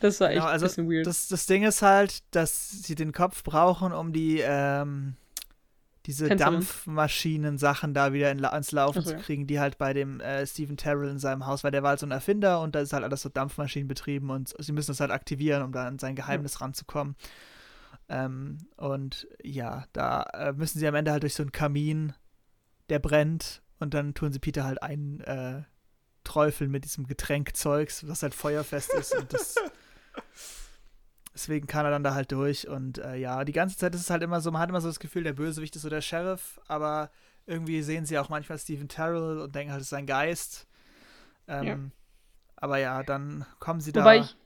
Das 0.00 0.20
war 0.20 0.28
echt 0.30 0.36
Genau, 0.38 0.46
also 0.46 0.64
ein 0.64 0.68
bisschen 0.68 0.90
weird. 0.90 1.06
das, 1.06 1.28
das 1.28 1.46
Ding 1.46 1.64
ist 1.64 1.82
halt, 1.82 2.22
dass 2.30 2.70
sie 2.70 2.94
den 2.94 3.12
Kopf 3.12 3.42
brauchen, 3.42 3.92
um 3.92 4.12
die 4.12 4.40
ähm, 4.42 5.16
diese. 6.06 6.28
Dampfmaschinen-Sachen 6.28 7.94
da 7.94 8.12
wieder 8.12 8.30
in, 8.30 8.44
ans 8.44 8.72
Laufen 8.72 9.02
so, 9.02 9.10
zu 9.10 9.16
ja. 9.16 9.22
kriegen, 9.22 9.46
die 9.46 9.60
halt 9.60 9.78
bei 9.78 9.92
dem 9.92 10.20
äh, 10.20 10.46
Stephen 10.46 10.76
Terrell 10.76 11.08
in 11.08 11.18
seinem 11.18 11.46
Haus, 11.46 11.64
weil 11.64 11.70
der 11.70 11.82
war 11.82 11.90
halt 11.90 12.00
so 12.00 12.06
ein 12.06 12.10
Erfinder 12.10 12.60
und 12.60 12.74
da 12.74 12.80
ist 12.80 12.92
halt 12.92 13.04
alles 13.04 13.22
so 13.22 13.28
Dampfmaschinen 13.28 13.88
betrieben 13.88 14.30
und 14.30 14.54
sie 14.58 14.72
müssen 14.72 14.90
das 14.90 15.00
halt 15.00 15.10
aktivieren, 15.10 15.62
um 15.62 15.72
da 15.72 15.86
an 15.86 15.98
sein 15.98 16.16
Geheimnis 16.16 16.60
ranzukommen. 16.60 17.16
Ähm, 18.08 18.58
und 18.76 19.26
ja, 19.42 19.84
da 19.92 20.22
äh, 20.34 20.52
müssen 20.52 20.78
sie 20.78 20.86
am 20.86 20.94
Ende 20.94 21.12
halt 21.12 21.22
durch 21.22 21.34
so 21.34 21.42
einen 21.42 21.52
Kamin, 21.52 22.12
der 22.88 22.98
brennt 22.98 23.62
und 23.78 23.94
dann 23.94 24.14
tun 24.14 24.32
sie 24.32 24.38
Peter 24.38 24.64
halt 24.64 24.82
ein 24.82 25.20
äh, 25.20 25.62
träufeln 26.24 26.70
mit 26.70 26.84
diesem 26.84 27.06
Getränkzeugs, 27.06 28.06
was 28.08 28.22
halt 28.22 28.34
feuerfest 28.34 28.92
ist 28.94 29.14
und 29.14 29.32
das 29.32 29.56
Deswegen 31.34 31.66
kann 31.66 31.84
er 31.84 31.90
dann 31.90 32.04
da 32.04 32.14
halt 32.14 32.30
durch 32.32 32.68
und 32.68 32.98
äh, 32.98 33.16
ja, 33.16 33.44
die 33.44 33.52
ganze 33.52 33.76
Zeit 33.76 33.94
ist 33.94 34.02
es 34.02 34.10
halt 34.10 34.22
immer 34.22 34.40
so, 34.40 34.52
man 34.52 34.62
hat 34.62 34.68
immer 34.70 34.80
so 34.80 34.88
das 34.88 35.00
Gefühl, 35.00 35.24
der 35.24 35.32
Bösewicht 35.32 35.74
ist 35.76 35.82
so 35.82 35.90
der 35.90 36.00
Sheriff, 36.00 36.60
aber 36.68 37.10
irgendwie 37.46 37.82
sehen 37.82 38.06
sie 38.06 38.18
auch 38.18 38.28
manchmal 38.28 38.58
Stephen 38.58 38.88
Terrell 38.88 39.40
und 39.40 39.54
denken 39.54 39.72
halt, 39.72 39.80
es 39.80 39.86
ist 39.86 39.90
sein 39.90 40.06
Geist. 40.06 40.66
Ähm, 41.48 41.64
Ja. 41.66 41.78
Aber 42.56 42.78
ja, 42.78 43.02
dann 43.02 43.44
kommen 43.58 43.80
sie 43.80 43.94
Wobei 43.94 44.18
da. 44.18 44.24
ich, 44.24 44.36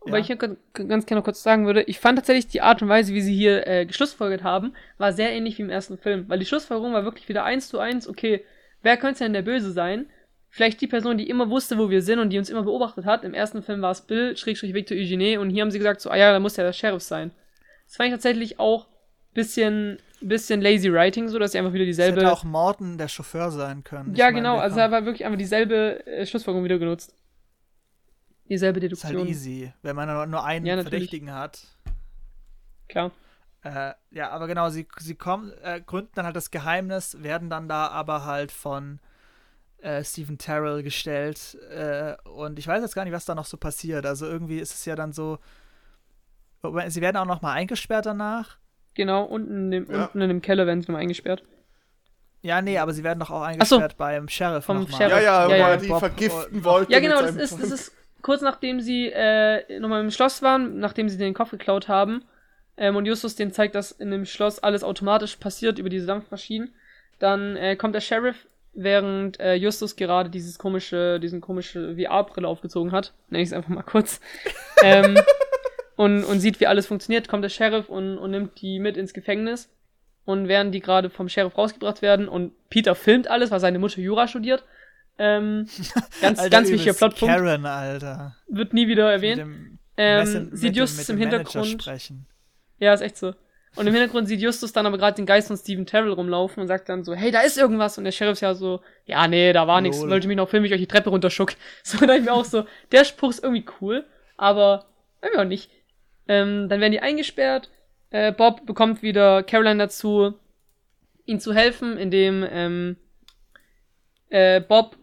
wobei 0.00 0.18
Ja. 0.18 0.20
ich 0.20 0.26
hier 0.28 0.36
ganz 0.36 1.06
gerne 1.06 1.20
noch 1.20 1.24
kurz 1.24 1.42
sagen 1.42 1.66
würde, 1.66 1.82
ich 1.82 1.98
fand 2.00 2.18
tatsächlich 2.18 2.48
die 2.48 2.60
Art 2.62 2.82
und 2.82 2.88
Weise, 2.88 3.14
wie 3.14 3.22
sie 3.22 3.34
hier 3.34 3.66
äh, 3.66 3.86
geschlussfolgert 3.86 4.42
haben, 4.44 4.74
war 4.98 5.12
sehr 5.12 5.32
ähnlich 5.32 5.58
wie 5.58 5.62
im 5.62 5.70
ersten 5.70 5.98
Film. 5.98 6.28
Weil 6.28 6.38
die 6.38 6.46
Schlussfolgerung 6.46 6.92
war 6.92 7.04
wirklich 7.04 7.28
wieder 7.28 7.44
eins 7.44 7.68
zu 7.68 7.78
eins, 7.78 8.08
okay, 8.08 8.44
wer 8.82 8.96
könnte 8.98 9.24
denn 9.24 9.32
der 9.32 9.42
Böse 9.42 9.72
sein? 9.72 10.06
Vielleicht 10.56 10.80
die 10.80 10.86
Person, 10.86 11.18
die 11.18 11.28
immer 11.28 11.50
wusste, 11.50 11.76
wo 11.76 11.90
wir 11.90 12.00
sind 12.00 12.18
und 12.18 12.30
die 12.30 12.38
uns 12.38 12.48
immer 12.48 12.62
beobachtet 12.62 13.04
hat. 13.04 13.24
Im 13.24 13.34
ersten 13.34 13.62
Film 13.62 13.82
war 13.82 13.90
es 13.90 14.00
Bill, 14.00 14.34
Schrägstrich 14.38 14.72
Victor 14.72 14.96
Eugene 14.96 15.38
und 15.38 15.50
hier 15.50 15.60
haben 15.60 15.70
sie 15.70 15.76
gesagt, 15.76 16.00
so, 16.00 16.08
ah 16.08 16.16
ja, 16.16 16.32
da 16.32 16.40
muss 16.40 16.56
ja 16.56 16.64
der 16.64 16.72
Sheriff 16.72 17.02
sein. 17.02 17.30
Das 17.86 17.96
fand 17.96 18.06
ich 18.08 18.14
tatsächlich 18.14 18.58
auch 18.58 18.86
bisschen, 19.34 19.98
bisschen 20.22 20.62
lazy 20.62 20.90
writing, 20.90 21.28
so 21.28 21.38
dass 21.38 21.52
sie 21.52 21.58
einfach 21.58 21.74
wieder 21.74 21.84
Es 21.84 21.88
dieselbe. 21.88 22.20
hätte 22.22 22.32
auch 22.32 22.42
Morton 22.42 22.96
der 22.96 23.08
Chauffeur 23.08 23.50
sein 23.50 23.84
können. 23.84 24.14
Ja, 24.14 24.26
meine, 24.26 24.36
genau, 24.38 24.56
also 24.56 24.76
da 24.76 24.90
war 24.90 25.04
wirklich 25.04 25.26
einfach 25.26 25.36
dieselbe 25.36 26.06
äh, 26.06 26.24
Schlussfolgerung 26.24 26.64
wieder 26.64 26.78
genutzt. 26.78 27.14
Dieselbe 28.48 28.80
ist 28.80 29.04
halt 29.04 29.12
Deduktion. 29.12 29.28
easy, 29.28 29.72
wenn 29.82 29.94
man 29.94 30.30
nur- 30.30 30.42
einen 30.42 30.64
Ja. 30.64 30.80
Verdächtigen 30.80 31.34
hat. 31.34 31.66
Klar. 32.88 33.10
Äh, 33.62 33.92
ja, 34.10 34.30
aber 34.30 34.46
genau, 34.46 34.70
sie, 34.70 34.86
sie 35.00 35.16
kommen, 35.16 35.52
äh, 35.62 35.82
gründen 35.84 36.12
dann 36.14 36.24
halt 36.24 36.36
das 36.36 36.50
Geheimnis, 36.50 37.22
werden 37.22 37.50
dann 37.50 37.68
da 37.68 37.88
aber 37.88 38.24
halt 38.24 38.52
von 38.52 39.00
äh, 39.86 40.02
Stephen 40.04 40.36
Terrell 40.36 40.82
gestellt. 40.82 41.56
Äh, 41.70 42.14
und 42.28 42.58
ich 42.58 42.66
weiß 42.66 42.82
jetzt 42.82 42.94
gar 42.94 43.04
nicht, 43.04 43.14
was 43.14 43.24
da 43.24 43.34
noch 43.34 43.44
so 43.46 43.56
passiert. 43.56 44.04
Also 44.04 44.26
irgendwie 44.26 44.58
ist 44.58 44.74
es 44.74 44.84
ja 44.84 44.96
dann 44.96 45.12
so. 45.12 45.38
Wobei, 46.62 46.90
Sie 46.90 47.00
werden 47.00 47.16
auch 47.16 47.26
noch 47.26 47.42
mal 47.42 47.52
eingesperrt 47.52 48.06
danach. 48.06 48.56
Genau, 48.94 49.24
unten 49.24 49.66
in 49.66 49.70
dem, 49.70 49.90
Ja. 49.92 50.04
unten 50.06 50.20
in 50.22 50.28
dem 50.28 50.42
Keller 50.42 50.66
werden 50.66 50.80
sie 50.82 50.88
nochmal 50.88 51.02
eingesperrt. 51.02 51.44
Ja, 52.42 52.62
nee, 52.62 52.78
aber 52.78 52.92
sie 52.92 53.04
werden 53.04 53.20
doch 53.20 53.30
auch 53.30 53.40
so. 53.40 53.44
eingesperrt 53.44 53.96
beim 53.96 54.28
Sheriff. 54.28 54.64
Vom. 54.64 54.86
Sheriff. 54.88 55.00
ja, 55.12 55.20
ja, 55.20 55.42
Ja, 55.44 55.48
weil 55.48 55.58
ja. 55.58 55.68
er 55.70 55.76
die 55.76 55.88
Bob- 55.88 55.98
vergiften 56.00 56.60
oh, 56.60 56.64
wollte. 56.64 56.92
Ja, 56.92 57.00
genau, 57.00 57.20
das 57.20 57.36
ist, 57.36 57.60
das 57.60 57.70
ist 57.70 57.92
kurz 58.22 58.40
nachdem 58.42 58.80
sie 58.80 59.10
äh, 59.12 59.78
nochmal 59.78 60.00
im 60.02 60.10
Schloss 60.10 60.42
waren, 60.42 60.78
nachdem 60.78 61.08
sie 61.08 61.18
den 61.18 61.34
Kopf 61.34 61.50
geklaut 61.50 61.88
haben. 61.88 62.24
Ähm, 62.76 62.96
und 62.96 63.06
Justus 63.06 63.36
den 63.36 63.52
zeigt, 63.52 63.74
dass 63.74 63.92
in 63.92 64.10
dem 64.10 64.24
Schloss 64.26 64.58
alles 64.58 64.82
automatisch 64.82 65.36
passiert 65.36 65.78
über 65.78 65.88
diese 65.88 66.06
Dampfmaschinen. 66.06 66.74
Dann 67.18 67.56
äh, 67.56 67.76
kommt 67.76 67.94
der 67.94 68.00
Sheriff, 68.00 68.46
während 68.76 69.40
äh, 69.40 69.54
Justus 69.54 69.96
gerade 69.96 70.30
dieses 70.30 70.58
komische, 70.58 71.18
diesen 71.18 71.40
komische 71.40 71.96
VR-Brille 71.96 72.46
aufgezogen 72.46 72.92
hat. 72.92 73.14
Nenne 73.30 73.42
ich 73.42 73.48
es 73.48 73.52
einfach 73.52 73.70
mal 73.70 73.82
kurz. 73.82 74.20
ähm, 74.82 75.18
und, 75.96 76.24
und 76.24 76.40
sieht, 76.40 76.60
wie 76.60 76.66
alles 76.66 76.86
funktioniert, 76.86 77.28
kommt 77.28 77.42
der 77.42 77.48
Sheriff 77.48 77.88
und, 77.88 78.18
und 78.18 78.30
nimmt 78.30 78.60
die 78.60 78.78
mit 78.78 78.96
ins 78.96 79.14
Gefängnis. 79.14 79.70
Und 80.24 80.48
während 80.48 80.74
die 80.74 80.80
gerade 80.80 81.08
vom 81.08 81.28
Sheriff 81.28 81.56
rausgebracht 81.56 82.02
werden 82.02 82.28
und 82.28 82.52
Peter 82.68 82.94
filmt 82.94 83.28
alles, 83.28 83.50
weil 83.50 83.60
seine 83.60 83.78
Mutter 83.78 84.00
Jura 84.00 84.28
studiert. 84.28 84.64
Ähm, 85.18 85.66
ganz, 86.20 86.38
Alter, 86.38 86.50
ganz 86.50 86.68
wichtiger 86.70 86.94
Plotpunkt. 86.94 87.34
Karen, 87.34 87.64
Alter. 87.64 88.36
Wird 88.48 88.74
nie 88.74 88.88
wieder 88.88 89.10
erwähnt. 89.10 89.44
Ähm, 89.96 90.50
sieht 90.52 90.76
Justus 90.76 91.08
im 91.08 91.16
Hintergrund. 91.18 91.82
Sprechen. 91.82 92.26
Ja, 92.78 92.92
ist 92.92 93.00
echt 93.00 93.16
so. 93.16 93.34
Und 93.76 93.86
im 93.86 93.92
Hintergrund 93.92 94.26
sieht 94.26 94.40
Justus 94.40 94.72
dann 94.72 94.86
aber 94.86 94.96
gerade 94.96 95.16
den 95.16 95.26
Geist 95.26 95.48
von 95.48 95.56
Stephen 95.56 95.84
Terrell 95.84 96.12
rumlaufen 96.12 96.62
und 96.62 96.66
sagt 96.66 96.88
dann 96.88 97.04
so, 97.04 97.14
hey, 97.14 97.30
da 97.30 97.40
ist 97.40 97.58
irgendwas. 97.58 97.98
Und 97.98 98.04
der 98.04 98.12
Sheriff 98.12 98.34
ist 98.34 98.40
ja 98.40 98.54
so, 98.54 98.80
ja, 99.04 99.28
nee, 99.28 99.52
da 99.52 99.66
war 99.66 99.82
nichts. 99.82 100.00
Wollte 100.00 100.28
mich 100.28 100.36
noch 100.36 100.48
filmen, 100.48 100.64
wie 100.64 100.68
ich 100.68 100.74
euch 100.74 100.80
die 100.80 100.86
Treppe 100.86 101.10
runterschuck. 101.10 101.52
So, 101.82 102.04
da 102.04 102.16
ich 102.16 102.24
mir 102.24 102.32
auch 102.32 102.44
so, 102.44 102.64
der 102.90 103.04
Spruch 103.04 103.30
ist 103.30 103.44
irgendwie 103.44 103.66
cool, 103.80 104.04
aber 104.36 104.86
irgendwie 105.22 105.40
auch 105.40 105.44
nicht. 105.44 105.70
Ähm, 106.26 106.68
dann 106.68 106.80
werden 106.80 106.92
die 106.92 107.00
eingesperrt. 107.00 107.70
äh, 108.10 108.32
Bob 108.32 108.66
bekommt 108.66 109.02
wieder 109.02 109.42
Caroline 109.42 109.78
dazu, 109.78 110.34
ihm 111.26 111.38
zu 111.38 111.52
helfen, 111.52 111.98
indem 111.98 112.46
ähm, 112.50 112.96
äh, 114.30 114.60
Bob 114.60 114.96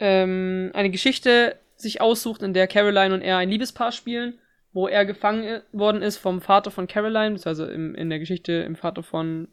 ähm, 0.00 0.70
eine 0.74 0.90
Geschichte 0.90 1.56
sich 1.76 2.00
aussucht, 2.00 2.42
in 2.42 2.52
der 2.52 2.66
Caroline 2.66 3.14
und 3.14 3.22
er 3.22 3.36
ein 3.38 3.48
Liebespaar 3.48 3.92
spielen, 3.92 4.38
wo 4.72 4.88
er 4.88 5.04
gefangen 5.04 5.62
worden 5.72 6.02
ist 6.02 6.18
vom 6.18 6.40
Vater 6.40 6.70
von 6.70 6.86
Caroline, 6.86 7.38
also 7.44 7.66
im, 7.66 7.94
in 7.94 8.10
der 8.10 8.18
Geschichte 8.18 8.52
im 8.52 8.76
Vater 8.76 9.02
von 9.02 9.48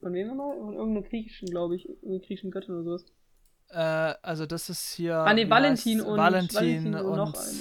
von 0.00 0.12
wem 0.12 0.28
nochmal? 0.28 0.54
Von 0.58 0.74
irgendeiner 0.74 1.06
griechischen, 1.06 1.48
glaube 1.48 1.76
ich, 1.76 1.88
irgendeiner 1.88 2.18
griechischen 2.18 2.50
Göttin 2.50 2.74
oder 2.74 2.84
sowas. 2.84 3.04
Äh, 3.70 4.14
also 4.22 4.44
das 4.44 4.68
ist 4.68 4.92
hier. 4.92 5.16
Ah, 5.16 5.32
nee, 5.32 5.48
Valentin 5.48 6.02
und 6.02 6.18
Valentin, 6.18 6.56
Valentin 6.56 6.94
und 6.94 7.06
und, 7.06 7.16
noch 7.16 7.34
eine. 7.34 7.60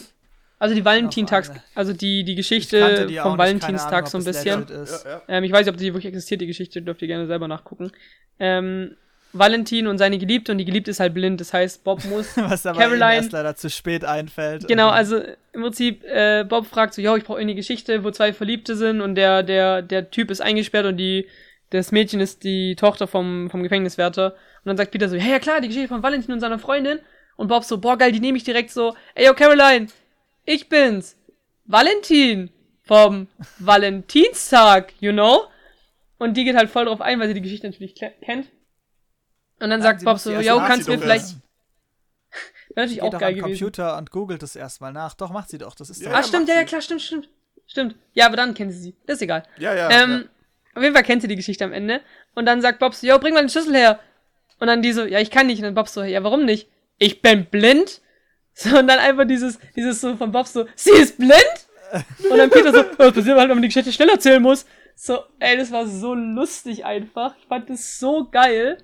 Also 0.59 0.75
die 0.75 0.85
Valentintags, 0.85 1.51
also 1.75 1.93
die, 1.93 2.23
die 2.23 2.33
Ich 2.33 2.37
Geschichte 2.37 3.07
die 3.07 3.17
vom 3.17 3.37
Valentinstag 3.37 4.07
so 4.07 4.17
ein 4.17 4.23
bisschen. 4.23 4.65
Ja, 4.69 4.85
ja. 5.09 5.21
Ähm, 5.27 5.43
ich 5.43 5.51
weiß 5.51 5.65
nicht, 5.65 5.73
ob 5.73 5.77
die 5.77 5.93
wirklich 5.93 6.05
existiert, 6.05 6.41
die 6.41 6.47
Geschichte, 6.47 6.81
dürft 6.81 7.01
ihr 7.01 7.07
gerne 7.07 7.27
selber 7.27 7.47
nachgucken. 7.47 7.91
Ähm, 8.39 8.95
Valentin 9.33 9.87
und 9.87 9.97
seine 9.97 10.17
Geliebte 10.19 10.51
und 10.51 10.59
die 10.59 10.65
Geliebte 10.65 10.91
ist 10.91 10.99
halt 10.99 11.13
blind, 11.13 11.41
das 11.41 11.53
heißt, 11.53 11.83
Bob 11.83 12.03
muss. 12.09 12.37
Was 12.37 12.65
aber 12.65 12.79
Caroline- 12.79 13.15
erst 13.15 13.31
leider 13.31 13.55
zu 13.55 13.69
spät 13.69 14.05
einfällt. 14.05 14.67
genau, 14.67 14.89
also 14.89 15.17
im 15.53 15.61
Prinzip, 15.61 16.03
äh, 16.05 16.43
Bob 16.47 16.67
fragt 16.67 16.93
so, 16.93 17.01
yo, 17.01 17.15
ich 17.15 17.23
brauche 17.23 17.39
eine 17.39 17.55
Geschichte, 17.55 18.03
wo 18.03 18.11
zwei 18.11 18.31
Verliebte 18.33 18.75
sind 18.75 19.01
und 19.01 19.15
der, 19.15 19.43
der, 19.43 19.81
der 19.81 20.09
Typ 20.11 20.29
ist 20.31 20.41
eingesperrt 20.41 20.85
und 20.85 20.97
die, 20.97 21.27
das 21.71 21.91
Mädchen 21.91 22.19
ist 22.19 22.43
die 22.43 22.75
Tochter 22.75 23.07
vom, 23.07 23.49
vom 23.49 23.63
Gefängniswärter. 23.63 24.31
Und 24.33 24.65
dann 24.65 24.77
sagt 24.77 24.91
Peter 24.91 25.09
so, 25.09 25.15
ja, 25.15 25.25
ja 25.25 25.39
klar, 25.39 25.59
die 25.61 25.67
Geschichte 25.67 25.87
von 25.89 26.03
Valentin 26.03 26.31
und 26.33 26.39
seiner 26.39 26.59
Freundin. 26.59 26.99
Und 27.35 27.47
Bob 27.47 27.63
so, 27.63 27.79
boah, 27.79 27.97
geil, 27.97 28.11
die 28.11 28.19
nehme 28.19 28.37
ich 28.37 28.43
direkt 28.43 28.69
so, 28.69 28.95
ey, 29.15 29.25
yo, 29.25 29.33
Caroline, 29.33 29.87
ich 30.45 30.69
bin's. 30.69 31.17
Valentin 31.65 32.51
vom 32.83 33.27
Valentinstag, 33.59 34.93
you 34.99 35.11
know? 35.11 35.43
Und 36.19 36.37
die 36.37 36.43
geht 36.45 36.55
halt 36.55 36.69
voll 36.69 36.85
drauf 36.85 37.01
ein, 37.01 37.19
weil 37.19 37.27
sie 37.27 37.33
die 37.33 37.41
Geschichte 37.41 37.67
natürlich 37.67 37.95
kennt. 37.95 38.47
Und 39.63 39.69
dann 39.69 39.79
Ja, 39.79 39.85
sagt 39.85 40.03
Bob 40.03 40.19
so, 40.19 40.31
yo, 40.31 40.57
kannst 40.57 40.85
sie 40.85 40.91
du 40.91 40.97
mir 40.97 41.01
vielleicht. 41.01 41.25
Wäre 41.25 41.35
natürlich 42.75 42.95
geht 42.95 43.03
auch 43.03 43.09
doch 43.11 43.19
geil 43.19 43.29
am 43.29 43.35
gewesen. 43.39 43.59
Computer 43.59 43.97
und 43.97 44.11
googelt 44.11 44.43
das 44.43 44.55
erstmal 44.57 44.91
nach. 44.91 45.13
Doch, 45.13 45.31
macht 45.31 45.49
sie 45.49 45.57
doch. 45.57 45.73
Das 45.73 45.89
ist 45.89 46.01
Ja, 46.01 46.09
doch. 46.09 46.15
Ah, 46.17 46.19
ja, 46.19 46.23
stimmt, 46.27 46.49
ja, 46.49 46.55
ja, 46.55 46.63
klar, 46.65 46.81
stimmt, 46.81 47.01
stimmt. 47.01 47.29
Stimmt. 47.65 47.95
Ja, 48.13 48.25
aber 48.25 48.35
dann 48.35 48.53
kennt 48.53 48.73
sie 48.73 48.77
sie. 48.79 48.95
Das 49.05 49.15
ist 49.15 49.21
egal. 49.21 49.43
Ja, 49.57 49.73
ja. 49.73 49.89
ähm, 49.89 50.27
Auf 50.75 50.83
jeden 50.83 50.93
Fall 50.93 51.03
kennt 51.03 51.21
sie 51.21 51.29
die 51.29 51.37
Geschichte 51.37 51.63
am 51.63 51.71
Ende. 51.71 52.01
Und 52.35 52.45
dann 52.45 52.61
sagt 52.61 52.79
Bob 52.79 52.93
so, 52.93 53.07
yo, 53.07 53.17
bring 53.19 53.33
mal 53.33 53.39
den 53.39 53.49
Schlüssel 53.49 53.73
her. 53.73 53.99
Und 54.59 54.67
dann 54.67 54.81
die 54.81 54.91
so, 54.91 55.05
ja, 55.05 55.19
ich 55.19 55.31
kann 55.31 55.47
nicht. 55.47 55.59
Und 55.59 55.63
dann 55.63 55.75
Bob 55.75 55.87
so, 55.87 56.03
ja, 56.03 56.23
warum 56.25 56.43
nicht? 56.45 56.67
Ich 56.97 57.21
bin 57.21 57.45
blind. 57.45 58.01
So, 58.55 58.77
und 58.77 58.87
dann 58.87 58.99
einfach 58.99 59.25
dieses, 59.25 59.57
dieses 59.75 59.99
so 59.99 60.15
von 60.15 60.31
Bob 60.31 60.45
so, 60.45 60.67
sie 60.75 60.91
ist 60.91 61.17
blind? 61.17 61.33
Und 62.29 62.37
dann 62.37 62.51
Peter 62.51 62.71
so, 62.71 62.77
"Ja, 62.83 62.85
was 62.99 63.11
passiert 63.13 63.35
halt, 63.35 63.49
wenn 63.49 63.55
man 63.57 63.61
die 63.63 63.69
Geschichte 63.69 63.91
schnell 63.91 64.09
erzählen 64.09 64.43
muss? 64.43 64.67
So, 64.95 65.23
ey, 65.39 65.57
das 65.57 65.71
war 65.71 65.87
so 65.87 66.13
lustig 66.13 66.85
einfach. 66.85 67.35
Ich 67.39 67.47
fand 67.47 67.67
das 67.71 67.97
so 67.97 68.29
geil. 68.29 68.77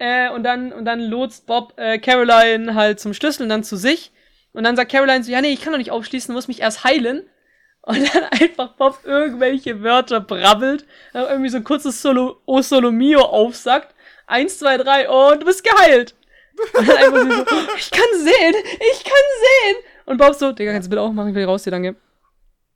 Äh, 0.00 0.30
und 0.30 0.44
dann, 0.44 0.72
und 0.72 0.86
dann 0.86 0.98
lotst 0.98 1.46
Bob 1.46 1.74
äh, 1.76 1.98
Caroline 1.98 2.74
halt 2.74 2.98
zum 2.98 3.12
Schlüssel 3.12 3.42
und 3.42 3.50
dann 3.50 3.62
zu 3.62 3.76
sich. 3.76 4.12
Und 4.52 4.64
dann 4.64 4.74
sagt 4.74 4.90
Caroline 4.90 5.22
so, 5.22 5.30
ja, 5.30 5.42
nee, 5.42 5.52
ich 5.52 5.60
kann 5.60 5.74
doch 5.74 5.78
nicht 5.78 5.90
aufschließen, 5.90 6.34
muss 6.34 6.48
mich 6.48 6.62
erst 6.62 6.84
heilen. 6.84 7.28
Und 7.82 8.14
dann 8.14 8.24
einfach 8.40 8.76
Bob 8.76 9.00
irgendwelche 9.04 9.82
Wörter 9.82 10.20
brabbelt, 10.20 10.86
dann 11.12 11.28
irgendwie 11.28 11.50
so 11.50 11.58
ein 11.58 11.64
kurzes 11.64 12.00
Solo, 12.00 12.40
O 12.46 12.62
Solo 12.62 12.90
Mio 12.90 13.20
aufsagt. 13.20 13.94
Eins, 14.26 14.58
zwei, 14.58 14.78
drei, 14.78 15.08
und 15.08 15.42
du 15.42 15.44
bist 15.44 15.62
geheilt. 15.64 16.14
Und 16.78 16.88
dann 16.88 16.96
einfach 16.96 17.20
so, 17.20 17.56
ich 17.76 17.90
kann 17.90 18.08
sehen, 18.14 18.54
ich 18.92 19.04
kann 19.04 19.12
sehen. 19.42 19.76
Und 20.06 20.16
Bob 20.16 20.34
so, 20.34 20.52
Digga, 20.52 20.72
kannst 20.72 20.86
du 20.86 20.90
bitte 20.90 21.02
auch 21.02 21.12
machen, 21.12 21.28
ich 21.28 21.34
will 21.34 21.44
raus 21.44 21.64
hier, 21.64 21.72
danke. 21.72 21.96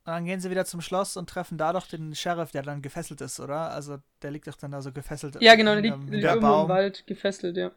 Und 0.06 0.12
dann 0.12 0.24
gehen 0.26 0.40
sie 0.40 0.50
wieder 0.50 0.66
zum 0.66 0.82
Schloss 0.82 1.16
und 1.16 1.30
treffen 1.30 1.56
da 1.56 1.72
doch 1.72 1.86
den 1.86 2.14
Sheriff, 2.14 2.50
der 2.50 2.62
dann 2.62 2.82
gefesselt 2.82 3.22
ist, 3.22 3.40
oder? 3.40 3.70
Also 3.70 3.98
der 4.20 4.32
liegt 4.32 4.46
doch 4.46 4.56
dann 4.56 4.70
da 4.70 4.82
so 4.82 4.92
gefesselt. 4.92 5.40
Ja, 5.40 5.54
genau, 5.54 5.72
der 5.72 5.80
liegt, 5.80 6.10
liegt 6.10 6.24
irgendwo 6.24 6.62
im. 6.62 6.68
Wald 6.68 7.06
gefesselt, 7.06 7.56
ja. 7.56 7.70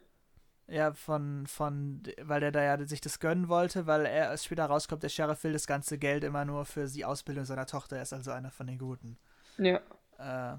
Ja, 0.67 0.93
von, 0.93 1.47
von, 1.47 2.03
weil 2.21 2.41
der 2.41 2.51
da 2.51 2.61
ja 2.61 2.85
sich 2.85 2.99
das 2.99 3.21
gönnen 3.21 3.47
wollte, 3.47 3.87
weil 3.87 4.05
er 4.05 4.33
es 4.33 4.43
später 4.43 4.65
rauskommt, 4.65 5.01
der 5.01 5.09
Sheriff 5.09 5.41
will 5.45 5.53
das 5.53 5.65
ganze 5.65 5.97
Geld 5.97 6.25
immer 6.25 6.43
nur 6.43 6.65
für 6.65 6.87
die 6.87 7.05
Ausbildung 7.05 7.45
seiner 7.45 7.65
Tochter, 7.65 7.95
er 7.95 8.03
ist 8.03 8.11
also 8.11 8.31
einer 8.31 8.51
von 8.51 8.67
den 8.67 8.77
Guten. 8.77 9.17
Ja. 9.57 9.79
Äh, 10.17 10.57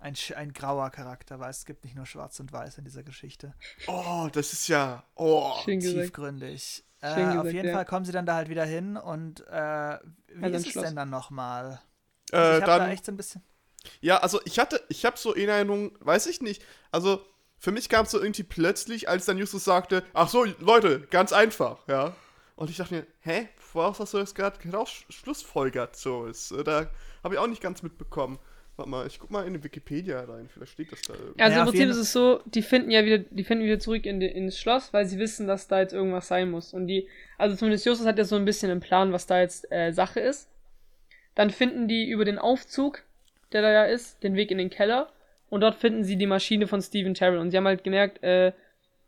ein, 0.00 0.14
ein 0.36 0.52
grauer 0.54 0.88
Charakter, 0.90 1.38
weil 1.40 1.50
es 1.50 1.66
gibt 1.66 1.84
nicht 1.84 1.96
nur 1.96 2.06
schwarz 2.06 2.40
und 2.40 2.52
weiß 2.52 2.78
in 2.78 2.84
dieser 2.84 3.02
Geschichte. 3.02 3.54
Oh, 3.86 4.28
das 4.32 4.54
ist 4.54 4.68
ja. 4.68 5.04
Oh. 5.14 5.52
Tiefgründig. 5.64 6.84
Äh, 7.04 7.08
Schön 7.14 7.30
auf 7.38 7.52
gesagt, 7.52 7.54
jeden 7.54 7.68
ja. 7.68 7.72
Fall 7.72 7.84
kommen 7.84 8.04
sie 8.04 8.12
dann 8.12 8.26
da 8.26 8.34
halt 8.34 8.48
wieder 8.48 8.64
hin 8.64 8.96
und 8.96 9.46
äh, 9.48 9.98
wie 10.28 10.52
Also 10.52 10.56
ist 10.56 10.66
es 10.66 10.72
Schloss. 10.72 10.84
denn 10.86 10.96
dann 10.96 11.10
nochmal? 11.10 11.80
Äh, 12.32 12.36
Also 12.38 12.52
ich 12.52 12.62
hab 12.62 12.74
da 12.74 12.88
echt 12.88 13.04
so 13.04 13.12
ein 13.12 13.16
bisschen. 13.16 13.42
ja, 14.00 14.18
also 14.18 14.40
ich 14.44 14.58
hatte, 14.58 14.82
ich 14.88 15.04
habe 15.04 15.18
so 15.18 15.32
in 15.34 15.48
Erinnerung, 15.48 15.92
weiß 16.00 16.26
ich 16.26 16.40
nicht. 16.40 16.62
Also 16.90 17.24
für 17.58 17.72
mich 17.72 17.88
kam 17.88 18.04
es 18.04 18.10
so 18.12 18.20
irgendwie 18.20 18.42
plötzlich, 18.42 19.08
als 19.08 19.26
dann 19.26 19.38
Justus 19.38 19.64
sagte, 19.64 20.02
ach 20.12 20.28
so, 20.28 20.44
Leute, 20.60 21.00
ganz 21.10 21.32
einfach, 21.32 21.86
ja. 21.88 22.14
Und 22.56 22.70
ich 22.70 22.76
dachte 22.76 22.94
mir, 22.94 23.06
hä, 23.20 23.48
woraus 23.72 23.98
hast 24.00 24.14
du 24.14 24.18
das 24.18 24.34
gerade 24.34 24.58
genau 24.60 24.84
sch- 24.84 25.10
schlussfolgert? 25.10 25.96
So, 25.96 26.26
ist, 26.26 26.52
äh, 26.52 26.62
da 26.64 26.90
habe 27.24 27.34
ich 27.34 27.40
auch 27.40 27.46
nicht 27.48 27.62
ganz 27.62 27.82
mitbekommen. 27.82 28.38
Warte 28.76 28.90
mal, 28.90 29.06
ich 29.06 29.20
guck 29.20 29.30
mal 29.30 29.46
in 29.46 29.54
die 29.54 29.62
Wikipedia 29.62 30.20
rein, 30.24 30.48
vielleicht 30.52 30.72
steht 30.72 30.90
das 30.90 31.00
da 31.02 31.14
irgendwie. 31.14 31.42
Also 31.42 31.56
Ja, 31.56 31.62
im 31.62 31.68
Prinzip 31.68 31.88
ist 31.90 31.96
es 31.96 32.12
so, 32.12 32.40
die 32.44 32.62
finden 32.62 32.90
ja 32.90 33.04
wieder, 33.04 33.18
die 33.18 33.44
finden 33.44 33.64
wieder 33.64 33.78
zurück 33.78 34.04
in 34.04 34.20
ins 34.20 34.58
Schloss, 34.58 34.92
weil 34.92 35.06
sie 35.06 35.18
wissen, 35.18 35.46
dass 35.46 35.68
da 35.68 35.80
jetzt 35.80 35.92
irgendwas 35.92 36.26
sein 36.26 36.50
muss. 36.50 36.74
Und 36.74 36.88
die, 36.88 37.08
also 37.38 37.54
zumindest 37.54 37.86
Justus 37.86 38.06
hat 38.06 38.18
ja 38.18 38.24
so 38.24 38.34
ein 38.34 38.44
bisschen 38.44 38.72
einen 38.72 38.80
Plan, 38.80 39.12
was 39.12 39.26
da 39.26 39.40
jetzt 39.40 39.70
äh, 39.70 39.92
Sache 39.92 40.18
ist. 40.18 40.48
Dann 41.36 41.50
finden 41.50 41.86
die 41.86 42.08
über 42.08 42.24
den 42.24 42.38
Aufzug, 42.38 43.02
der 43.52 43.62
da 43.62 43.70
ja 43.70 43.84
ist, 43.84 44.22
den 44.24 44.34
Weg 44.34 44.50
in 44.50 44.58
den 44.58 44.70
Keller. 44.70 45.12
Und 45.50 45.60
dort 45.60 45.76
finden 45.76 46.02
sie 46.02 46.16
die 46.16 46.26
Maschine 46.26 46.66
von 46.66 46.82
Steven 46.82 47.14
Terrell. 47.14 47.38
Und 47.38 47.52
sie 47.52 47.56
haben 47.56 47.66
halt 47.66 47.84
gemerkt, 47.84 48.24
äh, 48.24 48.52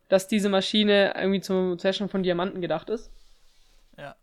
dass 0.08 0.28
diese 0.28 0.48
Maschine 0.48 1.14
irgendwie 1.16 1.40
zum 1.40 1.76
zur 1.78 1.88
Herstellung 1.88 2.10
von 2.10 2.22
Diamanten 2.22 2.60
gedacht 2.60 2.88
ist. 2.88 3.10
Ja. 3.98 4.14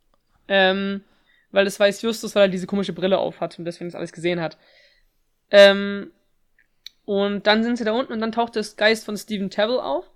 Ähm, 0.48 1.04
weil 1.52 1.66
das 1.66 1.80
weiß 1.80 2.02
Justus, 2.02 2.34
weil 2.36 2.44
er 2.44 2.50
diese 2.50 2.68
komische 2.68 2.94
Brille 2.94 3.18
auf 3.18 3.42
hat 3.42 3.60
und 3.60 3.66
deswegen 3.66 3.90
das 3.90 3.96
alles 3.96 4.14
gesehen 4.14 4.40
hat. 4.40 4.58
Ähm, 5.52 6.12
und 7.06 7.48
dann 7.48 7.64
sind 7.64 7.78
sie 7.78 7.84
da 7.84 7.92
unten 7.92 8.14
und 8.14 8.22
dann 8.22 8.32
taucht 8.32 8.56
das 8.56 8.76
Geist 8.76 9.06
von 9.06 9.18
Steven 9.18 9.50
Terrell 9.50 9.80
auf 9.80 10.10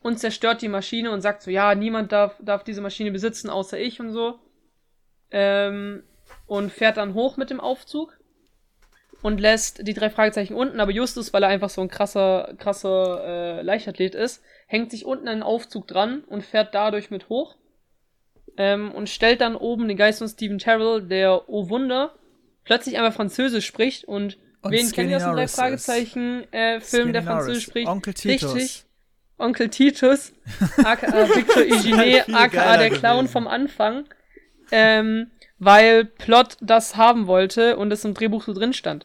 und 0.00 0.18
zerstört 0.18 0.62
die 0.62 0.68
Maschine 0.68 1.10
und 1.10 1.20
sagt 1.20 1.42
so, 1.42 1.50
ja, 1.50 1.74
niemand 1.74 2.12
darf, 2.12 2.36
darf 2.40 2.64
diese 2.64 2.80
Maschine 2.80 3.12
besitzen, 3.12 3.48
außer 3.48 3.78
ich 3.78 4.00
und 4.00 4.10
so. 4.10 4.38
Ähm, 5.30 6.02
und 6.46 6.72
fährt 6.72 6.96
dann 6.96 7.14
hoch 7.14 7.36
mit 7.36 7.50
dem 7.50 7.60
Aufzug 7.60 8.18
und 9.22 9.40
lässt 9.40 9.86
die 9.86 9.94
drei 9.94 10.10
Fragezeichen 10.10 10.54
unten, 10.54 10.80
aber 10.80 10.90
Justus, 10.90 11.32
weil 11.32 11.44
er 11.44 11.48
einfach 11.48 11.70
so 11.70 11.80
ein 11.80 11.88
krasser, 11.88 12.54
krasser 12.58 13.24
äh, 13.24 13.62
Leichtathlet 13.62 14.14
ist, 14.14 14.42
hängt 14.66 14.90
sich 14.90 15.06
unten 15.06 15.28
an 15.28 15.36
den 15.36 15.42
Aufzug 15.42 15.86
dran 15.86 16.24
und 16.24 16.42
fährt 16.42 16.74
dadurch 16.74 17.10
mit 17.10 17.28
hoch. 17.28 17.56
Ähm, 18.56 18.92
und 18.92 19.08
stellt 19.08 19.40
dann 19.40 19.56
oben 19.56 19.88
den 19.88 19.96
Geist 19.96 20.18
von 20.18 20.28
Steven 20.28 20.58
Terrell, 20.58 21.02
der, 21.02 21.48
oh 21.48 21.70
Wunder, 21.70 22.14
plötzlich 22.64 22.96
einmal 22.96 23.12
Französisch 23.12 23.64
spricht 23.64 24.04
und, 24.04 24.38
Und 24.62 24.72
wen 24.72 24.90
kennt 24.92 25.10
ihr 25.10 25.16
aus 25.18 25.24
dem 25.24 25.32
drei. 25.34 25.48
Fragezeichen 25.48 26.52
äh, 26.52 26.80
Film, 26.80 27.12
der 27.12 27.22
Französisch 27.22 27.64
spricht? 27.64 27.88
Onkel 27.88 28.14
Titus. 28.14 28.54
Richtig. 28.54 28.84
Onkel 29.38 29.68
Titus, 29.70 30.32
aka 30.84 31.06
Victor 31.34 31.62
Eugene, 31.62 32.22
viel 32.24 32.34
aka 32.34 32.76
der 32.76 32.90
Clown 32.90 33.16
gewesen. 33.24 33.32
vom 33.32 33.48
Anfang, 33.48 34.04
ähm, 34.70 35.30
weil 35.58 36.04
Plot 36.04 36.56
das 36.60 36.96
haben 36.96 37.26
wollte 37.26 37.76
und 37.76 37.90
es 37.92 38.04
im 38.04 38.14
Drehbuch 38.14 38.44
so 38.44 38.52
drin 38.52 38.72
stand. 38.72 39.04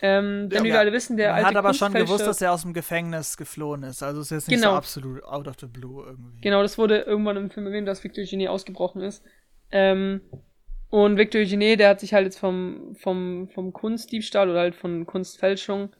Ähm, 0.00 0.48
denn 0.50 0.58
Ja. 0.58 0.64
wie 0.64 0.68
wir 0.68 0.78
alle 0.80 0.92
wissen, 0.92 1.16
der 1.16 1.28
Man 1.28 1.36
alte 1.36 1.48
hat 1.48 1.56
aber 1.56 1.74
schon 1.74 1.92
gewusst, 1.92 2.26
dass 2.26 2.40
er 2.42 2.52
aus 2.52 2.62
dem 2.62 2.72
Gefängnis 2.74 3.36
geflohen 3.36 3.82
ist. 3.84 4.02
Also 4.02 4.20
es 4.20 4.26
ist 4.26 4.30
jetzt 4.30 4.48
nicht 4.48 4.58
Genau. 4.60 4.72
so 4.72 4.76
absolut 4.76 5.24
out 5.24 5.48
of 5.48 5.54
the 5.60 5.66
blue 5.66 6.04
irgendwie. 6.06 6.40
Genau, 6.40 6.62
das 6.62 6.76
wurde 6.78 6.98
irgendwann 7.00 7.36
im 7.36 7.50
Film 7.50 7.66
erwähnt, 7.66 7.88
dass 7.88 8.04
Victor 8.04 8.22
Eugene 8.22 8.50
ausgebrochen 8.50 9.00
ist. 9.02 9.24
Ähm, 9.72 10.20
und 10.90 11.18
Victor 11.18 11.40
Eugene, 11.40 11.76
der 11.76 11.90
hat 11.90 12.00
sich 12.00 12.14
halt 12.14 12.24
jetzt 12.24 12.38
vom, 12.38 12.96
vom, 12.98 13.48
vom 13.48 13.72
Kunstdiebstahl 13.72 14.48
oder 14.48 14.60
halt 14.60 14.74
von 14.74 15.06
Kunstfälschung 15.06 15.90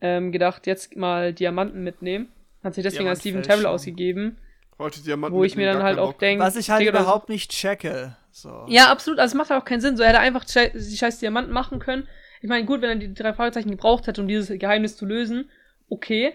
ähm, 0.00 0.32
gedacht, 0.32 0.66
jetzt 0.66 0.96
mal 0.96 1.32
Diamanten 1.32 1.82
mitnehmen. 1.84 2.28
Hat 2.64 2.74
sich 2.74 2.82
deswegen 2.82 3.08
als 3.08 3.20
Steven 3.20 3.42
Terrell 3.42 3.66
ausgegeben. 3.66 4.38
Heute 4.78 5.02
Diamanten 5.02 5.38
Wo 5.38 5.44
ich 5.44 5.56
mir 5.56 5.72
dann 5.72 5.82
halt 5.82 5.98
auch 5.98 6.14
denke. 6.14 6.44
Was 6.44 6.56
ich 6.56 6.70
halt 6.70 6.86
überhaupt 6.86 7.28
nicht 7.28 7.50
checke. 7.50 8.16
So. 8.30 8.64
Ja, 8.68 8.90
absolut. 8.90 9.18
Also 9.18 9.32
es 9.32 9.36
macht 9.36 9.52
auch 9.52 9.64
keinen 9.64 9.80
Sinn. 9.80 9.96
So 9.96 10.02
er 10.02 10.10
hätte 10.10 10.20
einfach 10.20 10.44
die 10.44 10.96
scheiß 10.96 11.18
Diamanten 11.18 11.52
machen 11.52 11.78
können. 11.78 12.08
Ich 12.40 12.48
meine, 12.48 12.64
gut, 12.64 12.80
wenn 12.82 12.88
er 12.88 12.96
die 12.96 13.14
drei 13.14 13.32
Fragezeichen 13.32 13.70
gebraucht 13.70 14.06
hätte, 14.06 14.20
um 14.20 14.28
dieses 14.28 14.58
Geheimnis 14.58 14.96
zu 14.96 15.06
lösen, 15.06 15.50
okay. 15.88 16.34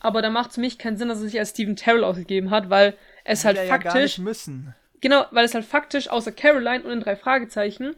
Aber 0.00 0.22
da 0.22 0.30
macht 0.30 0.50
es 0.50 0.54
für 0.56 0.60
mich 0.60 0.78
keinen 0.78 0.96
Sinn, 0.96 1.08
dass 1.08 1.18
er 1.20 1.24
sich 1.24 1.38
als 1.38 1.50
Steven 1.50 1.76
Terrell 1.76 2.04
ausgegeben 2.04 2.50
hat, 2.50 2.70
weil 2.70 2.94
es 3.24 3.44
halt 3.44 3.56
Hätte 3.56 3.68
ja 3.68 3.76
gar 3.76 3.92
faktisch, 3.92 4.18
nicht 4.18 4.24
müssen. 4.24 4.74
Genau, 5.04 5.26
weil 5.30 5.44
es 5.44 5.54
halt 5.54 5.64
faktisch 5.64 6.08
außer 6.08 6.32
Caroline 6.32 6.82
und 6.82 6.90
den 6.90 7.00
drei 7.00 7.14
Fragezeichen, 7.14 7.94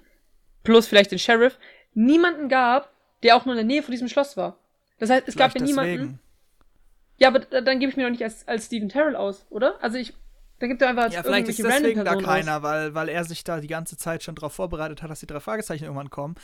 plus 0.65 0.87
vielleicht 0.89 1.13
den 1.13 1.19
Sheriff, 1.19 1.59
niemanden 1.95 2.49
gab, 2.51 2.93
der 3.23 3.37
auch 3.37 3.47
nur 3.47 3.55
in 3.55 3.59
der 3.59 3.65
Nähe 3.67 3.83
von 3.83 3.93
diesem 3.93 4.09
Schloss 4.09 4.37
war. 4.37 4.59
Das 4.99 5.09
heißt, 5.09 5.27
es 5.29 5.37
gab 5.37 5.49
ja 5.55 5.61
Vielleicht 5.61 5.67
niemanden. 5.67 5.93
deswegen. 5.93 6.19
Ja, 7.19 7.29
aber 7.29 7.39
da- 7.39 7.61
dann 7.63 7.79
gebe 7.81 7.91
ich 7.91 7.97
mir 7.97 8.03
doch 8.05 8.11
nicht 8.11 8.23
als, 8.23 8.47
als 8.47 8.67
Steven 8.67 8.89
Terrell 8.89 9.17
aus, 9.17 9.47
oder? 9.51 9.83
Also 9.83 9.97
ich, 9.97 10.13
Da 10.59 10.67
gibt 10.67 10.81
er 10.81 10.89
einfach 10.89 11.13
Ja, 11.13 11.23
vielleicht 11.23 11.49
ist 11.49 11.63
deswegen 11.63 12.03
da 12.05 12.17
keiner, 12.17 12.63
weil, 12.63 12.95
weil 12.95 13.11
er 13.11 13.25
sich 13.25 13.45
da 13.45 13.61
die 13.61 13.67
ganze 13.69 13.99
Zeit 13.99 14.23
schon 14.23 14.35
darauf 14.35 14.55
vorbereitet 14.55 15.03
hat, 15.03 15.11
dass 15.11 15.21
die 15.21 15.27
drei 15.27 15.39
Fragezeichen 15.41 15.85
irgendwann 15.85 16.09
kommen. 16.09 16.35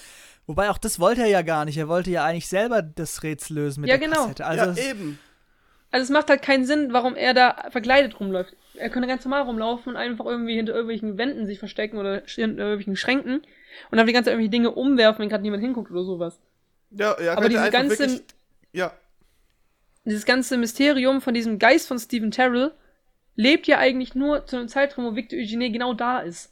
Wobei 0.46 0.68
auch 0.70 0.76
das 0.78 1.00
wollte 1.00 1.22
er 1.22 1.28
ja 1.28 1.40
gar 1.40 1.64
nicht. 1.64 1.78
Er 1.78 1.88
wollte 1.88 2.10
ja 2.10 2.22
eigentlich 2.22 2.46
selber 2.46 2.82
das 2.82 3.22
Rätsel 3.22 3.54
lösen 3.56 3.80
mit 3.80 3.88
Ja, 3.90 3.96
der 3.96 4.06
genau. 4.06 4.22
Kassette. 4.24 4.44
Also 4.46 4.64
ja, 4.66 4.70
es- 4.72 4.78
eben. 4.78 5.18
Also 5.92 6.04
es 6.04 6.10
macht 6.10 6.28
halt 6.30 6.42
keinen 6.42 6.64
Sinn, 6.64 6.92
warum 6.92 7.14
er 7.14 7.34
da 7.34 7.68
verkleidet 7.70 8.18
rumläuft. 8.18 8.56
Er 8.74 8.90
könnte 8.90 9.06
ganz 9.06 9.24
normal 9.24 9.42
rumlaufen 9.42 9.92
und 9.92 9.96
einfach 9.98 10.24
irgendwie 10.24 10.56
hinter 10.56 10.72
irgendwelchen 10.72 11.18
Wänden 11.18 11.46
sich 11.46 11.58
verstecken 11.58 11.98
oder 11.98 12.22
hinter 12.26 12.62
irgendwelchen 12.62 12.96
Schränken 12.96 13.42
und 13.90 13.98
dann 13.98 14.06
die 14.06 14.12
ganze 14.12 14.26
Zeit 14.26 14.32
irgendwelche 14.32 14.50
Dinge 14.50 14.70
umwerfen, 14.72 15.20
wenn 15.22 15.28
gerade 15.28 15.42
niemand 15.42 15.62
hinguckt 15.62 15.90
oder 15.90 16.02
sowas. 16.04 16.40
Ja, 16.90 17.14
ja, 17.22 17.34
Aber 17.36 17.48
diese 17.48 17.70
ganze- 17.70 17.98
wirklich- 17.98 18.22
Ja, 18.72 18.92
Dieses 20.04 20.24
ganze 20.24 20.56
Mysterium 20.58 21.20
von 21.20 21.32
diesem 21.34 21.58
Geist 21.60 21.86
von 21.86 21.98
Stephen 21.98 22.30
Terrell 22.32 22.72
lebt 23.36 23.66
ja 23.68 23.78
eigentlich 23.78 24.14
nur 24.14 24.46
zu 24.46 24.56
einem 24.56 24.68
Zeitraum, 24.68 25.04
wo 25.04 25.14
Victor 25.14 25.38
Eugene 25.38 25.70
genau 25.70 25.94
da 25.94 26.18
ist. 26.20 26.50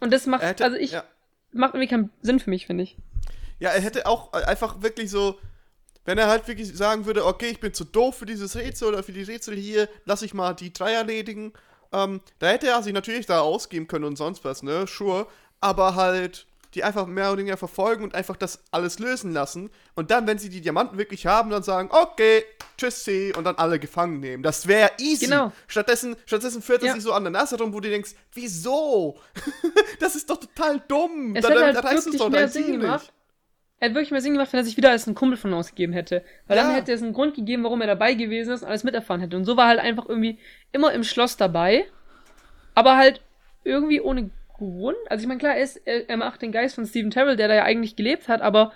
Und 0.00 0.12
das 0.12 0.26
macht, 0.26 0.42
hätte, 0.42 0.64
also 0.64 0.76
ich, 0.76 0.92
ja. 0.92 1.04
macht 1.52 1.74
irgendwie 1.74 1.88
keinen 1.88 2.10
Sinn 2.20 2.38
für 2.38 2.50
mich, 2.50 2.66
finde 2.66 2.82
ich. 2.84 2.96
Ja, 3.60 3.70
er 3.70 3.80
hätte 3.80 4.06
auch 4.06 4.32
einfach 4.34 4.82
wirklich 4.82 5.10
so, 5.10 5.38
wenn 6.06 6.16
er 6.18 6.28
halt 6.28 6.48
wirklich 6.48 6.74
sagen 6.76 7.04
würde, 7.04 7.26
okay, 7.26 7.48
ich 7.48 7.60
bin 7.60 7.74
zu 7.74 7.84
doof 7.84 8.16
für 8.18 8.26
dieses 8.26 8.56
Rätsel 8.56 8.88
oder 8.88 9.02
für 9.02 9.12
die 9.12 9.22
Rätsel 9.22 9.54
hier, 9.56 9.88
lass 10.04 10.22
ich 10.22 10.32
mal 10.34 10.54
die 10.54 10.72
drei 10.72 10.92
erledigen. 10.92 11.52
Ähm, 11.92 12.20
da 12.38 12.48
hätte 12.48 12.68
er 12.68 12.82
sich 12.82 12.92
natürlich 12.92 13.26
da 13.26 13.40
ausgeben 13.40 13.86
können 13.86 14.04
und 14.04 14.16
sonst 14.16 14.44
was, 14.44 14.62
ne? 14.62 14.86
Sure. 14.88 15.26
Aber 15.60 15.94
halt 15.94 16.46
die 16.74 16.84
einfach 16.84 17.06
mehr 17.06 17.30
oder 17.30 17.38
weniger 17.38 17.56
verfolgen 17.56 18.04
und 18.04 18.14
einfach 18.14 18.36
das 18.36 18.58
alles 18.70 18.98
lösen 18.98 19.32
lassen. 19.32 19.70
Und 19.94 20.10
dann, 20.10 20.26
wenn 20.26 20.36
sie 20.38 20.50
die 20.50 20.60
Diamanten 20.60 20.98
wirklich 20.98 21.24
haben, 21.26 21.48
dann 21.48 21.62
sagen, 21.62 21.88
okay, 21.90 22.44
tschüssi, 22.76 23.32
und 23.34 23.44
dann 23.44 23.54
alle 23.56 23.78
gefangen 23.78 24.20
nehmen. 24.20 24.42
Das 24.42 24.66
wäre 24.66 24.90
easy. 24.98 25.24
Genau. 25.24 25.52
Stattdessen, 25.68 26.16
stattdessen 26.26 26.60
führt 26.60 26.82
er 26.82 26.88
Ja. 26.88 26.94
sich 26.94 27.02
so 27.02 27.12
an 27.14 27.24
der 27.24 27.30
Nase 27.30 27.56
rum, 27.56 27.72
wo 27.72 27.80
du 27.80 27.88
denkst, 27.88 28.10
wieso? 28.34 29.18
das 30.00 30.16
ist 30.16 30.28
doch 30.28 30.36
total 30.36 30.82
dumm. 30.86 31.34
Es 31.34 31.42
Da- 31.44 31.48
hätte 31.48 31.82
halt 31.82 32.04
wirklich 32.04 32.20
doch 32.20 32.28
mehr 32.28 32.48
Sinn 32.48 32.72
gemacht. 32.80 33.10
Er 33.78 33.86
hätte 33.88 33.94
wirklich 33.96 34.10
mehr 34.10 34.20
Sinn 34.22 34.32
gemacht, 34.32 34.52
wenn 34.52 34.60
er 34.60 34.64
sich 34.64 34.76
wieder 34.76 34.90
als 34.90 35.06
einen 35.06 35.14
Kumpel 35.14 35.36
von 35.36 35.52
uns 35.52 35.68
gegeben 35.70 35.92
hätte. 35.92 36.22
Weil 36.46 36.56
dann 36.56 36.70
Ja. 36.70 36.76
hätte 36.76 36.92
es 36.92 37.02
einen 37.02 37.12
Grund 37.12 37.34
gegeben, 37.34 37.62
warum 37.64 37.80
er 37.82 37.86
dabei 37.86 38.14
gewesen 38.14 38.52
ist 38.54 38.62
und 38.62 38.68
alles 38.68 38.84
miterfahren 38.84 39.20
hätte. 39.20 39.36
Und 39.36 39.44
so 39.44 39.56
war 39.56 39.64
er 39.66 39.68
halt 39.70 39.80
einfach 39.80 40.08
irgendwie 40.08 40.38
immer 40.72 40.92
im 40.92 41.04
Schloss 41.04 41.36
dabei, 41.36 41.84
aber 42.74 42.96
halt 42.96 43.20
irgendwie 43.64 44.00
ohne 44.00 44.30
Grund. 44.54 44.96
Also 45.10 45.22
ich 45.22 45.28
meine, 45.28 45.38
klar, 45.38 45.54
er, 45.56 45.62
ist, 45.62 45.76
er, 45.86 46.08
er 46.08 46.16
macht 46.16 46.40
den 46.40 46.52
Geist 46.52 46.74
von 46.74 46.86
Stephen 46.86 47.10
Terrell, 47.10 47.36
der 47.36 47.48
da 47.48 47.54
ja 47.54 47.64
eigentlich 47.64 47.96
gelebt 47.96 48.28
hat, 48.28 48.40
aber 48.40 48.72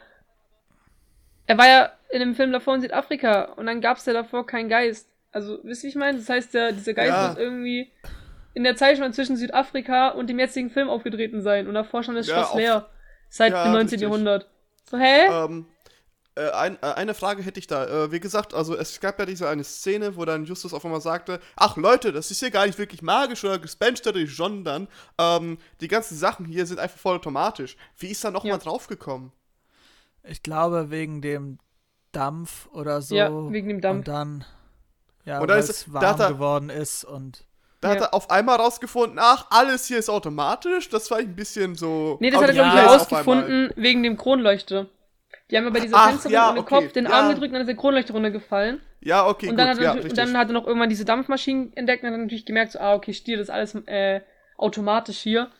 er 1.46 1.56
war 1.58 1.66
ja 1.66 1.92
in 2.10 2.20
dem 2.20 2.34
Film 2.34 2.52
davor 2.52 2.74
in 2.74 2.80
Südafrika 2.82 3.44
und 3.56 3.66
dann 3.66 3.80
gab 3.80 3.96
es 3.96 4.06
ja 4.06 4.12
davor 4.12 4.46
keinen 4.46 4.68
Geist. 4.68 5.08
Also, 5.32 5.60
wisst 5.62 5.82
ihr, 5.82 5.88
wie 5.88 5.90
ich 5.90 5.96
meine? 5.96 6.18
Das 6.18 6.28
heißt, 6.28 6.52
der, 6.54 6.72
dieser 6.72 6.92
Geist 6.92 7.10
Ja. 7.12 7.28
muss 7.28 7.38
irgendwie 7.38 7.90
in 8.52 8.64
der 8.64 8.76
Zeitspanne 8.76 9.12
zwischen 9.12 9.36
Südafrika 9.36 10.08
und 10.08 10.28
dem 10.28 10.38
jetzigen 10.38 10.70
Film 10.70 10.88
aufgetreten 10.90 11.40
sein. 11.40 11.68
Und 11.68 11.74
davor 11.74 12.02
schon 12.02 12.16
das 12.16 12.26
Ja, 12.26 12.34
Schloss 12.34 12.54
leer. 12.54 12.90
Seit 13.28 13.52
Ja, 13.52 13.62
dem 13.62 13.72
19. 13.72 13.82
richtig. 13.82 14.00
Jahrhundert. 14.02 14.48
So, 14.88 14.98
hä? 14.98 15.26
Ähm, 15.30 15.66
äh, 16.36 16.50
ein, 16.50 16.76
äh, 16.82 16.86
eine 16.86 17.14
Frage 17.14 17.42
hätte 17.42 17.58
ich 17.58 17.66
da. 17.66 17.86
Äh, 17.86 18.12
wie 18.12 18.20
gesagt, 18.20 18.54
also 18.54 18.76
es 18.76 19.00
gab 19.00 19.18
ja 19.18 19.26
diese 19.26 19.48
eine 19.48 19.64
Szene, 19.64 20.16
wo 20.16 20.24
dann 20.24 20.44
Justus 20.44 20.72
auf 20.72 20.84
einmal 20.84 21.00
sagte, 21.00 21.40
ach 21.56 21.76
Leute, 21.76 22.12
das 22.12 22.30
ist 22.30 22.40
hier 22.40 22.50
gar 22.50 22.66
nicht 22.66 22.78
wirklich 22.78 23.02
magisch 23.02 23.44
oder 23.44 23.58
gespensterlich, 23.58 24.34
sondern 24.34 24.88
ähm, 25.18 25.58
die 25.80 25.88
ganzen 25.88 26.16
Sachen 26.16 26.46
hier 26.46 26.66
sind 26.66 26.78
einfach 26.78 26.98
vollautomatisch. 26.98 27.76
Wie 27.98 28.08
ist 28.08 28.24
da 28.24 28.30
nochmal 28.30 28.50
Ja. 28.50 28.56
mal 28.56 28.62
draufgekommen? 28.62 29.32
ich 30.22 30.42
glaube, 30.42 30.90
wegen 30.90 31.22
dem 31.22 31.58
Dampf 32.12 32.68
oder 32.72 33.00
so. 33.02 33.14
Ja, 33.14 33.30
wegen 33.50 33.68
dem 33.68 33.80
Dampf. 33.80 33.98
Und 34.00 34.08
dann, 34.08 34.44
ja, 35.24 35.40
weil 35.40 35.58
es 35.58 35.92
warm 35.92 36.18
geworden 36.34 36.70
ist 36.70 37.04
und 37.04 37.46
Da 37.80 37.88
Ja. 37.88 37.94
hat 37.94 38.00
er 38.02 38.14
auf 38.14 38.30
einmal 38.30 38.56
rausgefunden, 38.56 39.18
ach, 39.20 39.46
alles 39.50 39.86
hier 39.86 39.98
ist 39.98 40.10
automatisch. 40.10 40.88
Das 40.90 41.10
war 41.10 41.18
ein 41.18 41.34
bisschen 41.34 41.74
so. 41.74 42.18
Nee, 42.20 42.30
das 42.30 42.40
hat 42.40 42.48
er, 42.48 42.54
glaube 42.54 42.68
ich, 42.68 42.74
ja, 42.74 42.82
herausgefunden 42.82 43.72
wegen 43.76 44.02
dem 44.02 44.16
Kronleuchter. 44.16 44.86
Die 45.50 45.56
haben 45.56 45.64
ja 45.64 45.70
bei 45.70 45.80
dieser 45.80 45.96
Ach, 45.96 46.08
Fensterin 46.08 46.34
ja, 46.34 46.50
ohne 46.50 46.60
okay, 46.60 46.74
Kopf 46.74 46.92
den 46.92 47.04
ja. 47.04 47.10
Arm 47.10 47.28
gedrückt 47.30 47.48
und 47.48 47.54
dann 47.54 47.62
ist 47.62 47.68
der 47.68 47.76
Kronleuchter 47.76 48.12
runtergefallen. 48.14 48.80
Ja, 49.00 49.26
okay, 49.26 49.46
und, 49.46 49.52
gut, 49.52 49.60
dann 49.60 49.68
hat 49.68 49.78
er, 49.78 50.04
und 50.04 50.18
dann 50.18 50.36
hat 50.36 50.48
er 50.50 50.52
noch 50.52 50.66
irgendwann 50.66 50.90
diese 50.90 51.04
Dampfmaschinen 51.06 51.72
entdeckt 51.74 52.04
und 52.04 52.10
hat 52.12 52.18
natürlich 52.18 52.44
gemerkt, 52.46 52.72
so, 52.72 52.78
ah, 52.78 52.94
okay, 52.94 53.14
Stier, 53.14 53.38
das 53.38 53.48
ist 53.48 53.50
alles 53.50 53.74
äh, 53.86 54.20
automatisch 54.58 55.18
hier. 55.18 55.50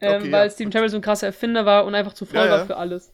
Ähm, 0.00 0.22
Okay, 0.22 0.32
weil 0.32 0.50
Steven 0.50 0.66
gut. 0.66 0.72
Terrell 0.72 0.88
so 0.88 0.96
ein 0.96 1.02
krasser 1.02 1.26
Erfinder 1.26 1.66
war 1.66 1.84
und 1.84 1.94
einfach 1.94 2.12
zu 2.12 2.24
voll 2.26 2.48
war 2.48 2.66
für 2.66 2.76
alles. 2.76 3.12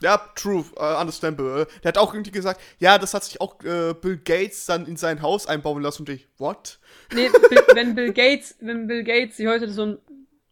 Ja, 0.00 0.18
true, 0.34 0.64
uh, 0.76 1.00
understandable. 1.00 1.66
Der 1.82 1.88
hat 1.88 1.98
auch 1.98 2.14
irgendwie 2.14 2.30
gesagt, 2.30 2.60
ja, 2.78 2.98
das 2.98 3.14
hat 3.14 3.24
sich 3.24 3.40
auch 3.40 3.62
äh, 3.64 3.94
Bill 3.94 4.18
Gates 4.18 4.66
dann 4.66 4.86
in 4.86 4.96
sein 4.96 5.22
Haus 5.22 5.46
einbauen 5.46 5.82
lassen. 5.82 6.02
Und 6.02 6.10
ich, 6.10 6.28
what? 6.38 6.78
Nee, 7.14 7.28
Bill, 7.28 7.62
wenn 7.74 7.94
Bill 7.94 8.12
Gates, 8.12 8.56
wenn 8.60 8.86
Bill 8.86 9.04
Gates 9.04 9.36
sich 9.36 9.46
heute 9.46 9.68
so 9.70 9.86
ein, 9.86 9.98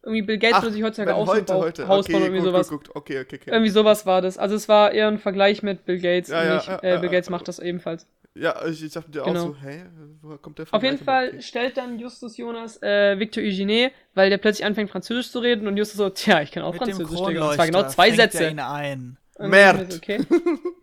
irgendwie 0.03 0.21
Bill 0.23 0.37
Gates 0.37 0.61
würde 0.61 0.73
sich 0.73 0.83
heutzutage 0.83 1.15
auch 1.15 1.25
so 1.25 1.33
heute, 1.33 1.53
ein 1.53 1.59
heute. 1.59 1.87
Haus 1.87 2.05
okay, 2.05 2.13
bauen 2.13 2.21
oder 2.21 2.31
irgendwie 2.31 2.45
gut, 2.45 2.53
sowas. 2.53 2.69
Gut, 2.69 2.87
gut. 2.87 2.95
Okay, 2.95 3.19
okay, 3.21 3.39
okay. 3.41 3.51
Irgendwie 3.51 3.71
sowas 3.71 4.05
war 4.05 4.21
das. 4.21 4.37
Also 4.37 4.55
es 4.55 4.67
war 4.67 4.91
eher 4.91 5.07
ein 5.07 5.19
Vergleich 5.19 5.63
mit 5.63 5.85
Bill 5.85 5.99
Gates 5.99 6.29
Ja, 6.29 6.41
und 6.41 6.47
ja, 6.47 6.55
nicht, 6.55 6.67
ja, 6.67 6.79
äh, 6.81 6.99
Bill. 6.99 7.09
Gates 7.09 7.29
macht 7.29 7.47
das 7.47 7.59
ebenfalls. 7.59 8.07
Ja, 8.35 8.65
ich, 8.67 8.83
ich 8.83 8.93
dachte 8.93 9.09
dir 9.11 9.23
Genau. 9.23 9.41
auch 9.41 9.47
so, 9.47 9.55
hä, 9.61 9.85
woher 10.21 10.37
kommt 10.37 10.59
der 10.59 10.65
Auf 10.71 10.83
jeden 10.83 10.97
Vergleich? 10.97 11.31
Fall 11.31 11.41
stellt 11.41 11.77
dann 11.77 11.99
Justus 11.99 12.37
Jonas 12.37 12.81
äh, 12.81 13.19
Victor 13.19 13.43
Eugene, 13.43 13.91
weil 14.13 14.29
der 14.29 14.37
plötzlich 14.37 14.65
anfängt 14.65 14.91
Französisch 14.91 15.31
zu 15.31 15.39
reden 15.39 15.67
und 15.67 15.77
Justus 15.77 15.97
so, 15.97 16.09
tja, 16.09 16.41
ich 16.41 16.51
kann 16.51 16.63
auch 16.63 16.73
mit 16.73 16.81
dem 16.87 16.95
Französisch. 16.95 17.09
Und 17.11 17.17
zwar 17.17 17.33
Kronleuchter 17.33 17.65
genau 17.65 17.87
zwei 17.89 18.11
Sätze. 18.11 18.43
Er 18.45 18.51
ihn 18.51 18.59
ein. 18.59 19.17
Ist 19.89 19.97
Okay. 19.97 20.19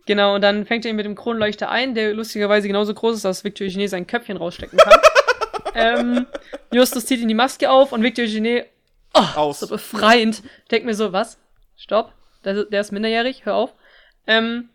genau, 0.07 0.33
und 0.35 0.41
dann 0.41 0.65
fängt 0.65 0.83
er 0.85 0.89
ihn 0.89 0.95
mit 0.95 1.05
dem 1.05 1.15
Kronleuchter 1.15 1.69
ein, 1.69 1.93
der 1.93 2.13
lustigerweise 2.13 2.67
genauso 2.67 2.93
groß 2.93 3.15
ist, 3.17 3.25
dass 3.25 3.43
Victor 3.43 3.65
Eugene 3.67 3.87
sein 3.87 4.07
Köpfchen 4.07 4.37
rausstecken 4.37 4.77
kann. 4.79 4.99
ähm, 5.75 6.25
Justus 6.73 7.05
zieht 7.05 7.21
ihm 7.21 7.27
die 7.27 7.33
Maske 7.35 7.69
auf 7.69 7.91
und 7.91 8.01
Victor 8.01 8.25
Eugene, 8.25 8.65
oh, 9.13 9.23
Aus. 9.35 9.59
so 9.59 9.67
befreiend, 9.67 10.41
denkt 10.71 10.85
mir 10.87 10.95
so, 10.95 11.13
was? 11.13 11.37
Stopp, 11.75 12.13
der, 12.43 12.65
der 12.65 12.81
ist 12.81 12.91
minderjährig, 12.91 13.45
hör 13.45 13.55
auf. 13.55 13.73
Ähm, 14.25 14.69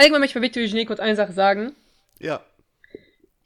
allgemein 0.00 0.20
möchte 0.20 0.38
ich 0.38 0.42
bei 0.42 0.46
Victor 0.46 0.62
Eugene 0.62 0.86
kurz 0.86 1.00
eine 1.00 1.16
Sache 1.16 1.32
sagen. 1.32 1.74
Ja. 2.18 2.42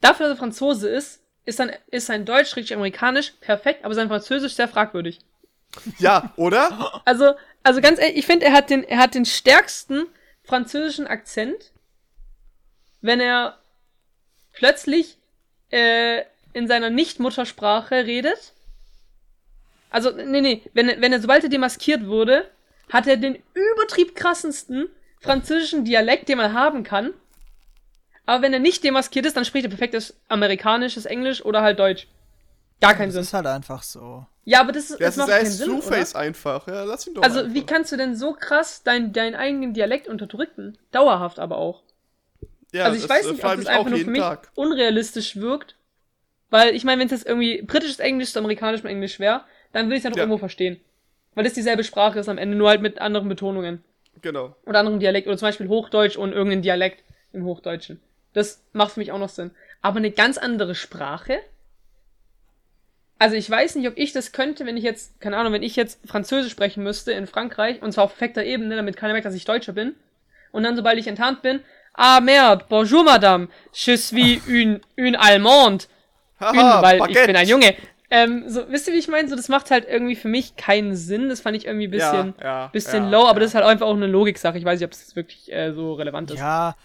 Dafür, 0.00 0.26
dass 0.28 0.36
er 0.36 0.38
Franzose 0.38 0.88
ist, 0.88 1.20
ist, 1.44 1.58
dann, 1.58 1.72
ist 1.90 2.06
sein 2.06 2.24
Deutsch 2.24 2.56
richtig 2.56 2.74
amerikanisch 2.74 3.32
perfekt, 3.40 3.84
aber 3.84 3.94
sein 3.94 4.08
Französisch 4.08 4.54
sehr 4.54 4.68
fragwürdig. 4.68 5.18
Ja, 5.98 6.32
oder? 6.36 7.02
Also, 7.04 7.34
also 7.62 7.80
ganz 7.80 7.98
ehrlich, 7.98 8.16
ich 8.18 8.26
finde, 8.26 8.46
er 8.46 8.52
hat 8.52 8.70
den, 8.70 8.84
er 8.84 8.98
hat 8.98 9.14
den 9.14 9.24
stärksten 9.26 10.06
französischen 10.44 11.06
Akzent, 11.06 11.72
wenn 13.00 13.20
er 13.20 13.58
plötzlich 14.52 15.18
äh, 15.70 16.22
in 16.52 16.68
seiner 16.68 16.90
Nicht-Muttersprache 16.90 18.06
redet. 18.06 18.52
Also, 19.90 20.10
nee, 20.10 20.40
nee, 20.40 20.62
wenn, 20.72 20.88
er- 20.88 21.00
wenn 21.00 21.12
er, 21.12 21.20
sobald 21.20 21.42
er 21.44 21.50
demaskiert 21.50 22.06
wurde, 22.06 22.48
hat 22.92 23.06
er 23.06 23.16
den 23.16 23.42
übertrieb 23.54 24.14
krassensten 24.14 24.88
französischen 25.24 25.84
Dialekt, 25.84 26.28
den 26.28 26.38
man 26.38 26.52
haben 26.52 26.82
kann. 26.84 27.12
Aber 28.26 28.42
wenn 28.42 28.52
er 28.52 28.58
nicht 28.58 28.84
demaskiert 28.84 29.26
ist, 29.26 29.36
dann 29.36 29.44
spricht 29.44 29.64
er 29.66 29.68
perfektes 29.70 30.16
amerikanisches 30.28 31.04
Englisch 31.06 31.44
oder 31.44 31.62
halt 31.62 31.78
Deutsch. 31.78 32.06
Gar 32.80 32.94
keinen 32.94 33.06
Das 33.08 33.14
Sinn. 33.14 33.22
ist 33.22 33.34
halt 33.34 33.46
einfach 33.46 33.82
so. 33.82 34.26
Ja, 34.44 34.60
aber 34.60 34.72
das, 34.72 34.88
Das 34.88 34.98
das 34.98 35.08
ist 35.10 35.16
macht 35.18 35.28
er 35.30 35.36
keinen 35.38 35.46
ist 35.46 35.58
Sinn, 35.58 35.70
oder? 35.70 35.80
Two-Face 35.80 36.14
einfach. 36.14 36.66
Ja, 36.68 36.84
lass 36.84 37.06
ihn 37.06 37.14
doch 37.14 37.22
Also, 37.22 37.40
einfach. 37.40 37.54
wie 37.54 37.64
kannst 37.66 37.92
du 37.92 37.96
denn 37.96 38.14
so 38.16 38.32
krass 38.32 38.82
deinen 38.82 39.12
deinen 39.12 39.34
eigenen 39.34 39.74
Dialekt 39.74 40.06
unterdrücken? 40.08 40.76
Dauerhaft 40.90 41.38
aber 41.38 41.56
auch. 41.58 41.82
ja, 42.72 42.84
also, 42.84 42.96
ich 42.96 43.02
das, 43.02 43.10
weiß 43.10 43.26
äh, 43.26 43.32
nicht, 43.32 43.44
ob 43.44 43.56
das 43.56 43.66
einfach 43.66 43.90
nur 43.90 43.98
für 43.98 44.10
mich 44.10 44.20
Tag. 44.20 44.50
unrealistisch 44.54 45.36
wirkt. 45.36 45.76
Weil, 46.50 46.74
ich 46.74 46.84
meine, 46.84 47.00
wenn 47.00 47.06
es 47.06 47.12
jetzt 47.12 47.26
irgendwie 47.26 47.62
britisches 47.62 47.98
Englisch 48.00 48.32
zu 48.32 48.38
amerikanischem 48.38 48.86
Englisch 48.88 49.18
wäre, 49.18 49.42
dann 49.72 49.86
würde 49.86 49.94
ich 49.96 50.00
es 50.00 50.04
ja 50.04 50.10
noch 50.10 50.16
Ja. 50.16 50.22
irgendwo 50.24 50.38
verstehen. 50.38 50.80
Weil 51.34 51.44
das 51.44 51.54
dieselbe 51.54 51.82
Sprache 51.84 52.18
ist 52.20 52.28
am 52.28 52.38
Ende, 52.38 52.56
nur 52.56 52.68
halt 52.68 52.80
mit 52.82 53.00
anderen 53.00 53.28
Betonungen. 53.28 53.82
Genau. 54.24 54.56
Oder 54.64 54.78
anderem 54.78 55.00
Dialekt. 55.00 55.28
Oder 55.28 55.36
zum 55.36 55.48
Beispiel 55.48 55.68
Hochdeutsch 55.68 56.16
und 56.16 56.32
irgendein 56.32 56.62
Dialekt 56.62 57.04
im 57.34 57.44
Hochdeutschen. 57.44 58.00
Das 58.32 58.64
macht 58.72 58.92
für 58.92 59.00
mich 59.00 59.12
auch 59.12 59.18
noch 59.18 59.28
Sinn. 59.28 59.50
Aber 59.82 59.98
eine 59.98 60.10
ganz 60.10 60.38
andere 60.38 60.74
Sprache? 60.74 61.40
Also 63.18 63.36
ich 63.36 63.48
weiß 63.48 63.74
nicht, 63.74 63.86
ob 63.86 63.98
ich 63.98 64.12
das 64.12 64.32
könnte, 64.32 64.64
wenn 64.64 64.78
ich 64.78 64.82
jetzt, 64.82 65.20
keine 65.20 65.36
Ahnung, 65.36 65.52
wenn 65.52 65.62
ich 65.62 65.76
jetzt 65.76 66.00
Französisch 66.08 66.50
sprechen 66.50 66.82
müsste 66.82 67.12
in 67.12 67.26
Frankreich, 67.26 67.82
und 67.82 67.92
zwar 67.92 68.04
auf 68.04 68.12
perfekter 68.12 68.42
Ebene, 68.42 68.74
damit 68.76 68.96
keiner 68.96 69.12
merkt, 69.12 69.26
dass 69.26 69.34
ich 69.34 69.44
Deutscher 69.44 69.74
bin. 69.74 69.94
Und 70.52 70.62
dann, 70.62 70.74
sobald 70.74 70.98
ich 70.98 71.06
enttarnt 71.06 71.42
bin, 71.42 71.60
ah 71.92 72.20
merde, 72.20 72.64
bonjour 72.70 73.04
madame, 73.04 73.48
je 73.72 73.96
suis 73.96 74.40
une, 74.46 74.80
une 74.96 75.16
Allemande. 75.16 75.84
Une, 76.40 76.82
weil 76.82 77.10
ich 77.10 77.26
bin 77.26 77.36
ein 77.36 77.46
Junge. 77.46 77.76
Ähm, 78.14 78.44
so, 78.48 78.68
wisst 78.68 78.86
ihr, 78.86 78.94
wie 78.94 78.98
ich 78.98 79.08
meine? 79.08 79.28
So, 79.28 79.34
das 79.34 79.48
macht 79.48 79.72
halt 79.72 79.86
irgendwie 79.88 80.14
für 80.14 80.28
mich 80.28 80.54
keinen 80.54 80.94
Sinn. 80.94 81.28
Das 81.28 81.40
fand 81.40 81.56
ich 81.56 81.66
irgendwie 81.66 81.88
ein 81.88 81.90
bisschen, 81.90 82.34
ja, 82.38 82.44
ja, 82.44 82.66
bisschen 82.68 83.04
ja, 83.04 83.10
low, 83.10 83.26
aber 83.26 83.34
ja. 83.34 83.40
das 83.40 83.48
ist 83.48 83.54
halt 83.56 83.64
einfach 83.64 83.86
auch 83.86 83.96
eine 83.96 84.06
Logik-Sache. 84.06 84.56
Ich 84.56 84.64
weiß 84.64 84.78
nicht, 84.78 84.86
ob 84.86 84.92
es 84.92 85.16
wirklich 85.16 85.52
äh, 85.52 85.72
so 85.72 85.94
relevant 85.94 86.30
ist. 86.30 86.38
Ja, 86.38 86.76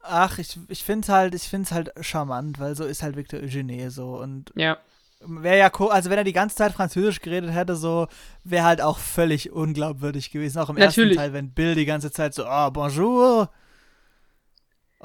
ach, 0.00 0.38
ich, 0.38 0.58
ich 0.68 0.82
finde 0.82 1.08
halt, 1.08 1.34
ich 1.34 1.42
finde 1.42 1.66
es 1.66 1.72
halt 1.72 1.92
charmant, 2.00 2.58
weil 2.60 2.74
so 2.76 2.84
ist 2.84 3.02
halt 3.02 3.16
Victor 3.16 3.40
Eugene 3.40 3.90
so 3.90 4.16
und 4.16 4.52
Ja. 4.54 4.78
wäre 5.20 5.58
ja 5.58 5.70
cool, 5.78 5.90
also 5.90 6.08
wenn 6.08 6.18
er 6.18 6.24
die 6.24 6.32
ganze 6.32 6.56
Zeit 6.56 6.72
Französisch 6.72 7.20
geredet 7.20 7.52
hätte, 7.52 7.76
so 7.76 8.08
wäre 8.42 8.64
halt 8.64 8.80
auch 8.80 8.98
völlig 8.98 9.52
unglaubwürdig 9.52 10.30
gewesen, 10.30 10.60
auch 10.60 10.70
im 10.70 10.76
Natürlich. 10.76 11.16
ersten 11.16 11.32
Teil, 11.32 11.32
wenn 11.34 11.50
Bill 11.50 11.74
die 11.74 11.86
ganze 11.86 12.10
Zeit 12.10 12.32
so, 12.32 12.44
oh, 12.46 12.70
bonjour 12.70 13.50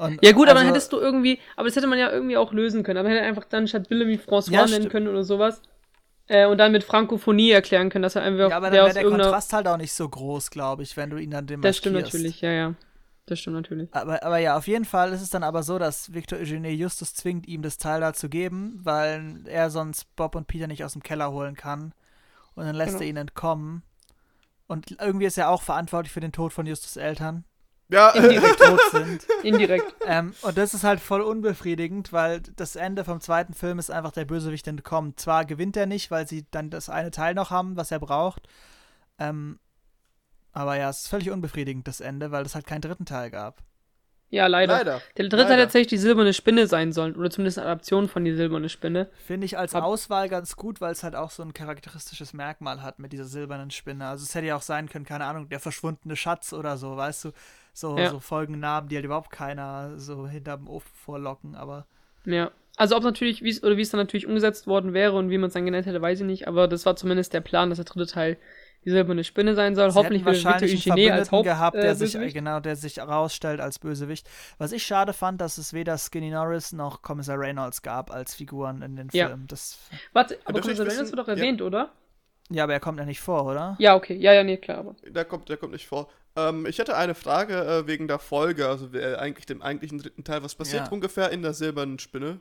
Und 0.00 0.18
Ja 0.24 0.32
gut, 0.32 0.48
aber 0.48 0.58
also- 0.60 0.66
dann 0.68 0.74
hättest 0.74 0.92
du 0.92 0.98
irgendwie, 0.98 1.38
aber 1.56 1.66
das 1.68 1.76
hätte 1.76 1.86
man 1.86 1.98
ja 1.98 2.10
irgendwie 2.10 2.36
auch 2.36 2.52
lösen 2.52 2.82
können. 2.82 2.98
Aber 2.98 3.08
man 3.08 3.16
hätte 3.18 3.26
einfach 3.28 3.44
dann 3.44 3.68
statt 3.68 3.88
Bellamy 3.88 4.16
François 4.16 4.52
Ja, 4.52 4.66
nennen 4.66 4.88
können 4.88 5.08
oder 5.08 5.24
sowas. 5.24 5.60
Äh, 6.26 6.46
und 6.46 6.58
dann 6.58 6.72
mit 6.72 6.84
Frankophonie 6.84 7.50
erklären 7.50 7.90
können, 7.90 8.02
dass 8.04 8.16
er 8.16 8.22
einfach 8.22 8.48
Ja, 8.50 8.56
aber 8.56 8.66
dann 8.70 8.74
wäre 8.84 8.92
der 8.94 9.02
irgendeiner. 9.02 9.24
Kontrast 9.30 9.52
halt 9.52 9.66
auch 9.68 9.76
nicht 9.76 9.92
so 9.92 10.08
groß, 10.08 10.50
glaube 10.50 10.82
ich, 10.84 10.96
wenn 10.96 11.10
du 11.10 11.16
ihn 11.18 11.30
dann 11.30 11.46
dem 11.46 11.60
Das 11.60 11.76
stimmt 11.76 11.96
natürlich, 11.96 12.40
ja, 12.40 12.50
ja. 12.52 12.74
Das 13.26 13.38
stimmt 13.40 13.56
natürlich. 13.56 13.88
Aber, 13.92 14.22
aber 14.22 14.38
ja, 14.38 14.56
auf 14.56 14.66
jeden 14.66 14.84
Fall 14.84 15.12
ist 15.12 15.20
es 15.22 15.30
dann 15.30 15.42
aber 15.42 15.62
so, 15.62 15.78
dass 15.78 16.14
Victor 16.14 16.38
Eugene 16.38 16.70
Justus 16.70 17.14
zwingt, 17.14 17.46
ihm 17.46 17.62
das 17.62 17.78
Teil 17.78 18.00
da 18.00 18.12
zu 18.14 18.28
geben, 18.28 18.80
weil 18.82 19.40
er 19.46 19.70
sonst 19.70 20.14
Bob 20.16 20.34
und 20.34 20.46
Peter 20.46 20.66
nicht 20.66 20.82
aus 20.84 20.94
dem 20.94 21.02
Keller 21.02 21.30
holen 21.30 21.56
kann. 21.56 21.92
Und 22.54 22.64
dann 22.64 22.74
lässt 22.74 22.92
Genau. 22.92 23.02
er 23.02 23.08
ihn 23.08 23.16
entkommen. 23.18 23.82
Und 24.66 24.96
irgendwie 25.00 25.26
ist 25.26 25.36
er 25.38 25.50
auch 25.50 25.62
verantwortlich 25.62 26.12
für 26.12 26.20
den 26.20 26.32
Tod 26.32 26.52
von 26.52 26.64
Justus 26.66 26.96
Eltern, 26.96 27.44
Ja, 27.90 28.12
die 28.12 28.36
tot 28.58 28.80
sind. 28.92 29.26
Indirekt. 29.42 29.94
ähm, 30.06 30.32
und 30.42 30.56
das 30.56 30.74
ist 30.74 30.84
halt 30.84 31.00
voll 31.00 31.20
unbefriedigend, 31.22 32.12
weil 32.12 32.40
das 32.56 32.76
Ende 32.76 33.04
vom 33.04 33.20
zweiten 33.20 33.52
Film 33.54 33.78
ist 33.78 33.90
einfach 33.90 34.12
der 34.12 34.24
Bösewicht 34.24 34.66
entkommt. 34.68 35.18
Zwar 35.18 35.44
gewinnt 35.44 35.76
er 35.76 35.86
nicht, 35.86 36.10
weil 36.10 36.26
sie 36.28 36.46
dann 36.50 36.70
das 36.70 36.88
eine 36.88 37.10
Teil 37.10 37.34
noch 37.34 37.50
haben, 37.50 37.76
was 37.76 37.90
er 37.90 37.98
braucht. 37.98 38.46
Ähm, 39.18 39.58
aber 40.52 40.76
ja, 40.76 40.90
es 40.90 41.00
ist 41.02 41.08
völlig 41.08 41.30
unbefriedigend, 41.30 41.86
das 41.86 42.00
Ende, 42.00 42.30
weil 42.32 42.44
es 42.44 42.54
halt 42.54 42.66
keinen 42.66 42.80
dritten 42.80 43.06
Teil 43.06 43.30
gab. 43.30 43.62
Ja, 44.32 44.46
leider. 44.46 44.74
leider. 44.74 45.02
Der 45.16 45.24
dritte 45.24 45.36
Leider. 45.38 45.48
hätte 45.54 45.62
tatsächlich 45.64 45.88
die 45.88 45.98
silberne 45.98 46.32
Spinne 46.32 46.68
sein 46.68 46.92
sollen. 46.92 47.16
Oder 47.16 47.30
zumindest 47.30 47.58
eine 47.58 47.66
Adaption 47.66 48.08
von 48.08 48.24
die 48.24 48.32
silberne 48.32 48.68
Spinne. 48.68 49.10
Finde 49.26 49.44
ich 49.44 49.58
als 49.58 49.74
Hab- 49.74 49.82
Auswahl 49.82 50.28
ganz 50.28 50.54
gut, 50.54 50.80
weil 50.80 50.92
es 50.92 51.02
halt 51.02 51.16
auch 51.16 51.32
so 51.32 51.42
ein 51.42 51.52
charakteristisches 51.52 52.32
Merkmal 52.32 52.80
hat 52.80 53.00
mit 53.00 53.12
dieser 53.12 53.24
silbernen 53.24 53.72
Spinne. 53.72 54.06
Also 54.06 54.22
es 54.22 54.32
hätte 54.36 54.46
ja 54.46 54.54
auch 54.54 54.62
sein 54.62 54.88
können, 54.88 55.04
keine 55.04 55.24
Ahnung, 55.24 55.48
der 55.48 55.58
verschwundene 55.58 56.14
Schatz 56.14 56.52
oder 56.52 56.76
so, 56.76 56.96
weißt 56.96 57.24
du? 57.24 57.32
So, 57.72 57.96
Ja. 57.98 58.10
so 58.10 58.20
Folgennamen, 58.20 58.88
die 58.88 58.96
halt 58.96 59.04
überhaupt 59.04 59.30
keiner 59.30 59.98
so 59.98 60.26
hinterm 60.26 60.68
Ofen 60.68 60.90
vorlocken, 60.94 61.54
aber 61.54 61.86
Ja. 62.24 62.50
Also 62.76 62.96
ob 62.96 63.02
natürlich, 63.02 63.42
wie 63.42 63.50
es 63.50 63.62
oder 63.62 63.76
wie 63.76 63.82
es 63.82 63.90
dann 63.90 64.00
natürlich 64.00 64.26
umgesetzt 64.26 64.66
worden 64.66 64.94
wäre 64.94 65.12
und 65.16 65.28
wie 65.28 65.36
man 65.36 65.48
es 65.48 65.54
dann 65.54 65.66
genannt 65.66 65.84
hätte, 65.86 66.00
weiß 66.00 66.20
ich 66.20 66.26
nicht. 66.26 66.48
Aber 66.48 66.66
das 66.66 66.86
war 66.86 66.96
zumindest 66.96 67.34
der 67.34 67.40
Plan, 67.40 67.68
dass 67.68 67.76
der 67.76 67.84
dritte 67.84 68.06
Teil 68.06 68.38
die 68.86 68.90
silberne 68.90 69.22
Spinne 69.24 69.54
sein 69.54 69.74
soll. 69.74 69.90
sie 69.90 69.98
Hoffentlich 69.98 70.24
wird 70.24 70.36
Victor 70.36 70.94
Eugene 70.94 71.12
als 71.12 71.30
Haupt 71.30 71.44
gehabt, 71.44 71.76
der 71.76 71.90
äh, 71.90 71.94
sich, 71.94 72.12
Bösewicht. 72.12 72.34
genau, 72.34 72.60
der 72.60 72.76
sich 72.76 72.96
herausstellt 72.96 73.60
als 73.60 73.78
Bösewicht. 73.78 74.26
Was 74.56 74.72
ich 74.72 74.82
schade 74.84 75.12
fand, 75.12 75.42
dass 75.42 75.58
es 75.58 75.74
weder 75.74 75.98
Skinny 75.98 76.30
Norris 76.30 76.72
noch 76.72 77.02
Kommissar 77.02 77.38
Reynolds 77.38 77.82
gab 77.82 78.10
als 78.10 78.34
Figuren 78.34 78.80
in 78.80 78.96
den 78.96 79.08
Ja. 79.12 79.26
Filmen. 79.28 79.46
Das, 79.48 79.78
Warte, 80.14 80.38
aber 80.46 80.60
Kommissar 80.62 80.86
Reynolds 80.86 81.10
wird 81.12 81.18
doch 81.18 81.28
ja. 81.28 81.34
erwähnt, 81.34 81.60
oder? 81.60 81.90
ja, 82.48 82.64
aber 82.64 82.72
er 82.72 82.80
kommt 82.80 82.98
ja 82.98 83.04
nicht 83.04 83.20
vor, 83.20 83.44
oder? 83.44 83.76
Ja, 83.78 83.94
okay. 83.94 84.14
Ja, 84.16 84.32
ja, 84.32 84.42
nee, 84.42 84.56
klar. 84.56 84.78
Aber. 84.78 84.96
Der 85.06 85.26
kommt, 85.26 85.50
der 85.50 85.58
kommt 85.58 85.72
nicht 85.72 85.86
vor. 85.86 86.08
Ähm, 86.36 86.66
ich 86.66 86.78
hätte 86.78 86.96
eine 86.96 87.14
Frage 87.14 87.56
äh, 87.64 87.86
wegen 87.86 88.08
der 88.08 88.18
Folge, 88.18 88.68
also 88.68 88.88
äh, 88.94 89.16
eigentlich 89.16 89.46
dem 89.46 89.62
eigentlichen 89.62 89.98
dritten 89.98 90.24
Teil. 90.24 90.42
Was 90.42 90.54
passiert 90.54 90.86
Ja. 90.86 90.92
ungefähr 90.92 91.30
in 91.30 91.42
der 91.42 91.54
silbernen 91.54 91.98
Spinne? 91.98 92.40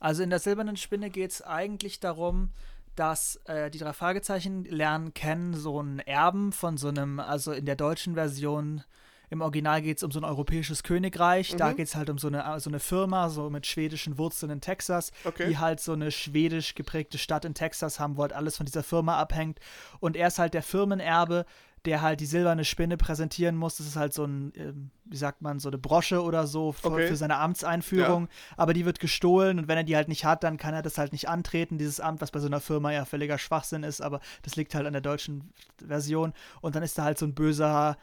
Also 0.00 0.22
in 0.22 0.30
der 0.30 0.38
silbernen 0.38 0.76
Spinne 0.76 1.10
geht 1.10 1.30
es 1.32 1.42
eigentlich 1.42 2.00
darum, 2.00 2.50
dass 2.94 3.36
äh, 3.44 3.70
die 3.70 3.78
drei 3.78 3.92
Fragezeichen 3.92 4.64
lernen 4.64 5.14
kennen 5.14 5.54
so 5.54 5.78
einen 5.78 6.00
Erben 6.00 6.52
von 6.52 6.76
so 6.76 6.88
einem, 6.88 7.20
also 7.20 7.52
in 7.52 7.64
der 7.64 7.76
deutschen 7.76 8.14
Version, 8.14 8.82
im 9.30 9.40
Original 9.40 9.82
geht 9.82 9.98
es 9.98 10.02
um 10.02 10.10
so 10.10 10.18
ein 10.18 10.24
europäisches 10.24 10.82
Königreich, 10.82 11.54
da 11.56 11.70
Mhm. 11.72 11.76
geht 11.76 11.86
es 11.88 11.94
halt 11.96 12.10
um 12.10 12.18
so 12.18 12.28
eine, 12.28 12.58
so 12.60 12.70
eine 12.70 12.80
Firma, 12.80 13.28
so 13.28 13.50
mit 13.50 13.66
schwedischen 13.66 14.18
Wurzeln 14.18 14.50
in 14.50 14.60
Texas, 14.60 15.12
Okay. 15.24 15.48
die 15.48 15.58
halt 15.58 15.80
so 15.80 15.92
eine 15.92 16.10
schwedisch 16.10 16.74
geprägte 16.74 17.18
Stadt 17.18 17.44
in 17.44 17.54
Texas 17.54 18.00
haben, 18.00 18.16
wo 18.16 18.22
halt 18.22 18.32
alles 18.32 18.56
von 18.56 18.66
dieser 18.66 18.82
Firma 18.82 19.18
abhängt. 19.18 19.60
Und 20.00 20.16
er 20.16 20.28
ist 20.28 20.38
halt 20.38 20.54
der 20.54 20.62
Firmenerbe, 20.62 21.44
der 21.88 22.02
halt 22.02 22.20
die 22.20 22.26
silberne 22.26 22.64
Spinne 22.64 22.96
präsentieren 22.96 23.56
muss. 23.56 23.78
Das 23.78 23.86
ist 23.86 23.96
halt 23.96 24.12
so 24.12 24.24
ein, 24.24 24.52
ähm, 24.54 24.90
wie 25.06 25.16
sagt 25.16 25.42
man, 25.42 25.58
so 25.58 25.68
eine 25.68 25.78
Brosche 25.78 26.22
oder 26.22 26.46
so 26.46 26.70
für, 26.72 26.88
Okay. 26.92 27.08
für 27.08 27.16
seine 27.16 27.38
Amtseinführung. 27.38 28.28
Aber 28.56 28.74
die 28.74 28.84
wird 28.84 29.00
gestohlen 29.00 29.58
und 29.58 29.66
wenn 29.68 29.76
er 29.78 29.84
die 29.84 29.96
halt 29.96 30.08
nicht 30.08 30.24
hat, 30.24 30.44
dann 30.44 30.56
kann 30.58 30.74
er 30.74 30.82
das 30.82 30.98
halt 30.98 31.12
nicht 31.12 31.28
antreten, 31.28 31.78
dieses 31.78 31.98
Amt, 31.98 32.20
was 32.20 32.30
bei 32.30 32.38
so 32.38 32.46
einer 32.46 32.60
Firma 32.60 32.92
ja 32.92 33.04
völliger 33.04 33.38
Schwachsinn 33.38 33.82
ist, 33.82 34.00
aber 34.00 34.20
das 34.42 34.54
liegt 34.56 34.74
halt 34.74 34.86
an 34.86 34.92
der 34.92 35.02
deutschen 35.02 35.52
Version. 35.84 36.32
Und 36.60 36.76
dann 36.76 36.82
ist 36.82 36.96
da 36.98 37.04
halt 37.04 37.18
so 37.18 37.26
ein 37.26 37.34
böser 37.34 37.96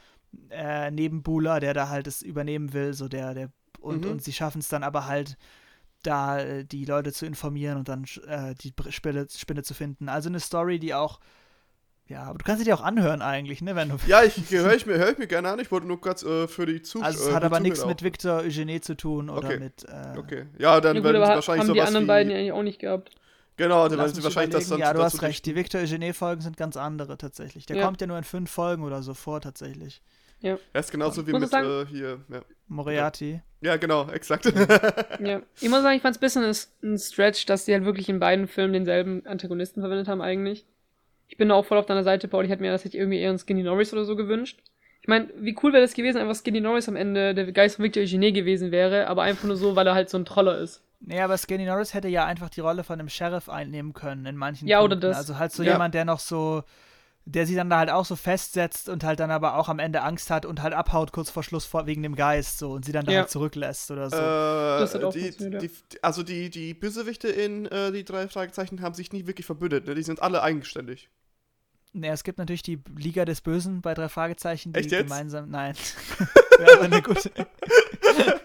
äh, 0.49 0.91
Nebenbuhler, 0.91 1.59
der 1.61 1.73
da 1.73 1.87
halt 1.89 2.07
es 2.07 2.21
übernehmen 2.21 2.73
will, 2.73 2.93
so 2.93 3.07
der, 3.07 3.33
der 3.33 3.49
und, 3.79 4.03
Mhm. 4.03 4.11
und 4.11 4.23
sie 4.23 4.33
schaffen 4.33 4.59
es 4.59 4.67
dann 4.67 4.83
aber 4.83 5.05
halt 5.05 5.37
da 6.01 6.39
äh, 6.39 6.65
die 6.65 6.85
Leute 6.85 7.13
zu 7.13 7.25
informieren 7.25 7.77
und 7.77 7.87
dann 7.87 8.05
äh, 8.27 8.53
die 8.55 8.73
Spinne, 8.89 9.27
Spinne 9.29 9.63
zu 9.63 9.73
finden. 9.73 10.09
Also 10.09 10.29
eine 10.29 10.39
Story, 10.39 10.79
die 10.79 10.93
auch 10.93 11.19
ja, 12.07 12.23
aber 12.23 12.37
du 12.37 12.45
kannst 12.45 12.59
sie 12.59 12.65
dir 12.65 12.75
auch 12.75 12.83
anhören 12.83 13.21
eigentlich, 13.21 13.61
ne, 13.61 13.75
wenn 13.75 13.89
du 13.89 13.95
Ja, 14.07 14.23
ich 14.23 14.35
höre 14.51 14.73
ich 14.73 14.85
mir, 14.85 14.97
hör 14.97 15.11
ich 15.11 15.17
mir 15.17 15.27
gerne 15.27 15.49
an. 15.49 15.59
Ich 15.59 15.71
wollte 15.71 15.87
nur 15.87 15.99
kurz 15.99 16.23
äh, 16.23 16.47
für 16.47 16.65
die 16.65 16.81
Zuschauer. 16.81 17.05
Also 17.07 17.29
es 17.29 17.33
hat 17.35 17.43
aber 17.43 17.59
nichts 17.59 17.85
mit 17.85 18.03
Victor 18.03 18.39
Eugene 18.41 18.79
zu 18.81 18.95
tun 18.95 19.29
oder 19.29 19.47
Okay. 19.47 19.59
mit 19.59 19.83
äh, 19.85 20.17
Okay. 20.17 20.45
Ja, 20.59 20.79
dann 20.81 20.95
Ja, 20.95 21.01
gut, 21.01 21.05
werden 21.11 21.15
aber 21.17 21.25
sie 21.27 21.35
wahrscheinlich 21.35 21.61
haben 21.67 21.73
die 21.73 21.79
sowas 21.79 21.87
anderen 21.87 22.05
wie, 22.05 22.07
beiden 22.07 22.31
ja 22.31 22.37
eigentlich 22.37 22.51
auch 22.51 22.63
nicht 22.63 22.79
gehabt. 22.79 23.11
Genau, 23.57 23.87
dann 23.87 23.97
werden 23.99 24.13
sie 24.13 24.23
wahrscheinlich 24.23 24.53
das 24.53 24.67
überlegen. 24.67 24.81
dann 24.81 24.87
Ja, 24.89 24.93
du 24.93 24.99
dazu 24.99 25.15
hast 25.17 25.21
recht. 25.23 25.45
Die. 25.45 25.55
Victor 25.55 25.81
Eugene-Folgen 25.81 26.41
sind 26.41 26.57
ganz 26.57 26.75
andere 26.77 27.17
tatsächlich. 27.17 27.65
Der 27.65 27.77
Ja. 27.77 27.85
kommt 27.85 28.01
ja 28.01 28.07
nur 28.07 28.17
in 28.17 28.23
fünf 28.25 28.51
Folgen 28.51 28.83
oder 28.83 29.01
so 29.01 29.13
vor, 29.13 29.39
tatsächlich. 29.41 30.01
Er 30.41 30.59
ist 30.73 30.91
genauso 30.91 31.25
wie 31.25 31.31
Muss 31.31 31.41
mit 31.41 31.49
sagen- 31.49 31.67
äh, 31.67 31.85
hier. 31.87 32.19
Ja. 32.29 32.41
Moriarty. 32.67 33.41
ja, 33.61 33.77
genau, 33.77 34.09
exakt. 34.11 34.45
Ja. 35.19 35.41
Ich 35.59 35.69
muss 35.69 35.81
sagen, 35.81 35.95
ich 35.95 36.01
fand 36.01 36.15
es 36.15 36.21
ein 36.21 36.43
bisschen 36.43 36.43
ein- 36.43 36.93
ein 36.93 36.97
Stretch, 36.99 37.45
dass 37.47 37.65
die 37.65 37.73
halt 37.73 37.85
wirklich 37.85 38.09
in 38.09 38.19
beiden 38.19 38.47
Filmen 38.47 38.73
denselben 38.73 39.25
Antagonisten 39.25 39.81
verwendet 39.81 40.07
haben, 40.07 40.21
eigentlich. 40.21 40.65
Ich 41.27 41.37
bin 41.37 41.49
da 41.49 41.55
auch 41.55 41.65
voll 41.65 41.77
auf 41.77 41.85
deiner 41.85 42.03
Seite, 42.03 42.27
Paul. 42.27 42.45
Ich 42.45 42.51
hätte 42.51 42.61
mir 42.61 42.71
das 42.71 42.85
hätte 42.85 42.97
irgendwie 42.97 43.19
eher 43.19 43.29
einen 43.29 43.39
Skinny 43.39 43.63
Norris 43.63 43.93
oder 43.93 44.05
so 44.05 44.15
gewünscht. 44.15 44.61
Ich 45.01 45.07
meine, 45.07 45.29
wie 45.37 45.55
cool 45.61 45.71
wäre 45.73 45.83
das 45.83 45.93
gewesen, 45.93 46.17
einfach 46.17 46.35
Skinny 46.35 46.61
Norris 46.61 46.87
am 46.89 46.95
Ende 46.95 47.35
der 47.35 47.51
Geist 47.51 47.75
von 47.75 47.85
Victor 47.85 48.01
Eugene 48.03 48.31
gewesen 48.31 48.71
wäre, 48.71 49.07
aber 49.07 49.21
einfach 49.23 49.43
nur 49.43 49.55
so, 49.55 49.75
weil 49.75 49.85
er 49.85 49.93
halt 49.93 50.09
so 50.09 50.17
ein 50.17 50.25
Troller 50.25 50.57
ist. 50.57 50.81
Nee, 51.01 51.19
aber 51.21 51.37
Skinny 51.37 51.65
Norris 51.65 51.93
hätte 51.93 52.07
ja 52.07 52.25
einfach 52.25 52.49
die 52.49 52.61
Rolle 52.61 52.83
von 52.83 52.99
einem 52.99 53.09
Sheriff 53.09 53.47
einnehmen 53.49 53.93
können 53.93 54.25
in 54.25 54.35
manchen 54.35 54.67
Ja, 54.67 54.79
oder 54.79 54.95
Punkten. 54.95 55.09
das. 55.09 55.17
Also 55.17 55.37
halt 55.37 55.51
so 55.51 55.61
Ja. 55.61 55.73
jemand, 55.73 55.93
der 55.93 56.05
noch 56.05 56.19
so, 56.19 56.63
der 57.27 57.47
sie 57.47 57.55
dann 57.55 57.69
da 57.71 57.79
halt 57.79 57.89
auch 57.89 58.05
so 58.05 58.15
festsetzt 58.15 58.87
und 58.87 59.03
halt 59.03 59.19
dann 59.19 59.31
aber 59.31 59.55
auch 59.57 59.67
am 59.67 59.79
Ende 59.79 60.03
Angst 60.03 60.29
hat 60.29 60.45
und 60.45 60.61
halt 60.61 60.73
abhaut 60.75 61.11
kurz 61.11 61.31
vor 61.31 61.41
Schluss 61.43 61.65
vor, 61.65 61.87
wegen 61.87 62.03
dem 62.03 62.15
Geist 62.15 62.59
so 62.59 62.71
und 62.71 62.85
sie 62.85 62.91
dann 62.91 63.05
da 63.05 63.11
Ja. 63.11 63.19
halt 63.21 63.29
zurücklässt 63.31 63.89
oder 63.89 64.09
so. 64.11 64.15
Das 64.17 64.93
hat 64.93 65.01
Äh, 65.01 65.05
auch 65.05 65.13
die, 65.13 65.33
ja. 65.39 65.59
die, 65.59 65.71
also 66.03 66.21
die, 66.21 66.49
die 66.51 66.73
Bösewichte 66.75 67.27
in 67.27 67.65
äh, 67.65 67.91
die 67.91 68.05
drei 68.05 68.27
Fragezeichen 68.27 68.81
haben 68.81 68.93
sich 68.93 69.11
nie 69.11 69.25
wirklich 69.25 69.45
verbündet, 69.47 69.87
ne? 69.87 69.95
Die 69.95 70.03
sind 70.03 70.21
alle 70.21 70.43
eigenständig. 70.43 71.09
Nee, 71.93 72.09
es 72.09 72.23
gibt 72.23 72.37
natürlich 72.39 72.61
die 72.61 72.79
Liga 72.97 73.23
des 73.25 73.41
Bösen 73.41 73.81
bei 73.81 73.93
drei 73.93 74.09
Fragezeichen, 74.09 74.73
die 74.73 74.81
Echt 74.81 74.91
jetzt? 74.91 75.03
gemeinsam. 75.03 75.49
Nein. 75.49 75.75
Wäre 76.59 76.73
aber 76.73 76.83
eine 76.83 77.01
gute. 77.01 77.31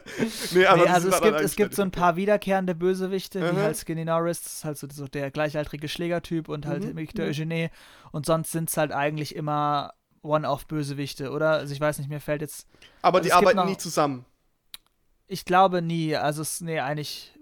Nee, 0.52 0.66
aber 0.66 0.84
nee, 0.84 0.88
also 0.88 1.08
es 1.08 1.20
gibt, 1.20 1.40
es 1.40 1.56
gibt 1.56 1.74
so 1.74 1.82
ein 1.82 1.90
paar 1.90 2.16
wiederkehrende 2.16 2.74
Bösewichte, 2.74 3.40
wie 3.40 3.52
Mhm. 3.56 3.62
halt 3.62 3.76
Skinny 3.76 4.04
Norris, 4.04 4.42
das 4.42 4.52
ist 4.54 4.64
halt 4.64 4.78
so, 4.78 4.86
so 4.90 5.06
der 5.08 5.30
gleichaltrige 5.30 5.88
Schlägertyp 5.88 6.48
und 6.48 6.66
halt 6.66 6.84
Mhm. 6.84 6.96
Victor 6.96 7.24
Mhm. 7.24 7.30
Eugene. 7.30 7.70
Und 8.12 8.26
sonst 8.26 8.52
sind 8.52 8.68
es 8.70 8.76
halt 8.76 8.92
eigentlich 8.92 9.34
immer 9.36 9.92
One-Off-Bösewichte, 10.22 11.30
oder? 11.30 11.50
Also 11.52 11.72
ich 11.72 11.80
weiß 11.80 11.98
nicht, 11.98 12.10
mir 12.10 12.20
fällt 12.20 12.42
jetzt. 12.42 12.66
Aber 13.02 13.18
also 13.18 13.28
die 13.28 13.32
arbeiten 13.32 13.56
noch- 13.56 13.66
nie 13.66 13.76
zusammen. 13.76 14.24
Ich 15.26 15.44
glaube 15.44 15.80
nie, 15.82 16.16
also 16.16 16.42
es, 16.42 16.60
nee, 16.60 16.80
eigentlich. 16.80 17.32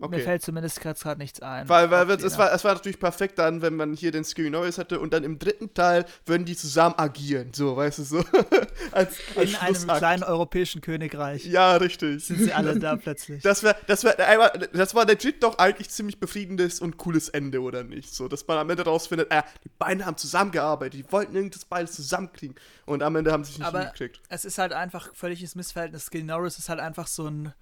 Mir 0.00 0.06
Okay. 0.06 0.20
fällt 0.20 0.42
zumindest 0.42 0.80
gerade 0.80 1.18
nichts 1.18 1.42
ein. 1.42 1.68
Weil, 1.68 1.90
weil 1.90 2.16
die- 2.16 2.24
es, 2.24 2.38
war, 2.38 2.52
es 2.52 2.62
war 2.62 2.72
natürlich 2.74 3.00
perfekt 3.00 3.36
dann, 3.38 3.62
wenn 3.62 3.74
man 3.74 3.94
hier 3.94 4.12
den 4.12 4.24
Skinny 4.24 4.48
Norris 4.48 4.78
hätte 4.78 5.00
und 5.00 5.12
dann 5.12 5.24
im 5.24 5.40
dritten 5.40 5.74
Teil 5.74 6.04
würden 6.24 6.44
die 6.44 6.54
zusammen 6.54 6.94
agieren. 6.96 7.52
So, 7.52 7.76
weißt 7.76 7.98
du, 7.98 8.02
so. 8.04 8.24
als, 8.92 9.16
als 9.34 9.50
in 9.50 9.56
einem 9.90 9.98
kleinen 9.98 10.22
europäischen 10.22 10.80
Königreich 10.82 11.44
Ja, 11.46 11.76
richtig. 11.76 12.24
sind 12.24 12.38
sie 12.38 12.52
alle 12.52 12.78
da 12.78 12.94
plötzlich. 12.96 13.42
Das 13.48 13.62
wäre, 13.64 13.74
das 13.88 14.04
wäre 14.04 14.24
einmal, 14.24 14.68
das 14.72 14.94
war 14.94 15.04
legit 15.04 15.42
doch 15.42 15.58
eigentlich 15.58 15.88
ziemlich 15.90 16.20
befriedigendes 16.20 16.80
und 16.80 16.96
cooles 16.96 17.28
Ende, 17.28 17.60
oder 17.60 17.82
nicht? 17.82 18.14
So, 18.14 18.28
dass 18.28 18.46
man 18.46 18.58
am 18.58 18.70
Ende 18.70 18.84
rausfindet, 18.84 19.32
äh, 19.32 19.42
die 19.64 19.70
beiden 19.78 20.06
haben 20.06 20.16
zusammengearbeitet, 20.16 20.94
die 21.06 21.12
wollten 21.12 21.34
irgendwas 21.34 21.64
beides 21.64 21.92
zusammenkriegen. 21.92 22.54
Und 22.86 23.02
am 23.02 23.16
Ende 23.16 23.32
haben 23.32 23.42
sie 23.42 23.52
es 23.52 23.58
nicht 23.58 23.66
Aber- 23.66 23.80
hingekriegt. 23.80 24.20
es 24.28 24.44
ist 24.44 24.58
halt 24.58 24.72
einfach 24.72 25.12
völliges 25.14 25.56
Missverhältnis. 25.56 26.06
Skinny 26.06 26.22
Norris 26.24 26.56
ist 26.58 26.68
halt 26.68 26.78
einfach 26.80 27.06
so 27.08 27.26
ein 27.26 27.52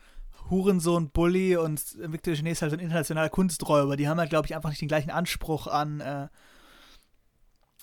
Hurensohn, 0.51 1.11
Bully 1.11 1.57
und 1.57 1.83
Victor 2.13 2.33
Eugene 2.33 2.51
ist 2.51 2.63
halt 2.63 2.71
so 2.71 2.77
ein 2.77 2.81
internationaler 2.81 3.29
Kunsträuber. 3.31 3.97
Die 3.97 4.09
haben 4.09 4.19
halt, 4.19 4.31
glaube 4.31 4.47
ich, 4.47 4.55
einfach 4.55 4.71
nicht 4.71 4.81
den 4.81 4.89
gleichen 4.89 5.11
Anspruch 5.11 5.67
an, 5.67 6.01
äh, 6.01 6.29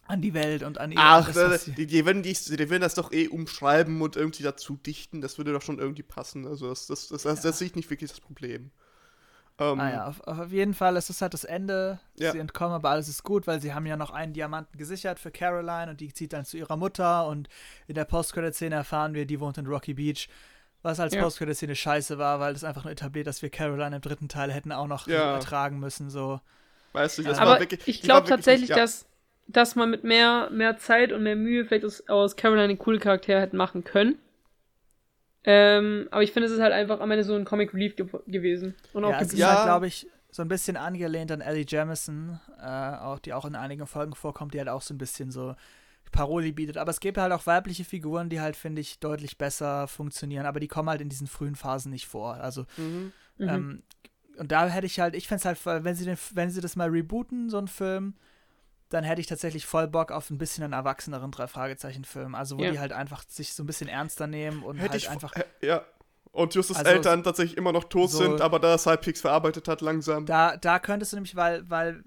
an 0.06 0.22
die 0.22 0.34
Welt 0.34 0.64
und 0.64 0.77
an 0.80 0.91
ihr. 0.91 0.98
Ach, 0.99 1.26
das, 1.26 1.35
was 1.35 1.65
sie- 1.65 1.72
die, 1.72 1.88
die, 1.88 2.06
werden 2.06 2.23
die, 2.23 2.34
die 2.34 2.69
werden 2.69 2.81
das 2.81 2.95
doch 2.95 3.11
eh 3.11 3.27
umschreiben 3.27 4.02
und 4.02 4.15
irgendwie 4.15 4.44
dazu 4.44 4.76
dichten. 4.76 5.22
Das 5.22 5.38
würde 5.38 5.53
doch 5.53 5.61
schon 5.61 5.80
irgendwie 5.80 6.03
passen. 6.03 6.45
Also, 6.45 6.68
das, 6.69 6.88
das, 6.88 7.07
das, 7.07 7.23
das, 7.23 7.41
das 7.41 7.57
sehe 7.60 7.68
ich 7.68 7.76
nicht 7.76 7.90
wirklich 7.90 8.11
das 8.11 8.19
Problem. 8.19 8.72
Ähm, 9.60 9.80
Ah 9.80 9.91
ja, 9.91 10.07
auf, 10.07 10.19
auf 10.22 10.52
jeden 10.52 10.73
Fall 10.73 10.95
ist 10.98 11.10
es 11.10 11.22
halt 11.22 11.34
das 11.34 11.44
Ende. 11.44 11.99
Ja. 12.18 12.31
Sie 12.31 12.40
entkommen, 12.40 12.73
aber 12.73 12.90
alles 12.90 13.07
ist 13.07 13.23
gut, 13.23 13.45
weil 13.48 13.61
sie 13.61 13.73
haben 13.73 13.85
ja 13.85 13.95
noch 13.95 14.10
einen 14.10 14.34
Diamanten 14.34 14.77
gesichert 14.77 15.19
für 15.19 15.31
Caroline 15.31 15.91
und 15.91 16.02
die 16.02 16.11
zieht 16.11 16.34
dann 16.34 16.44
zu 16.44 16.57
ihrer 16.57 16.76
Mutter 16.76 17.27
und 17.27 17.48
in 17.88 17.95
der 17.95 18.06
Post-Credit-Szene 18.06 18.76
erfahren 18.76 19.14
wir, 19.14 19.26
die 19.26 19.40
wohnt 19.40 19.57
in 19.57 19.68
Rocky 19.68 19.94
Beach. 19.94 20.27
Was 20.84 21.00
als 21.00 21.14
Ja. 21.16 21.22
Post-Credit-Szene 21.24 21.76
scheiße 21.76 22.18
war, 22.18 22.40
weil 22.40 22.54
es 22.54 22.64
einfach 22.64 22.84
nur 22.84 22.92
etabliert, 22.92 23.26
dass 23.26 23.42
wir 23.42 23.50
Caroline 23.50 23.96
im 23.96 24.02
dritten 24.02 24.28
Teil 24.28 24.52
hätten 24.52 24.72
auch 24.72 24.88
noch 24.88 25.08
Ja. 25.08 25.34
ertragen 25.36 25.80
müssen. 25.80 26.10
So. 26.10 26.40
Weißt 26.92 27.18
du, 27.18 27.24
das 27.24 27.40
Aber 27.40 27.52
war 27.52 27.60
wirklich. 27.62 27.88
ich 27.88 28.02
glaube 28.02 28.28
tatsächlich, 28.28 28.70
nicht- 28.70 28.78
ja. 28.78 28.84
dass, 28.84 29.06
dass 29.48 29.76
man 29.76 29.90
mit 29.90 30.04
mehr, 30.04 30.50
mehr 30.52 30.78
Zeit 30.78 31.12
und 31.12 31.24
mehr 31.24 31.36
Mühe 31.38 31.66
vielleicht 31.66 31.86
aus, 31.86 32.08
aus 32.10 32.36
Caroline 32.36 32.66
einen 32.66 32.78
coolen 32.78 33.00
Charakter 33.00 33.40
hätte 33.42 33.56
machen 33.56 33.84
können. 33.84 34.20
Ähm, 35.46 36.08
aber 36.12 36.24
ich 36.24 36.32
finde, 36.32 36.48
es 36.48 36.54
ist 36.54 36.62
halt 36.62 36.72
einfach 36.74 37.00
am 37.02 37.12
Ende 37.12 37.24
so 37.24 37.36
ein 37.36 37.44
Comic 37.46 37.74
Relief 37.74 37.96
ge 37.96 38.08
gewesen. 38.28 38.76
Und 38.94 39.04
auch 39.04 39.10
ja, 39.12 39.20
es 39.22 39.34
ist 39.34 39.44
halt, 39.44 39.66
glaube 39.66 39.88
ich, 39.88 40.08
so 40.32 40.42
ein 40.42 40.48
bisschen 40.48 40.78
angelehnt 40.78 41.32
an 41.32 41.42
Ellie 41.42 41.66
Jamison, 41.68 42.40
äh, 42.62 42.66
auch, 42.66 43.20
die 43.20 43.34
auch 43.34 43.46
in 43.46 43.56
einigen 43.56 43.86
Folgen 43.86 44.16
vorkommt, 44.16 44.54
die 44.54 44.60
halt 44.60 44.70
auch 44.70 44.82
so 44.82 44.94
ein 44.94 44.98
bisschen 44.98 45.32
so 45.32 45.56
Paroli 46.14 46.53
bietet. 46.53 46.77
Aber 46.77 46.91
es 46.91 47.02
gibt 47.02 47.18
halt 47.18 47.34
auch 47.34 47.45
weibliche 47.45 47.84
Figuren, 47.84 48.30
die 48.30 48.40
halt, 48.40 48.56
finde 48.56 48.80
ich, 48.80 48.99
deutlich 48.99 49.38
besser 49.38 49.90
funktionieren, 49.90 50.45
aber 50.45 50.61
die 50.61 50.69
kommen 50.69 50.88
halt 50.90 51.02
in 51.02 51.10
diesen 51.10 51.27
frühen 51.27 51.56
Phasen 51.56 51.91
nicht 51.91 52.07
vor. 52.07 52.35
Also, 52.35 52.65
Mhm. 52.77 53.11
Mhm. 53.38 53.49
ähm, 53.49 53.84
und 54.38 54.52
da 54.52 54.68
hätte 54.68 54.85
ich 54.88 54.99
halt, 54.99 55.14
ich 55.15 55.27
fände 55.27 55.40
es 55.40 55.65
halt, 55.65 55.84
wenn 55.84 55.95
sie, 55.95 56.06
den, 56.06 56.18
wenn 56.34 56.49
sie 56.49 56.61
das 56.61 56.76
mal 56.76 56.90
rebooten, 56.90 57.49
so 57.49 57.57
einen 57.57 57.68
Film, 57.68 58.15
dann 58.90 59.03
hätte 59.03 59.22
ich 59.22 59.27
tatsächlich 59.27 59.65
voll 59.65 59.88
Bock 59.88 60.11
auf 60.11 60.30
ein 60.30 60.38
bisschen 60.38 60.64
einen 60.64 60.73
erwachseneren 60.73 61.31
Drei-Fragezeichen-Film. 61.31 62.35
Also, 62.35 62.57
wo 62.57 62.64
Ja. 62.64 62.72
die 62.72 62.80
halt 62.80 62.94
einfach 62.94 63.23
sich 63.27 63.53
so 63.53 63.64
ein 63.64 63.65
bisschen 63.68 63.90
ernster 63.90 64.27
nehmen 64.27 64.64
und 64.64 64.77
Hätte 64.77 64.91
halt 64.91 65.02
ich 65.02 65.10
einfach. 65.10 65.34
äh, 65.35 65.44
ja. 65.61 65.84
Und 66.31 66.56
Justus 66.56 66.77
Also, 66.77 66.90
Eltern 66.90 67.23
tatsächlich 67.23 67.57
immer 67.57 67.72
noch 67.72 67.84
tot 67.84 68.10
so- 68.10 68.18
sind, 68.18 68.41
aber 68.41 68.60
da 68.60 68.73
es 68.73 68.85
Halbpix 68.88 69.22
verarbeitet 69.22 69.68
hat, 69.68 69.81
langsam. 69.81 70.26
Da, 70.26 70.57
da 70.57 70.80
könntest 70.80 71.11
du 71.11 71.18
nämlich, 71.18 71.35
weil, 71.35 71.69
weil 71.69 72.03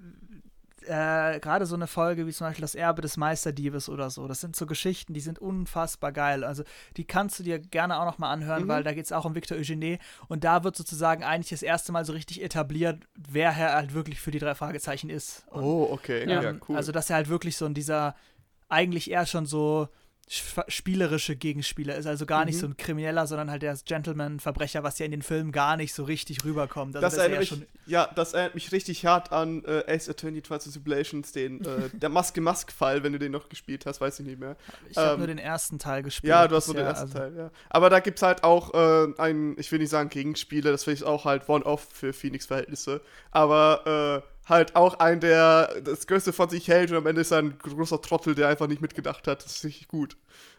äh, 0.89 1.39
gerade 1.41 1.67
so 1.67 1.75
eine 1.75 1.87
Folge 1.87 2.27
wie 2.27 2.33
zum 2.33 2.47
Beispiel 2.47 2.63
das 2.63 2.75
Erbe 2.75 3.03
des 3.03 3.17
Meisterdiebes 3.17 3.89
oder 3.89 4.09
so, 4.11 4.27
das 4.29 4.41
sind 4.41 4.57
so 4.57 4.67
Geschichten, 4.67 5.13
die 5.15 5.21
sind 5.21 5.39
unfassbar 5.39 6.13
geil. 6.13 6.45
Also 6.45 6.63
die 6.97 7.05
kannst 7.05 7.39
du 7.39 7.43
dir 7.43 7.59
gerne 7.59 7.99
auch 8.01 8.05
noch 8.05 8.19
mal 8.19 8.31
anhören, 8.31 8.65
Mhm. 8.65 8.69
weil 8.69 8.83
da 8.85 8.93
geht 8.93 9.05
es 9.05 9.13
auch 9.13 9.25
um 9.25 9.35
Victor 9.35 9.59
Eugene 9.59 9.99
und 10.29 10.45
da 10.45 10.65
wird 10.65 10.77
sozusagen 10.77 11.23
eigentlich 11.25 11.51
das 11.51 11.63
erste 11.63 11.93
Mal 11.93 12.05
so 12.05 12.13
richtig 12.13 12.43
etabliert, 12.43 13.03
wer 13.15 13.51
er 13.51 13.75
halt 13.75 13.95
wirklich 13.95 14.21
für 14.21 14.31
die 14.31 14.39
drei 14.39 14.55
Fragezeichen 14.55 15.11
ist. 15.11 15.45
Und, 15.51 15.63
Oh, 15.65 15.89
okay. 15.93 16.29
Ja. 16.29 16.43
Ja, 16.43 16.51
ähm, 16.51 16.61
cool. 16.69 16.77
Also 16.77 16.93
dass 16.93 17.11
er 17.11 17.17
halt 17.17 17.29
wirklich 17.29 17.57
so 17.57 17.67
in 17.67 17.75
dieser, 17.75 18.15
eigentlich 18.69 19.11
eher 19.11 19.27
schon 19.27 19.47
so 19.47 19.89
spielerische 20.29 21.37
Gegenspieler 21.37 21.95
ist, 21.97 22.07
also 22.07 22.27
gar 22.27 22.45
nicht 22.45 22.57
Mhm. 22.57 22.61
so 22.61 22.67
ein 22.67 22.77
Krimineller, 22.77 23.27
sondern 23.29 23.51
halt 23.51 23.63
der 23.63 23.77
Gentleman-Verbrecher, 23.85 24.83
was 24.83 24.99
ja 24.99 25.05
in 25.07 25.13
den 25.13 25.23
Filmen 25.23 25.53
gar 25.53 25.77
nicht 25.77 25.95
so 25.95 26.03
richtig 26.05 26.45
rüberkommt. 26.45 26.97
Also 26.97 27.05
das 27.07 27.15
eher 27.15 27.21
erinnert 27.25 27.41
mich, 27.41 27.49
schon 27.49 27.67
ja, 27.87 28.11
das 28.15 28.33
erinnert 28.33 28.55
mich 28.57 28.73
richtig 28.73 29.07
hart 29.07 29.31
an 29.33 29.65
äh, 29.65 29.85
Ace 29.87 30.09
Attorney 30.09 30.43
Trials 30.43 30.67
and 30.67 30.75
Tribulations, 30.75 31.31
den, 31.33 31.65
äh, 31.65 31.89
der 31.93 32.09
Maske-Mask-Fall, 32.09 33.05
wenn 33.05 33.13
du 33.13 33.19
den 33.21 33.31
noch 33.33 33.49
gespielt 33.49 33.87
hast, 33.87 34.01
weiß 34.01 34.19
ich 34.21 34.27
nicht 34.27 34.41
mehr. 34.41 34.57
Ich 34.91 34.97
habe 34.97 35.13
Ähm, 35.13 35.19
nur 35.19 35.27
den 35.29 35.39
ersten 35.39 35.79
Teil 35.79 36.03
gespielt. 36.03 36.29
Ja, 36.31 36.49
du 36.49 36.57
hast 36.57 36.67
nur 36.67 36.77
den 36.77 36.87
ersten 36.87 37.07
also- 37.07 37.19
Teil, 37.19 37.37
ja. 37.37 37.51
Aber 37.71 37.89
da 37.89 38.01
gibt's 38.01 38.23
halt 38.23 38.43
auch 38.43 38.75
äh, 38.75 39.13
einen, 39.19 39.57
ich 39.61 39.71
will 39.71 39.79
nicht 39.79 39.91
sagen 39.91 40.09
Gegenspieler, 40.09 40.73
das 40.73 40.83
finde 40.85 40.97
ich 40.99 41.05
auch 41.05 41.25
halt 41.25 41.49
One-Off 41.49 41.87
für 41.93 42.13
Phoenix-Verhältnisse. 42.13 43.01
Aber 43.31 44.23
äh, 44.25 44.36
halt 44.49 44.77
auch 44.77 44.99
ein, 45.01 45.21
der 45.21 45.81
das 45.83 46.07
Größte 46.07 46.33
von 46.33 46.49
sich 46.49 46.69
hält 46.69 46.91
und 46.91 46.97
am 46.97 47.07
Ende 47.07 47.21
ist 47.21 47.33
er 47.33 47.39
ein 47.39 47.59
großer 47.59 48.01
Trottel, 48.01 48.35
der 48.35 48.49
einfach 48.49 48.69
nicht 48.69 48.81
mitgedacht 48.81 49.27
hat. 49.27 49.45
Das 49.45 49.57
ist 49.57 49.65
richtig 49.65 49.89
gut. 49.89 50.17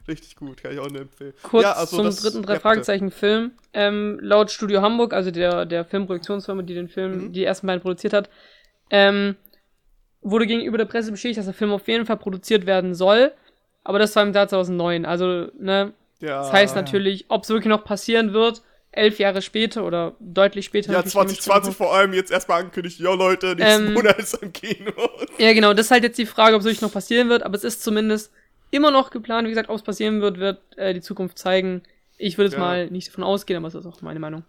Richtig 0.08 0.36
gut, 0.36 0.62
kann 0.64 0.72
ich 0.74 0.80
auch 0.80 0.90
nur 0.90 1.02
empfehlen. 1.02 1.34
Kurz 1.44 1.64
ja, 1.64 1.74
also 1.74 1.98
zum 1.98 2.10
dritten 2.10 2.38
ja, 2.38 2.44
drei 2.44 2.54
bitte. 2.54 2.60
Fragezeichen 2.62 3.12
Film. 3.12 3.52
Ähm, 3.74 4.20
laut 4.22 4.52
Studio 4.52 4.82
Hamburg, 4.82 5.14
also 5.14 5.32
der, 5.32 5.66
der 5.66 5.86
Filmproduktionsfirma, 5.86 6.62
die 6.64 6.74
den 6.76 6.88
Film, 6.90 7.26
Mhm. 7.28 7.34
die 7.34 7.44
ersten 7.44 7.68
beiden 7.68 7.82
produziert 7.82 8.14
hat, 8.14 8.30
ähm, 8.90 9.36
wurde 10.22 10.48
gegenüber 10.48 10.78
der 10.78 10.86
Presse 10.86 11.12
bestätigt, 11.12 11.38
dass 11.40 11.46
der 11.46 11.54
Film 11.54 11.72
auf 11.72 11.88
jeden 11.88 12.06
Fall 12.06 12.18
produziert 12.18 12.66
werden 12.66 12.96
soll. 12.96 13.32
Aber 13.84 14.00
das 14.00 14.16
war 14.16 14.24
im 14.24 14.34
Jahr 14.34 14.48
2009. 14.48 15.06
Also, 15.06 15.50
ne, 15.60 15.94
Ja, 16.20 16.40
das 16.42 16.52
heißt 16.52 16.76
natürlich, 16.76 17.26
ob 17.30 17.44
es 17.44 17.50
wirklich 17.50 17.70
noch 17.70 17.84
passieren 17.86 18.34
wird, 18.34 18.62
elf 18.98 19.20
Jahre 19.20 19.42
später 19.42 19.86
oder 19.86 20.16
deutlich 20.20 20.66
später. 20.66 20.92
Ja, 20.92 20.98
natürlich 20.98 21.14
2020 21.14 21.76
vor 21.76 21.94
allem 21.96 22.14
jetzt 22.14 22.32
erstmal 22.32 22.60
angekündigt, 22.62 23.00
ja 23.00 23.14
Leute, 23.14 23.56
nächsten 23.56 23.88
Ähm, 23.88 23.94
Monat 23.94 24.18
ist 24.20 24.34
im 24.42 24.52
Kino. 24.54 24.92
Ja, 25.38 25.54
genau, 25.54 25.74
das 25.74 25.88
ist 25.88 25.92
halt 25.92 26.04
jetzt 26.04 26.18
die 26.18 26.26
Frage, 26.26 26.56
ob 26.56 26.62
es 26.62 26.66
wirklich 26.66 26.82
noch 26.82 26.92
passieren 26.92 27.30
wird, 27.30 27.44
aber 27.44 27.56
es 27.56 27.64
ist 27.64 27.84
zumindest 27.84 28.32
immer 28.72 28.92
noch 28.92 29.12
geplant. 29.12 29.46
Wie 29.46 29.52
gesagt, 29.52 29.70
ob 29.70 29.76
es 29.78 29.84
passieren 29.84 30.22
wird, 30.22 30.40
wird 30.40 30.60
äh, 30.78 30.94
die 30.94 31.02
Zukunft 31.02 31.38
zeigen. 31.38 31.84
Ich 32.18 32.38
würde 32.38 32.46
jetzt 32.48 32.54
Ja. 32.54 32.60
mal 32.60 32.90
nicht 32.90 33.08
davon 33.10 33.24
ausgehen, 33.24 33.58
aber 33.58 33.68
es 33.68 33.76
ist 33.76 33.86
auch 33.86 34.02
meine 34.02 34.20
Meinung. 34.20 34.44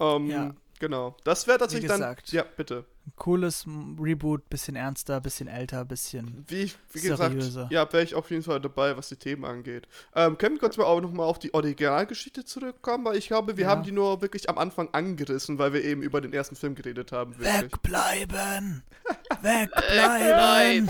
ähm, 0.00 0.30
Ja. 0.30 0.54
Genau. 0.78 1.16
Das 1.24 1.46
wäre 1.46 1.58
tatsächlich 1.58 1.88
dann. 1.88 2.00
gesagt. 2.00 2.32
Ja, 2.32 2.44
bitte. 2.56 2.84
Ein 3.06 3.12
cooles 3.14 3.64
Reboot, 4.00 4.50
bisschen 4.50 4.74
ernster, 4.74 5.20
bisschen 5.20 5.46
älter, 5.46 5.84
bisschen. 5.84 6.44
Wie, 6.48 6.62
ich- 6.64 6.76
wie 6.92 7.00
gesagt, 7.00 7.30
Seriöser. 7.32 7.68
ja, 7.70 7.90
wäre 7.92 8.02
ich 8.02 8.16
auf 8.16 8.28
jeden 8.30 8.42
Fall 8.42 8.60
dabei, 8.60 8.96
was 8.96 9.08
die 9.08 9.16
Themen 9.16 9.44
angeht. 9.44 9.86
Ähm, 10.14 10.36
können 10.38 10.56
wir 10.56 10.60
kurz 10.60 10.76
mal 10.76 10.84
auch 10.84 11.00
nochmal 11.00 11.26
auf 11.26 11.38
die 11.38 11.54
Originalgeschichte 11.54 12.44
zurückkommen, 12.44 13.04
weil 13.04 13.16
ich 13.16 13.28
glaube, 13.28 13.56
wir 13.56 13.64
Ja. 13.66 13.70
haben 13.70 13.84
die 13.84 13.92
nur 13.92 14.20
wirklich 14.22 14.48
am 14.50 14.58
Anfang 14.58 14.88
angerissen, 14.90 15.56
weil 15.58 15.72
wir 15.72 15.84
eben 15.84 16.02
über 16.02 16.20
den 16.20 16.32
ersten 16.32 16.56
Film 16.56 16.74
geredet 16.74 17.12
haben. 17.12 17.38
Wirklich. 17.38 17.62
Wegbleiben! 17.62 18.82
Wegbleiben! 19.40 20.88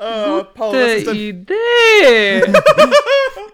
Äh, 0.00 0.44
Paul, 0.54 0.74
was 0.76 0.80
Gute 0.80 0.92
ist 0.92 1.06
denn, 1.08 1.16
Idee! 1.16 2.42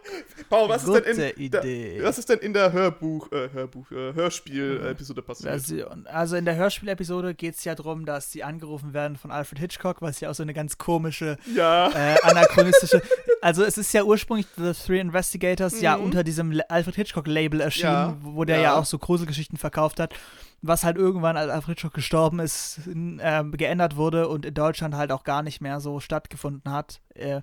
Paul, 0.51 0.68
was 0.68 0.85
ist 0.85 0.93
denn 0.93 1.02
in 1.05 1.10
Gute 1.10 1.20
der, 1.20 1.39
Idee. 1.39 2.01
was 2.02 2.18
ist 2.18 2.28
denn 2.28 2.39
in 2.40 2.52
der 2.52 2.72
Hörbuch, 2.72 3.31
äh, 3.32 3.48
Hörbuch, 3.52 3.90
äh, 3.90 4.12
Hörspiel-Episode 4.14 5.22
passiert? 5.22 5.51
Version. 5.51 6.06
Also 6.06 6.36
in 6.36 6.44
der 6.44 6.56
Hörspielepisode 6.56 7.35
geht 7.35 7.55
es 7.56 7.64
ja 7.64 7.74
darum, 7.74 8.05
dass 8.06 8.31
sie 8.32 8.44
angerufen 8.44 8.93
werden 8.93 9.16
von 9.16 9.31
Alfred 9.31 9.59
Hitchcock, 9.59 10.02
was 10.02 10.20
ja 10.20 10.31
auch 10.31 10.35
so 10.35 10.43
eine 10.43 10.55
ganz 10.55 10.78
komische, 10.78 11.36
ja. 11.55 11.89
äh, 11.90 12.16
anachronistische. 12.22 13.02
Also 13.40 13.62
es 13.62 13.76
ist 13.76 13.93
ja 13.93 14.05
ursprünglich 14.05 14.47
The 14.56 14.72
Three 14.72 15.01
Investigators 15.01 15.82
ja 15.82 15.98
Mhm. 15.98 16.05
unter 16.05 16.24
diesem 16.24 16.62
Alfred 16.70 16.94
Hitchcock-Label 16.94 17.60
erschienen, 17.60 17.93
Ja, 17.93 18.16
wo 18.22 18.44
der 18.47 18.56
ja. 18.56 18.62
ja. 18.62 18.76
auch 18.78 18.86
so 18.86 18.97
Gruselgeschichten 18.98 19.59
verkauft 19.59 20.01
hat, 20.01 20.14
was 20.62 20.82
halt 20.82 20.97
irgendwann, 20.97 21.36
als 21.36 21.51
Alfred 21.51 21.76
Hitchcock 21.78 21.93
gestorben 21.93 22.39
ist, 22.40 22.81
ähm, 22.86 23.52
geändert 23.52 23.97
wurde 23.97 24.28
und 24.28 24.47
in 24.47 24.55
Deutschland 24.55 24.94
halt 24.94 25.12
auch 25.12 25.24
gar 25.24 25.43
nicht 25.43 25.60
mehr 25.60 25.81
so 25.81 26.01
stattgefunden 26.01 26.72
hat. 26.72 27.01
Äh, 27.14 27.43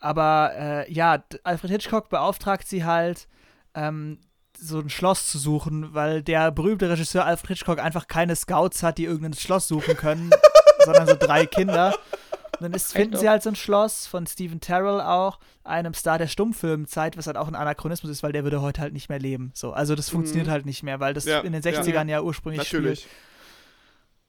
aber 0.00 0.52
äh, 0.56 0.92
ja, 0.92 1.22
Alfred 1.44 1.70
Hitchcock 1.70 2.08
beauftragt 2.08 2.66
sie 2.66 2.84
halt, 2.84 3.28
ähm, 3.74 4.18
so 4.58 4.78
ein 4.78 4.90
Schloss 4.90 5.30
zu 5.30 5.38
suchen, 5.38 5.94
weil 5.94 6.22
der 6.22 6.50
berühmte 6.50 6.90
Regisseur 6.90 7.24
Alfred 7.24 7.48
Hitchcock 7.48 7.78
einfach 7.78 8.08
keine 8.08 8.36
Scouts 8.36 8.82
hat, 8.82 8.98
die 8.98 9.04
irgendein 9.04 9.32
Schloss 9.34 9.68
suchen 9.68 9.96
können, 9.96 10.30
sondern 10.84 11.06
so 11.06 11.16
drei 11.18 11.46
Kinder. 11.46 11.94
Und 12.58 12.64
dann 12.64 12.72
ist, 12.74 12.92
finden 12.92 13.16
sie 13.16 13.28
halt 13.28 13.42
so 13.42 13.48
ein 13.48 13.56
Schloss 13.56 14.06
von 14.06 14.26
Stephen 14.26 14.60
Terrell 14.60 15.00
auch, 15.00 15.38
einem 15.64 15.94
Star 15.94 16.18
der 16.18 16.26
Stummfilmzeit, 16.26 17.16
was 17.16 17.26
halt 17.26 17.38
auch 17.38 17.48
ein 17.48 17.54
Anachronismus 17.54 18.10
ist, 18.10 18.22
weil 18.22 18.32
der 18.32 18.44
würde 18.44 18.60
heute 18.60 18.82
halt 18.82 18.92
nicht 18.92 19.08
mehr 19.08 19.18
leben. 19.18 19.50
So, 19.54 19.72
also 19.72 19.94
das 19.94 20.10
funktioniert 20.10 20.48
halt 20.48 20.66
nicht 20.66 20.82
mehr, 20.82 21.00
weil 21.00 21.14
das 21.14 21.24
Ja, 21.24 21.40
in 21.40 21.52
den 21.52 21.62
ja. 21.62 21.70
60ern 21.70 22.08
ja, 22.08 22.20
ursprünglich 22.20 22.66
spielt. 22.66 22.82
Natürlich. 22.82 23.06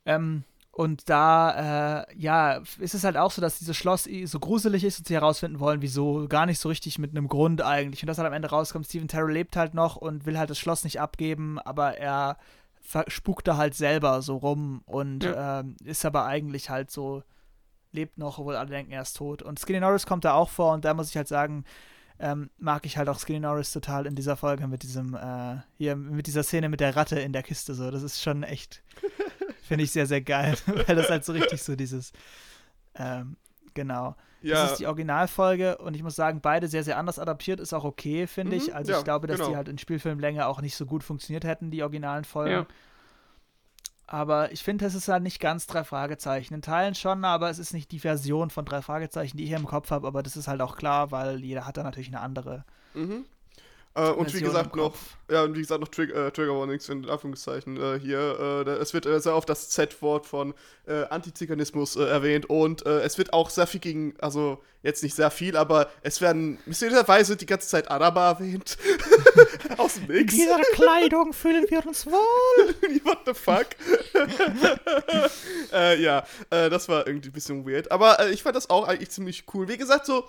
Ähm, 0.05 0.43
und 0.71 1.09
da, 1.09 2.03
äh, 2.03 2.17
ja, 2.17 2.61
ist 2.79 2.93
es 2.93 3.03
halt 3.03 3.17
auch 3.17 3.31
so, 3.31 3.41
dass 3.41 3.59
dieses 3.59 3.75
Schloss 3.75 4.07
so 4.25 4.39
gruselig 4.39 4.85
ist 4.85 4.99
und 4.99 5.07
sie 5.07 5.13
herausfinden 5.13 5.59
wollen, 5.59 5.81
wieso, 5.81 6.27
gar 6.29 6.45
nicht 6.45 6.59
so 6.59 6.69
richtig 6.69 6.97
mit 6.97 7.11
einem 7.11 7.27
Grund 7.27 7.61
eigentlich. 7.61 8.01
Und 8.01 8.07
das 8.07 8.17
halt 8.17 8.27
am 8.27 8.33
Ende 8.33 8.49
rauskommt, 8.49 8.85
Stephen 8.85 9.09
Terrell 9.09 9.33
lebt 9.33 9.57
halt 9.57 9.73
noch 9.73 9.97
und 9.97 10.25
will 10.25 10.37
halt 10.37 10.49
das 10.49 10.59
Schloss 10.59 10.83
nicht 10.85 11.01
abgeben, 11.01 11.59
aber 11.59 11.97
er 11.97 12.37
spukt 13.07 13.47
da 13.47 13.57
halt 13.57 13.75
selber 13.75 14.21
so 14.21 14.37
rum 14.37 14.81
und 14.85 15.25
ähm, 15.35 15.75
ist 15.83 16.05
aber 16.05 16.25
eigentlich 16.25 16.69
halt 16.69 16.89
so, 16.89 17.23
lebt 17.91 18.17
noch, 18.17 18.39
obwohl 18.39 18.55
alle 18.55 18.69
denken, 18.69 18.91
er 18.91 19.01
ist 19.01 19.17
tot. 19.17 19.41
Und 19.41 19.59
Skinny 19.59 19.79
Norris 19.79 20.05
kommt 20.05 20.25
da 20.25 20.33
auch 20.33 20.49
vor 20.49 20.73
und 20.73 20.85
da 20.85 20.93
muss 20.93 21.09
ich 21.09 21.17
halt 21.17 21.27
sagen, 21.27 21.65
ähm, 22.19 22.49
mag 22.57 22.85
ich 22.85 22.97
halt 22.97 23.09
auch 23.09 23.19
Skinny 23.19 23.39
Norris 23.39 23.73
total 23.73 24.05
in 24.05 24.15
dieser 24.15 24.37
Folge 24.37 24.67
mit 24.67 24.83
diesem, 24.83 25.15
äh, 25.15 25.57
hier, 25.77 25.95
mit 25.95 26.27
dieser 26.27 26.43
Szene 26.43 26.69
mit 26.69 26.79
der 26.79 26.95
Ratte 26.95 27.19
in 27.19 27.33
der 27.33 27.43
Kiste 27.43 27.73
so. 27.73 27.91
Das 27.91 28.03
ist 28.03 28.21
schon 28.21 28.43
echt, 28.43 28.83
finde 29.71 29.85
ich 29.85 29.91
sehr, 29.91 30.05
sehr 30.05 30.19
geil, 30.21 30.55
weil 30.65 30.95
das 30.97 31.09
halt 31.09 31.23
so 31.23 31.31
richtig 31.31 31.63
so 31.63 31.77
dieses, 31.77 32.11
ähm, 32.95 33.37
genau. 33.73 34.15
Ja. 34.41 34.55
Das 34.55 34.71
ist 34.73 34.79
die 34.79 34.87
Originalfolge 34.87 35.77
und 35.77 35.95
ich 35.95 36.03
muss 36.03 36.15
sagen, 36.17 36.41
beide 36.41 36.67
sehr, 36.67 36.83
sehr 36.83 36.97
anders 36.97 37.19
adaptiert, 37.19 37.61
ist 37.61 37.73
auch 37.73 37.85
okay, 37.85 38.27
finde 38.27 38.57
Mhm, 38.57 38.61
ich. 38.61 38.75
Also 38.75 38.91
ja, 38.91 38.97
ich 38.97 39.03
glaube, 39.05 39.27
dass 39.27 39.37
die 39.37 39.45
genau. 39.45 39.55
halt 39.55 39.69
in 39.69 39.77
Spielfilmlänge 39.77 40.45
auch 40.45 40.59
nicht 40.61 40.75
so 40.75 40.85
gut 40.85 41.03
funktioniert 41.05 41.45
hätten, 41.45 41.71
die 41.71 41.83
originalen 41.83 42.25
Folgen. 42.25 42.51
Ja. 42.51 42.65
Aber 44.07 44.51
ich 44.51 44.61
finde, 44.61 44.85
es 44.85 44.93
ist 44.93 45.07
halt 45.07 45.23
nicht 45.23 45.39
ganz 45.39 45.67
drei 45.67 45.85
Fragezeichen. 45.85 46.53
In 46.55 46.61
Teilen 46.61 46.95
schon, 46.95 47.23
aber 47.23 47.49
es 47.49 47.59
ist 47.59 47.71
nicht 47.71 47.91
die 47.93 47.99
Version 47.99 48.49
von 48.49 48.65
drei 48.65 48.81
Fragezeichen, 48.81 49.37
die 49.37 49.43
ich 49.43 49.49
hier 49.51 49.57
im 49.59 49.65
Kopf 49.65 49.89
habe. 49.89 50.05
Aber 50.05 50.21
das 50.21 50.35
ist 50.35 50.49
halt 50.49 50.59
auch 50.59 50.75
klar, 50.75 51.11
weil 51.11 51.39
jeder 51.45 51.65
hat 51.65 51.77
da 51.77 51.83
natürlich 51.83 52.09
eine 52.09 52.19
andere. 52.19 52.65
Mhm. 52.93 53.23
Äh, 53.93 54.09
und 54.11 54.33
wie 54.33 54.39
gesagt 54.39 54.75
noch, 54.75 54.93
ja, 55.29 55.43
und 55.43 55.55
wie 55.55 55.61
gesagt 55.61 55.81
noch 55.81 55.89
Trig 55.89 56.11
äh, 56.11 56.31
Trigger 56.31 56.57
Warnings 56.57 56.87
in 56.87 57.09
Anführungszeichen 57.09 57.75
äh, 57.77 57.99
hier. 57.99 58.61
Äh, 58.61 58.65
da, 58.65 58.75
es 58.77 58.93
wird 58.93 59.05
äh, 59.05 59.19
sehr 59.19 59.35
oft 59.35 59.49
das 59.49 59.69
Z-Wort 59.69 60.25
von 60.25 60.53
äh, 60.87 61.03
Antiziganismus 61.05 61.97
äh, 61.97 62.03
erwähnt 62.03 62.49
und 62.49 62.85
es 62.85 63.17
wird 63.17 63.33
auch 63.33 63.49
sehr 63.49 63.67
viel 63.67 63.79
gegen, 63.79 64.13
also 64.19 64.61
jetzt 64.81 65.03
nicht 65.03 65.15
sehr 65.15 65.29
viel, 65.29 65.57
aber 65.57 65.89
es 66.01 66.21
werden 66.21 66.57
mysteriöserweise 66.65 67.35
die 67.35 67.45
ganze 67.45 67.67
Zeit 67.67 67.91
Araber 67.91 68.21
erwähnt. 68.21 68.77
Aus 69.77 69.95
dem 69.95 70.07
Nix. 70.07 70.35
Kleidung 70.73 71.33
fühlen 71.33 71.65
wir 71.69 71.85
uns 71.85 72.05
wohl. 72.05 72.13
What 73.03 73.19
the 73.25 73.33
fuck? 73.33 73.67
ja, 75.99 76.25
das 76.49 76.89
war 76.89 77.07
irgendwie 77.07 77.29
ein 77.29 77.33
bisschen 77.33 77.65
weird. 77.67 77.91
Aber 77.91 78.29
ich 78.29 78.43
fand 78.43 78.55
das 78.55 78.69
auch 78.69 78.87
eigentlich 78.87 79.11
ziemlich 79.11 79.45
cool. 79.53 79.67
Wie 79.67 79.77
gesagt, 79.77 80.05
so, 80.05 80.27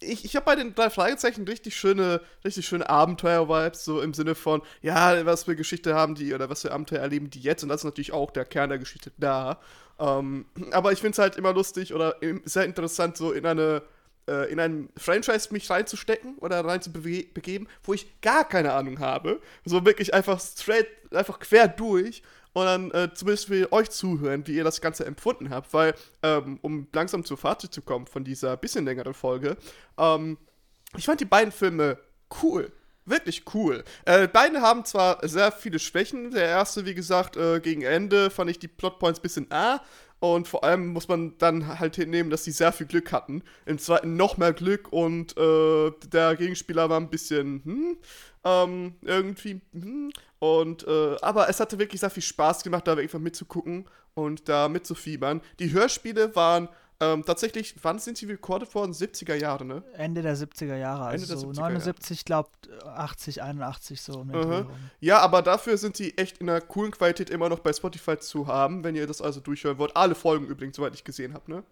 ich, 0.00 0.24
ich 0.24 0.36
habe 0.36 0.46
bei 0.46 0.56
den 0.56 0.74
drei 0.74 0.90
Fragezeichen 0.90 1.44
richtig 1.46 1.76
schöne, 1.76 2.20
richtig 2.44 2.66
schöne 2.66 2.88
Abenteuer-Vibes, 2.88 3.84
so 3.84 4.00
im 4.00 4.14
Sinne 4.14 4.34
von, 4.34 4.62
ja, 4.82 5.24
was 5.26 5.44
für 5.44 5.56
Geschichte 5.56 5.94
haben 5.94 6.14
die 6.14 6.34
oder 6.34 6.50
was 6.50 6.62
für 6.62 6.72
Abenteuer 6.72 7.00
erleben 7.00 7.30
die 7.30 7.40
jetzt. 7.40 7.62
Und 7.62 7.68
das 7.68 7.82
ist 7.82 7.84
natürlich 7.84 8.12
auch 8.12 8.30
der 8.30 8.44
Kern 8.44 8.70
der 8.70 8.78
Geschichte 8.78 9.12
da. 9.18 9.60
Ähm, 9.98 10.46
aber 10.72 10.92
ich 10.92 11.00
finde 11.00 11.12
es 11.12 11.18
halt 11.18 11.36
immer 11.36 11.52
lustig 11.52 11.94
oder 11.94 12.16
sehr 12.44 12.64
interessant, 12.64 13.16
so 13.16 13.32
in 13.32 13.46
eine 13.46 13.82
äh, 14.28 14.52
in 14.52 14.60
ein 14.60 14.90
Franchise 14.96 15.48
mich 15.52 15.68
reinzustecken 15.70 16.36
oder 16.38 16.64
reinzubegeben, 16.64 17.68
wo 17.82 17.94
ich 17.94 18.20
gar 18.20 18.46
keine 18.46 18.72
Ahnung 18.72 19.00
habe. 19.00 19.40
So 19.64 19.84
wirklich 19.84 20.14
einfach 20.14 20.40
straight, 20.40 20.86
einfach 21.12 21.40
quer 21.40 21.66
durch 21.66 22.22
und 22.58 22.66
dann 22.66 22.90
äh, 22.90 23.14
zumindest 23.14 23.46
für 23.46 23.72
euch 23.72 23.90
zuhören, 23.90 24.46
wie 24.46 24.56
ihr 24.56 24.64
das 24.64 24.80
Ganze 24.80 25.04
empfunden 25.06 25.50
habt, 25.50 25.72
weil, 25.72 25.94
ähm, 26.22 26.58
um 26.62 26.88
langsam 26.92 27.24
zur 27.24 27.36
Fazit 27.36 27.72
zu 27.72 27.82
kommen 27.82 28.06
von 28.06 28.24
dieser 28.24 28.56
bisschen 28.56 28.84
längeren 28.84 29.14
Folge, 29.14 29.56
ähm, 29.96 30.38
ich 30.96 31.06
fand 31.06 31.20
die 31.20 31.26
beiden 31.26 31.52
Filme 31.52 31.98
cool. 32.42 32.72
Wirklich 33.04 33.44
cool. 33.54 33.84
Äh, 34.04 34.28
beide 34.28 34.60
haben 34.60 34.84
zwar 34.84 35.26
sehr 35.26 35.50
viele 35.50 35.78
Schwächen. 35.78 36.30
Der 36.30 36.44
erste, 36.44 36.84
wie 36.84 36.94
gesagt, 36.94 37.38
äh, 37.38 37.58
gegen 37.60 37.80
Ende 37.82 38.28
fand 38.28 38.50
ich 38.50 38.58
die 38.58 38.68
Plotpoints 38.68 39.20
ein 39.20 39.22
bisschen 39.22 39.46
ah. 39.50 39.80
Und 40.20 40.48
vor 40.48 40.64
allem 40.64 40.88
muss 40.88 41.06
man 41.08 41.38
dann 41.38 41.78
halt 41.78 41.94
hinnehmen, 41.94 42.30
dass 42.30 42.44
sie 42.44 42.50
sehr 42.50 42.72
viel 42.72 42.86
Glück 42.86 43.12
hatten. 43.12 43.42
Im 43.66 43.78
zweiten 43.78 44.16
noch 44.16 44.36
mehr 44.36 44.52
Glück 44.52 44.92
und 44.92 45.36
äh, 45.38 45.92
der 46.12 46.34
Gegenspieler 46.36 46.90
war 46.90 46.98
ein 46.98 47.08
bisschen, 47.08 47.62
hm, 47.64 47.96
ähm, 48.44 48.94
irgendwie, 49.02 49.60
hm. 49.72 50.10
Und, 50.38 50.86
äh, 50.86 51.16
aber 51.20 51.48
es 51.48 51.58
hatte 51.58 51.78
wirklich 51.78 52.00
sehr 52.00 52.10
viel 52.10 52.22
Spaß 52.22 52.62
gemacht, 52.62 52.86
da 52.86 52.94
einfach 52.94 53.18
mitzugucken 53.18 53.86
und 54.14 54.48
da 54.48 54.68
mitzufiebern. 54.68 55.40
Die 55.58 55.72
Hörspiele 55.72 56.34
waren 56.36 56.68
ähm, 57.00 57.24
tatsächlich, 57.24 57.76
wann 57.82 58.00
sind 58.00 58.18
sie 58.18 58.26
recorded 58.26 58.74
worden? 58.74 58.92
70er 58.92 59.34
Jahre, 59.34 59.64
ne? 59.64 59.84
Ende 59.94 60.22
der 60.22 60.36
70er 60.36 60.76
Jahre, 60.76 61.06
also 61.06 61.32
Ende 61.32 61.38
so 61.38 61.52
79, 61.52 62.24
glaubt 62.24 62.68
80, 62.84 63.42
81 63.42 64.02
so. 64.02 64.20
Uh 64.20 64.24
-huh. 64.24 64.66
Ja, 64.98 65.20
aber 65.20 65.42
dafür 65.42 65.78
sind 65.78 65.96
sie 65.96 66.16
echt 66.18 66.38
in 66.38 66.50
einer 66.50 66.60
coolen 66.60 66.90
Qualität 66.90 67.30
immer 67.30 67.48
noch 67.48 67.60
bei 67.60 67.72
Spotify 67.72 68.18
zu 68.18 68.48
haben, 68.48 68.82
wenn 68.82 68.96
ihr 68.96 69.06
das 69.06 69.22
also 69.22 69.38
durchhören 69.38 69.78
wollt. 69.78 69.96
Alle 69.96 70.16
Folgen 70.16 70.46
übrigens, 70.46 70.76
soweit 70.76 70.94
ich 70.94 71.04
gesehen 71.04 71.34
habe, 71.34 71.50
ne? 71.50 71.62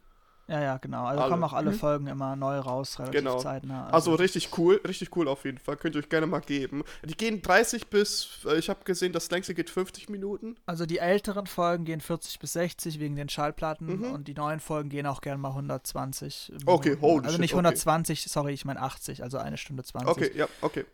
Ja, 0.48 0.60
ja, 0.60 0.77
genau. 0.78 1.05
Also 1.05 1.23
alle. 1.23 1.31
kommen 1.31 1.44
auch 1.44 1.52
alle 1.52 1.73
mhm. 1.73 1.77
Folgen 1.77 2.06
immer 2.06 2.36
neu 2.36 2.59
raus, 2.59 2.98
relativ 2.98 3.18
genau. 3.18 3.39
zeitnah. 3.39 3.86
Also. 3.86 4.12
also. 4.12 4.14
richtig 4.14 4.56
cool, 4.56 4.81
richtig 4.86 5.16
cool 5.16 5.27
auf 5.27 5.44
jeden 5.44 5.59
Fall. 5.59 5.77
Könnt 5.77 5.97
ihr 5.97 6.01
euch 6.01 6.09
gerne 6.09 6.27
mal 6.27 6.40
geben. 6.40 6.85
Die 7.05 7.16
gehen 7.16 7.43
30 7.43 7.89
bis, 7.89 8.44
äh, 8.47 8.59
ich 8.59 8.68
habe 8.68 8.85
gesehen, 8.85 9.12
das 9.12 9.31
längste 9.31 9.55
geht 9.55 9.70
50 9.70 10.09
Minuten. 10.09 10.56
Also 10.66 10.86
die 10.86 10.98
älteren 10.98 11.47
Folgen 11.47 11.85
gehen 11.85 12.01
40 12.01 12.39
bis 12.39 12.52
60 12.52 13.01
wegen 13.01 13.16
den 13.16 13.28
Schallplatten 13.28 13.98
mhm. 13.98 14.12
und 14.12 14.28
die 14.28 14.35
neuen 14.35 14.60
Folgen 14.60 14.89
gehen 14.89 15.06
auch 15.06 15.20
gerne 15.20 15.39
mal 15.39 15.48
120. 15.48 16.51
Minuten. 16.51 16.70
Okay, 16.70 16.97
holy 17.01 17.27
Also 17.27 17.39
nicht 17.39 17.52
120, 17.52 18.20
okay. 18.20 18.28
sorry, 18.28 18.52
ich 18.52 18.64
meine 18.64 18.81
80, 18.81 19.23
also 19.23 19.39
eine 19.39 19.56
Stunde 19.56 19.82
20. 19.82 20.09
Okay, 20.09 20.31
ja, 20.35 20.47
okay. 20.60 20.85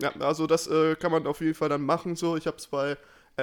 Ja, 0.00 0.12
also 0.20 0.46
das 0.46 0.68
äh, 0.68 0.94
kann 0.94 1.10
man 1.10 1.26
auf 1.26 1.40
jeden 1.40 1.54
Fall 1.54 1.68
dann 1.68 1.82
machen 1.82 2.14
so. 2.14 2.36
Ich 2.36 2.46
habe 2.46 2.56
es 2.56 2.68
bei 2.68 2.96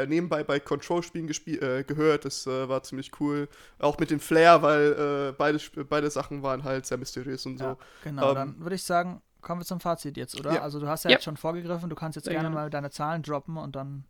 nebenbei 0.05 0.43
bei 0.43 0.59
Control-Spielen 0.59 1.30
äh, 1.30 1.84
gehört. 1.84 2.26
Das 2.26 2.45
äh, 2.45 2.69
war 2.69 2.84
ziemlich 2.84 3.11
cool. 3.19 3.47
Auch 3.80 3.97
mit 3.97 4.11
dem 4.11 4.19
Flair, 4.19 4.61
weil 4.61 5.30
äh, 5.30 5.34
beide, 5.38 5.59
beide 5.85 6.09
Sachen 6.09 6.43
waren 6.43 6.64
halt 6.64 6.85
sehr 6.85 6.97
mysteriös 6.97 7.45
und 7.45 7.59
ja, 7.59 7.72
so. 7.72 7.77
Genau, 8.03 8.30
ähm, 8.30 8.35
dann 8.35 8.59
würde 8.59 8.76
ich 8.76 8.84
sagen, 8.84 9.22
kommen 9.41 9.61
wir 9.61 9.65
zum 9.65 9.80
Fazit 9.80 10.18
jetzt, 10.18 10.39
oder? 10.39 10.53
Ja. 10.53 10.61
Also 10.61 10.80
du 10.80 10.88
hast 10.88 11.03
ja, 11.03 11.09
ja, 11.09 11.15
jetzt 11.15 11.23
schon 11.23 11.38
vorgegriffen, 11.38 11.89
du 11.89 11.95
kannst 11.95 12.15
jetzt 12.15 12.30
gerne 12.30 12.49
mal 12.49 12.69
deine 12.69 12.89
Zahlen 12.91 13.23
droppen 13.23 13.57
und 13.57 13.76
dann. 13.76 14.03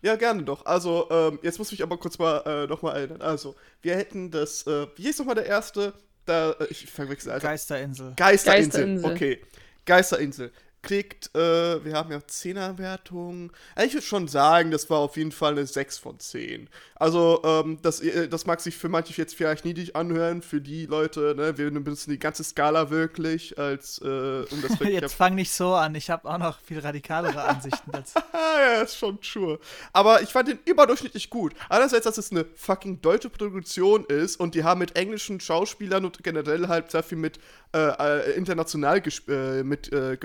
Ja, 0.00 0.16
gerne 0.16 0.44
doch. 0.44 0.64
Also, 0.64 1.08
ähm, 1.10 1.40
jetzt 1.42 1.58
muss 1.58 1.72
ich 1.72 1.82
aber 1.82 1.98
kurz 1.98 2.18
mal 2.18 2.42
äh, 2.46 2.66
nochmal 2.66 2.96
erinnern. 2.96 3.20
Also, 3.20 3.56
wir 3.82 3.96
hätten 3.96 4.30
das, 4.30 4.66
äh, 4.66 4.86
wie 4.94 5.02
hieß 5.02 5.18
nochmal 5.18 5.34
der 5.34 5.46
erste? 5.46 5.92
Da, 6.24 6.52
äh, 6.52 6.66
ich 6.70 6.86
verwechsel 6.86 7.32
also. 7.32 7.46
Geisterinsel. 7.46 8.12
Geisterinsel. 8.16 8.70
Geisterinsel. 8.70 9.12
Okay. 9.12 9.42
Geisterinsel 9.84 10.52
kriegt, 10.82 11.34
äh, 11.34 11.84
wir 11.84 11.94
haben 11.94 12.10
ja 12.10 12.18
10er 12.18 12.78
Wertung. 12.78 13.52
Ich 13.82 13.94
würde 13.94 14.06
schon 14.06 14.28
sagen, 14.28 14.70
das 14.70 14.88
war 14.90 14.98
auf 14.98 15.16
jeden 15.16 15.32
Fall 15.32 15.52
eine 15.52 15.66
6 15.66 15.98
von 15.98 16.18
10. 16.18 16.68
Also, 16.94 17.40
ähm, 17.44 17.78
das, 17.82 18.00
äh, 18.00 18.28
das 18.28 18.46
mag 18.46 18.60
sich 18.60 18.76
für 18.76 18.88
manche 18.88 19.12
jetzt 19.14 19.34
vielleicht 19.34 19.64
niedrig 19.64 19.96
anhören, 19.96 20.42
für 20.42 20.60
die 20.60 20.86
Leute, 20.86 21.34
ne, 21.36 21.58
wir 21.58 21.70
benutzen 21.70 22.10
die 22.10 22.18
ganze 22.18 22.44
Skala 22.44 22.90
wirklich 22.90 23.58
als, 23.58 23.98
äh, 23.98 24.04
um 24.04 24.62
das 24.62 24.70
wirklich 24.80 25.00
Jetzt 25.00 25.14
fang 25.14 25.34
nicht 25.34 25.52
so 25.52 25.74
an, 25.74 25.94
ich 25.94 26.10
habe 26.10 26.28
auch 26.28 26.38
noch 26.38 26.58
viel 26.60 26.78
radikalere 26.78 27.42
Ansichten 27.42 27.90
dazu. 27.92 28.18
ja, 28.32 28.82
ist 28.82 28.96
schon 28.96 29.20
true. 29.20 29.58
Aber 29.92 30.22
ich 30.22 30.30
fand 30.30 30.48
den 30.48 30.58
überdurchschnittlich 30.64 31.30
gut. 31.30 31.54
Einerseits, 31.68 32.04
dass 32.04 32.18
es 32.18 32.30
eine 32.30 32.44
fucking 32.54 33.00
deutsche 33.00 33.30
Produktion 33.30 34.04
ist 34.06 34.40
und 34.40 34.54
die 34.54 34.64
haben 34.64 34.78
mit 34.78 34.96
englischen 34.96 35.40
Schauspielern 35.40 36.04
und 36.04 36.22
generell 36.22 36.68
halt 36.68 36.90
sehr 36.90 37.02
viel 37.02 37.18
mit 37.18 37.38
äh, 37.74 37.78
äh 37.78 38.36
international 38.36 39.02
äh, 39.28 39.62
mit 39.62 39.92
äh, 39.92 40.16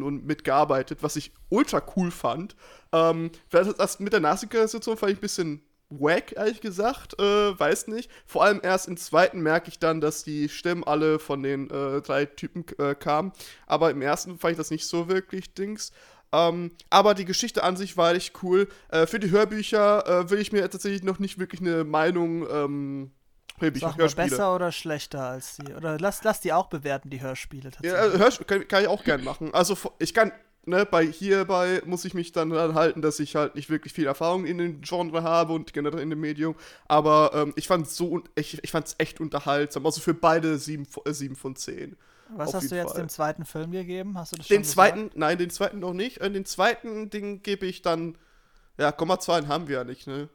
geholfen 0.00 0.02
und 0.02 0.26
mitgearbeitet, 0.26 1.02
was 1.02 1.16
ich 1.16 1.32
ultra 1.48 1.82
cool 1.96 2.10
fand. 2.10 2.56
Ähm, 2.92 3.30
das 3.50 4.00
mit 4.00 4.12
der 4.12 4.20
Nazi-Situation 4.20 4.96
fand 4.96 5.12
ich 5.12 5.18
ein 5.18 5.20
bisschen 5.20 5.62
wack, 5.90 6.32
ehrlich 6.36 6.60
gesagt. 6.60 7.18
Äh, 7.20 7.58
weiß 7.58 7.88
nicht. 7.88 8.10
Vor 8.26 8.44
allem 8.44 8.60
erst 8.62 8.88
im 8.88 8.96
zweiten 8.96 9.40
merke 9.40 9.68
ich 9.68 9.78
dann, 9.78 10.00
dass 10.00 10.22
die 10.22 10.48
Stimmen 10.48 10.84
alle 10.84 11.18
von 11.18 11.42
den 11.42 11.68
äh, 11.70 12.00
drei 12.00 12.26
Typen 12.26 12.64
äh, 12.78 12.94
kamen. 12.94 13.32
Aber 13.66 13.90
im 13.90 14.02
ersten 14.02 14.38
fand 14.38 14.52
ich 14.52 14.58
das 14.58 14.70
nicht 14.70 14.86
so 14.86 15.08
wirklich 15.08 15.54
Dings. 15.54 15.92
Ähm, 16.32 16.70
aber 16.90 17.14
die 17.14 17.24
Geschichte 17.24 17.64
an 17.64 17.76
sich 17.76 17.96
war 17.96 18.14
echt 18.14 18.40
cool. 18.42 18.68
Äh, 18.88 19.06
für 19.06 19.18
die 19.18 19.30
Hörbücher 19.30 20.06
äh, 20.06 20.30
will 20.30 20.38
ich 20.38 20.52
mir 20.52 20.68
tatsächlich 20.70 21.02
noch 21.02 21.18
nicht 21.18 21.38
wirklich 21.38 21.60
eine 21.60 21.82
Meinung 21.82 22.46
ähm, 22.48 23.10
Sag 23.60 23.98
mal, 23.98 24.08
besser 24.08 24.54
oder 24.54 24.72
schlechter 24.72 25.22
als 25.22 25.56
die? 25.56 25.72
Oder 25.74 25.98
lass, 25.98 26.22
lass 26.24 26.40
die 26.40 26.52
auch 26.52 26.66
bewerten, 26.66 27.10
die 27.10 27.20
Hörspiele 27.20 27.70
tatsächlich. 27.70 28.14
Ja, 28.14 28.18
Hörsp 28.18 28.46
kann, 28.46 28.66
kann, 28.66 28.82
ich 28.82 28.88
auch 28.88 29.04
gern 29.04 29.22
machen. 29.22 29.52
Also 29.54 29.76
ich 29.98 30.14
kann, 30.14 30.32
ne, 30.64 30.86
bei 30.86 31.04
hierbei 31.04 31.82
muss 31.84 32.04
ich 32.04 32.14
mich 32.14 32.32
dann 32.32 32.52
halten, 32.52 33.02
dass 33.02 33.20
ich 33.20 33.36
halt 33.36 33.54
nicht 33.54 33.70
wirklich 33.70 33.92
viel 33.92 34.06
Erfahrung 34.06 34.46
in 34.46 34.58
dem 34.58 34.80
Genre 34.80 35.22
habe 35.22 35.52
und 35.52 35.72
generell 35.72 36.00
in 36.00 36.10
dem 36.10 36.20
Medium. 36.20 36.54
Aber 36.88 37.32
ähm, 37.34 37.52
ich 37.56 37.68
fand 37.68 37.88
so, 37.88 38.22
ich, 38.34 38.62
ich 38.62 38.70
fand's 38.70 38.94
echt 38.98 39.20
unterhaltsam. 39.20 39.84
Also 39.84 40.00
für 40.00 40.14
beide 40.14 40.58
sieben, 40.58 40.86
äh, 41.04 41.12
sieben 41.12 41.36
von 41.36 41.56
zehn. 41.56 41.96
Was 42.36 42.54
hast 42.54 42.70
du 42.70 42.76
jetzt 42.76 42.92
Fall. 42.92 43.02
dem 43.02 43.08
zweiten 43.08 43.44
Film 43.44 43.72
gegeben? 43.72 44.16
Hast 44.16 44.32
du 44.32 44.36
das 44.36 44.46
den 44.46 44.64
zweiten, 44.64 44.98
gesagt? 44.98 45.16
nein, 45.16 45.38
den 45.38 45.50
zweiten 45.50 45.80
noch 45.80 45.92
nicht. 45.92 46.18
Äh, 46.20 46.30
den 46.30 46.44
zweiten 46.44 47.10
Ding 47.10 47.42
gebe 47.42 47.66
ich 47.66 47.82
dann, 47.82 48.16
ja, 48.78 48.92
Komma 48.92 49.18
2 49.18 49.46
haben 49.46 49.68
wir 49.68 49.78
ja 49.78 49.84
nicht, 49.84 50.06
ne? 50.06 50.28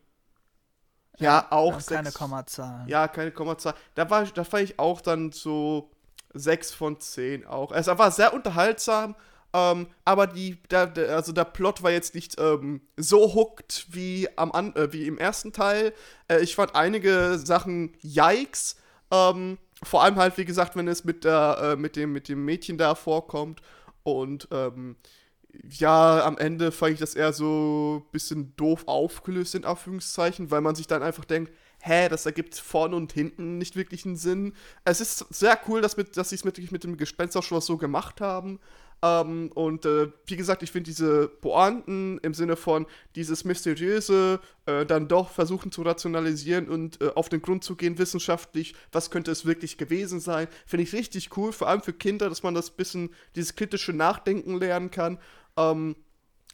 Ja, 1.17 1.47
auch 1.49 1.75
sechs, 1.75 1.87
keine 1.87 2.11
Kommazahlen. 2.11 2.87
Ja, 2.87 3.07
keine 3.07 3.31
Kommazahlen. 3.31 3.77
Da 3.95 4.09
war 4.09 4.25
da 4.25 4.51
war 4.51 4.61
ich 4.61 4.79
auch 4.79 5.01
dann 5.01 5.31
so 5.31 5.89
6 6.33 6.71
von 6.71 6.99
10 6.99 7.45
auch. 7.47 7.71
Es 7.71 7.87
war 7.87 8.11
sehr 8.11 8.33
unterhaltsam, 8.33 9.15
ähm, 9.53 9.87
aber 10.03 10.27
die, 10.27 10.61
der, 10.69 10.87
der, 10.87 11.15
also 11.15 11.31
der 11.31 11.45
Plot 11.45 11.81
war 11.81 11.91
jetzt 11.91 12.13
nicht 12.13 12.39
ähm, 12.39 12.81
so 12.97 13.33
hooked 13.33 13.87
wie, 13.89 14.27
am, 14.35 14.73
äh, 14.75 14.91
wie 14.91 15.07
im 15.07 15.17
ersten 15.17 15.53
Teil. 15.53 15.93
Äh, 16.27 16.41
ich 16.41 16.55
fand 16.55 16.75
einige 16.75 17.37
Sachen 17.37 17.93
yikes. 18.01 18.75
Ähm, 19.11 19.57
vor 19.81 20.03
allem 20.03 20.17
halt, 20.17 20.37
wie 20.37 20.45
gesagt, 20.45 20.75
wenn 20.75 20.87
es 20.87 21.05
mit, 21.05 21.23
der, 21.23 21.57
äh, 21.61 21.75
mit, 21.75 21.95
dem, 21.95 22.11
mit 22.11 22.27
dem 22.27 22.43
Mädchen 22.43 22.77
da 22.77 22.95
vorkommt. 22.95 23.61
Und 24.03 24.47
ähm, 24.51 24.97
ja, 25.69 26.23
am 26.25 26.37
Ende 26.37 26.71
fand 26.71 26.93
ich 26.93 26.99
das 26.99 27.15
eher 27.15 27.33
so 27.33 28.03
ein 28.05 28.11
bisschen 28.11 28.55
doof 28.55 28.83
aufgelöst, 28.87 29.55
in 29.55 29.65
Anführungszeichen, 29.65 30.51
weil 30.51 30.61
man 30.61 30.75
sich 30.75 30.87
dann 30.87 31.03
einfach 31.03 31.25
denkt, 31.25 31.51
hä, 31.81 32.09
das 32.09 32.25
ergibt 32.25 32.55
vorne 32.55 32.95
und 32.95 33.13
hinten 33.13 33.57
nicht 33.57 33.75
wirklich 33.75 34.05
einen 34.05 34.15
Sinn. 34.15 34.53
Es 34.85 35.01
ist 35.01 35.25
sehr 35.29 35.59
cool, 35.67 35.81
dass, 35.81 35.95
dass 35.95 36.29
sie 36.29 36.35
es 36.35 36.43
mit, 36.43 36.71
mit 36.71 36.83
dem 36.83 36.97
Gespensterschloss 36.97 37.65
so 37.65 37.77
gemacht 37.77 38.21
haben. 38.21 38.59
Ähm, 39.03 39.51
und 39.53 39.85
äh, 39.85 40.11
wie 40.25 40.35
gesagt, 40.35 40.63
ich 40.63 40.71
finde 40.71 40.89
diese 40.89 41.27
Pointen 41.27 42.17
im 42.19 42.33
Sinne 42.33 42.55
von 42.55 42.87
dieses 43.15 43.43
Mysteriöse 43.43 44.39
äh, 44.65 44.85
dann 44.85 45.07
doch 45.07 45.29
versuchen 45.29 45.71
zu 45.71 45.83
rationalisieren 45.83 46.69
und 46.69 47.01
äh, 47.01 47.11
auf 47.13 47.29
den 47.29 47.41
Grund 47.41 47.63
zu 47.63 47.75
gehen, 47.75 47.97
wissenschaftlich, 47.97 48.73
was 48.91 49.11
könnte 49.11 49.31
es 49.31 49.45
wirklich 49.45 49.77
gewesen 49.77 50.19
sein, 50.19 50.47
finde 50.65 50.83
ich 50.83 50.93
richtig 50.93 51.37
cool, 51.37 51.51
vor 51.51 51.67
allem 51.67 51.81
für 51.81 51.93
Kinder, 51.93 52.29
dass 52.29 52.41
man 52.41 52.55
das 52.55 52.71
bisschen, 52.71 53.11
dieses 53.35 53.55
kritische 53.55 53.93
Nachdenken 53.93 54.57
lernen 54.59 54.89
kann. 54.91 55.19
Ähm, 55.57 55.95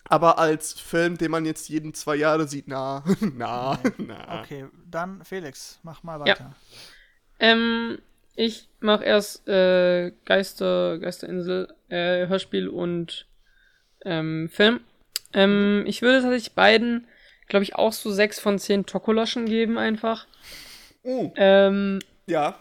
aber 0.05 0.39
als 0.39 0.73
Film, 0.73 1.17
den 1.17 1.31
man 1.31 1.45
jetzt 1.45 1.69
jeden 1.69 1.93
zwei 1.93 2.15
Jahre 2.15 2.47
sieht, 2.47 2.67
na, 2.67 3.03
na, 3.19 3.79
na. 3.97 4.41
Okay, 4.41 4.65
dann 4.89 5.23
Felix, 5.23 5.79
mach 5.83 6.03
mal 6.03 6.19
weiter. 6.19 6.39
Ja. 6.39 6.55
Ähm, 7.39 7.99
ich 8.35 8.67
mach 8.79 9.01
erst 9.01 9.47
äh, 9.47 10.11
Geister, 10.25 10.99
Geisterinsel, 10.99 11.73
äh, 11.89 12.27
Hörspiel 12.27 12.67
und 12.67 13.27
ähm, 14.05 14.49
Film. 14.51 14.81
Ähm, 15.33 15.83
ich 15.85 16.01
würde 16.01 16.21
tatsächlich 16.21 16.53
beiden, 16.53 17.07
glaube 17.47 17.63
ich, 17.63 17.75
auch 17.75 17.93
so 17.93 18.11
sechs 18.11 18.39
von 18.39 18.59
zehn 18.59 18.85
Tokoloschen 18.85 19.45
geben, 19.45 19.77
einfach. 19.77 20.27
Oh. 21.03 21.31
Ähm, 21.35 21.99
ja. 22.27 22.59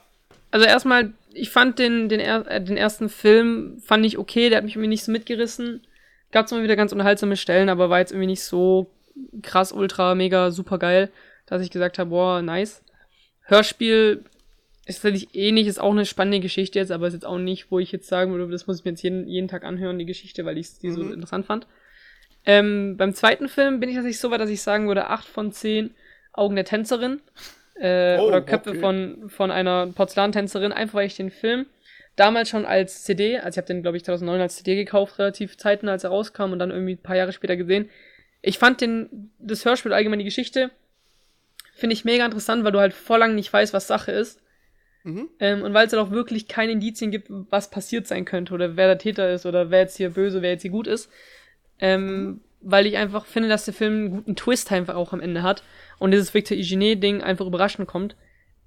Also 0.50 0.66
erstmal, 0.66 1.12
ich 1.32 1.50
fand 1.50 1.78
den, 1.78 2.08
den, 2.08 2.20
er, 2.20 2.46
äh, 2.46 2.62
den 2.62 2.76
ersten 2.76 3.08
Film, 3.08 3.80
fand 3.80 4.04
ich 4.04 4.18
okay, 4.18 4.48
der 4.48 4.58
hat 4.58 4.64
mich 4.64 4.74
irgendwie 4.74 4.88
nicht 4.88 5.04
so 5.04 5.12
mitgerissen 5.12 5.86
gab 6.32 6.46
es 6.46 6.52
mal 6.52 6.62
wieder 6.62 6.76
ganz 6.76 6.92
unterhaltsame 6.92 7.36
Stellen, 7.36 7.68
aber 7.68 7.90
war 7.90 7.98
jetzt 7.98 8.12
irgendwie 8.12 8.28
nicht 8.28 8.42
so 8.42 8.90
krass, 9.42 9.72
ultra, 9.72 10.14
mega, 10.14 10.50
super 10.50 10.78
geil, 10.78 11.10
dass 11.46 11.62
ich 11.62 11.70
gesagt 11.70 11.98
habe, 11.98 12.10
boah, 12.10 12.42
nice. 12.42 12.82
Hörspiel 13.42 14.24
ist 14.86 15.02
tatsächlich 15.02 15.34
ähnlich, 15.34 15.66
ist 15.66 15.80
auch 15.80 15.90
eine 15.90 16.06
spannende 16.06 16.40
Geschichte 16.40 16.78
jetzt, 16.78 16.92
aber 16.92 17.06
ist 17.06 17.14
jetzt 17.14 17.26
auch 17.26 17.38
nicht, 17.38 17.70
wo 17.70 17.78
ich 17.78 17.92
jetzt 17.92 18.08
sagen 18.08 18.32
würde, 18.32 18.50
das 18.50 18.66
muss 18.66 18.78
ich 18.78 18.84
mir 18.84 18.92
jetzt 18.92 19.02
jeden, 19.02 19.26
jeden 19.26 19.48
Tag 19.48 19.64
anhören, 19.64 19.98
die 19.98 20.06
Geschichte, 20.06 20.44
weil 20.44 20.58
ich 20.58 20.78
die 20.78 20.88
mhm. 20.88 20.94
so 20.94 21.02
interessant 21.12 21.46
fand. 21.46 21.66
Ähm, 22.46 22.96
beim 22.96 23.14
zweiten 23.14 23.48
Film 23.48 23.80
bin 23.80 23.88
ich 23.88 23.96
tatsächlich 23.96 24.20
so 24.20 24.30
weit, 24.30 24.40
dass 24.40 24.50
ich 24.50 24.62
sagen 24.62 24.88
würde, 24.88 25.08
8 25.08 25.26
von 25.28 25.52
10 25.52 25.94
Augen 26.32 26.56
der 26.56 26.64
Tänzerin. 26.64 27.20
Äh, 27.74 28.18
oh, 28.18 28.28
oder 28.28 28.42
Köpfe 28.42 28.70
okay. 28.70 28.80
von, 28.80 29.30
von 29.30 29.50
einer 29.50 29.86
Porzellantänzerin, 29.86 30.72
einfach 30.72 30.94
weil 30.94 31.06
ich 31.06 31.16
den 31.16 31.30
Film 31.30 31.66
damals 32.20 32.50
schon 32.50 32.66
als 32.66 33.02
CD, 33.02 33.38
also 33.38 33.48
ich 33.48 33.56
habe 33.56 33.66
den, 33.66 33.80
glaube 33.80 33.96
ich, 33.96 34.04
2009 34.04 34.40
als 34.42 34.56
CD 34.56 34.76
gekauft, 34.76 35.18
relativ 35.18 35.56
zeitnah, 35.56 35.92
als 35.92 36.04
er 36.04 36.10
rauskam 36.10 36.52
und 36.52 36.58
dann 36.58 36.70
irgendwie 36.70 36.92
ein 36.92 37.02
paar 37.02 37.16
Jahre 37.16 37.32
später 37.32 37.56
gesehen. 37.56 37.88
Ich 38.42 38.58
fand 38.58 38.82
den, 38.82 39.30
das 39.38 39.64
Hörspiel 39.64 39.94
allgemein 39.94 40.18
die 40.18 40.26
Geschichte, 40.26 40.70
finde 41.74 41.94
ich 41.94 42.04
mega 42.04 42.26
interessant, 42.26 42.62
weil 42.62 42.72
du 42.72 42.78
halt 42.78 42.92
vor 42.92 43.18
lang 43.18 43.34
nicht 43.34 43.50
weißt, 43.50 43.72
was 43.72 43.86
Sache 43.86 44.12
ist. 44.12 44.42
Mhm. 45.02 45.30
Ähm, 45.40 45.62
und 45.62 45.72
weil 45.72 45.86
es 45.86 45.94
halt 45.94 46.02
auch 46.02 46.10
wirklich 46.10 46.46
keine 46.46 46.72
Indizien 46.72 47.10
gibt, 47.10 47.28
was 47.30 47.70
passiert 47.70 48.06
sein 48.06 48.26
könnte 48.26 48.52
oder 48.52 48.76
wer 48.76 48.86
der 48.86 48.98
Täter 48.98 49.32
ist 49.32 49.46
oder 49.46 49.70
wer 49.70 49.80
jetzt 49.80 49.96
hier 49.96 50.10
böse, 50.10 50.42
wer 50.42 50.50
jetzt 50.50 50.62
hier 50.62 50.70
gut 50.70 50.86
ist. 50.86 51.10
Ähm, 51.78 52.04
mhm. 52.04 52.40
Weil 52.60 52.84
ich 52.84 52.98
einfach 52.98 53.24
finde, 53.24 53.48
dass 53.48 53.64
der 53.64 53.72
Film 53.72 53.94
einen 53.94 54.10
guten 54.10 54.36
Twist 54.36 54.70
einfach 54.70 54.94
auch 54.94 55.14
am 55.14 55.20
Ende 55.20 55.42
hat 55.42 55.62
und 55.98 56.10
dieses 56.10 56.34
Victor 56.34 56.58
Eugene-Ding 56.58 57.22
einfach 57.22 57.46
überraschend 57.46 57.88
kommt. 57.88 58.14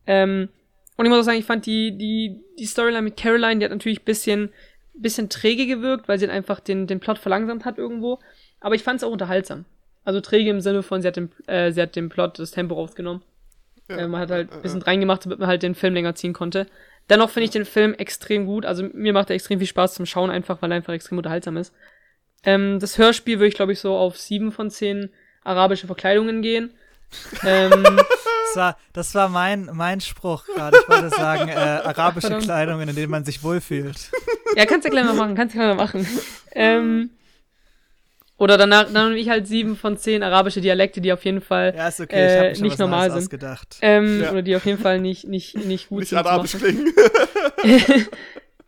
Ähm, 0.07 0.49
und 0.95 1.05
ich 1.05 1.09
muss 1.09 1.19
auch 1.19 1.23
sagen, 1.23 1.39
ich 1.39 1.45
fand 1.45 1.65
die, 1.65 1.97
die, 1.97 2.39
die 2.59 2.65
Storyline 2.65 3.01
mit 3.01 3.17
Caroline, 3.17 3.59
die 3.59 3.65
hat 3.65 3.71
natürlich 3.71 4.01
ein 4.01 4.05
bisschen, 4.05 4.49
bisschen 4.93 5.29
träge 5.29 5.65
gewirkt, 5.65 6.07
weil 6.07 6.19
sie 6.19 6.27
dann 6.27 6.35
einfach 6.35 6.59
den, 6.59 6.87
den 6.87 6.99
Plot 6.99 7.17
verlangsamt 7.17 7.65
hat 7.65 7.77
irgendwo. 7.77 8.19
Aber 8.59 8.75
ich 8.75 8.83
fand 8.83 8.97
es 8.97 9.03
auch 9.03 9.11
unterhaltsam. 9.11 9.65
Also 10.05 10.21
träge 10.21 10.49
im 10.49 10.61
Sinne 10.61 10.83
von, 10.83 11.01
sie 11.01 11.07
hat 11.07 11.15
dem, 11.15 11.29
äh, 11.47 11.71
sie 11.71 11.81
hat 11.81 11.95
dem 11.95 12.09
Plot 12.09 12.39
das 12.39 12.51
Tempo 12.51 12.75
rausgenommen. 12.75 13.23
Ja, 13.89 13.97
äh, 13.97 14.07
man 14.07 14.21
hat 14.21 14.31
halt 14.31 14.51
ein 14.51 14.61
bisschen 14.61 14.81
ja. 14.81 14.85
reingemacht, 14.85 15.25
damit 15.25 15.39
man 15.39 15.47
halt 15.47 15.63
den 15.63 15.75
Film 15.75 15.93
länger 15.93 16.15
ziehen 16.15 16.33
konnte. 16.33 16.67
Dennoch 17.09 17.29
finde 17.29 17.45
ich 17.45 17.51
den 17.51 17.65
Film 17.65 17.93
extrem 17.93 18.45
gut. 18.45 18.65
Also 18.65 18.87
mir 18.93 19.13
macht 19.13 19.29
er 19.29 19.35
extrem 19.35 19.59
viel 19.59 19.67
Spaß 19.67 19.95
zum 19.95 20.05
Schauen, 20.05 20.29
einfach 20.29 20.61
weil 20.61 20.71
er 20.71 20.77
einfach 20.77 20.93
extrem 20.93 21.17
unterhaltsam 21.17 21.57
ist. 21.57 21.73
Ähm, 22.43 22.79
das 22.79 22.97
Hörspiel 22.97 23.39
würde 23.39 23.47
ich, 23.47 23.55
glaube 23.55 23.73
ich, 23.73 23.79
so 23.79 23.95
auf 23.95 24.17
sieben 24.17 24.51
von 24.51 24.69
zehn 24.69 25.09
arabische 25.43 25.87
Verkleidungen 25.87 26.41
gehen. 26.41 26.71
Ähm, 27.43 27.83
das 27.83 28.55
war, 28.55 28.77
das 28.93 29.15
war 29.15 29.29
mein, 29.29 29.69
mein 29.73 30.01
Spruch 30.01 30.45
gerade. 30.45 30.77
Ich 30.77 30.89
wollte 30.89 31.09
sagen, 31.09 31.49
äh, 31.49 31.53
arabische 31.53 32.27
Pardon. 32.27 32.43
Kleidungen, 32.43 32.89
in 32.89 32.95
denen 32.95 33.11
man 33.11 33.25
sich 33.25 33.43
wohlfühlt. 33.43 34.11
Ja, 34.55 34.65
kannst 34.65 34.85
du 34.85 34.89
ja 34.89 34.91
gleich 34.91 35.05
mal 35.05 35.15
machen, 35.15 35.35
kannst 35.35 35.55
du 35.55 35.59
gleich 35.59 35.75
mal 35.75 35.83
machen. 35.83 36.07
Ähm, 36.53 37.09
oder 38.37 38.57
danach 38.57 38.91
dann 38.91 39.11
habe 39.11 39.19
ich 39.19 39.29
halt 39.29 39.47
sieben 39.47 39.77
von 39.77 39.97
zehn 39.97 40.21
arabische 40.21 40.59
Dialekte, 40.59 41.01
die 41.01 41.13
auf 41.13 41.23
jeden 41.23 41.41
Fall 41.41 41.73
ja, 41.77 41.87
okay. 41.87 42.51
äh, 42.51 42.61
nicht 42.61 42.77
normal 42.77 43.09
sind. 43.11 43.41
Ähm, 43.81 44.21
ja. 44.21 44.31
Oder 44.31 44.41
die 44.41 44.55
auf 44.55 44.65
jeden 44.65 44.81
Fall 44.81 44.99
nicht, 44.99 45.27
nicht, 45.27 45.55
nicht 45.55 45.89
gut 45.89 45.99
nicht 45.99 46.09
sind. 46.09 46.17
Nicht 46.19 46.27
arabisch 46.27 46.57
klingen. 46.57 46.93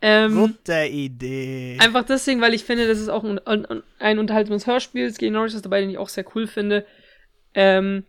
ähm, 0.01 0.35
Gute 0.35 0.85
Idee. 0.85 1.77
Einfach 1.81 2.03
deswegen, 2.05 2.41
weil 2.41 2.53
ich 2.53 2.63
finde, 2.63 2.87
das 2.87 2.99
ist 2.99 3.09
auch 3.09 3.23
ein, 3.23 3.39
ein, 3.45 3.83
ein 3.99 4.19
unterhaltsames 4.19 4.65
Hörspiel. 4.65 5.07
Es 5.07 5.17
geht 5.17 5.33
Norris 5.33 5.53
ist 5.53 5.65
dabei, 5.65 5.81
den 5.81 5.89
ich 5.89 5.97
auch 5.97 6.09
sehr 6.09 6.25
cool 6.35 6.47
finde. 6.47 6.85
Ähm, 7.53 8.05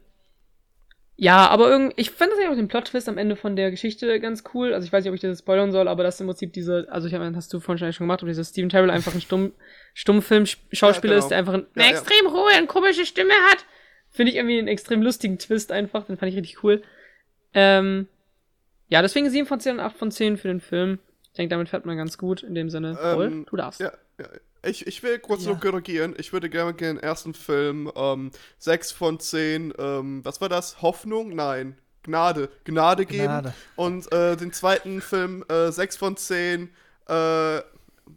ja, 1.18 1.48
aber 1.48 1.70
irgendwie, 1.70 1.94
ich 1.96 2.10
fand 2.10 2.30
das 2.30 2.38
ja 2.42 2.50
auch 2.50 2.54
den 2.54 2.68
Plot-Twist 2.68 3.08
am 3.08 3.16
Ende 3.16 3.36
von 3.36 3.56
der 3.56 3.70
Geschichte 3.70 4.20
ganz 4.20 4.44
cool. 4.52 4.74
Also 4.74 4.86
ich 4.86 4.92
weiß 4.92 5.02
nicht, 5.02 5.10
ob 5.10 5.14
ich 5.14 5.22
das 5.22 5.38
spoilern 5.38 5.72
soll, 5.72 5.88
aber 5.88 6.02
das 6.02 6.20
im 6.20 6.26
Prinzip 6.26 6.52
diese, 6.52 6.86
also 6.90 7.08
ich 7.08 7.14
habe, 7.14 7.32
hast 7.34 7.52
du 7.54 7.60
vorhin 7.60 7.92
schon 7.92 8.04
gemacht, 8.04 8.22
ob 8.22 8.28
dieser 8.28 8.44
Steven 8.44 8.68
Terrell 8.68 8.90
einfach 8.90 9.14
ein 9.14 9.22
Stumm, 9.22 9.52
Stummfilm-Schauspieler 9.94 11.14
ja, 11.14 11.20
genau. 11.20 11.24
ist, 11.24 11.30
der 11.30 11.38
einfach 11.38 11.54
eine 11.54 11.66
ja, 11.74 11.88
extrem 11.88 12.26
ja. 12.26 12.32
hohe 12.32 12.60
und 12.60 12.68
komische 12.68 13.06
Stimme 13.06 13.32
hat. 13.50 13.64
Finde 14.10 14.30
ich 14.30 14.36
irgendwie 14.36 14.58
einen 14.58 14.68
extrem 14.68 15.00
lustigen 15.00 15.38
Twist 15.38 15.72
einfach, 15.72 16.04
den 16.04 16.18
fand 16.18 16.32
ich 16.32 16.36
richtig 16.38 16.62
cool. 16.62 16.82
Ähm, 17.54 18.08
ja, 18.88 19.00
deswegen 19.00 19.30
7 19.30 19.46
von 19.46 19.58
10 19.58 19.76
und 19.76 19.80
8 19.80 19.96
von 19.96 20.10
10 20.10 20.36
für 20.36 20.48
den 20.48 20.60
Film. 20.60 20.98
Ich 21.24 21.38
denke, 21.38 21.50
damit 21.50 21.70
fährt 21.70 21.86
man 21.86 21.96
ganz 21.96 22.18
gut 22.18 22.42
in 22.42 22.54
dem 22.54 22.68
Sinne. 22.68 22.94
Voll, 22.94 23.26
ähm, 23.26 23.46
du 23.48 23.56
darfst. 23.56 23.80
Ja, 23.80 23.92
ja, 24.18 24.28
ich, 24.66 24.86
ich 24.86 25.02
will 25.02 25.18
kurz 25.18 25.44
ja. 25.44 25.50
nur 25.50 25.60
korrigieren. 25.60 26.14
Ich 26.18 26.32
würde 26.32 26.50
gerne 26.50 26.74
den 26.74 26.98
ersten 26.98 27.34
Film 27.34 27.90
ähm, 27.94 28.30
6 28.58 28.92
von 28.92 29.20
10, 29.20 29.74
ähm, 29.78 30.24
was 30.24 30.40
war 30.40 30.48
das? 30.48 30.82
Hoffnung? 30.82 31.34
Nein. 31.34 31.76
Gnade. 32.02 32.50
Gnade 32.64 33.06
geben. 33.06 33.24
Gnade. 33.24 33.54
Und 33.74 34.12
äh, 34.12 34.36
den 34.36 34.52
zweiten 34.52 35.00
Film 35.00 35.44
äh, 35.48 35.72
6 35.72 35.96
von 35.96 36.16
10, 36.16 36.70
äh, 37.08 37.60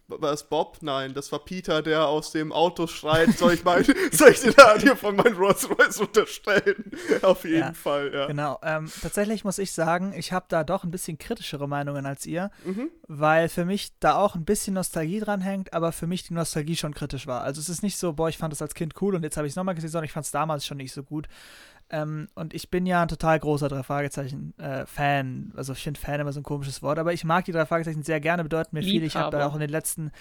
war 0.08 0.34
es 0.34 0.44
Bob? 0.44 0.78
Nein, 0.82 1.14
das 1.14 1.32
war 1.32 1.40
Peter, 1.40 1.82
der 1.82 2.08
aus 2.08 2.32
dem 2.32 2.52
Auto 2.52 2.88
schreit. 2.88 3.38
Soll 3.38 3.54
ich 3.54 3.64
mal, 3.64 3.84
soll 4.12 4.30
ich 4.30 4.42
den 4.42 4.54
Radio 4.54 4.96
von 4.96 5.16
meinem 5.16 5.38
Rolls 5.38 5.70
Royce 5.70 6.02
unterstellen? 6.02 6.92
Auf 7.22 7.44
jeden 7.44 7.60
ja, 7.60 7.74
Fall, 7.74 8.12
ja. 8.14 8.28
Genau. 8.28 8.60
Ähm, 8.64 8.92
tatsächlich 9.02 9.44
muss 9.44 9.58
ich 9.58 9.72
sagen, 9.72 10.14
ich 10.14 10.32
habe 10.32 10.46
da 10.50 10.64
doch 10.64 10.84
ein 10.84 10.92
bisschen 10.92 11.18
kritischere 11.18 11.68
Meinungen 11.68 12.06
als 12.06 12.26
ihr, 12.26 12.52
mhm. 12.66 12.90
weil 13.08 13.50
für 13.50 13.66
mich 13.66 13.92
da 14.00 14.16
auch 14.16 14.36
ein 14.36 14.46
bisschen 14.46 14.74
Nostalgie 14.74 15.20
dran 15.20 15.42
hängt, 15.42 15.74
aber 15.74 15.92
für 15.92 16.08
mich 16.08 16.24
die 16.24 16.34
Nostalgie 16.34 16.76
schon 16.76 16.94
kritisch 16.94 17.28
war. 17.28 17.42
Also 17.42 17.60
es 17.62 17.70
ist 17.70 17.84
nicht 17.84 17.98
so, 17.98 18.14
boah, 18.14 18.30
ich 18.30 18.38
fand 18.38 18.52
das 18.52 18.62
als 18.62 18.76
Kind 18.76 18.94
cool 19.02 19.16
und 19.16 19.24
jetzt 19.24 19.38
habe 19.38 19.48
ich 19.48 19.52
es 19.52 19.58
nochmal 19.58 19.76
gesehen, 19.76 19.90
sondern 19.90 20.06
ich 20.06 20.12
fand 20.12 20.26
es 20.26 20.32
damals 20.32 20.66
schon 20.66 20.78
nicht 20.78 20.94
so 20.94 21.04
gut. 21.04 21.28
Ähm, 21.92 22.28
und 22.36 22.54
ich 22.54 22.70
bin 22.70 22.86
ja 22.86 23.02
ein 23.02 23.08
total 23.08 23.40
großer 23.40 23.68
drei 23.68 23.84
Fragezeichen-Fan. 23.84 25.52
Äh, 25.54 25.58
also 25.58 25.74
ich 25.74 25.84
finde 25.84 26.00
Fan 26.00 26.20
immer 26.20 26.34
so 26.34 26.40
ein 26.40 26.44
komisches 26.44 26.82
Wort, 26.82 27.00
aber 27.00 27.14
ich 27.14 27.24
mag 27.24 27.46
die 27.46 27.52
drei 27.52 27.66
Fragezeichen 27.66 28.04
sehr 28.04 28.20
gerne, 28.20 28.44
bedeuten 28.44 28.76
mir 28.76 28.84
viel. 28.84 29.04
Ich 29.04 29.16
habe 29.16 29.36
da 29.36 29.48
auch 29.48 29.56
in 29.56 29.60
den 29.60 29.70
letzten, 29.70 30.12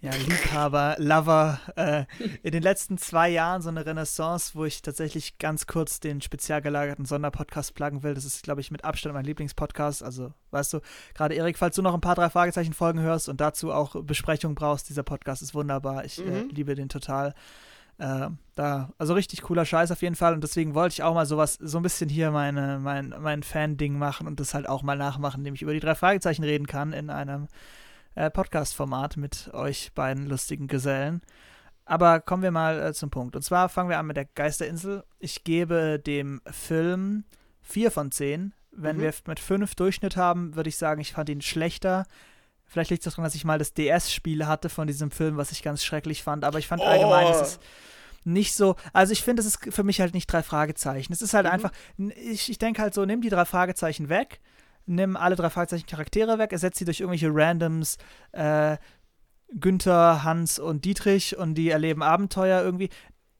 ja, 0.00 0.10
Liebhaber, 0.10 0.96
Lover, 0.98 1.60
äh, 1.76 2.06
in 2.42 2.50
den 2.50 2.62
letzten 2.64 2.98
zwei 2.98 3.28
Jahren 3.28 3.62
so 3.62 3.68
eine 3.68 3.86
Renaissance, 3.86 4.56
wo 4.56 4.64
ich 4.64 4.82
tatsächlich 4.82 5.38
ganz 5.38 5.68
kurz 5.68 6.00
den 6.00 6.20
spezial 6.20 6.60
gelagerten 6.60 7.04
Sonderpodcast 7.04 7.74
pluggen 7.76 8.02
will. 8.02 8.14
Das 8.14 8.24
ist, 8.24 8.42
glaube 8.42 8.60
ich, 8.60 8.72
mit 8.72 8.84
Abstand 8.84 9.14
mein 9.14 9.24
Lieblingspodcast. 9.24 10.02
Also, 10.02 10.32
weißt 10.50 10.72
du, 10.72 10.80
gerade 11.14 11.36
Erik, 11.36 11.56
falls 11.56 11.76
du 11.76 11.82
noch 11.82 11.94
ein 11.94 12.00
paar 12.00 12.16
drei 12.16 12.30
Fragezeichen-Folgen 12.30 12.98
hörst 12.98 13.28
und 13.28 13.40
dazu 13.40 13.72
auch 13.72 13.94
Besprechungen 14.02 14.56
brauchst, 14.56 14.88
dieser 14.88 15.04
Podcast 15.04 15.40
ist 15.40 15.54
wunderbar. 15.54 16.04
Ich 16.04 16.18
äh, 16.18 16.22
mhm. 16.22 16.50
äh, 16.50 16.52
liebe 16.52 16.74
den 16.74 16.88
total. 16.88 17.32
Äh, 18.02 18.30
da, 18.56 18.90
also 18.98 19.14
richtig 19.14 19.42
cooler 19.42 19.64
Scheiß 19.64 19.92
auf 19.92 20.02
jeden 20.02 20.16
Fall. 20.16 20.34
Und 20.34 20.42
deswegen 20.42 20.74
wollte 20.74 20.94
ich 20.94 21.02
auch 21.04 21.14
mal 21.14 21.24
sowas, 21.24 21.54
so 21.54 21.78
ein 21.78 21.84
bisschen 21.84 22.08
hier 22.08 22.32
meine, 22.32 22.80
mein, 22.80 23.14
mein 23.20 23.44
Fan-Ding 23.44 23.96
machen 23.96 24.26
und 24.26 24.40
das 24.40 24.54
halt 24.54 24.68
auch 24.68 24.82
mal 24.82 24.96
nachmachen, 24.96 25.38
indem 25.38 25.54
ich 25.54 25.62
über 25.62 25.72
die 25.72 25.78
drei 25.78 25.94
Fragezeichen 25.94 26.42
reden 26.42 26.66
kann 26.66 26.92
in 26.92 27.10
einem 27.10 27.46
äh, 28.16 28.28
Podcast-Format 28.28 29.18
mit 29.18 29.54
euch 29.54 29.92
beiden 29.94 30.26
lustigen 30.26 30.66
Gesellen. 30.66 31.22
Aber 31.84 32.18
kommen 32.18 32.42
wir 32.42 32.50
mal 32.50 32.82
äh, 32.82 32.92
zum 32.92 33.10
Punkt. 33.10 33.36
Und 33.36 33.42
zwar 33.42 33.68
fangen 33.68 33.88
wir 33.88 34.00
an 34.00 34.06
mit 34.06 34.16
der 34.16 34.24
Geisterinsel. 34.24 35.04
Ich 35.20 35.44
gebe 35.44 36.00
dem 36.00 36.40
Film 36.50 37.22
4 37.60 37.92
von 37.92 38.10
10. 38.10 38.52
Wenn 38.72 38.96
mhm. 38.96 39.02
wir 39.02 39.14
mit 39.28 39.38
5 39.38 39.76
Durchschnitt 39.76 40.16
haben, 40.16 40.56
würde 40.56 40.68
ich 40.68 40.76
sagen, 40.76 41.00
ich 41.00 41.12
fand 41.12 41.28
ihn 41.28 41.40
schlechter. 41.40 42.06
Vielleicht 42.64 42.90
liegt 42.90 43.06
es 43.06 43.12
daran, 43.12 43.24
dass 43.24 43.36
ich 43.36 43.44
mal 43.44 43.60
das 43.60 43.74
DS-Spiel 43.74 44.46
hatte 44.46 44.70
von 44.70 44.88
diesem 44.88 45.12
Film, 45.12 45.36
was 45.36 45.52
ich 45.52 45.62
ganz 45.62 45.84
schrecklich 45.84 46.24
fand. 46.24 46.44
Aber 46.44 46.58
ich 46.58 46.66
fand 46.66 46.82
oh. 46.82 46.86
allgemein, 46.86 47.28
es 47.28 47.40
ist 47.42 47.60
nicht 48.24 48.54
so. 48.54 48.76
Also 48.92 49.12
ich 49.12 49.22
finde, 49.22 49.40
es 49.40 49.46
ist 49.46 49.74
für 49.74 49.82
mich 49.82 50.00
halt 50.00 50.14
nicht 50.14 50.26
drei 50.26 50.42
Fragezeichen. 50.42 51.12
Es 51.12 51.22
ist 51.22 51.34
halt 51.34 51.46
mhm. 51.46 51.52
einfach. 51.52 51.72
Ich, 51.96 52.50
ich 52.50 52.58
denke 52.58 52.82
halt 52.82 52.94
so, 52.94 53.04
nimm 53.04 53.20
die 53.20 53.30
drei 53.30 53.44
Fragezeichen 53.44 54.08
weg, 54.08 54.40
nimm 54.86 55.16
alle 55.16 55.36
drei 55.36 55.50
Fragezeichen 55.50 55.86
Charaktere 55.86 56.38
weg, 56.38 56.52
ersetz 56.52 56.78
sie 56.78 56.84
durch 56.84 57.00
irgendwelche 57.00 57.30
Randoms, 57.32 57.98
äh, 58.32 58.76
Günther, 59.54 60.24
Hans 60.24 60.58
und 60.58 60.84
Dietrich 60.84 61.36
und 61.36 61.54
die 61.54 61.70
erleben 61.70 62.02
Abenteuer 62.02 62.62
irgendwie 62.62 62.88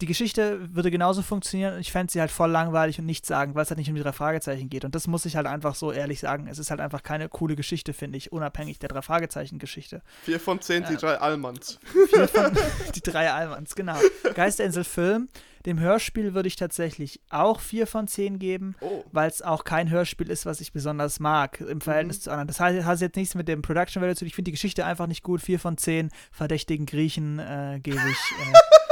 die 0.02 0.06
Geschichte 0.06 0.58
würde 0.74 0.90
genauso 0.90 1.22
funktionieren 1.22 1.74
und 1.74 1.80
ich 1.80 1.92
fände 1.92 2.12
sie 2.12 2.20
halt 2.20 2.32
voll 2.32 2.50
langweilig 2.50 2.98
und 2.98 3.06
nichts 3.06 3.28
sagen, 3.28 3.54
weil 3.54 3.62
es 3.62 3.70
halt 3.70 3.78
nicht 3.78 3.88
um 3.88 3.94
die 3.94 4.02
drei 4.02 4.10
Fragezeichen 4.10 4.68
geht. 4.68 4.84
Und 4.84 4.96
das 4.96 5.06
muss 5.06 5.24
ich 5.26 5.36
halt 5.36 5.46
einfach 5.46 5.76
so 5.76 5.92
ehrlich 5.92 6.18
sagen. 6.18 6.48
Es 6.48 6.58
ist 6.58 6.72
halt 6.72 6.80
einfach 6.80 7.04
keine 7.04 7.28
coole 7.28 7.54
Geschichte, 7.54 7.92
finde 7.92 8.18
ich, 8.18 8.32
unabhängig 8.32 8.80
der 8.80 8.88
drei 8.88 9.00
Fragezeichen-Geschichte. 9.00 10.02
Vier 10.24 10.40
von 10.40 10.60
zehn, 10.60 10.82
äh, 10.82 10.86
die 10.90 10.96
drei 10.96 11.18
Allmanns. 11.18 11.78
Vier 12.08 12.26
von, 12.26 12.50
die 12.96 13.00
drei 13.00 13.30
Allmanns, 13.30 13.76
genau. 13.76 13.96
Geisterinsel 14.34 14.82
Film. 14.82 15.28
Dem 15.66 15.78
Hörspiel 15.78 16.34
würde 16.34 16.48
ich 16.48 16.56
tatsächlich 16.56 17.20
auch 17.30 17.60
vier 17.60 17.86
von 17.86 18.08
zehn 18.08 18.40
geben, 18.40 18.74
oh. 18.80 19.04
weil 19.12 19.30
es 19.30 19.40
auch 19.40 19.62
kein 19.62 19.88
Hörspiel 19.88 20.28
ist, 20.28 20.46
was 20.46 20.60
ich 20.60 20.72
besonders 20.72 21.20
mag 21.20 21.60
im 21.60 21.80
Verhältnis 21.80 22.18
mhm. 22.18 22.22
zu 22.22 22.30
anderen. 22.32 22.48
Das 22.48 22.58
heißt, 22.58 22.84
hat 22.84 23.00
jetzt 23.00 23.14
nichts 23.14 23.36
mit 23.36 23.46
dem 23.46 23.62
Production 23.62 24.02
Value 24.02 24.16
zu 24.16 24.24
tun. 24.24 24.26
Ich 24.26 24.34
finde 24.34 24.48
die 24.48 24.52
Geschichte 24.52 24.84
einfach 24.84 25.06
nicht 25.06 25.22
gut. 25.22 25.40
Vier 25.40 25.60
von 25.60 25.78
zehn 25.78 26.10
verdächtigen 26.32 26.86
Griechen 26.86 27.38
äh, 27.38 27.78
gebe 27.80 27.98
ich. 27.98 28.48
Äh, 28.48 28.52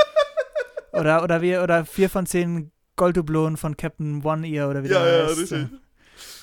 oder, 0.93 1.23
oder, 1.23 1.41
wir, 1.43 1.63
oder 1.63 1.85
vier 1.85 2.11
von 2.11 2.27
zehn 2.27 2.71
Golddublonen 2.97 3.57
von 3.57 3.77
Captain 3.77 4.23
One 4.25 4.47
Ear 4.47 4.69
oder 4.69 4.85
wie 4.85 4.89
ja, 4.89 5.03
der 5.03 5.19
ja, 5.19 5.27
heißt. 5.29 5.51
Ja, 5.51 5.69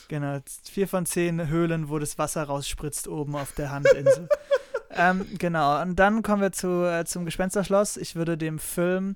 genau, 0.08 0.40
vier 0.64 0.88
von 0.88 1.06
zehn 1.06 1.48
Höhlen, 1.48 1.90
wo 1.90 2.00
das 2.00 2.18
Wasser 2.18 2.44
rausspritzt 2.44 3.08
oben 3.08 3.36
auf 3.36 3.52
der 3.52 3.72
Handinsel. 3.72 4.28
ähm, 4.90 5.26
genau, 5.38 5.82
und 5.82 5.98
dann 5.98 6.24
kommen 6.24 6.42
wir 6.42 6.52
zu, 6.52 6.84
äh, 6.84 7.06
zum 7.06 7.26
Gespensterschloss. 7.26 7.98
Ich 7.98 8.16
würde 8.16 8.38
dem 8.38 8.60
Film. 8.60 9.16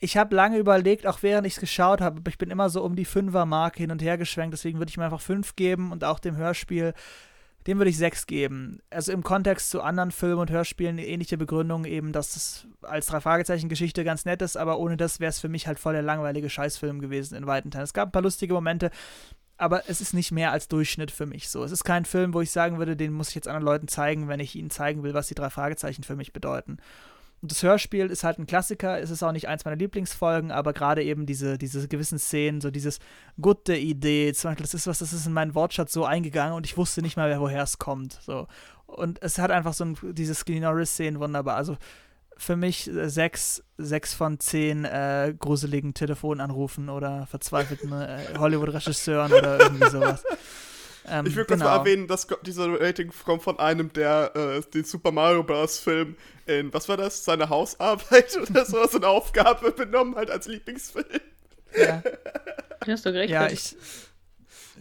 Ich 0.00 0.16
habe 0.16 0.34
lange 0.34 0.58
überlegt, 0.58 1.06
auch 1.06 1.22
während 1.22 1.46
ich 1.46 1.54
es 1.54 1.60
geschaut 1.60 2.00
habe, 2.00 2.18
aber 2.18 2.28
ich 2.28 2.36
bin 2.36 2.50
immer 2.50 2.68
so 2.68 2.82
um 2.82 2.96
die 2.96 3.04
Fünfer-Marke 3.04 3.78
hin 3.78 3.92
und 3.92 4.02
her 4.02 4.18
geschwenkt, 4.18 4.52
deswegen 4.52 4.78
würde 4.78 4.90
ich 4.90 4.96
mir 4.96 5.04
einfach 5.04 5.20
fünf 5.20 5.54
geben 5.54 5.92
und 5.92 6.02
auch 6.02 6.18
dem 6.18 6.36
Hörspiel 6.36 6.92
dem 7.66 7.78
würde 7.78 7.90
ich 7.90 7.96
sechs 7.96 8.26
geben. 8.26 8.80
Also 8.90 9.12
im 9.12 9.22
Kontext 9.22 9.70
zu 9.70 9.82
anderen 9.82 10.10
Filmen 10.10 10.40
und 10.40 10.50
Hörspielen 10.50 10.98
eine 10.98 11.06
ähnliche 11.06 11.38
Begründung 11.38 11.84
eben, 11.84 12.12
dass 12.12 12.36
es 12.36 12.66
als 12.82 13.06
drei 13.06 13.20
Fragezeichen 13.20 13.68
Geschichte 13.68 14.04
ganz 14.04 14.24
nett 14.24 14.42
ist, 14.42 14.56
aber 14.56 14.78
ohne 14.78 14.96
das 14.96 15.20
wäre 15.20 15.30
es 15.30 15.40
für 15.40 15.48
mich 15.48 15.66
halt 15.66 15.78
voll 15.78 15.92
der 15.92 16.02
langweilige 16.02 16.50
Scheißfilm 16.50 17.00
gewesen 17.00 17.36
in 17.36 17.46
weiten 17.46 17.70
Teilen. 17.70 17.84
Es 17.84 17.94
gab 17.94 18.08
ein 18.08 18.12
paar 18.12 18.22
lustige 18.22 18.54
Momente, 18.54 18.90
aber 19.56 19.88
es 19.88 20.00
ist 20.00 20.12
nicht 20.12 20.32
mehr 20.32 20.50
als 20.50 20.68
Durchschnitt 20.68 21.10
für 21.10 21.26
mich 21.26 21.48
so. 21.48 21.62
Es 21.62 21.70
ist 21.70 21.84
kein 21.84 22.04
Film, 22.04 22.34
wo 22.34 22.40
ich 22.40 22.50
sagen 22.50 22.78
würde, 22.78 22.96
den 22.96 23.12
muss 23.12 23.28
ich 23.28 23.36
jetzt 23.36 23.48
anderen 23.48 23.64
Leuten 23.64 23.88
zeigen, 23.88 24.28
wenn 24.28 24.40
ich 24.40 24.56
ihnen 24.56 24.70
zeigen 24.70 25.02
will, 25.02 25.14
was 25.14 25.28
die 25.28 25.34
drei 25.34 25.50
Fragezeichen 25.50 26.02
für 26.02 26.16
mich 26.16 26.32
bedeuten. 26.32 26.78
Das 27.42 27.62
Hörspiel 27.62 28.06
ist 28.06 28.22
halt 28.22 28.38
ein 28.38 28.46
Klassiker, 28.46 29.00
es 29.00 29.10
ist 29.10 29.22
auch 29.22 29.32
nicht 29.32 29.48
eins 29.48 29.64
meiner 29.64 29.76
Lieblingsfolgen, 29.76 30.52
aber 30.52 30.72
gerade 30.72 31.02
eben 31.02 31.26
diese, 31.26 31.58
diese 31.58 31.88
gewissen 31.88 32.20
Szenen, 32.20 32.60
so 32.60 32.70
dieses 32.70 33.00
gute 33.40 33.76
Idee, 33.76 34.32
zum 34.32 34.50
Beispiel, 34.50 34.64
das 34.64 34.74
ist 34.74 34.86
was, 34.86 35.00
das 35.00 35.12
ist 35.12 35.26
in 35.26 35.32
meinen 35.32 35.56
Wortschatz 35.56 35.92
so 35.92 36.04
eingegangen 36.04 36.54
und 36.54 36.66
ich 36.66 36.76
wusste 36.76 37.02
nicht 37.02 37.16
mal 37.16 37.40
woher 37.40 37.64
es 37.64 37.78
kommt. 37.78 38.18
So. 38.22 38.46
Und 38.86 39.20
es 39.22 39.38
hat 39.38 39.50
einfach 39.50 39.74
so 39.74 39.84
ein, 39.84 39.96
diese 40.02 40.34
Skinny 40.34 40.60
Norris-Szenen 40.60 41.18
wunderbar. 41.18 41.56
Also 41.56 41.76
für 42.36 42.56
mich 42.56 42.88
äh, 42.88 43.08
sechs, 43.08 43.64
sechs 43.76 44.14
von 44.14 44.38
zehn 44.38 44.84
äh, 44.84 45.34
gruseligen 45.36 45.94
Telefonanrufen 45.94 46.88
oder 46.88 47.26
verzweifelten 47.26 47.92
äh, 47.92 48.18
Hollywood-Regisseuren 48.38 49.32
oder 49.32 49.58
irgendwie 49.60 49.90
sowas. 49.90 50.24
Ähm, 51.08 51.26
ich 51.26 51.34
will 51.34 51.44
kurz 51.44 51.60
genau. 51.60 51.70
mal 51.70 51.78
erwähnen, 51.78 52.06
dass 52.06 52.26
dieser 52.42 52.80
Rating 52.80 53.12
kommt 53.24 53.42
von 53.42 53.58
einem, 53.58 53.92
der 53.92 54.32
äh, 54.34 54.60
den 54.70 54.84
Super 54.84 55.10
Mario 55.10 55.42
Bros. 55.42 55.78
Film 55.78 56.16
in, 56.46 56.72
was 56.72 56.88
war 56.88 56.96
das, 56.96 57.24
seine 57.24 57.48
Hausarbeit 57.48 58.36
oder 58.50 58.64
so, 58.64 58.86
so 58.86 58.98
eine 58.98 59.08
Aufgabe 59.08 59.72
benommen 59.72 60.16
hat 60.16 60.30
als 60.30 60.46
Lieblingsfilm. 60.46 61.06
Ja. 61.76 62.02
Hast 62.86 63.06
du 63.06 63.12
recht. 63.12 63.30
Ja, 63.30 63.48
ich, 63.48 63.76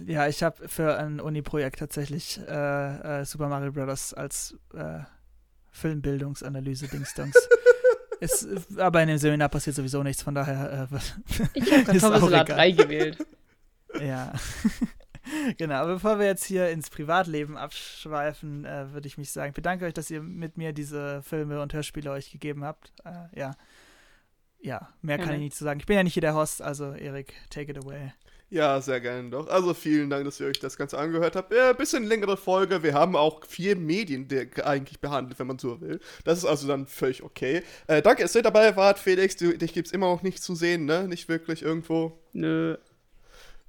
ja, 0.06 0.28
ich 0.28 0.42
habe 0.44 0.68
für 0.68 0.98
ein 0.98 1.20
Uni-Projekt 1.20 1.80
tatsächlich 1.80 2.40
äh, 2.48 3.22
äh, 3.22 3.26
Super 3.26 3.48
Mario 3.48 3.72
Bros. 3.72 4.14
als 4.14 4.56
äh, 4.74 5.00
Filmbildungsanalyse 5.72 6.88
Dingsdungs. 6.88 7.36
ist, 8.20 8.48
aber 8.78 9.02
in 9.02 9.10
dem 9.10 9.18
Seminar 9.18 9.50
passiert 9.50 9.76
sowieso 9.76 10.04
nichts, 10.04 10.24
von 10.24 10.36
daher. 10.36 10.88
Äh, 10.92 10.98
ich 11.54 11.72
habe 11.72 11.84
Kartoffelsalat 11.84 12.50
3 12.50 12.72
gewählt. 12.72 13.18
Ja. 14.00 14.34
genau, 15.58 15.86
bevor 15.86 16.20
wir 16.20 16.26
jetzt 16.26 16.46
hier 16.46 16.70
ins 16.70 16.90
Privatleben 16.90 17.58
abschweifen, 17.58 18.66
äh, 18.66 18.92
würde 18.94 19.08
ich 19.08 19.18
mich 19.18 19.32
sagen, 19.32 19.54
bedanke 19.54 19.86
euch, 19.86 19.94
dass 19.94 20.10
ihr 20.10 20.22
mit 20.22 20.58
mir 20.58 20.74
diese 20.74 21.22
Filme 21.24 21.62
und 21.62 21.74
Hörspiele 21.74 22.12
euch 22.12 22.32
gegeben 22.32 22.64
habt. 22.64 22.92
Äh, 23.06 23.40
ja. 23.40 23.56
Ja, 24.64 24.90
mehr 25.02 25.18
kann 25.18 25.30
mhm. 25.30 25.34
ich 25.36 25.40
nicht 25.40 25.56
zu 25.56 25.64
sagen. 25.64 25.80
Ich 25.80 25.88
bin 25.88 25.96
ja 25.96 26.04
nicht 26.04 26.14
hier 26.14 26.22
der 26.22 26.36
Host, 26.36 26.62
also 26.62 26.92
Erik, 26.94 27.34
take 27.50 27.72
it 27.72 27.84
away. 27.84 28.12
Ja, 28.52 28.82
sehr 28.82 29.00
gerne 29.00 29.30
doch. 29.30 29.48
Also 29.48 29.74
vielen 29.74 30.10
Dank, 30.10 30.26
dass 30.26 30.40
ihr 30.42 30.48
euch 30.48 30.60
das 30.60 30.78
Ganze 30.78 30.98
angehört 30.98 31.38
habt. 31.38 31.54
Ja, 31.54 31.70
ein 31.70 31.78
bisschen 31.78 32.04
längere 32.04 32.36
Folge. 32.36 32.84
Wir 32.84 32.94
haben 32.94 33.16
auch 33.16 33.46
vier 33.46 33.78
Medien 33.78 34.28
eigentlich 34.66 35.00
behandelt, 35.00 35.40
wenn 35.40 35.48
man 35.48 35.58
so 35.58 35.80
will. 35.80 36.02
Das 36.26 36.40
ist 36.40 36.46
also 36.46 36.68
dann 36.68 36.86
völlig 36.86 37.24
okay. 37.24 37.64
Äh, 37.88 38.02
danke, 38.02 38.24
dass 38.24 38.36
ihr 38.36 38.42
dabei 38.42 38.76
wart, 38.76 39.00
Felix. 39.00 39.38
Du, 39.38 39.58
dich 39.58 39.74
gibt's 39.74 39.94
immer 39.94 40.08
noch 40.08 40.22
nicht 40.22 40.44
zu 40.44 40.54
sehen, 40.54 40.84
ne? 40.84 41.08
Nicht 41.08 41.30
wirklich 41.30 41.64
irgendwo. 41.64 42.20
Nö. 42.34 42.76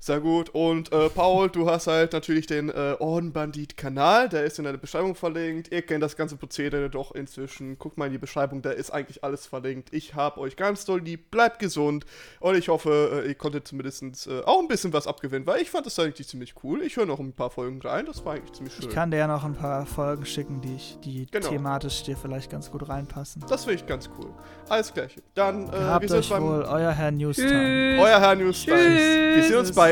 Sehr 0.02 0.18
gut. 0.18 0.48
Und 0.48 0.90
äh, 0.90 1.08
Paul, 1.10 1.48
du 1.48 1.70
hast 1.70 1.86
halt 1.86 2.12
natürlich 2.12 2.48
den 2.48 2.70
äh, 2.70 2.96
Ohrenbandit-Kanal, 2.98 4.28
der 4.28 4.42
ist 4.42 4.58
in 4.58 4.64
der 4.64 4.72
Beschreibung 4.72 5.14
verlinkt. 5.14 5.70
Ihr 5.70 5.82
kennt 5.82 6.02
das 6.02 6.16
ganze 6.16 6.34
Prozedere 6.36 6.90
doch 6.90 7.14
inzwischen. 7.14 7.78
Guckt 7.78 7.98
mal 7.98 8.06
in 8.06 8.12
die 8.12 8.18
Beschreibung, 8.18 8.62
da 8.62 8.72
ist 8.72 8.90
eigentlich 8.90 9.22
alles 9.22 9.46
verlinkt. 9.46 9.94
Ich 9.94 10.16
hab 10.16 10.38
euch 10.38 10.56
ganz 10.56 10.84
doll 10.86 11.00
lieb, 11.00 11.30
bleibt 11.30 11.60
gesund 11.60 12.04
und 12.40 12.56
ich 12.56 12.68
hoffe, 12.68 13.22
äh, 13.22 13.28
ihr 13.28 13.36
konntet 13.36 13.68
zumindest 13.68 14.26
äh, 14.26 14.40
auch 14.44 14.58
ein 14.58 14.66
bisschen 14.66 14.92
was 14.92 15.06
abgewinnen, 15.06 15.46
weil 15.46 15.62
ich 15.62 15.70
fand 15.70 15.86
das 15.86 15.96
eigentlich 16.00 16.26
ziemlich 16.26 16.54
cool. 16.64 16.82
Ich 16.82 16.96
höre 16.96 17.06
noch 17.06 17.20
ein 17.20 17.32
paar 17.32 17.50
Folgen 17.50 17.80
rein, 17.80 18.06
das 18.06 18.24
war 18.24 18.34
eigentlich 18.34 18.54
ziemlich 18.54 18.74
schön. 18.74 18.88
Ich 18.88 18.92
kann 18.92 19.12
dir 19.12 19.18
ja 19.18 19.28
noch 19.28 19.44
ein 19.44 19.54
paar 19.54 19.86
Folgen 19.86 20.26
schicken, 20.26 20.60
die, 20.62 20.74
ich, 20.74 20.98
die 21.04 21.26
genau. 21.30 21.48
thematisch 21.48 22.02
dir 22.02 22.16
vielleicht 22.16 22.50
ganz 22.50 22.72
gut 22.72 22.88
reinpassen. 22.88 23.44
Das 23.48 23.66
finde 23.66 23.76
ich 23.76 23.86
ganz 23.86 24.10
cool. 24.18 24.34
Alles 24.68 24.92
gleich. 24.92 25.14
Dann, 25.34 25.68
äh, 25.68 25.76
Habt 25.76 26.02
wir 26.02 26.08
sind 26.08 26.18
euch 26.18 26.28
beim... 26.28 26.42
wohl, 26.42 26.62
euer 26.62 26.90
Herr 26.90 27.12
Newstime. 27.12 28.00
Euer 28.00 28.18
Herr 28.18 28.34
Newstime. 28.34 28.96
Wir 29.36 29.44
sehen 29.44 29.58
uns 29.58 29.72
bei 29.72 29.91